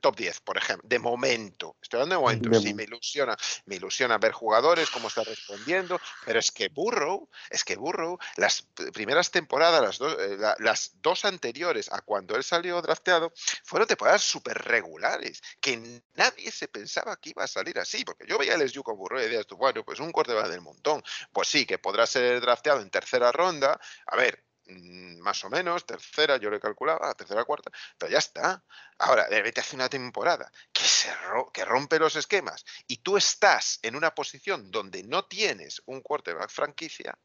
top 0.00 0.16
10, 0.16 0.40
por 0.40 0.56
ejemplo, 0.56 0.88
de 0.88 0.98
momento. 0.98 1.76
Estoy 1.80 2.00
hablando 2.00 2.16
de 2.16 2.20
momento. 2.20 2.60
sí, 2.60 2.74
me 2.74 2.84
ilusiona, 2.84 3.36
me 3.66 3.76
ilusiona 3.76 4.18
ver 4.18 4.32
jugadores, 4.32 4.90
cómo 4.90 5.08
está 5.08 5.24
respondiendo, 5.24 6.00
pero 6.24 6.38
es 6.38 6.52
que 6.52 6.68
Burrow, 6.68 7.28
es 7.50 7.64
que 7.64 7.76
Burrow, 7.76 8.18
las 8.36 8.66
primeras 8.92 9.30
temporadas, 9.30 9.82
las, 9.82 9.98
dos, 9.98 10.16
eh, 10.20 10.36
las 10.58 10.92
dos 11.02 11.24
anteriores 11.24 11.90
a 11.92 12.00
cuando 12.02 12.36
él 12.36 12.44
salió 12.44 12.80
drafteado, 12.82 13.32
fueron 13.64 13.88
temporadas 13.88 14.22
súper 14.22 14.58
regulares, 14.58 15.42
que 15.60 16.02
nadie 16.14 16.50
se 16.50 16.68
pensaba 16.68 17.16
que 17.16 17.30
iba 17.30 17.44
a 17.44 17.48
salir 17.48 17.78
así, 17.78 18.04
porque 18.04 18.26
yo 18.26 18.38
veía 18.38 18.54
el 18.54 18.62
SU 18.62 18.82
con 18.82 18.96
Burrow 18.96 19.20
y 19.20 19.22
decía, 19.22 19.44
bueno, 19.56 19.84
pues 19.84 20.00
un 20.00 20.12
corte 20.12 20.34
va 20.34 20.48
del 20.48 20.60
montón. 20.60 21.02
Pues 21.32 21.48
sí, 21.48 21.66
que 21.66 21.78
podrá 21.78 22.06
ser 22.06 22.40
drafteado 22.40 22.80
en 22.80 22.90
tercera 22.90 23.32
ronda. 23.32 23.80
A 24.06 24.16
ver, 24.16 24.47
Mm, 24.47 24.47
más 24.68 25.44
o 25.44 25.50
menos, 25.50 25.86
tercera, 25.86 26.36
yo 26.36 26.50
le 26.50 26.60
calculaba, 26.60 27.14
tercera, 27.14 27.44
cuarta, 27.44 27.70
pero 27.96 28.12
ya 28.12 28.18
está. 28.18 28.62
Ahora, 28.98 29.28
de 29.28 29.36
repente 29.36 29.60
hace 29.60 29.76
una 29.76 29.88
temporada 29.88 30.50
que, 30.72 30.84
se 30.84 31.10
que 31.52 31.64
rompe 31.64 31.98
los 31.98 32.16
esquemas 32.16 32.64
y 32.86 32.98
tú 32.98 33.16
estás 33.16 33.78
en 33.82 33.96
una 33.96 34.14
posición 34.14 34.70
donde 34.70 35.02
no 35.02 35.24
tienes 35.26 35.82
un 35.86 36.00
quarterback 36.00 36.50
franquicia, 36.50 37.18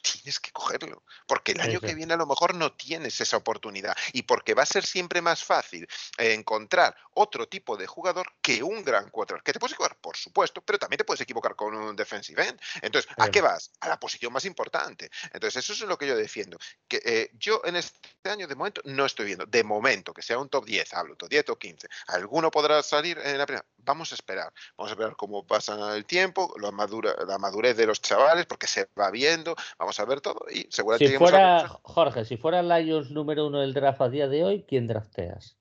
tienes 0.00 0.40
que 0.40 0.50
cogerlo, 0.52 1.02
porque 1.26 1.52
el 1.52 1.60
año 1.60 1.80
que 1.80 1.94
viene 1.94 2.14
a 2.14 2.16
lo 2.16 2.26
mejor 2.26 2.54
no 2.54 2.72
tienes 2.72 3.20
esa 3.20 3.36
oportunidad 3.36 3.96
y 4.12 4.22
porque 4.22 4.54
va 4.54 4.62
a 4.62 4.66
ser 4.66 4.84
siempre 4.84 5.20
más 5.20 5.44
fácil 5.44 5.86
encontrar 6.18 6.96
otro 7.14 7.48
tipo 7.48 7.76
de 7.76 7.86
jugador 7.86 8.32
que 8.40 8.62
un 8.62 8.82
gran 8.82 9.10
quarterback. 9.10 9.44
Que 9.44 9.52
te 9.52 9.60
puedes 9.60 9.74
equivocar, 9.74 9.96
por 10.00 10.16
supuesto, 10.16 10.62
pero 10.62 10.78
también 10.78 10.98
te 10.98 11.04
puedes 11.04 11.20
equivocar 11.20 11.54
con 11.54 11.74
un 11.74 11.96
defensive 11.96 12.46
end. 12.46 12.60
Entonces, 12.82 13.10
¿a 13.18 13.28
qué 13.30 13.40
vas? 13.40 13.72
A 13.80 13.88
la 13.88 13.98
posición 13.98 14.32
más 14.32 14.44
importante. 14.44 15.10
Entonces, 15.32 15.64
eso 15.64 15.72
es 15.72 15.80
lo 15.80 15.98
que 15.98 16.06
yo 16.06 16.16
defiendo. 16.16 16.58
Que 16.88 17.00
eh, 17.04 17.30
yo 17.34 17.62
en 17.64 17.76
este 17.76 17.98
año, 18.24 18.46
de 18.46 18.54
momento, 18.54 18.80
no 18.84 19.06
estoy 19.06 19.26
viendo, 19.26 19.46
de 19.46 19.64
momento, 19.64 20.12
que 20.12 20.22
sea 20.22 20.38
un 20.38 20.48
top 20.48 20.64
10, 20.64 20.94
hablo, 20.94 21.16
top 21.16 21.28
10 21.28 21.48
o 21.50 21.58
15. 21.58 21.88
Alguno 22.08 22.50
podrá 22.50 22.82
salir 22.82 23.18
en 23.18 23.38
la 23.38 23.46
primera. 23.46 23.66
Vamos 23.84 24.12
a 24.12 24.14
esperar. 24.14 24.52
Vamos 24.76 24.90
a 24.90 24.94
esperar 24.94 25.16
cómo 25.16 25.46
pasa 25.46 25.96
el 25.96 26.04
tiempo, 26.04 26.54
la, 26.60 26.70
madura, 26.70 27.14
la 27.26 27.38
madurez 27.38 27.76
de 27.76 27.86
los 27.86 28.00
chavales, 28.00 28.46
porque 28.46 28.66
se 28.66 28.88
va 28.98 29.10
viendo, 29.10 29.54
vamos 29.78 29.98
a 30.00 30.04
ver 30.04 30.20
todo 30.20 30.44
y 30.50 30.66
seguramente... 30.70 31.12
Si 31.12 31.18
fuera, 31.18 31.68
Jorge, 31.82 32.24
si 32.24 32.36
fuera 32.36 32.62
Lions 32.62 33.10
número 33.10 33.46
uno 33.46 33.60
del 33.60 33.74
draft 33.74 34.00
a 34.00 34.08
día 34.08 34.28
de 34.28 34.44
hoy, 34.44 34.64
¿quién 34.68 34.86
drafteas? 34.86 35.56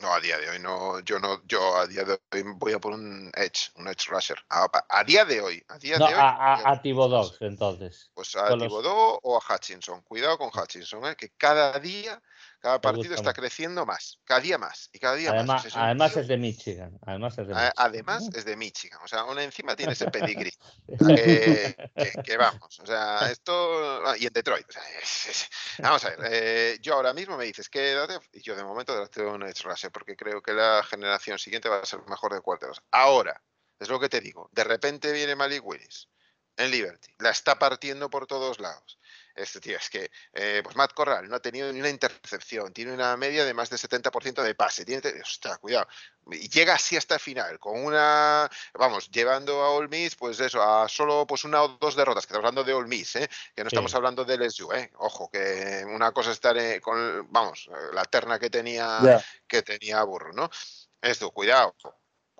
No, 0.00 0.14
a 0.14 0.20
día 0.20 0.38
de 0.38 0.48
hoy 0.48 0.58
no, 0.58 1.00
yo 1.00 1.18
no, 1.18 1.42
yo 1.46 1.76
a 1.76 1.86
día 1.86 2.04
de 2.04 2.18
hoy 2.32 2.42
voy 2.56 2.72
a 2.72 2.78
por 2.78 2.94
un 2.94 3.30
Edge, 3.34 3.70
un 3.76 3.86
Edge 3.86 4.08
Rusher. 4.08 4.38
A, 4.48 5.04
día 5.04 5.26
de 5.26 5.42
hoy, 5.42 5.62
a 5.68 5.78
día 5.78 5.98
de 5.98 6.04
hoy. 6.04 6.12
A, 6.14 6.70
a, 6.70 6.80
entonces. 7.40 8.10
Pues 8.14 8.34
a 8.34 8.56
Thibodeau 8.56 9.20
o 9.22 9.36
a 9.36 9.54
Hutchinson. 9.54 10.00
Cuidado 10.02 10.38
con 10.38 10.48
Hutchinson, 10.48 11.04
¿eh? 11.04 11.16
que 11.16 11.30
cada 11.36 11.78
día 11.78 12.20
cada 12.60 12.80
partido 12.80 13.14
está 13.14 13.32
creciendo 13.32 13.86
más, 13.86 14.20
cada 14.24 14.40
día 14.40 14.58
más 14.58 14.90
y 14.92 14.98
cada 14.98 15.14
día 15.14 15.30
además, 15.30 15.64
más. 15.64 15.76
además 15.76 16.16
es 16.16 16.28
de 16.28 16.36
Michigan. 16.36 16.98
Además 17.06 17.38
es 17.38 17.48
de 17.48 17.54
Michigan. 17.54 17.72
Además 17.76 18.28
es 18.34 18.44
de 18.44 18.56
Michigan. 18.56 19.00
O 19.02 19.08
sea, 19.08 19.24
una 19.24 19.42
encima 19.42 19.74
tiene 19.74 19.94
ese 19.94 20.10
pedigrí. 20.10 20.52
que, 22.24 22.36
vamos. 22.36 22.78
O 22.80 22.86
sea, 22.86 23.30
esto. 23.30 24.06
Ah, 24.06 24.14
y 24.18 24.26
en 24.26 24.32
Detroit. 24.32 24.66
vamos 25.78 26.04
a 26.04 26.10
ver. 26.10 26.18
Eh, 26.30 26.78
yo 26.82 26.94
ahora 26.94 27.14
mismo 27.14 27.38
me 27.38 27.46
dices 27.46 27.70
que 27.70 27.96
y 28.32 28.42
yo 28.42 28.54
de 28.54 28.62
momento 28.62 29.08
tengo 29.08 29.32
un 29.32 29.42
Edge 29.44 29.62
Rusher 29.62 29.90
porque 29.90 30.14
creo 30.14 30.42
que 30.42 30.52
la 30.52 30.82
generación 30.82 31.38
siguiente 31.38 31.70
va 31.70 31.78
a 31.78 31.86
ser 31.86 32.00
mejor 32.08 32.34
de 32.34 32.42
cuarteros. 32.42 32.82
Ahora, 32.90 33.42
es 33.78 33.88
lo 33.88 33.98
que 33.98 34.10
te 34.10 34.20
digo. 34.20 34.50
De 34.52 34.64
repente 34.64 35.12
viene 35.12 35.34
Malik 35.34 35.66
Willis 35.66 36.08
en 36.58 36.70
Liberty. 36.70 37.14
La 37.18 37.30
está 37.30 37.58
partiendo 37.58 38.10
por 38.10 38.26
todos 38.26 38.60
lados 38.60 38.99
este 39.34 39.60
tío, 39.60 39.76
es 39.76 39.88
que 39.90 40.10
eh, 40.32 40.60
pues 40.62 40.76
Matt 40.76 40.92
Corral 40.94 41.28
no 41.28 41.36
ha 41.36 41.40
tenido 41.40 41.72
ni 41.72 41.80
una 41.80 41.88
intercepción, 41.88 42.72
tiene 42.72 42.92
una 42.92 43.16
media 43.16 43.44
de 43.44 43.54
más 43.54 43.70
de 43.70 43.76
70% 43.76 44.42
de 44.42 44.54
pase, 44.54 44.84
tiene, 44.84 45.02
ostras, 45.22 45.58
cuidado, 45.58 45.86
y 46.30 46.48
llega 46.48 46.74
así 46.74 46.96
hasta 46.96 47.14
el 47.14 47.20
final, 47.20 47.58
con 47.58 47.82
una, 47.82 48.48
vamos, 48.74 49.10
llevando 49.10 49.62
a 49.62 49.70
All 49.70 49.88
Miss, 49.88 50.16
pues 50.16 50.38
eso, 50.40 50.62
a 50.62 50.88
solo 50.88 51.26
pues 51.26 51.44
una 51.44 51.62
o 51.62 51.68
dos 51.80 51.96
derrotas, 51.96 52.26
que 52.26 52.32
estamos 52.32 52.46
hablando 52.46 52.64
de 52.64 52.72
All 52.72 52.88
Miss, 52.88 53.16
¿eh? 53.16 53.28
que 53.54 53.62
no 53.62 53.68
estamos 53.68 53.94
hablando 53.94 54.24
de 54.24 54.36
LSU, 54.36 54.72
¿eh? 54.72 54.90
ojo, 54.98 55.30
que 55.30 55.84
una 55.86 56.12
cosa 56.12 56.30
es 56.30 56.34
estar 56.34 56.56
eh, 56.56 56.80
con, 56.80 57.26
vamos, 57.30 57.68
la 57.92 58.04
terna 58.04 58.38
que 58.38 58.50
tenía, 58.50 59.00
que 59.46 59.62
tenía 59.62 60.02
Burro, 60.04 60.32
¿no? 60.32 60.50
Esto, 61.02 61.30
cuidado, 61.30 61.74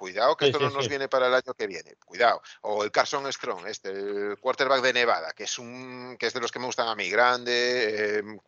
Cuidado 0.01 0.34
que 0.34 0.46
esto 0.46 0.59
no 0.59 0.70
nos 0.70 0.88
viene 0.88 1.09
para 1.09 1.26
el 1.26 1.34
año 1.34 1.53
que 1.53 1.66
viene. 1.66 1.94
Cuidado. 2.07 2.40
O 2.62 2.84
el 2.84 2.90
Carson 2.90 3.30
Strong, 3.30 3.66
este, 3.66 3.90
el 3.90 4.38
quarterback 4.40 4.80
de 4.80 4.94
Nevada, 4.94 5.34
que 5.34 5.44
es 5.44 5.59
un 5.59 6.16
que 6.18 6.26
es 6.26 6.32
de 6.32 6.40
los 6.40 6.51
que 6.51 6.59
me 6.59 6.64
gustan 6.64 6.88
a 6.88 6.94
mí, 6.94 7.11
grande, 7.11 8.16
em, 8.16 8.38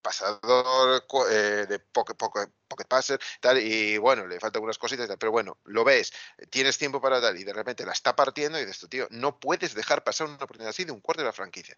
pasador 0.00 1.04
eh, 1.30 1.66
de 1.68 1.78
pocket, 1.80 2.14
pocket, 2.14 2.88
passer, 2.88 3.20
tal, 3.42 3.58
y 3.58 3.98
bueno, 3.98 4.26
le 4.26 4.40
faltan 4.40 4.60
algunas 4.60 4.78
cositas, 4.78 5.06
tal, 5.06 5.18
pero 5.18 5.32
bueno, 5.32 5.58
lo 5.64 5.84
ves, 5.84 6.14
tienes 6.48 6.78
tiempo 6.78 6.98
para 6.98 7.20
tal, 7.20 7.38
y 7.38 7.44
de 7.44 7.52
repente 7.52 7.84
la 7.84 7.92
está 7.92 8.16
partiendo 8.16 8.58
y 8.58 8.64
dices, 8.64 8.88
tío, 8.88 9.06
no 9.10 9.38
puedes 9.38 9.74
dejar 9.74 10.02
pasar 10.02 10.28
una 10.28 10.36
oportunidad 10.36 10.70
así 10.70 10.84
de 10.84 10.92
un 10.92 11.02
cuarto 11.02 11.20
de 11.20 11.26
la 11.26 11.34
franquicia. 11.34 11.76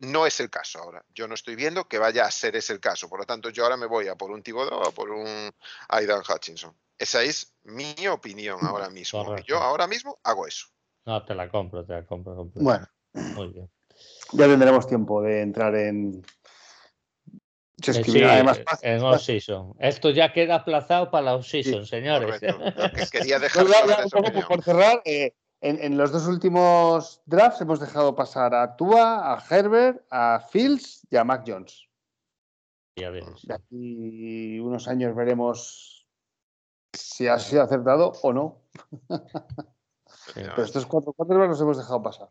No 0.00 0.26
es 0.26 0.40
el 0.40 0.50
caso 0.50 0.80
ahora. 0.80 1.04
Yo 1.14 1.28
no 1.28 1.34
estoy 1.34 1.54
viendo 1.54 1.86
que 1.86 1.98
vaya 1.98 2.24
a 2.24 2.30
ser 2.32 2.56
ese 2.56 2.72
el 2.72 2.80
caso. 2.80 3.08
Por 3.08 3.20
lo 3.20 3.26
tanto, 3.26 3.50
yo 3.50 3.62
ahora 3.62 3.76
me 3.76 3.86
voy 3.86 4.08
a 4.08 4.16
por 4.16 4.32
un 4.32 4.42
Thibodeau 4.42 4.88
o 4.88 4.92
por 4.92 5.10
un 5.10 5.54
Aidan 5.88 6.22
Hutchinson. 6.28 6.76
Esa 6.98 7.22
es 7.22 7.54
mi 7.64 7.94
opinión 8.06 8.58
ahora 8.62 8.88
mismo. 8.90 9.36
Yo 9.46 9.58
ahora 9.58 9.86
mismo 9.86 10.18
hago 10.22 10.46
eso. 10.46 10.66
No, 11.06 11.24
te 11.24 11.34
la 11.34 11.48
compro, 11.48 11.84
te 11.84 11.92
la 11.92 12.06
compro. 12.06 12.50
Bueno, 12.54 12.86
muy 13.12 13.48
bien. 13.48 13.70
Ya 14.32 14.46
tendremos 14.46 14.86
tiempo 14.86 15.22
de 15.22 15.42
entrar 15.42 15.74
en. 15.74 16.24
Sí, 17.82 18.22
además, 18.22 18.62
en 18.82 19.02
off-season. 19.02 19.74
Esto 19.78 20.10
ya 20.10 20.32
queda 20.32 20.56
aplazado 20.56 21.10
para 21.10 21.24
la 21.24 21.34
off-season, 21.34 21.84
señores. 21.84 22.40
quería 23.12 23.38
dejar 23.38 23.66
por 24.48 24.62
cerrar, 24.62 25.02
eh, 25.04 25.34
en, 25.60 25.96
los 25.96 26.12
dos 26.12 26.26
últimos 26.26 27.22
drafts 27.26 27.60
hemos 27.60 27.80
dejado 27.80 28.14
pasar 28.14 28.54
a 28.54 28.76
Tua, 28.76 29.34
a 29.34 29.44
Herbert, 29.50 30.04
a 30.10 30.40
Fields 30.50 31.06
y 31.10 31.16
a 31.16 31.24
Mac 31.24 31.44
Jones. 31.46 31.88
Ya 32.96 33.10
De 33.10 33.24
aquí 33.52 34.60
unos 34.60 34.86
años 34.88 35.14
veremos 35.16 35.93
si 36.94 37.28
ha 37.28 37.38
sido 37.38 37.62
acertado 37.62 38.12
o 38.22 38.32
no. 38.32 38.62
Pero 40.34 40.62
estos 40.62 40.86
cuatro 40.86 41.12
cuatro 41.12 41.46
los 41.46 41.60
hemos 41.60 41.76
dejado 41.76 42.02
pasar. 42.02 42.28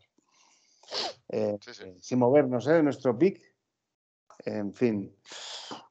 Eh, 1.28 1.58
sin 2.00 2.18
movernos, 2.18 2.66
¿eh? 2.66 2.82
Nuestro 2.82 3.18
pick. 3.18 3.40
En 4.44 4.74
fin. 4.74 5.16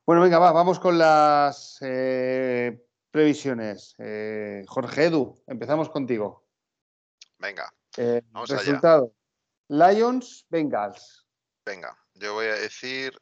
Bueno, 0.05 0.21
venga, 0.21 0.37
va, 0.37 0.51
vamos 0.51 0.79
con 0.79 0.97
las 0.97 1.77
eh, 1.81 2.85
previsiones. 3.09 3.95
Eh, 3.97 4.63
Jorge 4.67 5.05
Edu, 5.05 5.41
empezamos 5.47 5.89
contigo. 5.89 6.45
Venga. 7.39 7.73
Vamos 8.31 8.49
resultado. 8.49 9.13
Lions, 9.69 10.45
Bengals. 10.49 11.25
Venga, 11.65 11.97
yo 12.15 12.33
voy 12.33 12.47
a 12.47 12.55
decir 12.55 13.17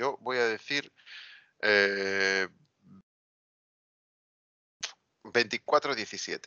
Yo 0.00 0.16
voy 0.22 0.38
a 0.38 0.46
decir 0.46 0.90
24-17. 5.24 6.36
Eh, 6.36 6.40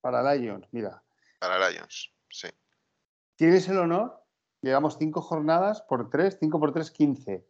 Para 0.00 0.34
Lions, 0.34 0.66
mira. 0.72 1.00
Para 1.38 1.70
Lions, 1.70 2.12
sí. 2.28 2.48
¿Tienes 3.36 3.68
el 3.68 3.78
honor? 3.78 4.20
Llegamos 4.62 4.96
cinco 4.98 5.22
jornadas 5.22 5.82
por 5.82 6.10
tres, 6.10 6.36
cinco 6.40 6.58
por 6.58 6.72
tres, 6.72 6.90
quince. 6.90 7.46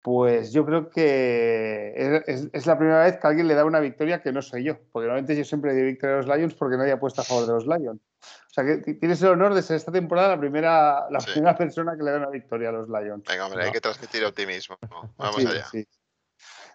Pues 0.00 0.50
yo 0.54 0.64
creo 0.64 0.88
que 0.88 2.22
es, 2.26 2.66
la 2.66 2.78
primera 2.78 3.04
vez 3.04 3.18
que 3.18 3.26
alguien 3.26 3.48
le 3.48 3.54
da 3.54 3.66
una 3.66 3.80
victoria 3.80 4.22
que 4.22 4.32
no 4.32 4.40
soy 4.40 4.64
yo, 4.64 4.80
porque 4.92 5.08
normalmente 5.08 5.36
yo 5.36 5.44
siempre 5.44 5.74
doy 5.74 5.82
victoria 5.82 6.14
a 6.16 6.22
los 6.22 6.26
Lions 6.26 6.54
porque 6.54 6.78
nadie 6.78 6.92
apuesta 6.92 7.20
a 7.20 7.26
favor 7.26 7.46
de 7.46 7.52
los 7.52 7.66
Lions. 7.66 8.00
O 8.20 8.52
sea 8.52 8.64
que 8.64 8.94
tienes 8.94 9.22
el 9.22 9.28
honor 9.28 9.54
de 9.54 9.62
ser 9.62 9.76
esta 9.76 9.92
temporada 9.92 10.30
la 10.30 10.40
primera, 10.40 11.10
la 11.10 11.18
primera 11.18 11.56
persona 11.56 11.96
que 11.96 12.02
le 12.02 12.10
da 12.10 12.18
una 12.18 12.30
victoria 12.30 12.70
a 12.70 12.72
los 12.72 12.88
Lions. 12.88 13.24
Venga, 13.26 13.46
hombre, 13.46 13.64
hay 13.64 13.72
que 13.72 13.80
transmitir 13.80 14.24
optimismo. 14.24 14.76
Vamos 15.16 15.46
allá. 15.46 15.66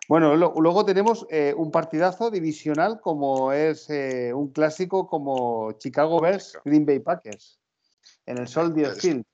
Bueno, 0.08 0.36
luego 0.36 0.86
tenemos 0.86 1.26
eh, 1.32 1.54
un 1.58 1.72
partidazo 1.72 2.30
divisional 2.30 3.00
como 3.02 3.52
es 3.52 3.90
eh, 3.90 4.34
un 4.34 4.52
clásico 4.52 5.08
como 5.08 5.72
Chicago 5.80 6.22
Bears, 6.22 6.60
Green 6.64 6.86
Bay 6.86 7.00
Packers, 7.00 7.60
en 8.28 8.38
el 8.38 8.48
Soldier 8.48 8.94
Field. 8.94 9.26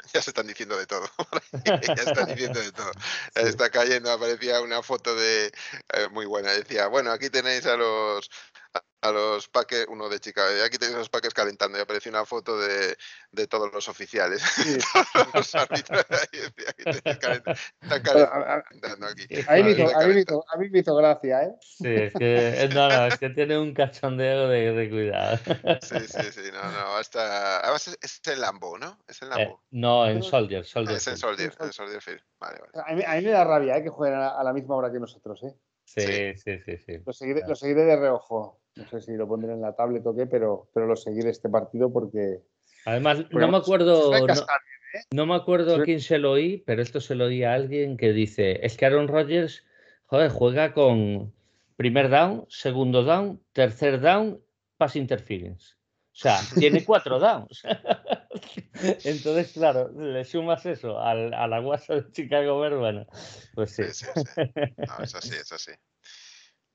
ya 0.14 0.22
se 0.22 0.30
están 0.30 0.46
diciendo 0.46 0.76
de 0.76 0.86
todo. 0.86 1.06
ya 1.64 1.74
están 1.74 2.26
diciendo 2.26 2.60
de 2.60 2.72
todo. 2.72 2.90
Está 3.34 3.70
cayendo, 3.70 4.10
aparecía 4.10 4.60
una 4.60 4.82
foto 4.82 5.14
de 5.14 5.46
eh, 5.46 6.08
muy 6.10 6.26
buena. 6.26 6.52
Decía, 6.52 6.86
bueno, 6.88 7.10
aquí 7.10 7.30
tenéis 7.30 7.66
a 7.66 7.76
los 7.76 8.30
a 9.02 9.12
los 9.12 9.48
paques, 9.48 9.86
uno 9.88 10.08
de 10.08 10.20
Chicago, 10.20 10.48
aquí 10.64 10.76
tenéis 10.76 10.98
los 10.98 11.08
paques 11.08 11.32
calentando 11.32 11.78
y 11.78 11.80
apareció 11.80 12.10
una 12.10 12.24
foto 12.26 12.58
de, 12.58 12.96
de 13.32 13.46
todos 13.46 13.72
los 13.72 13.88
oficiales. 13.88 14.42
Sí. 14.42 14.78
los 15.34 15.54
árbitros 15.54 16.04
están 16.84 18.02
calentando 18.02 19.06
aquí. 19.06 19.26
A 19.48 19.54
mí, 19.54 19.62
me 20.70 20.78
hizo, 20.80 20.94
gracia, 20.96 21.44
¿eh? 21.44 21.54
Sí, 21.60 21.88
es 21.88 22.12
que, 22.12 22.68
no, 22.74 23.06
es 23.06 23.18
que 23.18 23.30
tiene 23.30 23.58
un 23.58 23.72
cachondeo 23.72 24.48
de, 24.48 24.72
de, 24.72 24.90
cuidado. 24.90 25.38
Sí, 25.80 26.00
sí, 26.00 26.32
sí, 26.32 26.50
no, 26.52 26.62
no, 26.70 26.96
hasta... 26.96 27.60
Además 27.60 27.88
es, 27.88 27.98
es 28.02 28.20
el 28.26 28.40
Lambo, 28.40 28.78
¿no? 28.78 28.98
Es 29.08 29.22
el 29.22 29.30
Lambo. 29.30 29.42
Eh, 29.42 29.66
no, 29.70 30.06
en 30.06 30.22
Soldier, 30.22 30.64
Soldier. 30.64 30.98
es 30.98 31.06
en 31.06 31.16
Soldier, 31.16 31.54
en 31.58 31.72
Soldier 31.72 32.02
Field. 32.02 32.22
Vale, 32.38 32.60
vale. 32.60 32.84
A 32.86 32.94
mí, 32.94 33.02
a 33.06 33.14
mí 33.14 33.24
me 33.24 33.30
da 33.30 33.44
rabia 33.44 33.78
¿eh? 33.78 33.82
que 33.82 33.88
jueguen 33.88 34.18
a, 34.18 34.38
a 34.38 34.44
la 34.44 34.52
misma 34.52 34.76
hora 34.76 34.92
que 34.92 34.98
nosotros, 34.98 35.42
¿eh? 35.44 35.54
Sí, 35.96 36.36
sí, 36.36 36.58
sí, 36.64 36.76
sí. 36.76 36.92
Lo, 37.04 37.12
seguiré, 37.12 37.42
lo, 37.48 37.56
seguiré, 37.56 37.84
de 37.84 37.96
reojo. 37.96 38.60
No 38.76 38.86
sé 38.86 39.00
si 39.00 39.12
lo 39.14 39.26
pondré 39.26 39.52
en 39.52 39.60
la 39.60 39.74
tablet 39.74 40.06
o 40.06 40.14
qué, 40.14 40.26
pero, 40.26 40.68
pero 40.72 40.86
lo 40.86 40.94
seguiré 40.94 41.30
este 41.30 41.48
partido 41.48 41.92
porque. 41.92 42.38
Además, 42.84 43.24
no 43.32 43.48
me 43.48 43.56
acuerdo. 43.56 44.12
No, 44.12 44.26
no, 45.10 45.26
me 45.26 45.34
acuerdo 45.34 45.74
a 45.74 45.82
quién 45.82 46.00
se 46.00 46.18
lo 46.18 46.32
oí, 46.32 46.62
pero 46.64 46.80
esto 46.80 47.00
se 47.00 47.16
lo 47.16 47.24
oí 47.24 47.42
a 47.42 47.54
alguien 47.54 47.96
que 47.96 48.12
dice: 48.12 48.64
es 48.64 48.76
que 48.76 48.86
Aaron 48.86 49.08
Rodgers, 49.08 49.64
joder, 50.06 50.30
juega 50.30 50.72
con 50.74 51.32
primer 51.76 52.08
down, 52.08 52.46
segundo 52.48 53.02
down, 53.02 53.40
tercer 53.52 54.00
down, 54.00 54.40
pass 54.76 54.94
interference. 54.94 55.74
O 56.12 56.16
sea, 56.16 56.38
tiene 56.56 56.84
cuatro 56.86 57.18
downs. 57.18 57.62
Entonces, 59.04 59.52
claro, 59.52 59.90
le 59.96 60.24
sumas 60.24 60.64
eso 60.66 61.00
al, 61.00 61.32
a 61.34 61.46
la 61.46 61.60
guasa 61.60 61.94
de 61.94 62.10
Chicago 62.12 62.60
Bears, 62.60 62.78
bueno, 62.78 63.06
pues 63.54 63.72
sí. 63.72 63.84
sí, 63.92 64.06
sí, 64.14 64.22
sí. 64.34 64.42
No, 64.76 65.04
es 65.04 65.14
así, 65.14 65.34
es 65.34 65.52
así. 65.52 65.72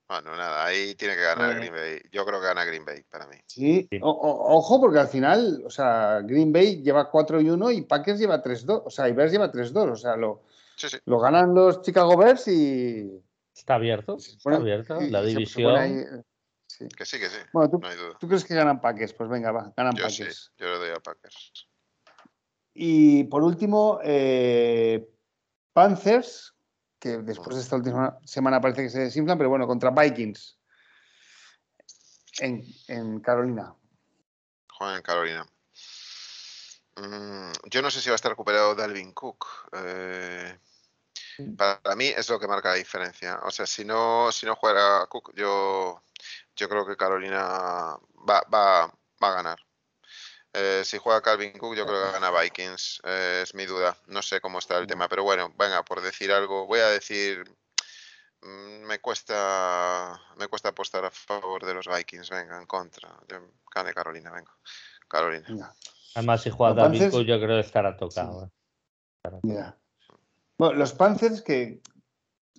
Bueno, 0.07 0.35
nada, 0.35 0.65
ahí 0.65 0.93
tiene 0.93 1.15
que 1.15 1.21
ganar 1.21 1.55
Green 1.55 1.73
Bay. 1.73 1.99
Yo 2.11 2.25
creo 2.25 2.39
que 2.39 2.45
gana 2.45 2.63
Green 2.63 2.85
Bay 2.85 3.01
para 3.09 3.25
mí. 3.27 3.37
Sí, 3.47 3.89
ojo, 4.01 4.79
porque 4.79 4.99
al 4.99 5.07
final, 5.07 5.63
o 5.65 5.69
sea, 5.69 6.21
Green 6.21 6.53
Bay 6.53 6.83
lleva 6.83 7.09
4 7.09 7.41
y 7.41 7.49
1 7.49 7.71
y 7.71 7.81
Packers 7.81 8.19
lleva 8.19 8.43
3-2. 8.43 8.83
O 8.85 8.89
sea, 8.91 9.09
y 9.09 9.13
Bears 9.13 9.31
lleva 9.31 9.51
3-2. 9.51 9.91
O 9.91 9.95
sea, 9.95 10.15
lo, 10.15 10.43
lo 11.05 11.19
ganan 11.19 11.55
los 11.55 11.81
Chicago 11.81 12.15
Bears 12.17 12.47
y. 12.47 13.19
Está 13.51 13.75
abierto, 13.75 14.17
está 14.17 14.55
abierto. 14.55 14.99
La 15.01 15.23
división. 15.23 16.23
Que 16.77 17.06
sí, 17.06 17.19
que 17.19 17.30
sí. 17.30 17.38
Bueno, 17.53 17.69
¿tú, 17.69 17.80
¿tú 18.19 18.27
crees 18.27 18.43
que 18.43 18.56
ganan 18.56 18.81
Packers? 18.81 19.14
Pues 19.14 19.30
venga, 19.30 19.52
va, 19.52 19.73
ganan 19.76 19.95
yo 19.95 20.03
Packers. 20.03 20.52
yo 20.57 20.65
le 20.68 20.77
doy 20.77 20.89
a 20.91 20.99
Packers. 20.99 21.68
Y 22.73 23.23
por 23.26 23.43
último, 23.43 23.99
eh, 24.03 25.07
Panthers, 25.72 26.53
que 26.99 27.18
después 27.19 27.56
de 27.56 27.61
esta 27.61 27.77
última 27.77 28.18
semana 28.26 28.60
parece 28.60 28.84
que 28.84 28.89
se 28.89 28.99
desinflan, 28.99 29.38
pero 29.38 29.49
bueno, 29.49 29.65
contra 29.65 29.91
Vikings 29.91 30.57
en, 32.39 32.64
en 32.88 33.19
Carolina. 33.22 33.73
Juan 34.77 34.97
en 34.97 35.02
Carolina. 35.02 35.47
Mm, 36.97 37.52
yo 37.69 37.81
no 37.81 37.91
sé 37.91 38.02
si 38.02 38.10
va 38.10 38.14
a 38.14 38.15
estar 38.15 38.31
recuperado 38.31 38.76
Dalvin 38.76 39.14
Cook. 39.14 39.45
Eh, 39.73 40.57
para 41.57 41.95
mí 41.95 42.07
es 42.07 42.30
lo 42.30 42.39
que 42.39 42.47
marca 42.47 42.69
la 42.69 42.76
diferencia. 42.76 43.39
O 43.43 43.52
sea, 43.52 43.65
si 43.65 43.84
no, 43.84 44.31
si 44.31 44.45
no 44.45 44.56
juega 44.56 45.06
Cook, 45.07 45.34
yo 45.35 46.02
yo 46.56 46.69
creo 46.69 46.86
que 46.86 46.98
Carolina 46.98 47.41
va, 48.27 48.44
va, 48.53 48.94
va 49.23 49.30
a 49.30 49.34
ganar. 49.34 49.60
Eh, 50.57 50.84
si 50.86 50.98
juega 50.98 51.22
Calvin 51.22 51.52
Cook, 51.57 51.76
yo 51.76 51.86
creo 51.86 52.06
que 52.06 52.11
gana 52.14 52.32
Vikings. 52.32 53.02
Eh, 53.03 53.41
es 53.44 53.53
mi 53.53 53.65
duda. 53.65 53.98
No 54.07 54.22
sé 54.22 54.40
cómo 54.40 54.60
está 54.60 54.77
el 54.77 54.88
tema, 54.88 55.10
pero 55.10 55.23
bueno, 55.23 55.53
venga, 55.57 55.84
por 55.84 56.02
decir 56.02 56.32
algo, 56.32 56.65
voy 56.65 56.80
a 56.80 56.88
decir. 56.88 57.44
Mm, 58.41 58.86
me 58.86 58.99
cuesta, 58.99 60.18
me 60.38 60.48
cuesta 60.48 60.69
apostar 60.69 61.03
a 61.03 61.11
favor 61.11 61.65
de 61.65 61.73
los 61.73 61.88
Vikings. 61.88 62.30
Venga, 62.30 62.57
en 62.57 62.68
contra. 62.68 63.10
gane 63.73 63.94
Carolina, 63.94 64.32
venga. 64.32 64.52
Carolina. 65.10 65.73
Además, 66.15 66.41
si 66.41 66.52
juega 66.52 66.76
Calvin 66.76 67.11
Cook, 67.11 67.23
yo 67.23 67.38
creo 67.38 67.61
que 67.61 67.68
estará 67.68 67.98
tocado. 67.98 68.49
Eh. 69.26 69.73
Bueno, 70.57 70.76
los 70.76 70.94
Panthers 70.94 71.41
que, 71.41 71.82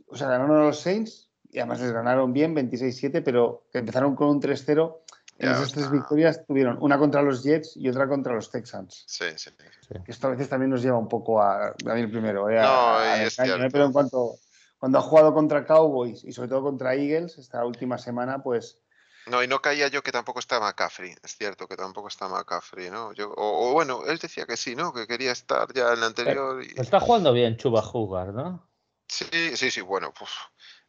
o 0.07 0.17
sea, 0.17 0.29
ganaron 0.29 0.57
a 0.59 0.65
los 0.65 0.81
Saints, 0.81 1.26
y 1.57 1.59
además 1.59 1.81
les 1.81 1.91
ganaron 1.91 2.35
bien, 2.35 2.55
26-7, 2.55 3.23
pero 3.25 3.65
que 3.73 3.79
empezaron 3.79 4.15
con 4.15 4.29
un 4.29 4.43
3-0. 4.43 4.99
En 5.39 5.51
esas 5.51 5.73
tres 5.73 5.91
victorias 5.91 6.45
tuvieron 6.47 6.77
una 6.83 6.99
contra 6.99 7.23
los 7.23 7.43
Jets 7.43 7.79
y 7.79 7.89
otra 7.89 8.07
contra 8.07 8.35
los 8.35 8.51
Texans. 8.51 9.05
Sí, 9.07 9.25
sí, 9.37 9.51
sí. 9.81 9.95
Que 10.05 10.13
esto 10.13 10.27
a 10.27 10.31
veces 10.31 10.51
también 10.51 10.71
nos 10.71 10.83
lleva 10.83 10.99
un 10.99 11.09
poco 11.09 11.41
a, 11.41 11.69
a 11.69 11.95
mí 11.95 12.01
el 12.01 12.11
primero, 12.11 12.51
¿eh? 12.51 12.61
no, 12.61 13.03
es 13.03 13.39
¿eh? 13.39 13.69
pero 13.73 13.87
en 13.87 13.93
cuanto 13.93 14.35
cuando 14.79 14.99
ha 14.99 15.03
jugado 15.03 15.33
contra 15.33 15.65
Cowboys 15.65 16.25
y 16.25 16.33
sobre 16.33 16.49
todo 16.49 16.63
contra 16.63 16.95
Eagles 16.95 17.39
esta 17.39 17.65
última 17.65 17.97
semana, 17.97 18.43
pues 18.43 18.83
no, 19.27 19.43
y 19.43 19.49
no 19.49 19.63
caía 19.63 19.89
yo 19.89 20.03
que 20.03 20.13
tampoco 20.13 20.41
está 20.41 20.61
McCaffrey, 20.61 21.15
es 21.23 21.37
cierto 21.37 21.67
que 21.67 21.77
tampoco 21.77 22.09
está 22.09 22.29
McCaffrey, 22.29 22.91
¿no? 22.91 23.15
Yo, 23.15 23.33
o, 23.35 23.73
bueno, 23.73 24.05
él 24.07 24.19
decía 24.19 24.45
que 24.45 24.59
sí, 24.59 24.77
¿no? 24.77 24.93
Que 24.93 25.07
quería 25.07 25.33
estar 25.33 25.73
ya 25.73 25.89
en 25.89 25.99
el 25.99 26.05
anterior. 26.05 26.63
Y... 26.63 26.79
Está 26.79 27.01
jugando 27.01 27.33
bien 27.33 27.57
Chuba 27.57 27.81
Jugar, 27.81 28.35
¿no? 28.35 28.69
Sí, 29.09 29.57
sí, 29.57 29.71
sí, 29.71 29.81
bueno, 29.81 30.13
pues 30.17 30.31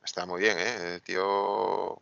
Está 0.08 0.26
muy 0.26 0.40
bien, 0.40 0.58
¿eh? 0.58 0.94
El 0.96 1.02
tío, 1.02 2.02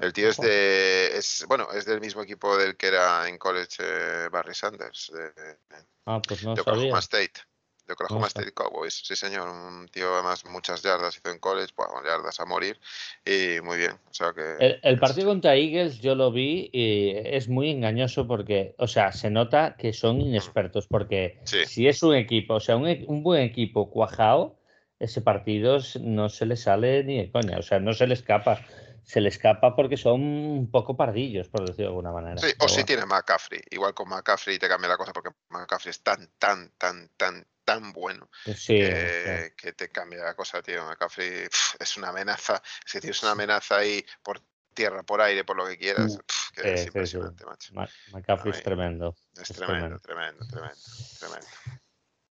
el 0.00 0.12
tío 0.12 0.30
es 0.30 0.36
de, 0.38 1.16
es, 1.16 1.44
bueno, 1.48 1.68
es 1.72 1.84
del 1.84 2.00
mismo 2.00 2.22
equipo 2.22 2.58
del 2.58 2.76
que 2.76 2.88
era 2.88 3.28
en 3.28 3.38
college 3.38 3.76
eh, 3.78 4.28
Barry 4.32 4.52
Sanders, 4.52 5.12
de, 5.14 5.30
ah, 6.06 6.20
pues 6.26 6.42
no 6.42 6.54
Oklahoma 6.54 6.98
State. 6.98 7.40
De 7.86 7.92
Oklahoma 7.92 8.26
State 8.26 8.50
Cowboys, 8.50 9.00
sí 9.04 9.14
señor, 9.14 9.48
un 9.48 9.86
tío 9.86 10.12
además 10.12 10.44
muchas 10.46 10.82
yardas 10.82 11.18
hizo 11.18 11.30
en 11.30 11.38
college, 11.38 11.72
bueno, 11.76 12.02
yardas 12.04 12.40
a 12.40 12.44
morir 12.44 12.80
y 13.24 13.60
muy 13.62 13.78
bien. 13.78 13.92
O 13.92 14.12
sea 14.12 14.32
que, 14.32 14.80
el, 14.82 14.98
partido 14.98 15.28
contra 15.28 15.54
Eagles 15.54 16.00
yo 16.00 16.16
lo 16.16 16.32
vi 16.32 16.68
y 16.72 17.12
es 17.14 17.48
muy 17.48 17.70
engañoso 17.70 18.26
porque, 18.26 18.74
o 18.78 18.88
sea, 18.88 19.12
se 19.12 19.30
nota 19.30 19.76
que 19.78 19.92
son 19.92 20.20
inexpertos 20.20 20.88
porque 20.88 21.38
si 21.44 21.86
es 21.86 22.02
un 22.02 22.16
equipo, 22.16 22.54
o 22.54 22.60
sea, 22.60 22.76
un, 22.76 22.88
un 23.06 23.22
buen 23.22 23.42
equipo 23.42 23.88
cuajado, 23.88 24.55
ese 24.98 25.20
partido 25.20 25.78
no 26.00 26.28
se 26.28 26.46
le 26.46 26.56
sale 26.56 27.04
ni 27.04 27.18
de 27.18 27.30
coña, 27.30 27.58
o 27.58 27.62
sea, 27.62 27.80
no 27.80 27.92
se 27.92 28.06
le 28.06 28.14
escapa. 28.14 28.64
Se 29.02 29.20
le 29.20 29.28
escapa 29.28 29.76
porque 29.76 29.96
son 29.96 30.20
un 30.20 30.68
poco 30.68 30.96
pardillos, 30.96 31.48
por 31.48 31.60
decirlo 31.60 31.84
de 31.84 31.88
alguna 31.90 32.10
manera. 32.10 32.38
Sí, 32.38 32.48
o 32.58 32.68
si 32.68 32.82
tiene 32.82 33.06
McCaffrey. 33.06 33.60
Igual 33.70 33.94
con 33.94 34.08
McCaffrey 34.08 34.58
te 34.58 34.68
cambia 34.68 34.88
la 34.88 34.96
cosa 34.96 35.12
porque 35.12 35.30
McCaffrey 35.50 35.90
es 35.90 36.02
tan, 36.02 36.28
tan, 36.40 36.72
tan, 36.76 37.08
tan, 37.16 37.46
tan 37.64 37.92
bueno 37.92 38.28
que, 38.66 39.52
te 39.76 39.88
cambia 39.90 40.24
la 40.24 40.34
cosa, 40.34 40.60
tío. 40.60 40.84
McCaffrey 40.84 41.46
es 41.78 41.96
una 41.96 42.08
amenaza. 42.08 42.60
Si 42.84 42.98
tienes 42.98 43.22
una 43.22 43.30
amenaza 43.32 43.76
ahí 43.76 44.04
por 44.24 44.40
tierra, 44.74 45.04
por 45.04 45.20
aire, 45.20 45.44
por 45.44 45.56
lo 45.56 45.68
que 45.68 45.78
quieras, 45.78 46.16
mm. 46.16 46.66
es 46.66 46.86
impresionante, 46.86 47.44
macho. 47.44 47.74
McCaffrey 48.12 48.54
es 48.54 48.62
tremendo. 48.64 49.14
Es, 49.40 49.48
tremendo, 49.50 50.00
tremendo, 50.00 50.44
tremendo, 50.48 50.80
tremendo. 51.20 51.46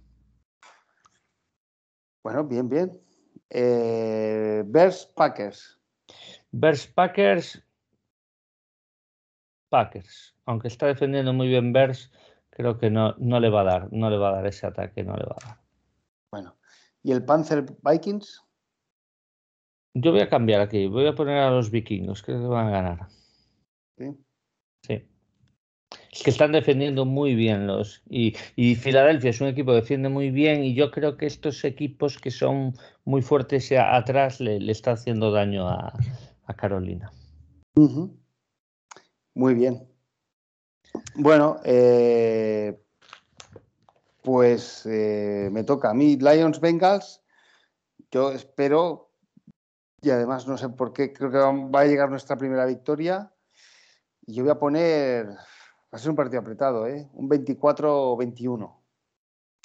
Bueno, 2.23 2.45
bien, 2.45 2.69
bien. 2.69 3.01
Eh, 3.51 4.63
Bears 4.67 5.07
Packers. 5.07 5.79
Bears 6.51 6.87
Packers. 6.87 7.63
Packers. 9.69 10.37
Aunque 10.45 10.69
está 10.69 10.87
defendiendo 10.87 11.33
muy 11.33 11.49
bien 11.49 11.73
Bears, 11.73 12.13
creo 12.51 12.79
que 12.79 12.91
no, 12.91 13.15
no 13.19 13.41
le 13.41 13.49
va 13.49 13.63
a 13.63 13.65
dar, 13.65 13.93
no 13.93 14.11
le 14.11 14.19
va 14.19 14.29
a 14.29 14.33
dar 14.33 14.47
ese 14.47 14.67
ataque, 14.67 15.03
no 15.03 15.17
le 15.17 15.25
va 15.25 15.37
a 15.41 15.47
dar. 15.47 15.61
Bueno, 16.31 16.57
¿y 17.03 17.13
el 17.13 17.25
Panzer 17.25 17.65
Vikings? 17.83 18.43
Yo 19.95 20.13
voy 20.13 20.21
a 20.21 20.29
cambiar 20.29 20.61
aquí, 20.61 20.87
voy 20.87 21.07
a 21.07 21.15
poner 21.15 21.39
a 21.39 21.51
los 21.51 21.71
vikingos, 21.71 22.23
creo 22.23 22.41
que 22.41 22.47
van 22.47 22.69
a 22.69 22.71
ganar. 22.71 23.09
Sí. 23.99 24.17
Sí. 24.83 25.12
Que 26.13 26.31
están 26.31 26.53
defendiendo 26.53 27.05
muy 27.05 27.35
bien 27.35 27.67
los. 27.67 28.03
Y, 28.09 28.37
y, 28.55 28.75
Filadelfia 28.77 29.31
es 29.31 29.41
un 29.41 29.49
equipo 29.49 29.73
que 29.73 29.81
defiende 29.81 30.09
muy 30.09 30.31
bien. 30.31 30.63
Y 30.63 30.75
yo 30.75 30.91
creo 30.91 31.17
que 31.17 31.27
estos 31.27 31.65
equipos 31.65 32.19
que 32.19 32.31
son 32.31 32.75
muy 33.05 33.23
fuertes 33.23 33.73
atrás 33.73 34.39
le, 34.39 34.61
le 34.61 34.73
está 34.73 34.93
haciendo 34.93 35.33
daño 35.33 35.67
a, 35.69 35.93
a 36.47 36.55
Carolina. 36.55 37.11
Muy 39.35 39.55
bien. 39.55 39.89
Bueno, 41.15 41.61
eh, 41.65 42.79
pues 44.23 44.85
eh, 44.87 45.49
me 45.53 45.65
toca 45.65 45.91
a 45.91 45.95
mí 45.95 46.17
Lions 46.17 46.61
Bengals. 46.61 47.23
Yo 48.11 48.33
espero, 48.33 49.11
y 50.03 50.11
además 50.11 50.47
no 50.47 50.59
sé 50.59 50.69
por 50.69 50.93
qué, 50.93 51.13
creo 51.13 51.31
que 51.31 51.39
va 51.39 51.81
a 51.81 51.87
llegar 51.87 52.11
nuestra 52.11 52.37
primera 52.37 52.67
victoria. 52.67 53.33
Y 54.27 54.35
yo 54.35 54.45
voy 54.45 54.53
a 54.53 54.59
poner, 54.59 55.29
va 55.93 55.97
a 55.97 55.99
ser 55.99 56.11
un 56.11 56.17
partido 56.17 56.41
apretado, 56.41 56.87
¿eh? 56.87 57.07
un 57.15 57.29
24-21. 57.29 58.63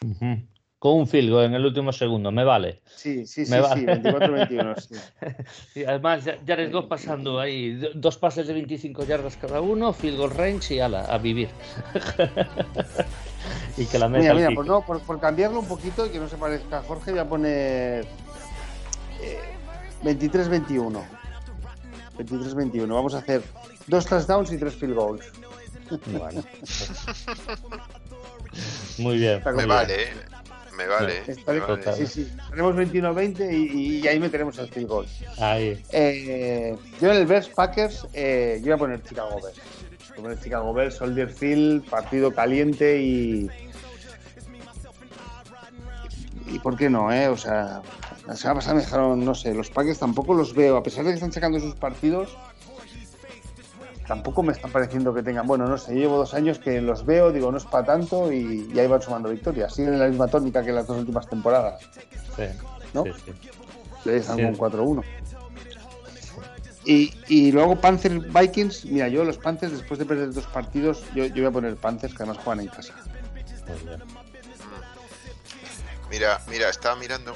Uh 0.04 0.06
-huh. 0.06 0.48
Con 0.80 0.94
un 0.94 1.08
field 1.08 1.32
goal 1.32 1.45
en 1.45 1.56
el 1.56 1.66
último 1.66 1.91
segundo, 1.91 2.32
me 2.32 2.44
vale. 2.44 2.82
Sí, 2.86 3.26
sí, 3.26 3.45
sí, 3.45 3.52
Me 3.52 3.62
vale. 3.62 3.82
sí 3.82 3.86
24-21. 3.88 4.76
Sí. 4.80 5.80
Y 5.80 5.84
además, 5.86 6.24
ya- 6.26 6.38
Jared 6.45 6.72
Goff 6.72 6.86
pasando 6.86 7.40
ahí, 7.40 7.74
do- 7.78 7.90
dos 7.95 8.18
pases 8.20 8.45
de 8.45 8.54
25 8.54 9.04
yardas 9.06 9.38
cada 9.38 9.60
uno, 9.62 9.91
field 9.91 10.18
goal 10.20 10.30
range 10.32 10.76
y 10.76 10.80
ala, 10.80 11.06
a 11.06 11.18
vivir. 11.18 11.49
y 13.78 13.86
que 13.86 13.98
la 13.98 14.08
meta 14.08 14.22
Mira, 14.34 14.34
mira, 14.36 14.49
por, 14.56 14.66
no, 14.68 14.86
por, 14.86 15.02
por 15.02 15.20
cambiarlo 15.20 15.60
un 15.62 15.68
poquito 15.68 16.06
y 16.06 16.10
que 16.10 16.20
no 16.20 16.28
se 16.28 16.38
parezca 16.38 16.80
a 16.80 16.84
Jorge, 16.84 17.10
voy 17.12 17.20
a 17.22 17.28
poner 17.30 18.06
eh, 19.22 19.40
23-21. 20.04 21.02
23-21. 22.20 22.88
Vamos 22.88 23.16
a 23.16 23.20
hacer 23.20 23.41
dos 23.88 24.06
touchdowns 24.06 24.52
y 24.52 24.58
tres 24.60 24.76
field 24.76 24.94
goals. 24.95 25.32
Bueno. 26.07 26.43
Muy 28.97 29.18
bien. 29.18 29.41
Me 29.45 29.53
bien. 29.53 29.68
vale, 29.68 30.03
¿eh? 30.03 30.07
me 30.77 30.88
vale. 30.88 31.23
Me. 31.26 31.95
Sí, 31.95 32.07
sí. 32.07 32.31
Tenemos 32.49 32.76
21-20 32.76 33.51
y, 33.51 33.99
y 33.99 34.07
ahí 34.07 34.19
meteremos 34.19 34.57
el 34.59 34.69
field 34.69 34.88
goal. 34.88 35.07
Ahí. 35.39 35.84
Eh, 35.91 36.76
yo 37.01 37.11
en 37.11 37.18
el 37.18 37.26
Bears 37.26 37.49
Packers, 37.49 38.07
eh, 38.14 38.57
yo 38.59 38.65
voy 38.65 38.73
a 38.73 38.77
poner 38.77 39.03
Chicago 39.03 39.41
Bears. 39.41 39.57
Voy 40.09 40.19
a 40.19 40.22
poner 40.22 40.39
Chicago 40.39 40.73
Bears, 40.73 40.95
Soldier 40.95 41.30
Field, 41.30 41.89
partido 41.89 42.31
caliente 42.31 43.01
y. 43.01 43.49
Y 46.49 46.59
por 46.59 46.77
qué 46.77 46.89
no, 46.89 47.11
¿eh? 47.11 47.27
O 47.27 47.35
sea, 47.35 47.81
la 48.26 48.35
semana 48.35 48.59
pasada 48.59 48.76
me 48.76 48.81
dejaron, 48.81 49.26
no 49.26 49.35
sé, 49.35 49.53
los 49.53 49.69
Packers 49.69 49.99
tampoco 49.99 50.34
los 50.34 50.53
veo, 50.53 50.77
a 50.77 50.84
pesar 50.84 51.03
de 51.03 51.11
que 51.11 51.15
están 51.15 51.34
sacando 51.34 51.59
sus 51.59 51.76
partidos, 51.76 52.38
tampoco 54.07 54.41
me 54.43 54.53
están 54.53 54.71
pareciendo 54.71 55.13
que 55.13 55.21
tengan. 55.23 55.45
Bueno, 55.45 55.67
no 55.67 55.77
sé, 55.77 55.93
yo 55.93 55.99
llevo 56.01 56.17
dos 56.17 56.34
años 56.34 56.59
que 56.59 56.81
los 56.81 57.05
veo, 57.05 57.31
digo, 57.31 57.51
no 57.51 57.57
es 57.57 57.65
para 57.65 57.85
tanto 57.85 58.31
y, 58.31 58.71
y 58.73 58.79
ahí 58.79 58.88
van 58.88 59.01
sumando 59.01 59.29
victorias. 59.29 59.73
Siguen 59.73 59.93
en 59.93 59.99
la 59.99 60.07
misma 60.07 60.27
tónica 60.27 60.63
que 60.63 60.71
las 60.71 60.88
dos 60.88 60.97
últimas 60.97 61.27
temporadas. 61.27 61.81
Sí. 62.35 62.43
¿No? 62.93 63.03
Sí, 63.03 63.11
sí. 63.25 63.31
Le 64.05 64.17
están 64.17 64.38
Sí. 64.38 64.43
con 64.43 64.55
4-1. 64.71 65.03
Y, 66.85 67.13
y 67.27 67.51
luego 67.51 67.75
Panthers 67.75 68.31
Vikings, 68.34 68.85
mira, 68.85 69.09
yo 69.09 69.25
los 69.25 69.38
Panthers 69.38 69.73
después 69.73 69.99
de 69.99 70.05
perder 70.05 70.31
dos 70.31 70.45
partidos, 70.45 71.03
yo, 71.13 71.25
yo 71.25 71.35
voy 71.35 71.45
a 71.45 71.51
poner 71.51 71.75
Panthers 71.75 72.13
que 72.13 72.23
además 72.23 72.41
juegan 72.43 72.61
en 72.63 72.67
casa. 72.71 72.93
Bien. 73.84 74.01
Mira, 76.09 76.39
mira, 76.49 76.69
estaba 76.69 76.95
mirando 76.95 77.35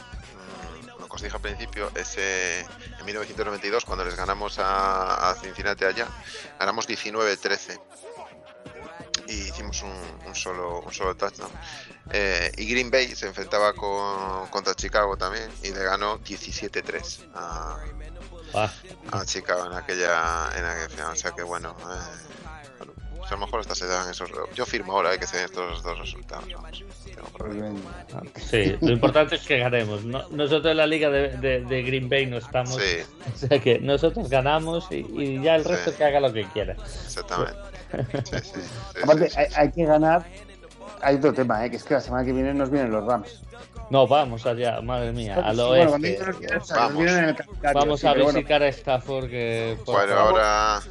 que 1.11 1.15
os 1.17 1.21
dije 1.21 1.35
al 1.35 1.41
principio, 1.41 1.91
ese 1.95 2.61
en 2.61 3.05
1992 3.05 3.85
cuando 3.85 4.05
les 4.05 4.15
ganamos 4.15 4.57
a, 4.59 5.29
a 5.29 5.35
Cincinnati 5.35 5.85
allá, 5.85 6.07
ganamos 6.59 6.87
19-13 6.87 7.79
y 9.27 9.33
hicimos 9.33 9.81
un, 9.83 9.93
un 10.25 10.35
solo 10.35 10.81
un 10.81 10.93
solo 10.93 11.15
touchdown. 11.15 11.51
Eh, 12.11 12.51
y 12.57 12.65
Green 12.69 12.89
Bay 12.89 13.15
se 13.15 13.27
enfrentaba 13.27 13.73
con, 13.73 14.47
contra 14.47 14.73
Chicago 14.73 15.15
también 15.17 15.49
y 15.63 15.69
le 15.71 15.83
ganó 15.83 16.19
17-3 16.19 17.29
a, 17.35 17.77
Ah, 18.53 18.69
a 19.11 19.25
Chicago 19.25 19.65
en 19.65 19.73
aquella 19.73 20.49
en 20.55 20.65
aquella 20.65 20.89
final. 20.89 21.11
O 21.13 21.15
sea 21.15 21.31
que 21.31 21.43
bueno, 21.43 21.75
eh, 21.79 22.49
a 23.31 23.37
lo 23.37 23.45
mejor 23.45 23.61
hasta 23.61 23.75
se 23.75 23.87
dan 23.87 24.09
esos. 24.09 24.29
Yo 24.55 24.65
firmo 24.65 24.93
ahora 24.93 25.13
eh, 25.13 25.19
que 25.19 25.25
se 25.27 25.37
den 25.37 25.45
estos 25.45 25.81
dos 25.83 25.97
resultados. 25.99 26.45
Vamos, 26.53 26.83
tengo 27.05 27.27
problema. 27.29 27.79
sí, 28.35 28.75
lo 28.81 28.91
importante 28.91 29.35
es 29.35 29.41
que 29.47 29.57
ganemos. 29.59 30.03
No- 30.03 30.27
nosotros 30.29 30.71
en 30.71 30.77
la 30.77 30.87
liga 30.87 31.09
de, 31.09 31.29
de- 31.37 31.61
de 31.61 31.83
Green 31.83 32.09
Bay 32.09 32.25
no 32.25 32.37
estamos. 32.37 32.75
Sí, 32.75 32.97
O 33.35 33.37
sea 33.47 33.59
que 33.59 33.79
nosotros 33.79 34.29
ganamos 34.29 34.87
y, 34.91 35.05
y 35.17 35.41
ya 35.41 35.55
el 35.55 35.63
resto 35.65 35.91
Sí. 35.91 35.97
que 35.97 36.03
haga 36.03 36.19
lo 36.19 36.31
que 36.33 36.45
quiera. 36.45 36.73
exactamente. 36.73 37.59
Sí, 37.91 38.37
sí, 38.41 38.61
sí, 38.61 38.99
Aparte, 39.03 39.29
sí, 39.29 39.35
sí. 39.35 39.39
hay, 39.39 39.47
hay 39.55 39.71
que 39.71 39.85
ganar. 39.85 40.25
Hay 41.03 41.15
otro 41.15 41.33
tema, 41.33 41.65
¿eh? 41.65 41.69
que 41.71 41.77
es 41.77 41.83
que 41.83 41.95
la 41.95 41.99
semana 42.01 42.23
que 42.23 42.31
viene 42.31 42.53
nos 42.53 42.69
vienen 42.69 42.91
los 42.91 43.03
Rams. 43.05 43.41
No, 43.89 44.07
vamos 44.07 44.45
allá, 44.45 44.79
madre 44.81 45.11
mía, 45.11 45.35
al 45.43 45.55
bueno, 45.57 45.91
oeste. 45.93 46.19
Vamos. 46.75 47.03
Vamos 47.73 47.99
sí, 47.99 48.07
a 48.07 48.13
visitar 48.13 48.61
a 48.63 48.67
Stafford 48.67 49.29
que 49.29 49.77
por 49.85 49.95
Bueno, 49.95 50.13
favor, 50.15 50.41
ahora. 50.41 50.81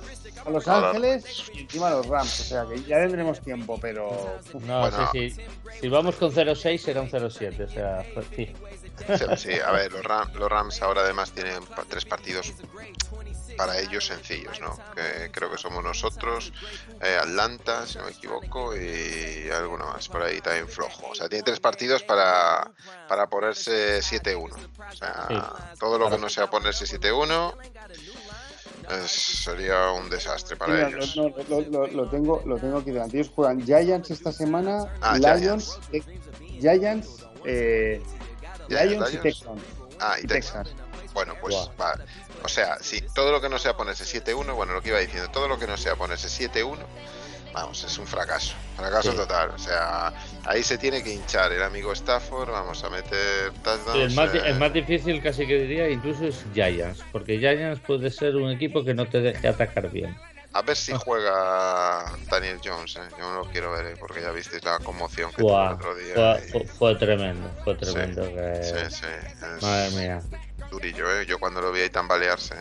A 0.45 0.51
Los 0.51 0.67
Ángeles 0.69 1.51
y 1.55 1.61
encima 1.63 1.91
los 1.91 2.07
Rams. 2.07 2.41
O 2.41 2.45
sea 2.45 2.65
que 2.67 2.83
ya 2.83 2.97
tendremos 2.99 3.41
tiempo, 3.41 3.79
pero. 3.81 4.09
uf, 4.53 4.63
No, 4.65 4.81
Bueno. 4.81 5.09
sí, 5.13 5.31
sí. 5.31 5.43
Si 5.81 5.89
vamos 5.89 6.17
con 6.17 6.33
0-6 6.33 6.79
será 6.79 7.01
un 7.01 7.11
0-7, 7.11 7.65
o 7.65 7.69
sea, 7.71 8.05
pues, 8.15 8.27
sí. 8.35 8.53
Sí, 9.39 9.53
a 9.65 9.73
ver, 9.73 9.91
los, 9.93 10.03
Ram- 10.05 10.33
los 10.35 10.49
Rams 10.51 10.83
ahora 10.83 11.03
además 11.03 11.33
tienen 11.33 11.63
tres 11.89 12.05
partidos 12.05 12.53
para 13.57 13.79
ellos 13.79 14.07
sencillos, 14.07 14.59
¿no? 14.61 14.79
Que 14.95 15.31
creo 15.31 15.51
que 15.51 15.59
somos 15.59 15.83
nosotros, 15.83 16.53
eh, 17.03 17.19
Atlanta, 17.21 17.87
si 17.87 17.99
no 17.99 18.05
me 18.05 18.11
equivoco, 18.13 18.75
y 18.77 19.51
alguno 19.51 19.87
más 19.87 20.09
por 20.09 20.23
ahí 20.23 20.41
también 20.41 20.67
flojo. 20.69 21.09
O 21.09 21.15
sea, 21.15 21.29
tiene 21.29 21.43
tres 21.45 21.61
partidos 21.61 22.03
para, 22.03 22.71
para 23.09 23.27
ponerse 23.29 23.99
7-1. 24.01 24.53
O 24.55 24.97
sea, 24.97 25.27
Sí. 25.29 25.35
todo 25.79 25.99
lo 25.99 26.09
que 26.11 26.17
no 26.19 26.29
sea 26.31 26.49
ponerse 26.49 26.87
7-1 26.87 27.55
es- 29.05 29.11
sería 29.45 29.91
un 29.93 30.09
desastre 30.11 30.57
para 30.57 30.73
mira, 30.75 30.89
ellos. 30.89 31.17
lo, 31.17 31.29
lo- 31.49 31.61
lo- 31.61 31.87
lo 31.87 32.09
tengo, 32.11 32.43
lo 32.47 32.57
tengo 32.59 32.79
aquí 32.79 32.91
delante. 32.91 33.19
Ellos 33.19 33.33
juegan 33.35 33.61
Giants 33.65 34.11
esta 34.11 34.33
semana, 34.33 34.85
Ah, 35.01 35.17
Lions, 35.19 35.79
eh, 35.93 36.03
Giants, 36.61 37.27
eh, 37.45 38.03
Giants, 38.69 38.91
Lions 38.93 39.15
y. 39.15 39.17
Texans. 39.19 39.63
Ah, 40.01 40.17
y 40.21 40.25
y 40.25 40.27
Texas. 40.27 40.65
Texans. 40.69 41.13
Bueno, 41.13 41.35
pues 41.41 41.55
Guau. 41.55 41.71
va. 41.81 41.95
O 42.45 42.49
sea, 42.49 42.79
sí, 42.81 43.03
todo 43.15 43.33
lo 43.33 43.41
que 43.41 43.49
no 43.49 43.59
sea 43.59 43.77
ponerse 43.77 44.05
7-1, 44.05 44.55
bueno, 44.55 44.73
lo 44.73 44.81
que 44.81 44.91
iba 44.91 44.99
diciendo, 44.99 45.29
todo 45.31 45.49
lo 45.49 45.59
que 45.59 45.67
no 45.67 45.77
sea 45.77 45.97
ponerse 45.97 46.29
7-1, 46.29 46.79
vamos, 47.53 47.83
es 47.85 47.99
un 47.99 48.07
fracaso. 48.07 48.55
Fracaso 48.77 49.11
Sí. 49.13 49.17
total. 49.17 49.51
O 49.51 49.59
sea, 49.59 50.13
ahí 50.47 50.63
se 50.63 50.79
tiene 50.79 51.03
que 51.03 51.13
hinchar 51.13 51.53
el 51.53 51.63
amigo 51.63 51.93
Stafford, 51.93 52.51
vamos 52.51 52.83
a 52.85 52.91
meter 52.91 53.53
touchdowns. 53.63 53.97
El 53.97 54.15
más, 54.15 54.35
eh, 54.35 54.43
el 54.47 54.59
más 54.59 54.73
difícil 54.73 55.23
casi 55.23 55.47
que 55.47 55.59
diría 55.61 55.89
incluso 55.89 56.27
es 56.27 56.45
Giants, 56.55 57.03
porque 57.13 57.39
Giants 57.39 57.81
puede 57.81 58.11
ser 58.11 58.37
un 58.37 58.51
equipo 58.51 58.85
que 58.85 58.95
no 58.95 59.07
te 59.07 59.21
deje 59.21 59.49
atacar 59.49 59.91
bien. 59.91 60.17
A 60.53 60.63
ver 60.63 60.77
si 60.77 60.93
juega 60.93 62.07
Daniel 62.29 62.59
Jones, 62.65 62.97
eh. 62.97 63.01
yo 63.17 63.31
no 63.31 63.35
lo 63.37 63.45
quiero 63.51 63.71
ver, 63.71 63.87
eh, 63.87 63.97
porque 64.01 64.21
ya 64.21 64.33
visteis 64.33 64.65
la 64.65 64.81
conmoción 64.81 65.31
que 65.31 65.43
tuvo 65.43 65.65
el 65.65 65.75
otro 65.75 65.95
día. 65.95 66.15
fue, 66.51 66.63
y- 66.63 66.67
fue- 66.67 66.95
tremendo, 66.97 67.49
fue 67.63 67.75
tremendo. 67.77 68.23
que- 68.23 68.61
Sí, 68.65 68.97
sí, 68.97 69.07
es 69.57 69.63
Madre 69.63 69.91
mía. 69.93 70.21
durillo, 70.69 71.21
¿eh? 71.21 71.25
Yo 71.27 71.39
cuando 71.39 71.61
lo 71.61 71.71
vi 71.71 71.83
ahí 71.83 71.91
tambalearse, 71.91 72.57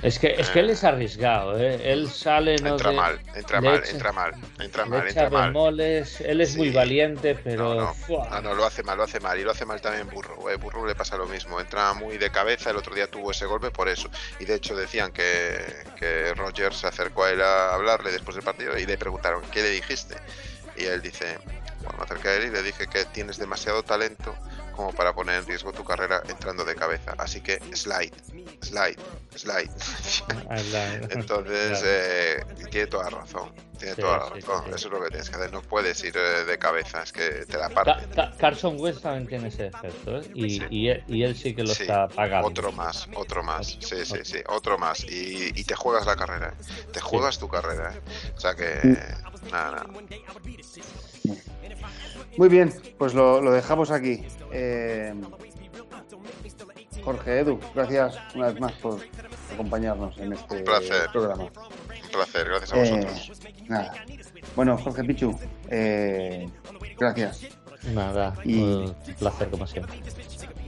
Es 0.00 0.20
que, 0.20 0.28
es 0.38 0.48
que 0.50 0.60
él 0.60 0.70
es 0.70 0.84
arriesgado, 0.84 1.58
¿eh? 1.58 1.92
Él 1.92 2.08
sale, 2.08 2.56
no 2.58 2.68
entra 2.74 2.90
de- 2.90 2.96
mal, 2.96 3.20
entra 3.34 3.60
mal, 3.60 3.80
echa- 3.82 3.90
entra 3.90 4.12
mal, 4.12 4.32
entra 4.60 4.86
mal, 4.86 5.08
entra 5.08 5.30
mal. 5.30 5.46
bemoles, 5.48 6.20
él 6.20 6.40
es 6.40 6.56
muy 6.56 6.70
valiente, 6.70 7.34
pero... 7.34 7.74
No, 7.74 7.80
no. 7.80 7.94
¡fua! 7.94 8.28
No, 8.30 8.40
no, 8.42 8.54
lo 8.54 8.64
hace 8.64 8.84
mal, 8.84 8.96
lo 8.96 9.02
hace 9.02 9.18
mal. 9.18 9.36
Y 9.40 9.42
lo 9.42 9.50
hace 9.50 9.66
mal 9.66 9.80
también 9.80 10.08
Burro. 10.08 10.48
Eh, 10.50 10.56
Burro 10.56 10.86
le 10.86 10.94
pasa 10.94 11.16
lo 11.16 11.26
mismo. 11.26 11.58
Entra 11.58 11.94
muy 11.94 12.16
de 12.16 12.30
cabeza. 12.30 12.70
El 12.70 12.76
otro 12.76 12.94
día 12.94 13.08
tuvo 13.10 13.32
ese 13.32 13.46
golpe 13.46 13.72
por 13.72 13.88
eso. 13.88 14.08
Y 14.38 14.44
de 14.44 14.54
hecho 14.54 14.76
decían 14.76 15.10
que, 15.10 15.58
que 15.98 16.32
Roger 16.34 16.72
se 16.74 16.86
acercó 16.86 17.24
a 17.24 17.30
él 17.30 17.42
a 17.42 17.74
hablarle 17.74 18.12
después 18.12 18.36
del 18.36 18.44
partido 18.44 18.78
y 18.78 18.86
le 18.86 18.96
preguntaron, 18.98 19.42
¿qué 19.50 19.62
le 19.62 19.70
dijiste? 19.70 20.14
Y 20.76 20.84
él 20.84 21.02
dice, 21.02 21.38
bueno, 21.82 21.98
me 21.98 22.04
acerqué 22.04 22.28
a 22.28 22.34
él 22.36 22.44
y 22.44 22.50
le 22.50 22.62
dije 22.62 22.86
que 22.86 23.04
tienes 23.06 23.36
demasiado 23.36 23.82
talento 23.82 24.36
como 24.78 24.92
para 24.92 25.12
poner 25.12 25.40
en 25.40 25.44
riesgo 25.44 25.72
tu 25.72 25.82
carrera 25.82 26.22
entrando 26.28 26.64
de 26.64 26.76
cabeza. 26.76 27.12
Así 27.18 27.40
que 27.40 27.58
slide, 27.74 28.14
slide, 28.60 29.00
slide. 29.34 29.70
Entonces, 31.10 31.82
eh, 31.84 32.44
tiene 32.70 32.86
toda 32.86 33.10
la 33.10 33.18
razón. 33.18 33.52
Tiene 33.76 33.96
toda 33.96 34.18
la 34.18 34.28
razón. 34.28 34.72
Eso 34.72 34.86
es 34.86 34.92
lo 34.92 35.02
que 35.02 35.08
tienes 35.08 35.30
que 35.30 35.34
hacer. 35.34 35.52
No 35.52 35.62
puedes 35.62 36.04
ir 36.04 36.16
eh, 36.16 36.44
de 36.44 36.58
cabeza, 36.60 37.02
es 37.02 37.10
que 37.10 37.44
te 37.46 37.58
la 37.58 37.70
parte. 37.70 38.06
Carson 38.38 38.76
West 38.78 39.02
también 39.02 39.26
tiene 39.26 39.48
ese 39.48 39.66
efecto, 39.66 40.18
¿eh? 40.18 40.30
y, 40.32 40.62
y, 40.70 41.22
él, 41.24 41.34
sí 41.34 41.56
que 41.56 41.64
lo 41.64 41.72
está 41.72 42.06
pagando. 42.06 42.46
Otro 42.46 42.70
más, 42.70 43.08
otro 43.16 43.42
más. 43.42 43.66
Sí, 43.80 44.04
sí, 44.04 44.18
sí, 44.22 44.38
otro 44.46 44.78
más. 44.78 45.02
Y, 45.02 45.58
y 45.58 45.64
te 45.64 45.74
juegas 45.74 46.06
la 46.06 46.14
carrera. 46.14 46.54
Te 46.92 47.00
juegas 47.00 47.40
tu 47.40 47.48
carrera. 47.48 47.94
O 48.36 48.38
sea 48.38 48.54
que. 48.54 48.96
Nada, 49.50 49.70
nada. 49.72 49.86
Muy 52.38 52.48
bien, 52.48 52.72
pues 52.96 53.14
lo, 53.14 53.42
lo 53.42 53.50
dejamos 53.50 53.90
aquí. 53.90 54.24
Eh, 54.52 55.12
Jorge, 57.02 57.40
Edu, 57.40 57.58
gracias 57.74 58.16
una 58.36 58.46
vez 58.46 58.60
más 58.60 58.72
por 58.74 59.00
acompañarnos 59.52 60.16
en 60.18 60.34
este 60.34 60.62
programa. 61.12 61.44
Un 61.44 62.10
placer, 62.12 62.48
gracias 62.48 62.72
a 62.72 62.76
vosotros. 62.76 63.44
Eh, 63.44 63.54
nada. 63.66 63.92
Bueno, 64.54 64.78
Jorge 64.78 65.02
Pichu, 65.02 65.36
eh, 65.68 66.48
gracias. 66.96 67.40
Nada, 67.92 68.34
y, 68.44 68.62
un 68.62 68.94
placer 69.18 69.50
como 69.50 69.66
siempre. 69.66 70.00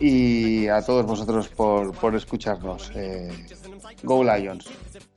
Y 0.01 0.67
a 0.67 0.83
todos 0.83 1.07
vosotros 1.07 1.47
por, 1.51 1.97
por 1.97 2.17
escucharnos. 2.17 2.91
Eh, 2.97 3.47
go 4.03 4.25
Lions. 4.25 4.67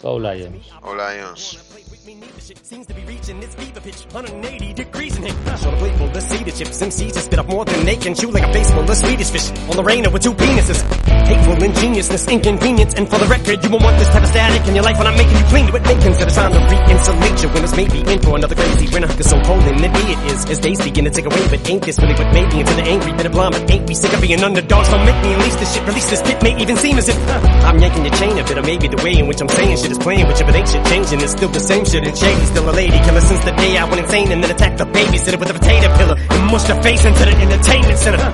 Go 0.04 0.20
Lions. 0.20 0.70
Go 0.82 0.94
Lions. 0.94 1.83
Seems 2.04 2.86
to 2.88 2.94
be 2.94 3.06
reaching 3.06 3.42
its 3.42 3.56
fever 3.56 3.80
pitch, 3.80 4.04
180 4.12 4.74
degrees 4.74 5.16
in 5.16 5.24
here. 5.24 5.32
Show 5.56 5.72
the 5.72 5.78
playful, 5.78 6.08
the 6.10 6.20
cedar 6.20 6.52
chips, 6.52 6.82
MCs 6.82 7.14
to 7.14 7.20
spit 7.20 7.40
up 7.40 7.48
more 7.48 7.64
than 7.64 7.86
they 7.86 7.96
can 7.96 8.14
chew 8.14 8.30
like 8.30 8.44
a 8.44 8.52
baseball, 8.52 8.84
the 8.84 8.96
Swedish 8.96 9.30
fish. 9.30 9.50
On 9.70 9.78
the 9.78 9.84
rainer 9.84 10.10
with 10.10 10.22
two 10.22 10.34
penises. 10.34 10.84
Hateful 11.24 11.64
ingeniousness, 11.64 12.28
inconvenience, 12.28 12.94
and 12.96 13.08
for 13.08 13.20
the 13.20 13.28
record, 13.28 13.64
you 13.64 13.70
won't 13.70 13.84
want 13.84 13.98
this 14.00 14.10
type 14.10 14.24
of 14.24 14.28
static 14.28 14.68
in 14.68 14.76
your 14.76 14.84
life 14.84 14.98
when 14.98 15.08
I'm 15.08 15.16
making 15.16 15.38
you 15.38 15.46
clean 15.48 15.68
to 15.68 15.76
it. 15.78 15.84
Make 15.84 16.02
consider 16.02 16.32
trying 16.32 16.52
to 16.52 16.60
re-insulate 16.60 17.38
you 17.40 17.50
when 17.56 17.64
it's 17.64 17.76
maybe 17.78 18.00
in 18.04 18.20
for 18.20 18.36
another 18.36 18.56
crazy 18.56 18.88
winter. 18.92 19.08
Cause 19.08 19.30
so 19.30 19.40
cold 19.48 19.64
and 19.64 19.80
nippy 19.80 20.04
it 20.12 20.20
is, 20.28 20.44
as 20.52 20.60
days 20.60 20.84
begin 20.84 21.06
to 21.06 21.12
take 21.12 21.26
away, 21.26 21.48
but 21.48 21.64
ain't 21.70 21.84
this 21.88 22.00
really 22.00 22.16
what 22.20 22.34
made 22.34 22.52
me 22.52 22.60
into 22.60 22.74
the 22.74 22.84
angry 22.84 23.14
bit 23.14 23.28
of? 23.28 23.32
But 23.32 23.72
ain't 23.72 23.88
we 23.88 23.96
sick 23.96 24.12
of 24.12 24.20
being 24.20 24.44
underdogs? 24.44 24.90
Don't 24.90 25.06
make 25.06 25.20
me 25.24 25.34
unleash 25.40 25.56
this 25.56 25.72
shit, 25.74 25.88
release 25.88 26.10
this 26.10 26.22
pit, 26.22 26.44
may 26.44 26.60
even 26.60 26.76
seem 26.76 26.98
as 26.98 27.08
if 27.08 27.18
uh, 27.30 27.40
I'm 27.70 27.80
yanking 27.80 28.04
your 28.04 28.16
chain 28.20 28.36
a 28.36 28.44
bit, 28.44 28.58
or 28.58 28.64
maybe 28.64 28.88
the 28.90 29.00
way 29.00 29.14
in 29.16 29.28
which 29.28 29.40
I'm 29.40 29.48
saying 29.48 29.78
shit 29.78 29.92
is 29.92 30.00
playing 30.00 30.28
with 30.28 30.40
you, 30.40 30.46
but 30.46 30.56
ain't 30.56 30.68
shit 30.68 30.84
changing, 30.88 31.22
it's 31.22 31.32
still 31.32 31.50
the 31.50 31.62
same 31.62 31.86
shit, 31.86 31.93
and 32.02 32.18
shady, 32.18 32.46
still 32.50 32.66
a 32.66 32.74
lady 32.74 32.98
killer 33.06 33.22
since 33.22 33.44
the 33.46 33.52
day 33.54 33.78
I 33.78 33.86
went 33.86 34.02
insane 34.02 34.32
and 34.32 34.42
then 34.44 34.50
attacked 34.50 34.80
the 34.80 34.86
babysitter 34.86 35.38
with 35.38 35.50
a 35.50 35.54
potato 35.54 35.94
pillar 35.94 36.18
and 36.18 36.42
mushed 36.50 36.66
her 36.68 36.82
face 36.82 37.06
into 37.06 37.22
the 37.22 37.36
entertainment 37.38 38.00
center. 38.00 38.32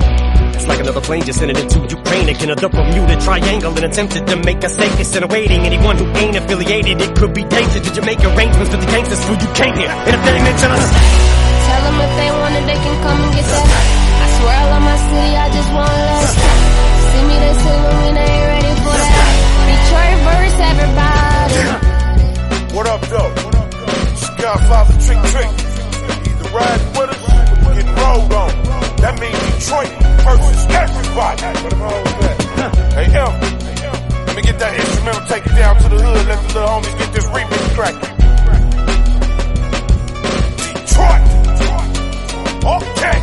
It's 0.56 0.68
like 0.68 0.80
another 0.80 1.02
plane 1.02 1.23
just 1.23 1.40
sent 1.40 1.52
it 1.52 1.60
into 1.60 1.84
Ukraine 1.84 2.30
again, 2.30 2.52
a 2.52 2.56
Bermuda 2.56 3.19
triangle 3.19 3.76
and 3.76 3.84
attempted 3.84 4.27
to 4.27 4.36
make 4.48 4.64
a 4.64 4.69
stake 4.69 4.95
instead 4.95 5.23
of. 5.23 5.31
Anyone 5.31 5.98
who 5.98 6.07
ain't 6.15 6.36
affiliated, 6.36 7.02
it 7.02 7.15
could 7.15 7.34
be 7.34 7.44
dangerous. 7.44 7.84
Did 7.84 7.95
you 7.98 8.03
make 8.03 8.23
arrangements 8.23 8.72
with 8.72 8.80
the 8.80 8.88
gangsters 8.88 9.23
who 9.27 9.34
you 9.36 9.49
came 9.56 9.76
here? 9.76 9.91
And 9.91 10.14
if 10.15 10.22
they 10.23 10.40
mention 10.40 10.72
us, 10.72 10.86
tell 11.68 11.81
them 11.84 11.99
if 11.99 12.11
they 12.15 12.31
want 12.31 12.56
it, 12.56 12.64
they 12.64 12.80
can 12.80 12.95
come 13.03 13.19
and 13.23 13.31
get 13.36 13.44
that. 13.44 13.68
I 14.23 14.27
swear 14.40 14.56
I 14.56 14.65
love 14.72 14.84
my 14.88 14.98
city, 15.03 15.31
I 15.36 15.48
just 15.52 15.69
want 15.76 15.91
less. 15.99 16.31
See 17.11 17.23
me, 17.27 17.36
they 17.44 17.53
say 17.60 17.76
when 17.76 17.95
we 17.99 18.10
ain't 18.23 18.45
ready 18.56 18.73
for 18.84 18.95
that. 19.03 19.31
Detroit 19.68 20.18
verse, 20.27 20.57
everybody. 20.64 21.89
What 22.74 22.88
up, 22.88 23.02
though? 23.10 23.34
Skyfire 24.16 24.86
for 24.86 24.98
Trick 25.02 25.20
Trick. 25.32 25.50
Either 26.30 26.50
ride 26.56 26.82
with 26.96 27.10
us 27.10 27.18
or 27.66 27.74
get 27.76 27.88
rolled 27.98 28.34
on. 28.34 28.52
That 29.02 29.20
means 29.20 29.40
Detroit 29.58 29.91
versus 30.24 30.66
everybody. 30.70 31.41
Hey, 32.94 33.08
M. 33.18 33.32
Let 34.28 34.36
me 34.36 34.41
get 34.44 34.60
that 34.60 34.74
instrumental, 34.80 35.26
take 35.28 35.46
it 35.46 35.56
down 35.56 35.78
to 35.78 35.90
the 35.90 35.98
hood, 35.98 36.28
let 36.28 36.40
the 36.48 36.54
little 36.54 36.70
homies 36.70 36.98
get 37.00 37.12
this 37.12 37.26
remix 37.26 37.74
cracking. 37.76 38.16
Detroit! 40.78 41.22
Okay! 42.66 43.19